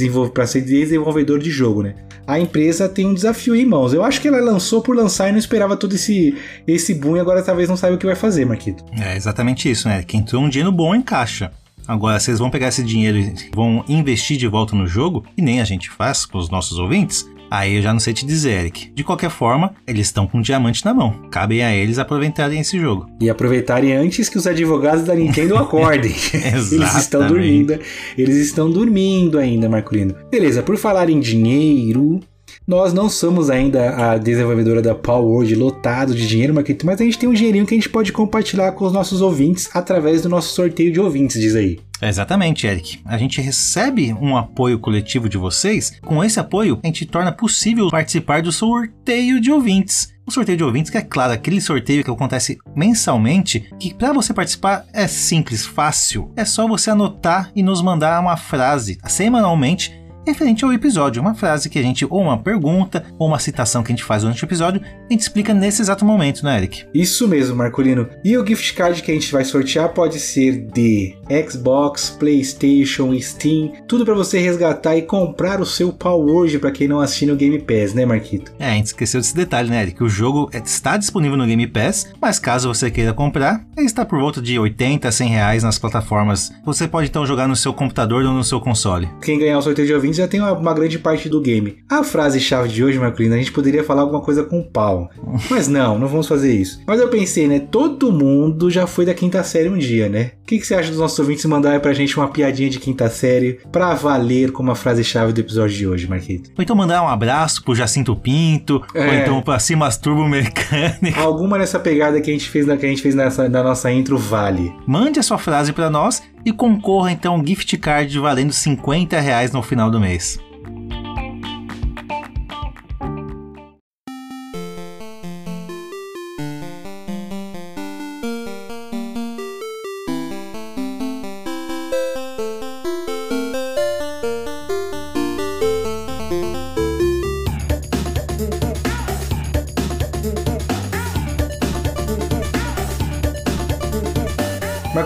ser 0.45 0.61
desenvolvedor 0.61 1.39
de 1.39 1.49
jogo, 1.49 1.83
né? 1.83 1.95
A 2.25 2.39
empresa 2.39 2.87
tem 2.87 3.05
um 3.05 3.13
desafio 3.13 3.55
em 3.55 3.65
mãos. 3.65 3.93
Eu 3.93 4.03
acho 4.03 4.21
que 4.21 4.27
ela 4.27 4.39
lançou 4.39 4.81
por 4.81 4.95
lançar 4.95 5.29
e 5.29 5.31
não 5.31 5.39
esperava 5.39 5.75
todo 5.75 5.95
esse 5.95 6.35
esse 6.67 6.93
boom 6.93 7.17
e 7.17 7.19
agora 7.19 7.43
talvez 7.43 7.67
não 7.67 7.77
saiba 7.77 7.95
o 7.95 7.99
que 7.99 8.05
vai 8.05 8.15
fazer, 8.15 8.45
Marquito. 8.45 8.83
É 8.99 9.15
exatamente 9.15 9.69
isso, 9.69 9.87
né? 9.87 10.03
Quem 10.03 10.21
entrou 10.21 10.41
um 10.41 10.49
dinheiro 10.49 10.71
bom 10.71 10.95
em 10.95 11.01
caixa. 11.01 11.51
Agora, 11.85 12.17
vocês 12.17 12.39
vão 12.39 12.49
pegar 12.49 12.69
esse 12.69 12.81
dinheiro 12.81 13.17
e 13.17 13.33
vão 13.53 13.83
investir 13.89 14.37
de 14.37 14.47
volta 14.47 14.73
no 14.73 14.87
jogo, 14.87 15.25
e 15.35 15.41
nem 15.41 15.59
a 15.59 15.65
gente 15.65 15.89
faz 15.89 16.25
com 16.25 16.37
os 16.37 16.49
nossos 16.49 16.79
ouvintes, 16.79 17.29
Aí 17.53 17.75
eu 17.75 17.83
já 17.83 17.93
não 17.93 17.99
sei 17.99 18.15
te 18.15 18.25
dizer, 18.25 18.61
Eric. 18.61 18.91
De 18.95 19.03
qualquer 19.03 19.29
forma, 19.29 19.75
eles 19.85 20.07
estão 20.07 20.25
com 20.25 20.39
um 20.39 20.41
diamante 20.41 20.83
na 20.83 20.91
mão. 20.91 21.11
Cabem 21.29 21.63
a 21.63 21.71
eles 21.71 21.99
aproveitarem 21.99 22.59
esse 22.59 22.79
jogo. 22.79 23.05
E 23.21 23.29
aproveitarem 23.29 23.93
antes 23.93 24.27
que 24.27 24.39
os 24.39 24.47
advogados 24.47 25.03
da 25.03 25.13
Nintendo 25.13 25.55
acordem. 25.55 26.11
eles 26.33 26.95
estão 26.95 27.27
dormindo. 27.27 27.79
Eles 28.17 28.37
estão 28.37 28.71
dormindo 28.71 29.37
ainda, 29.37 29.69
Marcolino. 29.69 30.15
Beleza, 30.31 30.63
por 30.63 30.77
falar 30.77 31.11
em 31.11 31.19
dinheiro, 31.19 32.19
nós 32.65 32.93
não 32.93 33.09
somos 33.09 33.49
ainda 33.49 33.95
a 33.95 34.17
desenvolvedora 34.17 34.81
da 34.81 34.95
Power 34.95 35.25
World 35.25 35.55
lotado 35.55 36.15
de 36.15 36.25
dinheiro, 36.27 36.53
mas 36.53 37.01
a 37.01 37.03
gente 37.03 37.17
tem 37.17 37.27
um 37.27 37.33
dinheirinho 37.33 37.65
que 37.65 37.73
a 37.73 37.77
gente 37.77 37.89
pode 37.89 38.11
compartilhar 38.11 38.71
com 38.71 38.85
os 38.85 38.93
nossos 38.93 39.21
ouvintes 39.21 39.69
através 39.73 40.21
do 40.21 40.29
nosso 40.29 40.53
sorteio 40.53 40.91
de 40.91 40.99
ouvintes, 40.99 41.39
diz 41.39 41.55
aí. 41.55 41.79
Exatamente, 42.01 42.67
Eric. 42.67 42.99
A 43.05 43.17
gente 43.17 43.41
recebe 43.41 44.13
um 44.13 44.35
apoio 44.35 44.79
coletivo 44.79 45.29
de 45.29 45.37
vocês. 45.37 45.93
Com 46.01 46.23
esse 46.23 46.39
apoio, 46.39 46.79
a 46.83 46.87
gente 46.87 47.05
torna 47.05 47.31
possível 47.31 47.89
participar 47.89 48.41
do 48.41 48.51
sorteio 48.51 49.39
de 49.39 49.51
ouvintes. 49.51 50.13
o 50.25 50.31
sorteio 50.31 50.57
de 50.57 50.63
ouvintes, 50.63 50.89
que 50.89 50.97
é 50.97 51.01
claro, 51.01 51.33
aquele 51.33 51.59
sorteio 51.59 52.03
que 52.03 52.09
acontece 52.09 52.57
mensalmente, 52.75 53.69
que 53.79 53.93
para 53.93 54.13
você 54.13 54.33
participar 54.33 54.85
é 54.93 55.05
simples, 55.05 55.65
fácil. 55.65 56.31
É 56.35 56.45
só 56.45 56.67
você 56.67 56.89
anotar 56.89 57.51
e 57.55 57.61
nos 57.61 57.81
mandar 57.81 58.21
uma 58.21 58.37
frase 58.37 58.97
semanalmente 59.05 60.02
referente 60.25 60.63
ao 60.63 60.73
episódio, 60.73 61.21
uma 61.21 61.35
frase 61.35 61.69
que 61.69 61.79
a 61.79 61.81
gente, 61.81 62.05
ou 62.09 62.21
uma 62.21 62.37
pergunta, 62.37 63.05
ou 63.17 63.27
uma 63.27 63.39
citação 63.39 63.83
que 63.83 63.91
a 63.91 63.95
gente 63.95 64.03
faz 64.03 64.23
durante 64.23 64.43
o 64.43 64.45
episódio, 64.45 64.81
a 64.83 65.13
gente 65.13 65.21
explica 65.21 65.53
nesse 65.53 65.81
exato 65.81 66.05
momento, 66.05 66.43
né, 66.43 66.57
Eric? 66.57 66.85
Isso 66.93 67.27
mesmo, 67.27 67.55
Marcolino. 67.55 68.07
E 68.23 68.37
o 68.37 68.45
gift 68.45 68.73
card 68.73 69.01
que 69.01 69.11
a 69.11 69.13
gente 69.13 69.31
vai 69.31 69.43
sortear 69.43 69.89
pode 69.89 70.19
ser 70.19 70.65
de 70.71 71.15
Xbox, 71.49 72.09
PlayStation, 72.09 73.17
Steam, 73.19 73.73
tudo 73.87 74.05
para 74.05 74.13
você 74.13 74.39
resgatar 74.39 74.95
e 74.95 75.01
comprar 75.01 75.59
o 75.59 75.65
seu 75.65 75.91
pau 75.91 76.25
hoje 76.25 76.57
para 76.57 76.71
quem 76.71 76.87
não 76.87 76.99
assiste 76.99 77.25
no 77.25 77.35
Game 77.35 77.59
Pass, 77.59 77.93
né, 77.93 78.05
Marquito? 78.05 78.53
É, 78.59 78.69
a 78.69 78.73
gente 78.73 78.87
esqueceu 78.87 79.19
desse 79.19 79.35
detalhe, 79.35 79.69
né, 79.69 79.81
Eric? 79.81 80.03
O 80.03 80.09
jogo 80.09 80.49
está 80.53 80.97
disponível 80.97 81.37
no 81.37 81.45
Game 81.45 81.67
Pass, 81.67 82.11
mas 82.21 82.39
caso 82.39 82.67
você 82.67 82.89
queira 82.89 83.13
comprar, 83.13 83.65
ele 83.77 83.85
está 83.85 84.05
por 84.05 84.19
volta 84.19 84.41
de 84.41 84.57
80 84.57 85.07
a 85.07 85.11
100 85.11 85.29
reais 85.29 85.63
nas 85.63 85.77
plataformas. 85.77 86.51
Você 86.65 86.87
pode 86.87 87.09
então 87.09 87.25
jogar 87.25 87.47
no 87.47 87.55
seu 87.55 87.73
computador 87.73 88.23
ou 88.25 88.33
no 88.33 88.43
seu 88.43 88.59
console. 88.59 89.09
Quem 89.21 89.39
ganhar 89.39 89.57
o 89.57 89.61
sorteio 89.61 89.87
de 89.87 89.93
já 90.17 90.27
tem 90.27 90.39
uma, 90.39 90.53
uma 90.53 90.73
grande 90.73 90.99
parte 90.99 91.29
do 91.29 91.41
game. 91.41 91.77
A 91.89 92.03
frase-chave 92.03 92.69
de 92.69 92.83
hoje, 92.83 92.99
Marcolino, 92.99 93.35
a 93.35 93.37
gente 93.37 93.51
poderia 93.51 93.83
falar 93.83 94.01
alguma 94.01 94.21
coisa 94.21 94.43
com 94.43 94.63
pau. 94.63 95.09
Mas 95.49 95.67
não, 95.67 95.97
não 95.97 96.07
vamos 96.07 96.27
fazer 96.27 96.53
isso. 96.53 96.81
Mas 96.87 96.99
eu 96.99 97.07
pensei, 97.07 97.47
né? 97.47 97.59
Todo 97.59 98.11
mundo 98.11 98.69
já 98.69 98.87
foi 98.87 99.05
da 99.05 99.13
quinta 99.13 99.43
série 99.43 99.69
um 99.69 99.77
dia, 99.77 100.09
né? 100.09 100.31
O 100.43 100.45
que, 100.45 100.59
que 100.59 100.67
você 100.67 100.75
acha 100.75 100.89
dos 100.89 100.99
nossos 100.99 101.17
ouvintes 101.19 101.45
mandar 101.45 101.79
pra 101.79 101.93
gente 101.93 102.17
uma 102.17 102.27
piadinha 102.27 102.69
de 102.69 102.79
quinta 102.79 103.09
série 103.09 103.59
pra 103.71 103.93
valer 103.93 104.51
como 104.51 104.71
a 104.71 104.75
frase-chave 104.75 105.31
do 105.31 105.39
episódio 105.39 105.75
de 105.75 105.87
hoje, 105.87 106.07
Marquito? 106.07 106.51
Ou 106.57 106.63
então 106.63 106.75
mandar 106.75 107.01
um 107.01 107.07
abraço 107.07 107.63
pro 107.63 107.73
Jacinto 107.73 108.15
Pinto, 108.15 108.83
é. 108.93 109.07
ou 109.07 109.13
então 109.13 109.41
pra 109.41 109.59
Cimas 109.59 109.97
Turbo 109.97 110.27
Mecânico. 110.27 111.19
Alguma 111.19 111.57
nessa 111.57 111.79
pegada 111.79 112.19
que 112.19 112.29
a 112.29 112.33
gente 112.33 112.49
fez, 112.49 112.65
na, 112.65 112.75
que 112.75 112.85
a 112.85 112.89
gente 112.89 113.01
fez 113.01 113.15
nessa, 113.15 113.47
na 113.47 113.63
nossa 113.63 113.91
intro 113.91 114.17
vale. 114.17 114.73
Mande 114.85 115.19
a 115.19 115.23
sua 115.23 115.37
frase 115.37 115.71
para 115.71 115.89
nós 115.89 116.21
e 116.45 116.51
concorra 116.51 117.11
então 117.11 117.35
a 117.35 117.37
um 117.37 117.45
gift 117.45 117.77
card 117.77 118.17
valendo 118.19 118.51
50 118.51 119.19
reais 119.19 119.51
no 119.51 119.61
final 119.61 119.89
do 119.89 119.99
mês. 119.99 120.39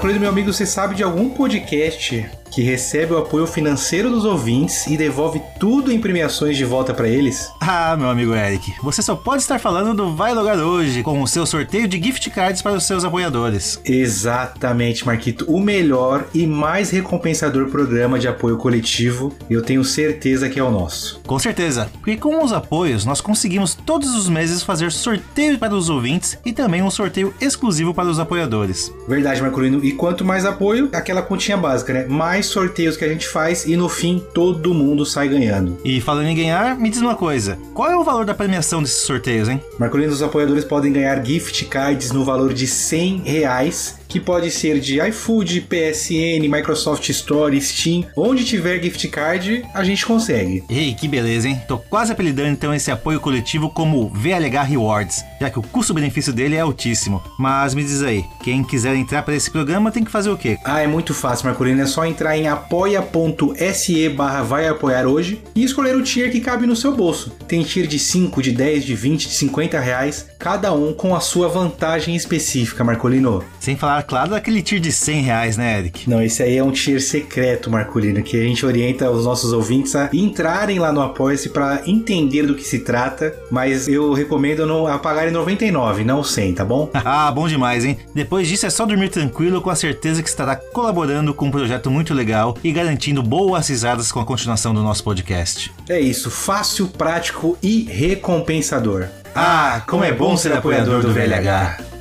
Marcolino, 0.08 0.22
meu 0.22 0.30
amigo, 0.30 0.54
você 0.54 0.66
sabe 0.66 0.96
de 0.96 1.04
algum 1.04 1.30
podcast 1.30 2.30
que 2.58 2.64
recebe 2.64 3.14
o 3.14 3.20
apoio 3.20 3.46
financeiro 3.46 4.10
dos 4.10 4.26
ouvintes 4.26 4.88
e 4.88 4.98
devolve 4.98 5.40
tudo 5.60 5.92
em 5.92 6.00
premiações 6.00 6.58
de 6.58 6.66
volta 6.66 6.92
para 6.92 7.08
eles? 7.08 7.52
Ah, 7.62 7.96
meu 7.96 8.10
amigo 8.10 8.34
Eric, 8.34 8.74
você 8.82 9.04
só 9.04 9.16
pode 9.16 9.44
estar 9.44 9.60
falando 9.60 9.94
do 9.94 10.16
Vai 10.16 10.34
Logar 10.34 10.58
Hoje, 10.58 11.04
com 11.04 11.22
o 11.22 11.28
seu 11.28 11.46
sorteio 11.46 11.88
de 11.88 12.02
gift 12.02 12.28
cards 12.32 12.64
para 12.64 12.74
os 12.74 12.84
seus 12.84 13.06
apoiadores. 13.06 13.80
Exatamente, 13.86 15.06
Marquito. 15.06 15.46
O 15.48 15.60
melhor 15.60 16.26
e 16.34 16.48
mais 16.48 16.90
recompensador 16.90 17.70
programa 17.70 18.18
de 18.18 18.28
apoio 18.28 18.58
coletivo, 18.58 19.32
eu 19.48 19.62
tenho 19.62 19.84
certeza 19.84 20.50
que 20.50 20.60
é 20.60 20.64
o 20.64 20.72
nosso. 20.72 21.22
Com 21.28 21.38
certeza, 21.38 21.92
porque 22.00 22.18
com 22.18 22.44
os 22.44 22.52
apoios 22.52 23.06
nós 23.06 23.22
conseguimos 23.22 23.76
todos 23.76 24.16
os 24.16 24.28
meses 24.28 24.64
fazer 24.64 24.92
sorteio 24.92 25.60
para 25.60 25.76
os 25.76 25.90
ouvintes 25.90 26.40
e 26.44 26.52
também 26.52 26.82
um 26.82 26.90
sorteio 26.90 27.32
exclusivo 27.40 27.94
para 27.94 28.10
os 28.10 28.20
apoiadores. 28.20 28.92
Verdade, 29.08 29.44
Marcolino. 29.44 29.86
E 29.86 29.92
quanto 29.92 30.26
mais 30.26 30.44
apoio, 30.44 30.90
aquela 30.92 31.22
continha 31.22 31.56
básica, 31.56 31.94
né? 31.94 32.06
Mais 32.08 32.47
sorteios 32.48 32.98
que 32.98 33.06
a 33.06 33.08
gente 33.08 33.28
faz 33.28 33.66
e 33.66 33.76
no 33.76 33.90
fim 33.90 34.24
todo 34.34 34.74
mundo 34.74 35.06
sai 35.06 35.28
ganhando. 35.28 35.78
E 35.84 36.02
falando 36.02 36.28
em 36.28 36.36
ganhar, 36.36 36.78
me 36.78 36.90
diz 36.90 37.02
uma 37.02 37.16
coisa: 37.16 37.58
qual 37.74 37.90
é 37.90 37.96
o 37.96 38.04
valor 38.04 38.26
da 38.26 38.34
premiação 38.34 38.82
desses 38.82 39.04
sorteios, 39.04 39.50
hein? 39.50 39.62
Marcolino, 39.80 40.12
os 40.12 40.24
apoiadores 40.24 40.66
podem 40.66 40.92
ganhar 40.92 41.24
gift 41.26 41.66
cards 41.66 42.12
no 42.12 42.24
valor 42.24 42.54
de 42.54 42.68
100 42.68 43.22
reais 43.26 43.97
que 44.08 44.20
pode 44.20 44.50
ser 44.52 44.80
de 44.80 45.00
iFood, 45.02 45.62
PSN, 45.62 46.48
Microsoft 46.50 47.10
Store, 47.10 47.60
Steam, 47.62 48.06
onde 48.16 48.46
tiver 48.46 48.82
gift 48.82 49.08
card, 49.08 49.66
a 49.74 49.84
gente 49.84 50.06
consegue. 50.06 50.64
Ei, 50.70 50.94
que 50.94 51.08
beleza, 51.08 51.48
hein? 51.48 51.62
Tô 51.68 51.78
quase 51.78 52.12
apelidando 52.12 52.50
então 52.50 52.74
esse 52.74 52.92
apoio 52.92 53.20
coletivo 53.20 53.70
como 53.70 54.10
VLH 54.10 54.64
Rewards, 54.64 55.24
já 55.40 55.50
que 55.50 55.60
o 55.60 55.64
custo-benefício 55.64 56.34
dele 56.34 56.56
é 56.56 56.62
altíssimo. 56.62 57.22
Mas 57.38 57.74
me 57.74 57.84
diz 57.84 58.02
aí, 58.02 58.24
quem 58.44 58.64
quiser 58.64 58.96
entrar 58.96 59.24
para 59.24 59.36
esse 59.36 59.52
programa 59.52 59.92
tem 59.92 60.04
que 60.04 60.12
fazer 60.12 60.30
o 60.30 60.38
quê? 60.38 60.58
Ah, 60.64 60.82
é 60.82 60.88
muito 60.88 61.14
fácil, 61.14 61.48
Marcolino, 61.48 61.82
é 61.82 61.86
só 61.86 62.06
entrar 62.06 62.38
em 62.38 62.48
apoia.se 62.48 64.10
barra 64.10 64.44
vai 64.44 64.68
apoiar 64.68 65.06
hoje 65.06 65.42
e 65.56 65.64
escolher 65.64 65.96
o 65.96 66.04
tier 66.04 66.32
que 66.32 66.40
cabe 66.40 66.66
no 66.66 66.76
seu 66.76 66.96
bolso. 66.96 67.32
Tem 67.48 67.64
tier 67.64 67.88
de 67.88 68.00
5, 68.00 68.42
de 68.42 68.52
10, 68.52 68.86
de 68.86 68.96
20, 68.96 69.28
de 69.28 69.34
50 69.34 69.80
reais, 69.80 70.28
cada 70.40 70.74
um 70.74 70.94
com 70.94 71.16
a 71.16 71.20
sua 71.20 71.48
vantagem 71.48 72.16
específica, 72.16 72.84
Marcolino. 72.84 73.44
Sem 73.60 73.76
falar 73.76 73.97
claro, 74.02 74.32
daquele 74.32 74.62
tier 74.62 74.80
de 74.80 74.92
100 74.92 75.22
reais, 75.22 75.58
né, 75.58 75.80
Eric? 75.80 76.10
Não, 76.10 76.22
esse 76.22 76.44
aí 76.44 76.58
é 76.58 76.64
um 76.64 76.72
tier 76.72 77.02
secreto, 77.02 77.70
Marculino, 77.70 78.22
que 78.22 78.38
a 78.38 78.44
gente 78.44 78.66
orienta 78.66 79.10
os 79.10 79.26
nossos 79.26 79.54
ouvintes 79.54 79.96
a 79.96 80.10
entrarem 80.14 80.80
lá 80.80 80.92
no 80.92 81.02
Apoia-se 81.02 81.50
para 81.50 81.82
entender 81.86 82.44
do 82.44 82.56
que 82.56 82.64
se 82.64 82.80
trata, 82.80 83.34
mas 83.50 83.88
eu 83.88 84.14
recomendo 84.14 84.66
não 84.66 84.88
apagarem 84.88 85.32
99, 85.32 86.04
não 86.04 86.24
100, 86.24 86.54
tá 86.54 86.66
bom? 86.66 86.90
ah, 86.94 87.32
bom 87.32 87.48
demais, 87.48 87.86
hein? 87.86 87.98
Depois 88.14 88.48
disso 88.48 88.66
é 88.66 88.70
só 88.70 88.86
dormir 88.86 89.10
tranquilo 89.10 89.62
com 89.62 89.70
a 89.70 89.76
certeza 89.76 90.22
que 90.22 90.30
estará 90.30 90.56
colaborando 90.56 91.34
com 91.34 91.48
um 91.48 91.52
projeto 91.52 91.90
muito 91.90 92.14
legal 92.14 92.58
e 92.64 92.72
garantindo 92.72 93.24
boas 93.24 93.68
risadas 93.68 94.12
com 94.12 94.20
a 94.20 94.26
continuação 94.26 94.74
do 94.74 94.82
nosso 94.82 95.04
podcast. 95.04 95.72
É 95.90 96.00
isso, 96.00 96.30
fácil, 96.30 96.88
prático 96.88 97.58
e 97.62 97.84
recompensador. 97.84 99.08
Ah, 99.36 99.84
como 99.88 100.04
é 100.04 100.12
bom 100.12 100.36
ser 100.36 100.54
apoiador 100.54 101.02
do 101.02 101.14
VLH. 101.14 101.97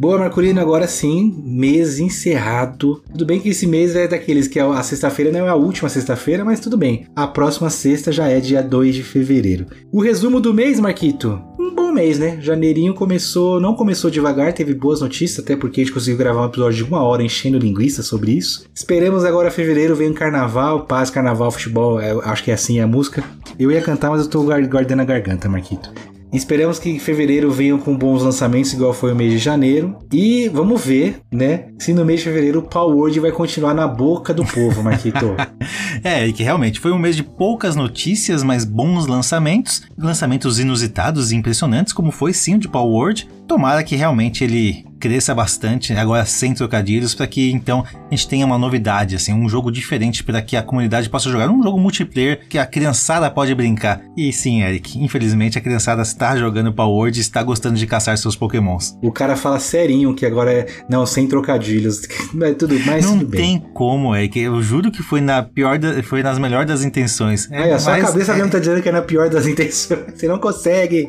Boa, 0.00 0.16
Marculino, 0.16 0.58
agora 0.62 0.86
sim, 0.86 1.42
mês 1.44 1.98
encerrado. 1.98 3.02
Tudo 3.12 3.26
bem 3.26 3.38
que 3.38 3.50
esse 3.50 3.66
mês 3.66 3.94
é 3.94 4.08
daqueles 4.08 4.48
que 4.48 4.58
a 4.58 4.82
sexta-feira 4.82 5.30
não 5.30 5.46
é 5.46 5.50
a 5.50 5.54
última 5.54 5.90
sexta-feira, 5.90 6.42
mas 6.42 6.58
tudo 6.58 6.78
bem. 6.78 7.04
A 7.14 7.26
próxima 7.26 7.68
sexta 7.68 8.10
já 8.10 8.26
é 8.26 8.40
dia 8.40 8.62
2 8.62 8.94
de 8.94 9.02
fevereiro. 9.02 9.66
O 9.92 10.00
resumo 10.00 10.40
do 10.40 10.54
mês, 10.54 10.80
Marquito? 10.80 11.38
Um 11.58 11.74
bom 11.74 11.92
mês, 11.92 12.18
né? 12.18 12.38
Janeirinho 12.40 12.94
começou, 12.94 13.60
não 13.60 13.74
começou 13.74 14.10
devagar, 14.10 14.54
teve 14.54 14.72
boas 14.72 15.02
notícias, 15.02 15.44
até 15.44 15.54
porque 15.54 15.82
a 15.82 15.84
gente 15.84 15.92
conseguiu 15.92 16.16
gravar 16.16 16.44
um 16.44 16.48
episódio 16.48 16.82
de 16.82 16.90
uma 16.90 17.02
hora 17.02 17.22
enchendo 17.22 17.58
linguiça 17.58 18.02
sobre 18.02 18.32
isso. 18.32 18.64
Esperamos 18.74 19.22
agora 19.22 19.50
fevereiro, 19.50 19.94
vem 19.94 20.08
o 20.08 20.14
carnaval, 20.14 20.86
paz, 20.86 21.10
carnaval, 21.10 21.50
futebol, 21.50 22.00
é, 22.00 22.12
acho 22.24 22.42
que 22.42 22.50
é 22.50 22.54
assim 22.54 22.80
a 22.80 22.86
música. 22.86 23.22
Eu 23.58 23.70
ia 23.70 23.82
cantar, 23.82 24.08
mas 24.08 24.22
eu 24.22 24.30
tô 24.30 24.42
guardando 24.44 25.00
a 25.00 25.04
garganta, 25.04 25.46
Marquito. 25.46 25.92
Esperamos 26.32 26.78
que 26.78 26.88
em 26.88 26.98
fevereiro 26.98 27.50
venham 27.50 27.78
com 27.78 27.96
bons 27.96 28.22
lançamentos, 28.22 28.72
igual 28.72 28.92
foi 28.92 29.12
o 29.12 29.16
mês 29.16 29.32
de 29.32 29.38
janeiro. 29.38 29.96
E 30.12 30.48
vamos 30.48 30.84
ver, 30.84 31.20
né? 31.30 31.66
Se 31.78 31.92
no 31.92 32.04
mês 32.04 32.20
de 32.20 32.26
fevereiro 32.26 32.60
o 32.60 32.62
Power 32.62 32.96
Word 32.96 33.20
vai 33.20 33.32
continuar 33.32 33.74
na 33.74 33.88
boca 33.88 34.32
do 34.32 34.44
povo, 34.44 34.82
Marquito. 34.82 35.34
é, 36.04 36.26
e 36.26 36.32
que 36.32 36.42
realmente 36.42 36.78
foi 36.78 36.92
um 36.92 36.98
mês 36.98 37.16
de 37.16 37.24
poucas 37.24 37.74
notícias, 37.74 38.42
mas 38.42 38.64
bons 38.64 39.06
lançamentos. 39.06 39.82
Lançamentos 39.98 40.58
inusitados 40.58 41.32
e 41.32 41.36
impressionantes, 41.36 41.92
como 41.92 42.10
foi 42.10 42.32
sim 42.32 42.54
o 42.54 42.58
de 42.58 42.68
Power 42.68 42.90
Word. 42.90 43.28
Tomara 43.48 43.82
que 43.82 43.96
realmente 43.96 44.44
ele 44.44 44.89
cresça 45.00 45.34
bastante, 45.34 45.94
agora 45.94 46.24
sem 46.26 46.52
trocadilhos, 46.52 47.14
para 47.14 47.26
que 47.26 47.50
então 47.50 47.82
a 47.90 48.14
gente 48.14 48.28
tenha 48.28 48.44
uma 48.44 48.58
novidade, 48.58 49.16
assim, 49.16 49.32
um 49.32 49.48
jogo 49.48 49.72
diferente 49.72 50.22
para 50.22 50.42
que 50.42 50.56
a 50.56 50.62
comunidade 50.62 51.08
possa 51.08 51.30
jogar, 51.30 51.48
um 51.48 51.62
jogo 51.62 51.78
multiplayer 51.78 52.40
que 52.48 52.58
a 52.58 52.66
criançada 52.66 53.30
pode 53.30 53.54
brincar. 53.54 54.02
E 54.16 54.30
sim, 54.32 54.62
Eric, 54.62 55.02
infelizmente 55.02 55.56
a 55.56 55.60
criançada 55.60 56.02
está 56.02 56.36
jogando 56.36 56.72
Power 56.72 56.94
Word 56.94 57.18
e 57.18 57.22
está 57.22 57.42
gostando 57.42 57.76
de 57.76 57.86
caçar 57.86 58.16
seus 58.18 58.36
pokémons. 58.36 58.96
O 59.02 59.10
cara 59.10 59.36
fala 59.36 59.58
serinho 59.58 60.14
que 60.14 60.26
agora 60.26 60.52
é, 60.52 60.66
não, 60.88 61.06
sem 61.06 61.26
trocadilhos, 61.26 62.02
mas 62.34 62.56
tudo 62.56 62.78
mais 62.80 63.04
Não 63.04 63.18
tudo 63.18 63.30
tem 63.36 63.58
como, 63.72 64.14
Eric, 64.14 64.38
eu 64.38 64.60
juro 64.62 64.90
que 64.90 65.02
foi 65.02 65.20
na 65.20 65.42
pior, 65.42 65.78
da, 65.78 66.02
foi 66.02 66.22
nas 66.22 66.38
melhores 66.38 66.68
das 66.68 66.84
intenções. 66.84 67.50
É, 67.50 67.72
a 67.72 67.78
sua 67.78 67.98
cabeça 67.98 68.32
é... 68.32 68.36
mesmo 68.36 68.50
tá 68.50 68.58
dizendo 68.58 68.82
que 68.82 68.88
é 68.88 68.92
na 68.92 69.02
pior 69.02 69.30
das 69.30 69.46
intenções, 69.48 70.00
você 70.14 70.28
não 70.28 70.38
consegue. 70.38 71.08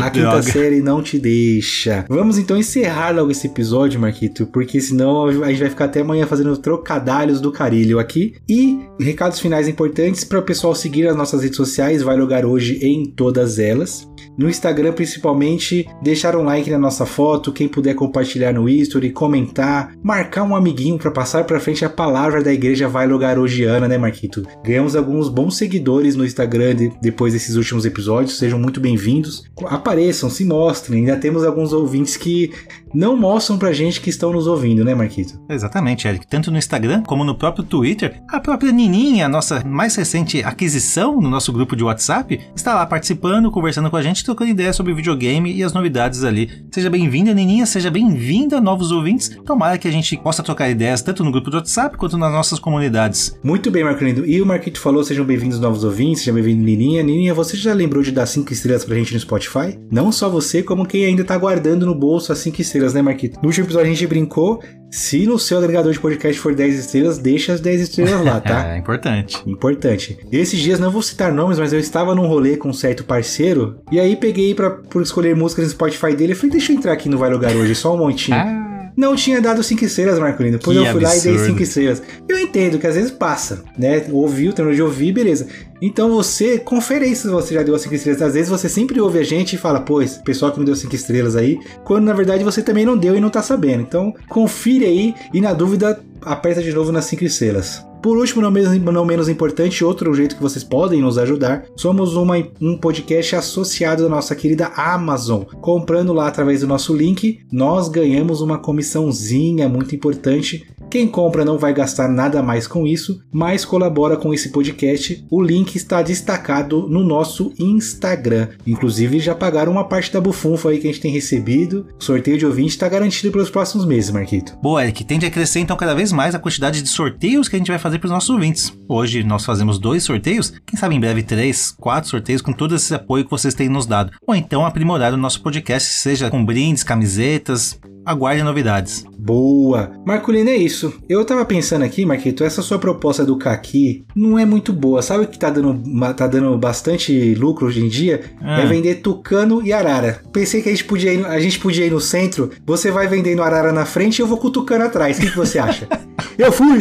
A 0.00 0.10
quinta 0.10 0.30
Droga. 0.30 0.42
série 0.42 0.80
não 0.80 1.02
te 1.02 1.18
deixa. 1.18 2.04
Vamos 2.08 2.38
então 2.38 2.56
encerrar 2.56 3.12
logo 3.26 3.32
esse 3.32 3.46
episódio, 3.46 4.00
Marquito, 4.00 4.46
porque 4.46 4.80
senão 4.80 5.26
a 5.26 5.48
gente 5.48 5.60
vai 5.60 5.70
ficar 5.70 5.86
até 5.86 6.00
amanhã 6.00 6.26
fazendo 6.26 6.56
trocadalhos 6.56 7.40
do 7.40 7.50
carilho 7.50 7.98
aqui. 7.98 8.36
E 8.48 8.78
recados 9.00 9.40
finais 9.40 9.66
importantes 9.66 10.22
para 10.22 10.38
o 10.38 10.42
pessoal 10.42 10.74
seguir 10.74 11.08
as 11.08 11.16
nossas 11.16 11.42
redes 11.42 11.56
sociais, 11.56 12.02
vai 12.02 12.16
logar 12.16 12.44
hoje 12.46 12.78
em 12.82 13.04
todas 13.04 13.58
elas. 13.58 14.08
No 14.38 14.48
Instagram, 14.48 14.92
principalmente, 14.92 15.88
deixar 16.02 16.36
um 16.36 16.42
like 16.42 16.70
na 16.70 16.78
nossa 16.78 17.06
foto, 17.06 17.52
quem 17.52 17.68
puder 17.68 17.94
compartilhar 17.94 18.52
no 18.52 18.68
history, 18.68 19.10
comentar, 19.10 19.94
marcar 20.02 20.42
um 20.42 20.54
amiguinho 20.54 20.98
para 20.98 21.10
passar 21.10 21.44
para 21.44 21.58
frente 21.58 21.84
a 21.84 21.90
palavra 21.90 22.42
da 22.42 22.52
igreja 22.52 22.86
vai 22.86 23.06
logar 23.06 23.38
hojeana, 23.38 23.88
né, 23.88 23.96
Marquito? 23.96 24.46
Ganhamos 24.62 24.94
alguns 24.94 25.28
bons 25.28 25.56
seguidores 25.56 26.14
no 26.14 26.24
Instagram 26.24 26.74
de, 26.74 26.92
depois 27.00 27.32
desses 27.32 27.56
últimos 27.56 27.86
episódios, 27.86 28.38
sejam 28.38 28.58
muito 28.58 28.78
bem-vindos. 28.78 29.44
Apareçam, 29.64 30.28
se 30.28 30.44
mostrem. 30.44 31.00
Ainda 31.00 31.16
temos 31.16 31.42
alguns 31.44 31.72
ouvintes 31.72 32.16
que 32.16 32.52
não 32.94 33.16
mostram 33.16 33.58
pra 33.58 33.72
gente 33.72 34.00
que 34.00 34.10
estão 34.10 34.32
nos 34.32 34.46
ouvindo, 34.46 34.84
né, 34.84 34.94
Marquito? 34.94 35.40
Exatamente, 35.48 36.06
Eric. 36.06 36.26
Tanto 36.26 36.50
no 36.50 36.58
Instagram 36.58 37.02
como 37.02 37.24
no 37.24 37.34
próprio 37.34 37.64
Twitter, 37.64 38.22
a 38.28 38.40
própria 38.40 38.72
Nininha, 38.72 39.28
nossa 39.28 39.64
mais 39.64 39.94
recente 39.96 40.42
aquisição 40.42 41.20
no 41.20 41.28
nosso 41.28 41.52
grupo 41.52 41.76
de 41.76 41.84
WhatsApp, 41.84 42.40
está 42.54 42.74
lá 42.74 42.86
participando, 42.86 43.50
conversando 43.50 43.90
com 43.90 43.96
a 43.96 44.02
gente, 44.02 44.24
trocando 44.24 44.50
ideias 44.50 44.76
sobre 44.76 44.94
videogame 44.94 45.52
e 45.52 45.62
as 45.62 45.72
novidades 45.72 46.24
ali. 46.24 46.50
Seja 46.70 46.90
bem-vinda, 46.90 47.34
Nininha, 47.34 47.66
seja 47.66 47.90
bem-vinda, 47.90 48.60
novos 48.60 48.92
ouvintes. 48.92 49.36
Tomara 49.44 49.78
que 49.78 49.88
a 49.88 49.92
gente 49.92 50.16
possa 50.16 50.42
trocar 50.42 50.70
ideias 50.70 51.02
tanto 51.02 51.24
no 51.24 51.32
grupo 51.32 51.50
do 51.50 51.56
WhatsApp 51.56 51.96
quanto 51.96 52.16
nas 52.16 52.32
nossas 52.32 52.58
comunidades. 52.58 53.38
Muito 53.42 53.70
bem, 53.70 53.84
Marco 53.84 54.04
Lindo. 54.04 54.26
E 54.26 54.40
o 54.40 54.46
Marquito 54.46 54.80
falou: 54.80 55.02
sejam 55.02 55.24
bem-vindos, 55.24 55.58
novos 55.58 55.84
ouvintes, 55.84 56.20
seja 56.20 56.32
bem-vindo, 56.32 56.62
Nininha. 56.62 57.02
Nininha, 57.02 57.34
você 57.34 57.56
já 57.56 57.72
lembrou 57.72 58.02
de 58.02 58.12
dar 58.12 58.26
5 58.26 58.52
estrelas 58.52 58.84
pra 58.84 58.94
gente 58.96 59.12
no 59.12 59.20
Spotify? 59.20 59.78
Não 59.90 60.12
só 60.12 60.28
você, 60.28 60.62
como 60.62 60.86
quem 60.86 61.04
ainda 61.04 61.24
tá 61.24 61.36
guardando 61.36 61.86
no 61.86 61.94
bolso 61.94 62.32
as 62.32 62.38
5 62.38 62.60
estrelas, 62.60 62.75
né, 62.94 63.02
Marquito? 63.02 63.38
No 63.40 63.48
último 63.48 63.66
episódio 63.66 63.86
a 63.86 63.94
gente 63.94 64.06
brincou. 64.06 64.62
Se 64.88 65.26
no 65.26 65.38
seu 65.38 65.58
agregador 65.58 65.92
de 65.92 65.98
podcast 65.98 66.40
for 66.40 66.54
10 66.54 66.78
estrelas, 66.78 67.18
deixa 67.18 67.52
as 67.52 67.60
10 67.60 67.80
estrelas 67.82 68.24
lá, 68.24 68.40
tá? 68.40 68.72
é 68.74 68.78
importante. 68.78 69.42
Importante. 69.46 70.16
Esses 70.30 70.60
dias, 70.60 70.78
não 70.78 70.90
vou 70.90 71.02
citar 71.02 71.32
nomes, 71.32 71.58
mas 71.58 71.72
eu 71.72 71.80
estava 71.80 72.14
num 72.14 72.26
rolê 72.26 72.56
com 72.56 72.68
um 72.68 72.72
certo 72.72 73.04
parceiro. 73.04 73.80
E 73.90 73.98
aí 73.98 74.16
peguei 74.16 74.54
pra, 74.54 74.70
por 74.70 75.02
escolher 75.02 75.34
músicas 75.34 75.64
no 75.64 75.70
Spotify 75.72 76.14
dele. 76.14 76.32
Eu 76.32 76.36
falei, 76.36 76.52
deixa 76.52 76.72
eu 76.72 76.76
entrar 76.76 76.92
aqui 76.92 77.08
no 77.08 77.18
Vai 77.18 77.30
Lugar 77.30 77.54
hoje, 77.54 77.74
só 77.74 77.94
um 77.94 77.98
montinho. 77.98 78.36
Ah. 78.36 78.75
Não 78.96 79.14
tinha 79.14 79.40
dado 79.40 79.62
5 79.62 79.84
estrelas, 79.84 80.18
Marcolino. 80.18 80.58
Depois 80.58 80.76
Que 80.76 80.84
eu 80.84 80.92
fui 80.92 81.02
lá 81.02 81.14
e 81.14 81.20
dei 81.20 81.32
absurdo. 81.32 81.52
5 81.52 81.62
estrelas. 81.62 82.02
Eu 82.28 82.40
entendo 82.40 82.78
que 82.78 82.86
às 82.86 82.94
vezes 82.94 83.10
passa, 83.10 83.62
né? 83.78 84.06
Ouviu, 84.10 84.52
terminou 84.52 84.74
de 84.74 84.82
ouvir, 84.82 85.12
beleza. 85.12 85.46
Então 85.82 86.10
você, 86.10 86.58
confere 86.58 87.04
aí 87.04 87.14
se 87.14 87.28
você 87.28 87.54
já 87.54 87.62
deu 87.62 87.74
as 87.74 87.82
5 87.82 87.94
estrelas. 87.94 88.22
Às 88.22 88.34
vezes 88.34 88.48
você 88.48 88.68
sempre 88.68 89.00
ouve 89.00 89.18
a 89.18 89.24
gente 89.24 89.54
e 89.54 89.58
fala, 89.58 89.80
pô, 89.80 90.00
esse 90.00 90.22
pessoal 90.22 90.50
que 90.50 90.58
me 90.58 90.64
deu 90.64 90.74
5 90.74 90.94
estrelas 90.94 91.36
aí, 91.36 91.58
quando 91.84 92.04
na 92.04 92.14
verdade 92.14 92.42
você 92.42 92.62
também 92.62 92.86
não 92.86 92.96
deu 92.96 93.14
e 93.14 93.20
não 93.20 93.28
tá 93.28 93.42
sabendo. 93.42 93.82
Então 93.82 94.14
confire 94.28 94.86
aí 94.86 95.14
e 95.34 95.40
na 95.40 95.52
dúvida 95.52 96.00
aperta 96.22 96.62
de 96.62 96.72
novo 96.72 96.90
nas 96.90 97.04
5 97.04 97.24
estrelas. 97.24 97.84
Por 98.06 98.16
último, 98.16 98.40
não 98.40 98.52
menos, 98.52 98.80
não 98.80 99.04
menos 99.04 99.28
importante, 99.28 99.84
outro 99.84 100.14
jeito 100.14 100.36
que 100.36 100.40
vocês 100.40 100.62
podem 100.62 101.00
nos 101.00 101.18
ajudar, 101.18 101.64
somos 101.74 102.14
uma, 102.14 102.36
um 102.60 102.78
podcast 102.78 103.34
associado 103.34 104.04
da 104.04 104.08
nossa 104.08 104.32
querida 104.36 104.68
Amazon. 104.76 105.42
Comprando 105.60 106.12
lá 106.12 106.28
através 106.28 106.60
do 106.60 106.68
nosso 106.68 106.94
link, 106.94 107.40
nós 107.50 107.88
ganhamos 107.88 108.40
uma 108.40 108.58
comissãozinha 108.58 109.68
muito 109.68 109.92
importante. 109.92 110.68
Quem 110.88 111.08
compra 111.08 111.44
não 111.44 111.58
vai 111.58 111.74
gastar 111.74 112.08
nada 112.08 112.42
mais 112.44 112.68
com 112.68 112.86
isso, 112.86 113.20
mas 113.32 113.64
colabora 113.64 114.16
com 114.16 114.32
esse 114.32 114.50
podcast. 114.50 115.26
O 115.28 115.42
link 115.42 115.74
está 115.74 116.00
destacado 116.00 116.86
no 116.88 117.02
nosso 117.02 117.52
Instagram. 117.58 118.50
Inclusive, 118.64 119.18
já 119.18 119.34
pagaram 119.34 119.72
uma 119.72 119.88
parte 119.88 120.12
da 120.12 120.20
bufunfa 120.20 120.70
aí 120.70 120.78
que 120.78 120.86
a 120.86 120.92
gente 120.92 121.02
tem 121.02 121.10
recebido. 121.10 121.88
O 122.00 122.04
sorteio 122.04 122.38
de 122.38 122.46
ouvinte 122.46 122.70
está 122.70 122.88
garantido 122.88 123.32
pelos 123.32 123.50
próximos 123.50 123.84
meses, 123.84 124.12
Marquito. 124.12 124.56
Boa, 124.62 124.84
Eric, 124.84 125.02
tende 125.02 125.26
a 125.26 125.30
crescer 125.30 125.58
então 125.58 125.76
cada 125.76 125.92
vez 125.92 126.12
mais 126.12 126.36
a 126.36 126.38
quantidade 126.38 126.80
de 126.80 126.88
sorteios 126.88 127.48
que 127.48 127.56
a 127.56 127.58
gente 127.58 127.70
vai 127.70 127.80
fazer 127.80 127.95
para 127.98 128.06
os 128.06 128.12
nossos 128.12 128.30
ouvintes. 128.30 128.72
Hoje 128.88 129.22
nós 129.24 129.44
fazemos 129.44 129.78
dois 129.78 130.02
sorteios, 130.04 130.52
quem 130.64 130.78
sabe 130.78 130.94
em 130.94 131.00
breve 131.00 131.22
três, 131.22 131.70
quatro 131.70 132.08
sorteios 132.10 132.42
com 132.42 132.52
todo 132.52 132.74
esse 132.76 132.94
apoio 132.94 133.24
que 133.24 133.30
vocês 133.30 133.54
têm 133.54 133.68
nos 133.68 133.86
dado. 133.86 134.12
Ou 134.26 134.34
então 134.34 134.64
aprimorar 134.64 135.12
o 135.12 135.16
nosso 135.16 135.42
podcast, 135.42 135.92
seja 135.92 136.30
com 136.30 136.44
brindes, 136.44 136.82
camisetas, 136.84 137.78
aguarde 138.04 138.42
novidades. 138.42 139.04
Boa! 139.18 139.90
Marculino, 140.06 140.48
é 140.50 140.56
isso. 140.56 140.92
Eu 141.08 141.24
tava 141.24 141.44
pensando 141.44 141.82
aqui, 141.84 142.06
Marquito, 142.06 142.44
essa 142.44 142.62
sua 142.62 142.78
proposta 142.78 143.24
do 143.24 143.36
Kaki 143.36 144.04
não 144.14 144.38
é 144.38 144.44
muito 144.44 144.72
boa. 144.72 145.02
Sabe 145.02 145.24
o 145.24 145.26
que 145.26 145.36
tá 145.36 145.50
dando, 145.50 145.82
tá 146.14 146.28
dando 146.28 146.56
bastante 146.56 147.34
lucro 147.34 147.66
hoje 147.66 147.80
em 147.84 147.88
dia? 147.88 148.20
Ah. 148.40 148.60
É 148.60 148.66
vender 148.66 148.96
tucano 148.96 149.60
e 149.66 149.72
arara. 149.72 150.22
Pensei 150.32 150.62
que 150.62 150.68
a 150.68 150.72
gente, 150.72 150.84
podia 150.84 151.12
ir, 151.12 151.18
no- 151.18 151.26
a 151.26 151.40
gente 151.40 151.58
podia 151.58 151.84
ir 151.84 151.90
no 151.90 152.00
centro, 152.00 152.50
você 152.64 152.92
vai 152.92 153.08
vendendo 153.08 153.42
arara 153.42 153.72
na 153.72 153.84
frente 153.84 154.18
e 154.18 154.22
eu 154.22 154.26
vou 154.28 154.38
com 154.38 154.46
o 154.46 154.52
tucano 154.52 154.84
atrás. 154.84 155.18
O 155.18 155.22
que, 155.22 155.30
que 155.30 155.36
você 155.36 155.58
acha? 155.58 155.88
eu 156.38 156.52
fui! 156.52 156.78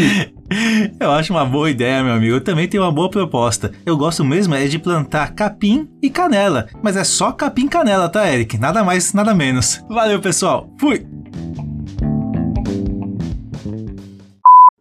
Eu 1.00 1.12
acho 1.12 1.34
uma 1.34 1.46
boa 1.46 1.70
ideia, 1.70 2.04
meu 2.04 2.14
amigo. 2.14 2.36
Eu 2.36 2.42
também 2.42 2.68
tenho 2.68 2.84
uma 2.84 2.92
boa 2.92 3.10
proposta. 3.10 3.72
Eu 3.86 3.98
gosto 3.98 4.24
mesmo 4.24 4.56
é 4.56 4.66
de 4.66 4.80
plantar 4.80 5.34
capim 5.34 5.90
e 6.02 6.10
canela. 6.10 6.68
Mas 6.82 6.96
é 6.96 7.04
só 7.04 7.32
capim 7.32 7.66
e 7.66 7.70
canela, 7.70 8.10
tá, 8.10 8.32
Eric? 8.32 8.58
Nada 8.58 8.84
mais, 8.84 9.14
nada 9.14 9.34
menos. 9.34 9.84
Valeu, 9.90 10.20
pessoal. 10.20 10.70
Fui! 10.80 11.06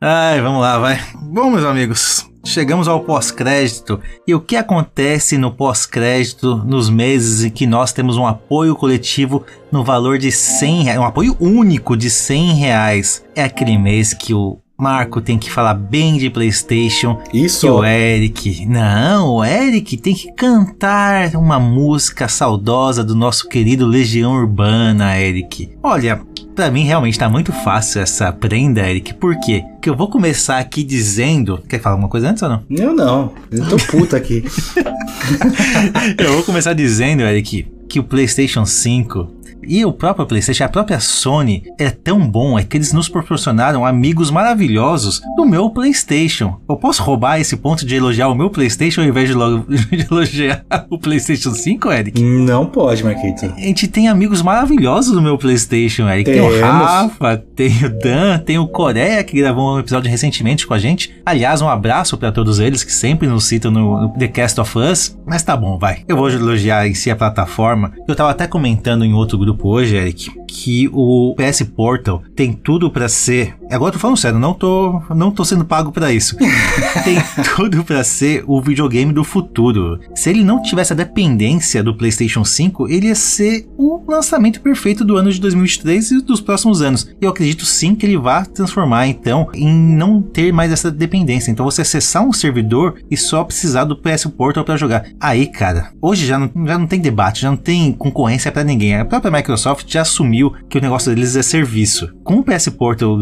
Ai, 0.00 0.40
vamos 0.40 0.60
lá, 0.60 0.78
vai. 0.78 1.00
Bom, 1.32 1.50
meus 1.50 1.64
amigos, 1.64 2.28
chegamos 2.44 2.86
ao 2.86 3.00
pós-crédito. 3.00 3.98
E 4.26 4.34
o 4.34 4.40
que 4.40 4.54
acontece 4.54 5.38
no 5.38 5.50
pós-crédito 5.50 6.56
nos 6.66 6.90
meses 6.90 7.42
em 7.42 7.50
que 7.50 7.66
nós 7.66 7.90
temos 7.90 8.18
um 8.18 8.26
apoio 8.26 8.76
coletivo 8.76 9.46
no 9.72 9.82
valor 9.82 10.18
de 10.18 10.30
100 10.30 10.82
reais, 10.82 11.00
um 11.00 11.04
apoio 11.04 11.34
único 11.40 11.96
de 11.96 12.10
100 12.10 12.52
reais? 12.52 13.24
É 13.34 13.44
aquele 13.44 13.78
mês 13.78 14.12
que 14.12 14.34
o 14.34 14.58
Marco 14.76 15.20
tem 15.20 15.38
que 15.38 15.50
falar 15.50 15.74
bem 15.74 16.18
de 16.18 16.28
PlayStation 16.28 17.22
Isso! 17.32 17.60
que 17.60 17.72
o 17.72 17.84
Eric. 17.84 18.66
Não, 18.66 19.36
o 19.36 19.44
Eric 19.44 19.96
tem 19.96 20.14
que 20.14 20.32
cantar 20.32 21.36
uma 21.36 21.60
música 21.60 22.26
saudosa 22.26 23.04
do 23.04 23.14
nosso 23.14 23.48
querido 23.48 23.86
Legião 23.86 24.32
Urbana, 24.32 25.16
Eric. 25.16 25.70
Olha, 25.80 26.20
pra 26.56 26.72
mim 26.72 26.84
realmente 26.84 27.16
tá 27.16 27.28
muito 27.28 27.52
fácil 27.52 28.02
essa 28.02 28.32
prenda, 28.32 28.80
Eric. 28.80 29.14
Por 29.14 29.38
quê? 29.38 29.62
Porque 29.74 29.88
eu 29.88 29.96
vou 29.96 30.10
começar 30.10 30.58
aqui 30.58 30.82
dizendo. 30.82 31.62
Quer 31.68 31.80
falar 31.80 31.94
alguma 31.94 32.08
coisa 32.08 32.30
antes 32.30 32.42
ou 32.42 32.48
não? 32.48 32.62
Eu 32.68 32.92
não. 32.92 33.32
Eu 33.52 33.68
tô 33.68 33.76
puto 33.76 34.16
aqui. 34.16 34.44
Eu 36.18 36.32
vou 36.34 36.42
começar 36.42 36.72
dizendo, 36.72 37.22
Eric, 37.22 37.66
que 37.88 38.00
o 38.00 38.04
PlayStation 38.04 38.66
5 38.66 39.28
e 39.66 39.84
o 39.84 39.92
próprio 39.92 40.26
PlayStation, 40.26 40.64
a 40.64 40.68
própria 40.68 41.00
Sony, 41.00 41.64
é 41.78 41.90
tão 41.90 42.26
bom, 42.26 42.58
é 42.58 42.64
que 42.64 42.76
eles 42.76 42.92
nos 42.92 43.08
proporcionaram 43.08 43.84
amigos 43.84 44.30
maravilhosos 44.30 45.20
do 45.36 45.44
meu 45.44 45.70
PlayStation. 45.70 46.60
Eu 46.68 46.76
posso 46.76 47.02
roubar 47.02 47.40
esse 47.40 47.56
ponto 47.56 47.84
de 47.84 47.94
elogiar 47.94 48.28
o 48.28 48.34
meu 48.34 48.50
PlayStation 48.50 49.02
ao 49.02 49.06
invés 49.06 49.28
de, 49.28 49.34
de 49.96 50.06
elogiar 50.10 50.64
o 50.90 50.98
PlayStation 50.98 51.50
5, 51.50 51.92
Eric? 51.92 52.22
não 52.22 52.66
pode, 52.66 53.04
Marquito. 53.04 53.46
A 53.46 53.60
gente 53.60 53.88
tem 53.88 54.08
amigos 54.08 54.42
maravilhosos 54.42 55.12
do 55.12 55.22
meu 55.22 55.38
PlayStation, 55.38 56.08
Eric. 56.08 56.30
Tem 56.30 56.40
o 56.40 56.50
Temos. 56.50 56.62
Rafa, 56.62 57.36
tem 57.54 57.84
o 57.84 57.98
Dan, 57.98 58.38
tem 58.38 58.58
o 58.58 58.66
Coreia, 58.66 59.22
que 59.22 59.36
gravou 59.36 59.76
um 59.76 59.78
episódio 59.78 60.10
recentemente 60.10 60.66
com 60.66 60.74
a 60.74 60.78
gente. 60.78 61.14
Aliás, 61.24 61.62
um 61.62 61.68
abraço 61.68 62.16
pra 62.16 62.32
todos 62.32 62.58
eles 62.58 62.82
que 62.82 62.92
sempre 62.92 63.28
nos 63.28 63.44
citam 63.44 63.70
no, 63.70 64.02
no 64.02 64.08
The 64.18 64.28
Cast 64.28 64.60
of 64.60 64.78
Us. 64.78 65.16
Mas 65.26 65.42
tá 65.42 65.56
bom, 65.56 65.78
vai. 65.78 66.02
Eu 66.08 66.16
vou 66.16 66.28
elogiar 66.30 66.86
em 66.86 66.94
si 66.94 67.10
a 67.10 67.16
plataforma. 67.16 67.92
Eu 68.08 68.14
tava 68.14 68.30
até 68.30 68.46
comentando 68.46 69.04
em 69.04 69.14
outro 69.14 69.38
grupo 69.38 69.53
hoje, 69.62 69.96
Eric, 69.96 70.30
que 70.46 70.88
o 70.92 71.34
PS 71.36 71.62
Portal 71.62 72.22
tem 72.34 72.52
tudo 72.52 72.90
pra 72.90 73.08
ser. 73.08 73.56
Agora 73.74 73.88
eu 73.88 73.94
tô 73.94 73.98
falando 73.98 74.16
sério, 74.16 74.38
não 74.38 74.54
tô, 74.54 75.02
não 75.14 75.32
tô 75.32 75.44
sendo 75.44 75.64
pago 75.64 75.90
pra 75.90 76.12
isso. 76.12 76.36
tem 77.04 77.18
tudo 77.56 77.82
pra 77.82 78.04
ser 78.04 78.44
o 78.46 78.60
videogame 78.60 79.12
do 79.12 79.24
futuro. 79.24 79.98
Se 80.14 80.30
ele 80.30 80.44
não 80.44 80.62
tivesse 80.62 80.92
a 80.92 80.96
dependência 80.96 81.82
do 81.82 81.96
PlayStation 81.96 82.44
5, 82.44 82.88
ele 82.88 83.08
ia 83.08 83.14
ser 83.16 83.66
o 83.76 84.00
lançamento 84.06 84.60
perfeito 84.60 85.04
do 85.04 85.16
ano 85.16 85.32
de 85.32 85.40
2023 85.40 86.10
e 86.12 86.22
dos 86.22 86.40
próximos 86.40 86.82
anos. 86.82 87.08
Eu 87.20 87.30
acredito 87.30 87.66
sim 87.66 87.96
que 87.96 88.06
ele 88.06 88.16
vai 88.16 88.46
transformar 88.46 89.08
então 89.08 89.48
em 89.54 89.74
não 89.74 90.22
ter 90.22 90.52
mais 90.52 90.70
essa 90.70 90.90
dependência. 90.90 91.50
Então 91.50 91.64
você 91.64 91.82
acessar 91.82 92.24
um 92.24 92.32
servidor 92.32 92.94
e 93.10 93.16
só 93.16 93.42
precisar 93.42 93.84
do 93.84 93.96
PS 93.96 94.26
Portal 94.26 94.64
pra 94.64 94.76
jogar. 94.76 95.04
Aí, 95.20 95.48
cara, 95.48 95.90
hoje 96.00 96.26
já 96.26 96.38
não, 96.38 96.50
já 96.64 96.78
não 96.78 96.86
tem 96.86 97.00
debate, 97.00 97.42
já 97.42 97.50
não 97.50 97.56
tem 97.56 97.92
concorrência 97.92 98.52
pra 98.52 98.62
ninguém. 98.62 98.94
A 98.94 99.04
própria 99.04 99.32
Microsoft 99.32 99.90
já 99.90 100.02
assumiu 100.02 100.52
que 100.68 100.78
o 100.78 100.80
negócio 100.80 101.12
deles 101.12 101.34
é 101.34 101.42
serviço. 101.42 102.14
Com 102.22 102.36
o 102.36 102.44
PS 102.44 102.68
Portal 102.68 103.16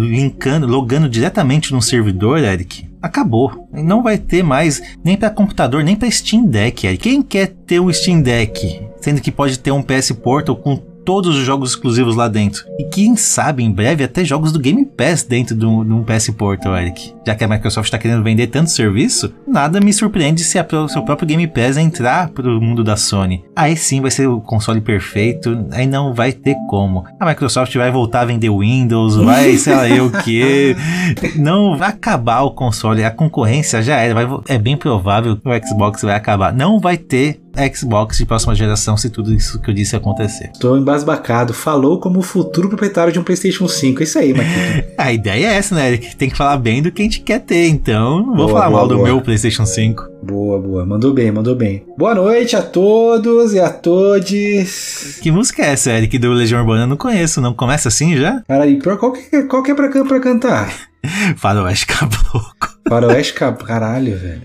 logando 0.66 1.08
diretamente 1.08 1.72
no 1.72 1.80
servidor, 1.80 2.38
Eric, 2.38 2.88
acabou. 3.00 3.68
Não 3.72 4.02
vai 4.02 4.18
ter 4.18 4.42
mais 4.42 4.82
nem 5.04 5.16
para 5.16 5.30
computador, 5.30 5.82
nem 5.82 5.96
para 5.96 6.10
Steam 6.10 6.44
Deck. 6.46 6.86
Eric. 6.86 7.02
Quem 7.02 7.22
quer 7.22 7.48
ter 7.66 7.80
um 7.80 7.92
Steam 7.92 8.22
Deck? 8.22 8.80
Sendo 9.00 9.20
que 9.20 9.32
pode 9.32 9.58
ter 9.58 9.70
um 9.72 9.82
PS 9.82 10.12
Portal 10.12 10.56
com 10.56 10.91
todos 11.04 11.36
os 11.36 11.44
jogos 11.44 11.70
exclusivos 11.70 12.16
lá 12.16 12.28
dentro. 12.28 12.64
E 12.78 12.84
quem 12.84 13.16
sabe, 13.16 13.62
em 13.62 13.70
breve, 13.70 14.04
até 14.04 14.24
jogos 14.24 14.52
do 14.52 14.58
Game 14.58 14.84
Pass 14.84 15.22
dentro 15.22 15.54
de 15.54 15.66
um 15.66 16.04
PS 16.04 16.30
Portal, 16.30 16.76
Eric. 16.76 17.14
Já 17.26 17.34
que 17.34 17.44
a 17.44 17.48
Microsoft 17.48 17.86
está 17.86 17.98
querendo 17.98 18.22
vender 18.22 18.48
tanto 18.48 18.70
serviço, 18.70 19.32
nada 19.46 19.80
me 19.80 19.92
surpreende 19.92 20.42
se 20.42 20.58
o 20.60 20.88
seu 20.88 21.02
próprio 21.02 21.28
Game 21.28 21.46
Pass 21.46 21.76
entrar 21.76 22.28
pro 22.30 22.60
mundo 22.60 22.84
da 22.84 22.96
Sony. 22.96 23.44
Aí 23.54 23.76
sim 23.76 24.00
vai 24.00 24.10
ser 24.10 24.26
o 24.26 24.40
console 24.40 24.80
perfeito, 24.80 25.66
aí 25.72 25.86
não 25.86 26.14
vai 26.14 26.32
ter 26.32 26.56
como. 26.68 27.04
A 27.18 27.26
Microsoft 27.26 27.74
vai 27.76 27.90
voltar 27.90 28.20
a 28.20 28.24
vender 28.24 28.50
Windows, 28.50 29.16
vai 29.16 29.56
sei 29.56 29.74
lá 29.74 29.88
eu 29.88 30.06
o 30.06 30.22
que. 30.22 30.76
Não 31.36 31.76
vai 31.76 31.88
acabar 31.88 32.42
o 32.42 32.50
console, 32.50 33.04
a 33.04 33.10
concorrência 33.10 33.82
já 33.82 33.96
era, 33.96 34.14
vai, 34.14 34.40
é 34.48 34.58
bem 34.58 34.76
provável 34.76 35.36
que 35.36 35.48
o 35.48 35.66
Xbox 35.66 36.02
vai 36.02 36.14
acabar. 36.14 36.52
Não 36.52 36.78
vai 36.78 36.96
ter 36.96 37.40
Xbox 37.74 38.18
de 38.18 38.26
próxima 38.26 38.54
geração 38.54 38.96
se 38.96 39.10
tudo 39.10 39.32
isso 39.32 39.60
que 39.60 39.70
eu 39.70 39.74
disse 39.74 39.94
acontecer. 39.94 40.50
Tô 40.58 40.76
embasbacado. 40.76 41.52
Falou 41.52 42.00
como 42.00 42.20
o 42.20 42.22
futuro 42.22 42.68
proprietário 42.68 43.12
de 43.12 43.18
um 43.18 43.24
PlayStation 43.24 43.68
5. 43.68 44.00
É 44.00 44.04
isso 44.04 44.18
aí, 44.18 44.34
Marquinhos. 44.34 44.84
a 44.96 45.12
ideia 45.12 45.46
é 45.46 45.54
essa, 45.54 45.74
né, 45.74 45.88
Eric? 45.88 46.16
Tem 46.16 46.30
que 46.30 46.36
falar 46.36 46.56
bem 46.56 46.82
do 46.82 46.90
que 46.90 47.02
a 47.02 47.04
gente 47.04 47.20
quer 47.20 47.40
ter. 47.40 47.68
Então, 47.68 48.18
não 48.18 48.36
vou 48.36 48.46
boa, 48.46 48.48
falar 48.48 48.68
boa, 48.68 48.78
mal 48.78 48.88
boa. 48.88 48.98
do 48.98 49.04
meu 49.04 49.20
PlayStation 49.20 49.66
5. 49.66 50.12
Boa, 50.22 50.60
boa. 50.60 50.86
Mandou 50.86 51.12
bem, 51.12 51.32
mandou 51.32 51.54
bem. 51.54 51.84
Boa 51.98 52.14
noite 52.14 52.54
a 52.56 52.62
todos 52.62 53.52
e 53.52 53.60
a 53.60 53.68
todes. 53.68 55.18
Que 55.20 55.30
música 55.30 55.62
é 55.62 55.72
essa, 55.72 55.90
Eric, 55.90 56.18
do 56.18 56.32
Legião 56.32 56.60
Urbana? 56.60 56.84
Eu 56.84 56.86
não 56.86 56.96
conheço, 56.96 57.40
não. 57.40 57.52
Começa 57.52 57.88
assim 57.88 58.16
já? 58.16 58.42
Cara, 58.46 58.66
e 58.66 58.80
qual 58.80 59.12
que, 59.12 59.42
qual 59.42 59.62
que 59.62 59.72
é 59.72 59.74
pra, 59.74 59.88
pra 59.88 60.20
cantar? 60.20 60.72
Faroeste 61.36 61.86
Caboclo. 61.86 62.42
Faroeste 62.88 63.34
Caboclo, 63.34 63.66
caralho, 63.66 64.16
velho. 64.16 64.42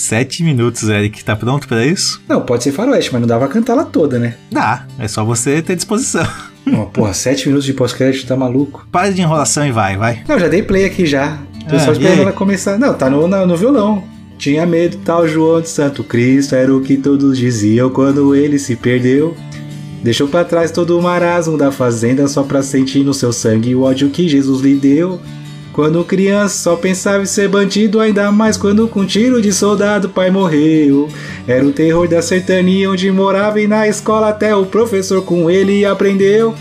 Sete 0.00 0.42
minutos, 0.42 0.88
Eric. 0.88 1.22
Tá 1.22 1.36
pronto 1.36 1.68
para 1.68 1.84
isso? 1.84 2.22
Não, 2.26 2.40
pode 2.40 2.64
ser 2.64 2.72
faroeste, 2.72 3.12
mas 3.12 3.20
não 3.20 3.28
dá 3.28 3.38
pra 3.38 3.48
cantar 3.48 3.74
ela 3.74 3.84
toda, 3.84 4.18
né? 4.18 4.34
Dá, 4.50 4.86
é 4.98 5.06
só 5.06 5.22
você 5.26 5.60
ter 5.60 5.76
disposição. 5.76 6.26
Oh, 6.66 6.86
porra, 6.86 7.12
sete 7.12 7.46
minutos 7.48 7.66
de 7.66 7.74
pós-crédito, 7.74 8.26
tá 8.26 8.34
maluco? 8.34 8.86
Para 8.90 9.10
de 9.10 9.20
enrolação 9.20 9.66
e 9.66 9.70
vai, 9.70 9.98
vai. 9.98 10.22
Não, 10.26 10.38
já 10.38 10.48
dei 10.48 10.62
play 10.62 10.86
aqui 10.86 11.04
já. 11.04 11.38
Tô 11.68 11.76
ah, 11.76 11.80
só 11.80 11.92
esperando 11.92 12.22
ela 12.22 12.32
começar. 12.32 12.78
Não, 12.78 12.94
tá 12.94 13.10
no, 13.10 13.28
no, 13.28 13.46
no 13.46 13.56
violão. 13.56 14.02
Tinha 14.38 14.64
medo 14.64 14.96
tal 15.04 15.28
João 15.28 15.60
de 15.60 15.68
Santo 15.68 16.02
Cristo, 16.02 16.54
era 16.54 16.74
o 16.74 16.80
que 16.80 16.96
todos 16.96 17.36
diziam 17.36 17.90
quando 17.90 18.34
ele 18.34 18.58
se 18.58 18.76
perdeu. 18.76 19.36
Deixou 20.02 20.28
para 20.28 20.46
trás 20.46 20.70
todo 20.70 20.98
o 20.98 21.02
marasmo 21.02 21.58
da 21.58 21.70
fazenda 21.70 22.26
só 22.26 22.42
pra 22.42 22.62
sentir 22.62 23.04
no 23.04 23.12
seu 23.12 23.34
sangue 23.34 23.74
o 23.74 23.82
ódio 23.82 24.08
que 24.08 24.26
Jesus 24.26 24.62
lhe 24.62 24.76
deu. 24.76 25.20
Quando 25.72 26.04
criança 26.04 26.62
só 26.62 26.76
pensava 26.76 27.22
em 27.22 27.26
ser 27.26 27.48
bandido, 27.48 28.00
ainda 28.00 28.30
mais 28.32 28.56
quando 28.56 28.88
com 28.88 29.06
tiro 29.06 29.40
de 29.40 29.52
soldado 29.52 30.08
pai 30.08 30.30
morreu. 30.30 31.08
Era 31.46 31.64
o 31.64 31.72
terror 31.72 32.08
da 32.08 32.20
sertania 32.20 32.90
onde 32.90 33.10
morava 33.10 33.60
e 33.60 33.66
na 33.68 33.86
escola 33.86 34.28
até 34.30 34.54
o 34.54 34.66
professor 34.66 35.22
com 35.22 35.48
ele 35.50 35.84
aprendeu. 35.84 36.54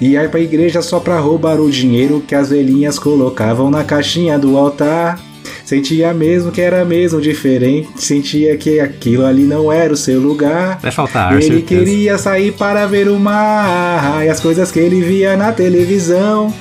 Ia 0.00 0.28
pra 0.28 0.40
igreja 0.40 0.82
só 0.82 0.98
pra 0.98 1.18
roubar 1.20 1.60
o 1.60 1.70
dinheiro 1.70 2.22
que 2.26 2.34
as 2.34 2.50
velhinhas 2.50 2.98
colocavam 2.98 3.70
na 3.70 3.84
caixinha 3.84 4.38
do 4.38 4.56
altar. 4.56 5.20
Sentia 5.64 6.12
mesmo 6.12 6.52
que 6.52 6.60
era 6.60 6.84
mesmo 6.84 7.22
diferente, 7.22 7.88
sentia 7.96 8.54
que 8.56 8.80
aquilo 8.80 9.24
ali 9.24 9.44
não 9.44 9.72
era 9.72 9.94
o 9.94 9.96
seu 9.96 10.20
lugar. 10.20 10.78
Vai 10.82 10.90
faltar 10.90 11.32
Ele 11.32 11.42
certeza. 11.42 11.64
queria 11.66 12.18
sair 12.18 12.52
para 12.52 12.86
ver 12.86 13.08
o 13.08 13.18
mar 13.18 14.22
e 14.24 14.28
as 14.28 14.40
coisas 14.40 14.70
que 14.70 14.78
ele 14.78 15.00
via 15.00 15.36
na 15.38 15.52
televisão. 15.52 16.52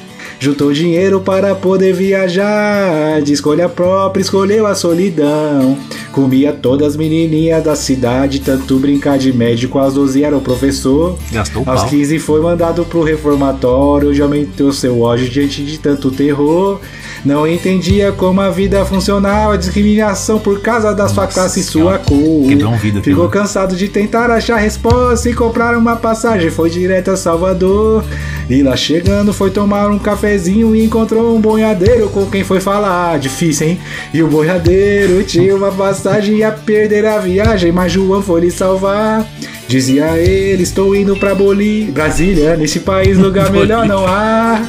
Juntou 0.44 0.74
dinheiro 0.74 1.22
para 1.22 1.56
poder 1.56 1.94
viajar, 1.94 3.22
de 3.22 3.32
escolha 3.32 3.70
própria 3.70 4.22
escolheu 4.22 4.68
a 4.68 4.76
solidão. 4.76 5.78
Comia 6.12 6.52
todas 6.52 6.90
as 6.90 6.96
menininhas 6.98 7.64
da 7.64 7.78
cidade, 7.78 8.42
tanto 8.42 8.78
brincar 8.78 9.18
de 9.18 9.32
médico, 9.32 9.80
aos 9.80 9.94
12 9.94 10.22
era 10.22 10.36
o 10.36 10.42
professor. 10.42 11.18
Gastou 11.32 11.64
Aos 11.66 11.84
15 11.86 12.20
foi 12.20 12.42
mandado 12.42 12.84
pro 12.84 13.04
reformatório, 13.04 14.14
já 14.14 14.26
aumentou 14.26 14.74
seu 14.74 15.00
ódio 15.00 15.30
diante 15.30 15.64
de 15.64 15.78
tanto 15.78 16.12
terror. 16.12 16.82
Não 17.26 17.48
entendia 17.48 18.12
como 18.12 18.42
a 18.42 18.50
vida 18.50 18.86
funcionava, 18.86 19.58
discriminação 19.58 20.40
por 20.40 20.60
causa 20.62 20.94
da 20.94 21.08
sua 21.08 21.26
classe 21.26 21.62
e 21.62 21.64
sua 21.64 21.98
cor. 21.98 22.48
Quebrou 22.48 22.74
um 22.74 22.78
vidro, 22.78 23.02
Ficou 23.02 23.30
cansado 23.30 23.76
de 23.76 23.88
tentar 23.88 24.30
achar 24.30 24.58
resposta 24.58 25.30
e 25.30 25.34
comprar 25.34 25.78
uma 25.78 25.96
passagem, 25.96 26.50
foi 26.50 26.70
direto 26.70 27.12
a 27.12 27.18
Salvador. 27.18 28.04
E 28.50 28.62
lá 28.62 28.76
chegando 28.76 29.32
foi 29.32 29.52
tomar 29.52 29.90
um 29.90 29.98
cafezinho 29.98 30.76
e 30.76 30.84
encontrou 30.84 31.34
um 31.34 31.40
boiadeiro 31.40 32.10
com 32.10 32.26
quem 32.26 32.44
foi 32.44 32.60
falar. 32.60 33.18
Difícil, 33.18 33.68
hein? 33.68 33.80
E 34.14 34.22
o 34.22 34.28
boiadeiro 34.28 35.24
tinha 35.24 35.56
uma 35.56 35.72
passagem 35.72 36.36
e 36.36 36.38
ia 36.40 36.52
perder 36.52 37.06
a 37.06 37.20
viagem, 37.20 37.72
mas 37.72 37.94
João 37.94 38.22
foi 38.22 38.42
lhe 38.42 38.52
salvar. 38.52 39.26
Dizia 39.74 40.20
ele, 40.20 40.62
estou 40.62 40.96
indo 40.96 41.16
pra 41.16 41.34
Boli, 41.34 41.86
Brasília, 41.86 42.56
nesse 42.56 42.82
país 42.82 43.18
lugar 43.18 43.52
melhor 43.52 43.88
não 43.88 44.06
há. 44.06 44.64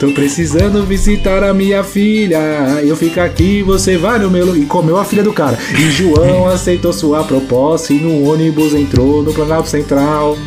Tô 0.00 0.10
precisando 0.12 0.86
visitar 0.86 1.44
a 1.44 1.52
minha 1.52 1.84
filha. 1.84 2.38
Eu 2.82 2.96
fico 2.96 3.20
aqui, 3.20 3.62
você 3.62 3.98
vai 3.98 4.18
no 4.18 4.30
meu. 4.30 4.56
E 4.56 4.64
comeu 4.64 4.96
a 4.96 5.04
filha 5.04 5.22
do 5.22 5.34
cara. 5.34 5.58
E 5.78 5.90
João 5.90 6.48
aceitou 6.48 6.94
sua 6.94 7.22
proposta 7.24 7.92
e 7.92 7.98
no 7.98 8.26
ônibus 8.26 8.72
entrou 8.72 9.22
no 9.22 9.34
Planalto 9.34 9.68
Central. 9.68 10.38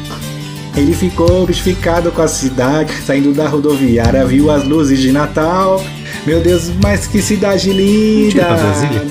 Ele 0.76 0.93
ficou 0.93 1.43
obstificado 1.43 2.12
com 2.12 2.24
a 2.24 2.28
cidade, 2.28 2.91
saindo 3.06 3.32
da 3.34 3.47
rodoviária, 3.47 4.26
viu 4.26 4.49
as 4.49 4.64
luzes 4.64 4.97
de 4.97 5.12
Natal. 5.12 5.80
Meu 6.26 6.39
Deus, 6.41 6.72
mas 6.82 7.06
que 7.06 7.22
cidade 7.22 7.72
linda! 7.72 8.47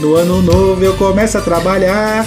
No 0.00 0.16
ano 0.16 0.42
novo 0.42 0.82
eu 0.82 0.94
começo 0.94 1.38
a 1.38 1.40
trabalhar. 1.40 2.26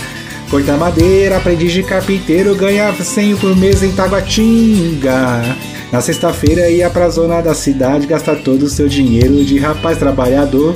Cortar 0.53 0.77
madeira, 0.77 1.37
aprendiz 1.37 1.71
de 1.71 1.81
carpinteiro, 1.81 2.53
ganhava 2.53 3.03
100 3.03 3.37
por 3.37 3.55
mês 3.55 3.81
em 3.81 3.91
Taguatinga. 3.91 5.41
Na 5.91 5.99
sexta-feira 5.99 6.69
ia 6.69 6.91
pra 6.91 7.09
zona 7.09 7.41
da 7.41 7.55
cidade 7.55 8.05
gastar 8.05 8.35
todo 8.35 8.61
o 8.61 8.69
seu 8.69 8.87
dinheiro 8.87 9.43
de 9.43 9.57
rapaz 9.57 9.97
trabalhador. 9.97 10.75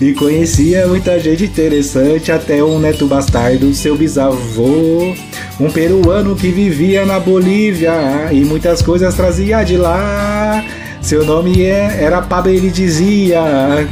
E 0.00 0.12
conhecia 0.12 0.88
muita 0.88 1.20
gente 1.20 1.44
interessante, 1.44 2.32
até 2.32 2.64
um 2.64 2.80
neto 2.80 3.06
bastardo, 3.06 3.72
seu 3.74 3.96
bisavô. 3.96 5.14
Um 5.60 5.70
peruano 5.70 6.34
que 6.34 6.48
vivia 6.48 7.06
na 7.06 7.20
Bolívia 7.20 7.92
e 8.32 8.44
muitas 8.44 8.82
coisas 8.82 9.14
trazia 9.14 9.62
de 9.62 9.76
lá. 9.76 10.64
Seu 11.06 11.24
nome 11.24 11.62
é, 11.62 12.02
era 12.02 12.20
Pablo, 12.20 12.50
ele 12.50 12.68
dizia 12.68 13.38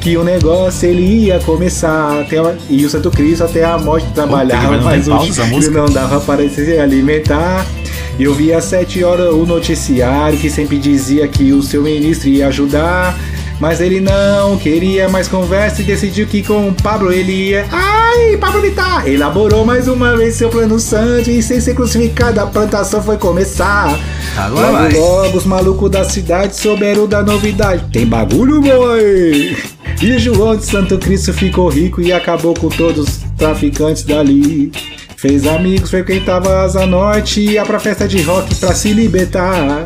que 0.00 0.16
o 0.16 0.24
negócio 0.24 0.88
ele 0.88 1.26
ia 1.26 1.38
começar 1.38 2.22
até 2.22 2.38
e 2.68 2.84
o 2.84 2.90
Santo 2.90 3.08
Cristo 3.08 3.44
até 3.44 3.62
a 3.62 3.78
morte 3.78 4.04
trabalhava, 4.12 4.78
mas 4.78 5.06
o 5.06 5.70
não 5.70 5.86
dava 5.86 6.20
para 6.20 6.48
se 6.48 6.76
alimentar. 6.76 7.64
Eu 8.18 8.34
vi 8.34 8.52
às 8.52 8.64
sete 8.64 9.04
horas 9.04 9.32
o 9.32 9.46
noticiário 9.46 10.36
que 10.36 10.50
sempre 10.50 10.76
dizia 10.76 11.28
que 11.28 11.52
o 11.52 11.62
seu 11.62 11.82
ministro 11.82 12.28
ia 12.28 12.48
ajudar. 12.48 13.16
Mas 13.60 13.80
ele 13.80 14.00
não 14.00 14.56
queria 14.58 15.08
mais 15.08 15.28
conversa 15.28 15.80
e 15.80 15.84
decidiu 15.84 16.26
que 16.26 16.42
com 16.42 16.68
o 16.68 16.74
Pablo 16.74 17.12
ele 17.12 17.50
ia. 17.50 17.66
Ai, 17.70 18.36
Pablo 18.36 18.60
Vittar! 18.60 19.06
Elaborou 19.08 19.64
mais 19.64 19.88
uma 19.88 20.16
vez 20.16 20.34
seu 20.34 20.48
plano 20.48 20.78
santo 20.78 21.30
e 21.30 21.42
sem 21.42 21.60
ser 21.60 21.74
crucificado 21.74 22.40
a 22.40 22.46
plantação 22.46 23.02
foi 23.02 23.16
começar. 23.16 23.98
Agora 24.36 24.70
logo, 24.70 24.78
vai. 24.78 24.92
logo 24.92 25.38
os 25.38 25.44
malucos 25.44 25.90
da 25.90 26.04
cidade 26.04 26.56
souberam 26.56 27.06
da 27.06 27.22
novidade. 27.22 27.84
Tem 27.92 28.06
bagulho, 28.06 28.60
boy! 28.60 29.56
E 30.02 30.18
João 30.18 30.56
de 30.56 30.66
Santo 30.66 30.98
Cristo 30.98 31.32
ficou 31.32 31.68
rico 31.68 32.00
e 32.00 32.12
acabou 32.12 32.54
com 32.54 32.68
todos 32.68 33.08
os 33.08 33.18
traficantes 33.38 34.02
dali. 34.02 34.72
Fez 35.16 35.46
amigos, 35.46 35.88
frequentava 35.88 36.62
Asa 36.62 36.86
Norte 36.86 37.40
e 37.40 37.52
ia 37.52 37.64
pra 37.64 37.78
festa 37.78 38.06
de 38.06 38.20
rock 38.20 38.54
pra 38.56 38.74
se 38.74 38.92
libertar. 38.92 39.84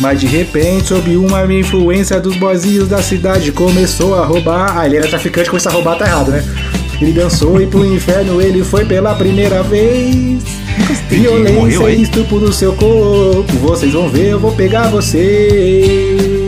Mas 0.00 0.18
de 0.18 0.26
repente, 0.26 0.88
sob 0.88 1.14
uma 1.16 1.44
influência 1.52 2.18
dos 2.18 2.34
boizinhos 2.36 2.88
da 2.88 3.02
cidade, 3.02 3.52
começou 3.52 4.14
a 4.14 4.24
roubar. 4.24 4.78
Ah, 4.78 4.86
ele 4.86 4.96
era 4.96 5.06
traficante, 5.06 5.50
começou 5.50 5.70
a 5.70 5.74
roubar, 5.74 5.98
tá 5.98 6.06
errado, 6.06 6.30
né? 6.30 6.42
Ele 7.00 7.12
dançou 7.12 7.60
e 7.60 7.66
pro 7.66 7.84
inferno 7.84 8.40
ele 8.40 8.64
foi 8.64 8.86
pela 8.86 9.14
primeira 9.14 9.62
vez. 9.62 10.42
Violência 11.08 11.90
e 11.90 12.02
estupro 12.02 12.38
do 12.38 12.52
seu 12.52 12.72
corpo. 12.72 13.52
Vocês 13.60 13.92
vão 13.92 14.08
ver, 14.08 14.28
eu 14.28 14.40
vou 14.40 14.52
pegar 14.52 14.88
você. 14.88 16.38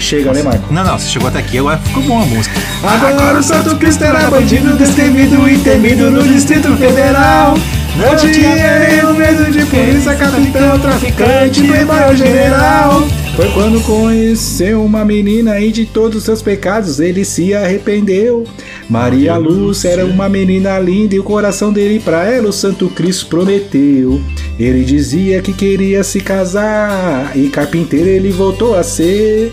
Chega, 0.00 0.32
né, 0.32 0.42
Marco? 0.42 0.72
Não, 0.72 0.84
não, 0.84 0.98
você 0.98 1.08
chegou 1.08 1.28
até 1.28 1.38
aqui, 1.38 1.58
agora 1.58 1.78
ficou 1.78 2.02
bom 2.02 2.22
a 2.22 2.26
música. 2.26 2.60
Agora 2.82 3.38
o 3.38 3.42
Santo 3.42 3.76
Cristo 3.76 4.04
era 4.04 4.28
bandido, 4.30 4.76
destemido 4.76 5.48
e 5.48 5.58
temido 5.58 6.10
no 6.10 6.22
Distrito 6.22 6.76
Federal. 6.76 7.54
Não 7.96 8.16
tinha 8.16 8.78
nenhum 8.78 9.14
medo 9.14 9.50
de 9.50 9.66
polícia, 9.66 10.14
capitão, 10.14 10.78
traficante, 10.78 11.62
playboy 11.62 12.16
general. 12.16 13.06
Foi 13.36 13.48
quando 13.50 13.82
conheceu 13.82 14.82
uma 14.82 15.04
menina 15.04 15.60
e 15.60 15.70
de 15.70 15.84
todos 15.84 16.18
os 16.18 16.24
seus 16.24 16.40
pecados 16.40 17.00
ele 17.00 17.22
se 17.24 17.54
arrependeu. 17.54 18.44
Maria 18.88 19.36
Lúcia 19.36 19.90
era 19.90 20.06
uma 20.06 20.28
menina 20.28 20.78
linda 20.78 21.14
e 21.14 21.18
o 21.18 21.24
coração 21.24 21.70
dele 21.70 22.00
pra 22.00 22.24
ela 22.24 22.48
o 22.48 22.52
Santo 22.52 22.88
Cristo 22.88 23.26
prometeu. 23.26 24.20
Ele 24.58 24.84
dizia 24.84 25.42
que 25.42 25.52
queria 25.52 26.02
se 26.02 26.20
casar 26.20 27.32
e 27.34 27.48
carpinteiro 27.48 28.08
ele 28.08 28.30
voltou 28.30 28.74
a 28.74 28.82
ser. 28.82 29.52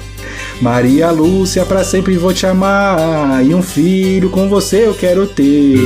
Maria 0.61 1.11
Lúcia, 1.11 1.65
pra 1.65 1.83
sempre 1.83 2.17
vou 2.17 2.33
te 2.33 2.45
amar 2.45 3.45
e 3.45 3.53
um 3.53 3.61
filho 3.61 4.29
com 4.29 4.47
você 4.47 4.87
eu 4.87 4.93
quero 4.93 5.27
ter. 5.27 5.77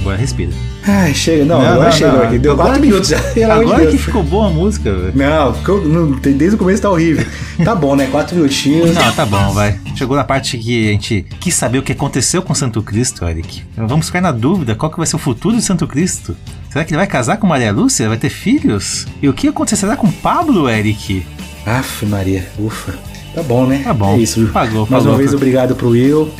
Agora 0.00 0.16
respira. 0.16 0.67
Ai, 0.88 1.12
chega. 1.12 1.44
Não, 1.44 1.60
Não, 1.60 1.66
agora 1.68 1.84
não, 1.84 1.92
chegou 1.92 2.12
não. 2.18 2.22
aqui. 2.22 2.38
Deu 2.38 2.52
Agora 2.52 2.68
4 2.70 2.80
que- 2.82 2.88
minutos 2.88 3.08
já. 3.10 3.18
Agora 3.54 3.86
que 3.86 3.98
ficou 3.98 4.22
boa 4.22 4.46
a 4.46 4.50
música, 4.50 4.90
velho. 4.92 5.12
Não, 5.14 5.52
ficou- 5.54 5.84
não, 5.84 6.12
desde 6.12 6.54
o 6.54 6.58
começo 6.58 6.80
tá 6.82 6.90
horrível. 6.90 7.26
Tá 7.64 7.74
bom, 7.74 7.94
né? 7.94 8.06
4 8.10 8.34
minutinhos. 8.36 8.94
Não, 8.94 9.12
tá 9.12 9.26
bom, 9.26 9.52
vai. 9.52 9.78
Chegou 9.94 10.16
na 10.16 10.24
parte 10.24 10.56
que 10.56 10.88
a 10.88 10.92
gente 10.92 11.26
quis 11.40 11.54
saber 11.54 11.78
o 11.78 11.82
que 11.82 11.92
aconteceu 11.92 12.40
com 12.40 12.54
Santo 12.54 12.80
Cristo, 12.82 13.24
Eric. 13.26 13.62
Vamos 13.76 14.06
ficar 14.06 14.20
na 14.20 14.32
dúvida 14.32 14.74
qual 14.74 14.90
que 14.90 14.96
vai 14.96 15.06
ser 15.06 15.16
o 15.16 15.18
futuro 15.18 15.56
de 15.56 15.62
Santo 15.62 15.86
Cristo. 15.86 16.36
Será 16.70 16.84
que 16.84 16.90
ele 16.92 16.98
vai 16.98 17.06
casar 17.06 17.36
com 17.36 17.46
Maria 17.46 17.72
Lúcia? 17.72 18.08
Vai 18.08 18.16
ter 18.16 18.30
filhos? 18.30 19.06
E 19.20 19.28
o 19.28 19.32
que 19.34 19.48
acontecerá 19.48 19.96
com 19.96 20.10
Pablo, 20.10 20.68
Eric? 20.70 21.26
Aff, 21.66 22.06
Maria. 22.06 22.46
Ufa. 22.58 22.94
Tá 23.34 23.42
bom, 23.42 23.66
né? 23.66 23.82
Tá 23.84 23.92
bom. 23.92 24.14
É 24.14 24.18
isso. 24.20 24.46
Pagou, 24.52 24.80
Mais 24.88 25.02
pagou. 25.02 25.08
uma 25.12 25.18
vez, 25.18 25.34
obrigado 25.34 25.74
pro 25.76 25.88
Will. 25.90 26.30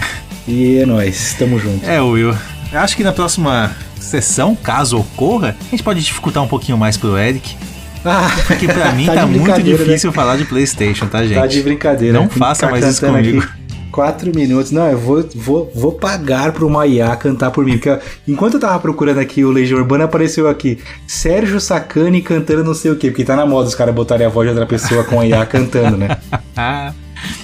E 0.46 0.78
é 0.78 0.86
nóis. 0.86 1.34
Tamo 1.38 1.58
junto. 1.58 1.84
É, 1.84 2.00
Will. 2.00 2.34
Acho 2.72 2.96
que 2.96 3.02
na 3.04 3.12
próxima 3.12 3.72
sessão, 4.00 4.54
caso 4.56 4.98
ocorra, 4.98 5.56
a 5.60 5.70
gente 5.70 5.82
pode 5.82 6.00
dificultar 6.00 6.42
um 6.42 6.48
pouquinho 6.48 6.78
mais 6.78 6.96
pro 6.96 7.16
Eric. 7.18 7.56
Ah, 8.04 8.30
Porque 8.46 8.66
pra 8.66 8.92
mim 8.94 9.06
tá 9.06 9.14
tá, 9.14 9.26
muito 9.26 9.42
brincadeira, 9.42 9.84
difícil 9.84 10.12
falar 10.12 10.36
de 10.36 10.44
PlayStation, 10.44 11.06
tá, 11.06 11.22
gente? 11.24 11.34
Tá 11.34 11.46
de 11.46 11.62
brincadeira. 11.62 12.18
Não 12.18 12.28
faça 12.28 12.68
mais 12.70 12.86
isso 12.86 13.04
comigo. 13.04 13.40
aqui 13.40 13.58
Quatro 13.90 14.30
minutos. 14.32 14.70
Não, 14.70 14.86
eu 14.88 14.98
vou, 14.98 15.28
vou, 15.34 15.72
vou 15.74 15.92
pagar 15.92 16.52
pro 16.52 16.70
Maiá 16.70 17.16
cantar 17.16 17.50
por 17.50 17.64
mim. 17.64 17.78
Porque 17.78 17.98
enquanto 18.28 18.54
eu 18.54 18.60
tava 18.60 18.78
procurando 18.78 19.18
aqui 19.18 19.44
o 19.44 19.50
Legião 19.50 19.78
Urbana, 19.80 20.04
apareceu 20.04 20.46
aqui 20.46 20.78
Sérgio 21.06 21.58
Sacani 21.58 22.22
cantando 22.22 22.62
não 22.62 22.74
sei 22.74 22.92
o 22.92 22.96
quê. 22.96 23.10
Porque 23.10 23.24
tá 23.24 23.34
na 23.34 23.44
moda 23.46 23.66
os 23.66 23.74
caras 23.74 23.94
botarem 23.94 24.26
a 24.26 24.30
voz 24.30 24.46
de 24.46 24.50
outra 24.50 24.66
pessoa 24.66 25.02
com 25.02 25.18
a 25.18 25.26
IA 25.26 25.44
cantando, 25.46 25.96
né? 25.96 26.16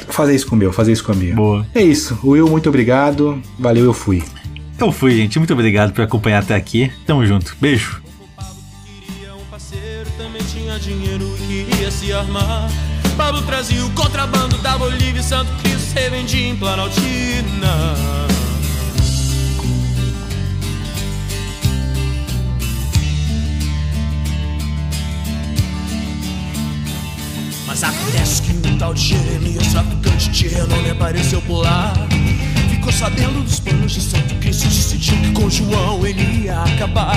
Fazer 0.09 0.37
isso 0.37 0.47
com 0.47 0.55
o 0.55 0.59
meu, 0.59 0.73
fazer 0.73 0.93
isso 0.93 1.03
com 1.03 1.11
a 1.11 1.15
minha. 1.17 1.35
boa. 1.35 1.67
É 1.75 1.83
isso. 1.83 2.17
Will, 2.23 2.49
muito 2.49 2.69
obrigado. 2.69 3.43
Valeu, 3.59 3.87
eu 3.87 3.93
fui. 3.93 4.23
Eu 4.79 4.91
fui, 4.93 5.17
gente. 5.17 5.39
Muito 5.39 5.53
obrigado 5.53 5.93
por 5.93 6.03
acompanhar 6.03 6.43
até 6.43 6.55
aqui. 6.55 6.93
Tamo 7.07 7.25
junto. 7.27 7.57
Beijo. 7.61 8.03
Pablo 13.17 13.43
trazia 13.43 13.85
o 13.87 13.91
contrabando 13.91 14.59
da 14.59 14.77
Bolívia 14.77 15.21
e 15.21 15.23
Santo 15.23 15.51
Cristo 15.63 15.95
revendia 15.95 16.49
em 16.49 16.57
Planaltina. 16.57 17.95
Mas 27.67 27.83
acontece 27.85 28.43
que 28.43 28.69
um 28.69 28.79
tal 28.79 28.95
de 28.95 29.01
Jeremias, 29.01 29.69
traficante 29.69 30.31
de 30.31 30.49
renome, 30.49 30.91
apareceu 30.91 31.41
por 31.43 31.63
lá. 31.63 31.93
Ficou 32.85 32.99
sabendo 32.99 33.43
dos 33.43 33.61
planos 33.61 33.93
de 33.93 34.01
Santo 34.03 34.35
Cristo, 34.35 34.69
decidiu 34.69 35.17
que 35.17 35.33
com 35.33 35.49
João 35.49 36.07
ele 36.07 36.45
ia 36.45 36.65
acabar. 36.65 37.17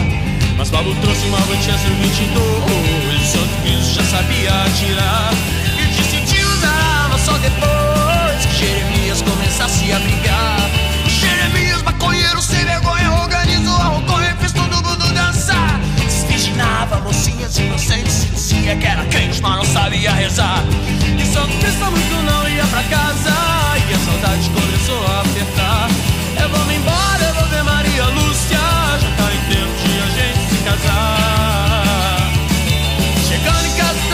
Mas 0.58 0.70
Pablo 0.70 0.96
trouxe 1.02 1.28
uma 1.28 1.40
Manchester 1.42 1.92
22, 1.92 3.22
Santo 3.28 3.62
Cristo 3.64 3.96
já 3.96 4.04
sabia 4.04 4.64
atirar. 4.64 5.34
E 5.78 5.88
decidiu 5.88 6.48
usar 6.54 6.70
a 6.70 7.04
arma 7.04 7.20
só 7.20 7.34
depois 7.40 8.46
que 8.46 8.66
Jeremias 8.66 9.22
começasse 9.22 9.92
a 9.92 10.00
brigar. 10.00 10.58
Jeremias, 11.20 11.82
maconheiro 11.82 12.42
sem 12.42 12.64
vergonha, 12.64 13.12
organizou 13.12 13.76
a 13.76 13.88
roconha 13.88 14.27
Desvirginava 16.98 17.00
mocinhas 17.00 17.58
inocentes 17.58 18.24
e 18.24 18.28
dizia 18.28 18.76
que 18.76 18.86
era 18.86 19.06
crente, 19.06 19.42
mas 19.42 19.58
não 19.58 19.66
sabia 19.66 20.12
rezar. 20.12 20.64
E 21.18 21.26
Santo 21.26 21.56
Cristo 21.58 21.86
muito 21.86 22.16
não 22.24 22.48
ia 22.50 22.66
pra 22.66 22.84
casa. 22.84 23.30
E 23.90 23.94
a 23.94 24.00
saudade 24.00 24.50
começou 24.50 25.06
a 25.08 25.22
apertar. 25.22 25.90
Eu 26.42 26.50
vou 26.50 26.66
me 26.66 26.76
embora, 26.76 27.24
eu 27.24 27.34
vou 27.36 27.46
ver 27.46 27.64
Maria 27.64 28.06
Lúcia. 28.06 28.58
Já 28.58 29.12
tá 29.18 29.32
em 29.34 29.40
tempo 29.50 29.88
de 29.88 30.00
a 30.00 30.08
gente 30.08 30.50
se 30.50 30.58
casar. 30.64 32.32
Chegando 33.28 33.66
em 33.66 33.76
casa, 33.78 34.07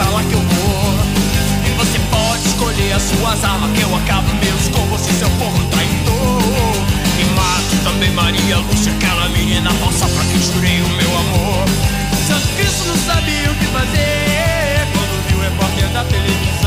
pra 0.00 0.08
lá 0.10 0.22
que 0.22 0.32
eu 0.32 0.40
vou. 0.40 0.94
E 1.66 1.70
você 1.76 1.98
pode 2.10 2.48
escolher 2.48 2.92
as 2.92 3.02
suas 3.02 3.44
armas, 3.44 3.70
que 3.72 3.82
eu 3.82 3.94
acabo 3.94 4.28
mesmo 4.36 4.70
com 4.72 4.86
você, 4.86 5.12
seu 5.12 5.28
porro 5.30 5.62
traidor. 5.68 6.40
E 7.20 7.24
mato 7.36 7.76
também 7.84 8.10
Maria 8.12 8.56
Lúcia, 8.58 8.92
aquela 8.92 9.28
menina 9.28 9.70
falsa 9.72 10.08
pra 10.08 10.24
quem 10.24 10.40
jurei 10.40 10.80
o 10.80 10.88
meu 10.88 11.18
amor. 11.18 11.64
Santo 12.26 12.48
Cristo 12.56 12.86
não 12.86 12.96
sabia 12.96 13.50
o 13.50 13.54
que 13.56 13.66
fazer 13.66 14.88
quando 14.92 15.28
viu 15.28 15.38
o 15.38 15.42
repórter 15.42 15.88
da 15.90 16.04
televisão. 16.04 16.59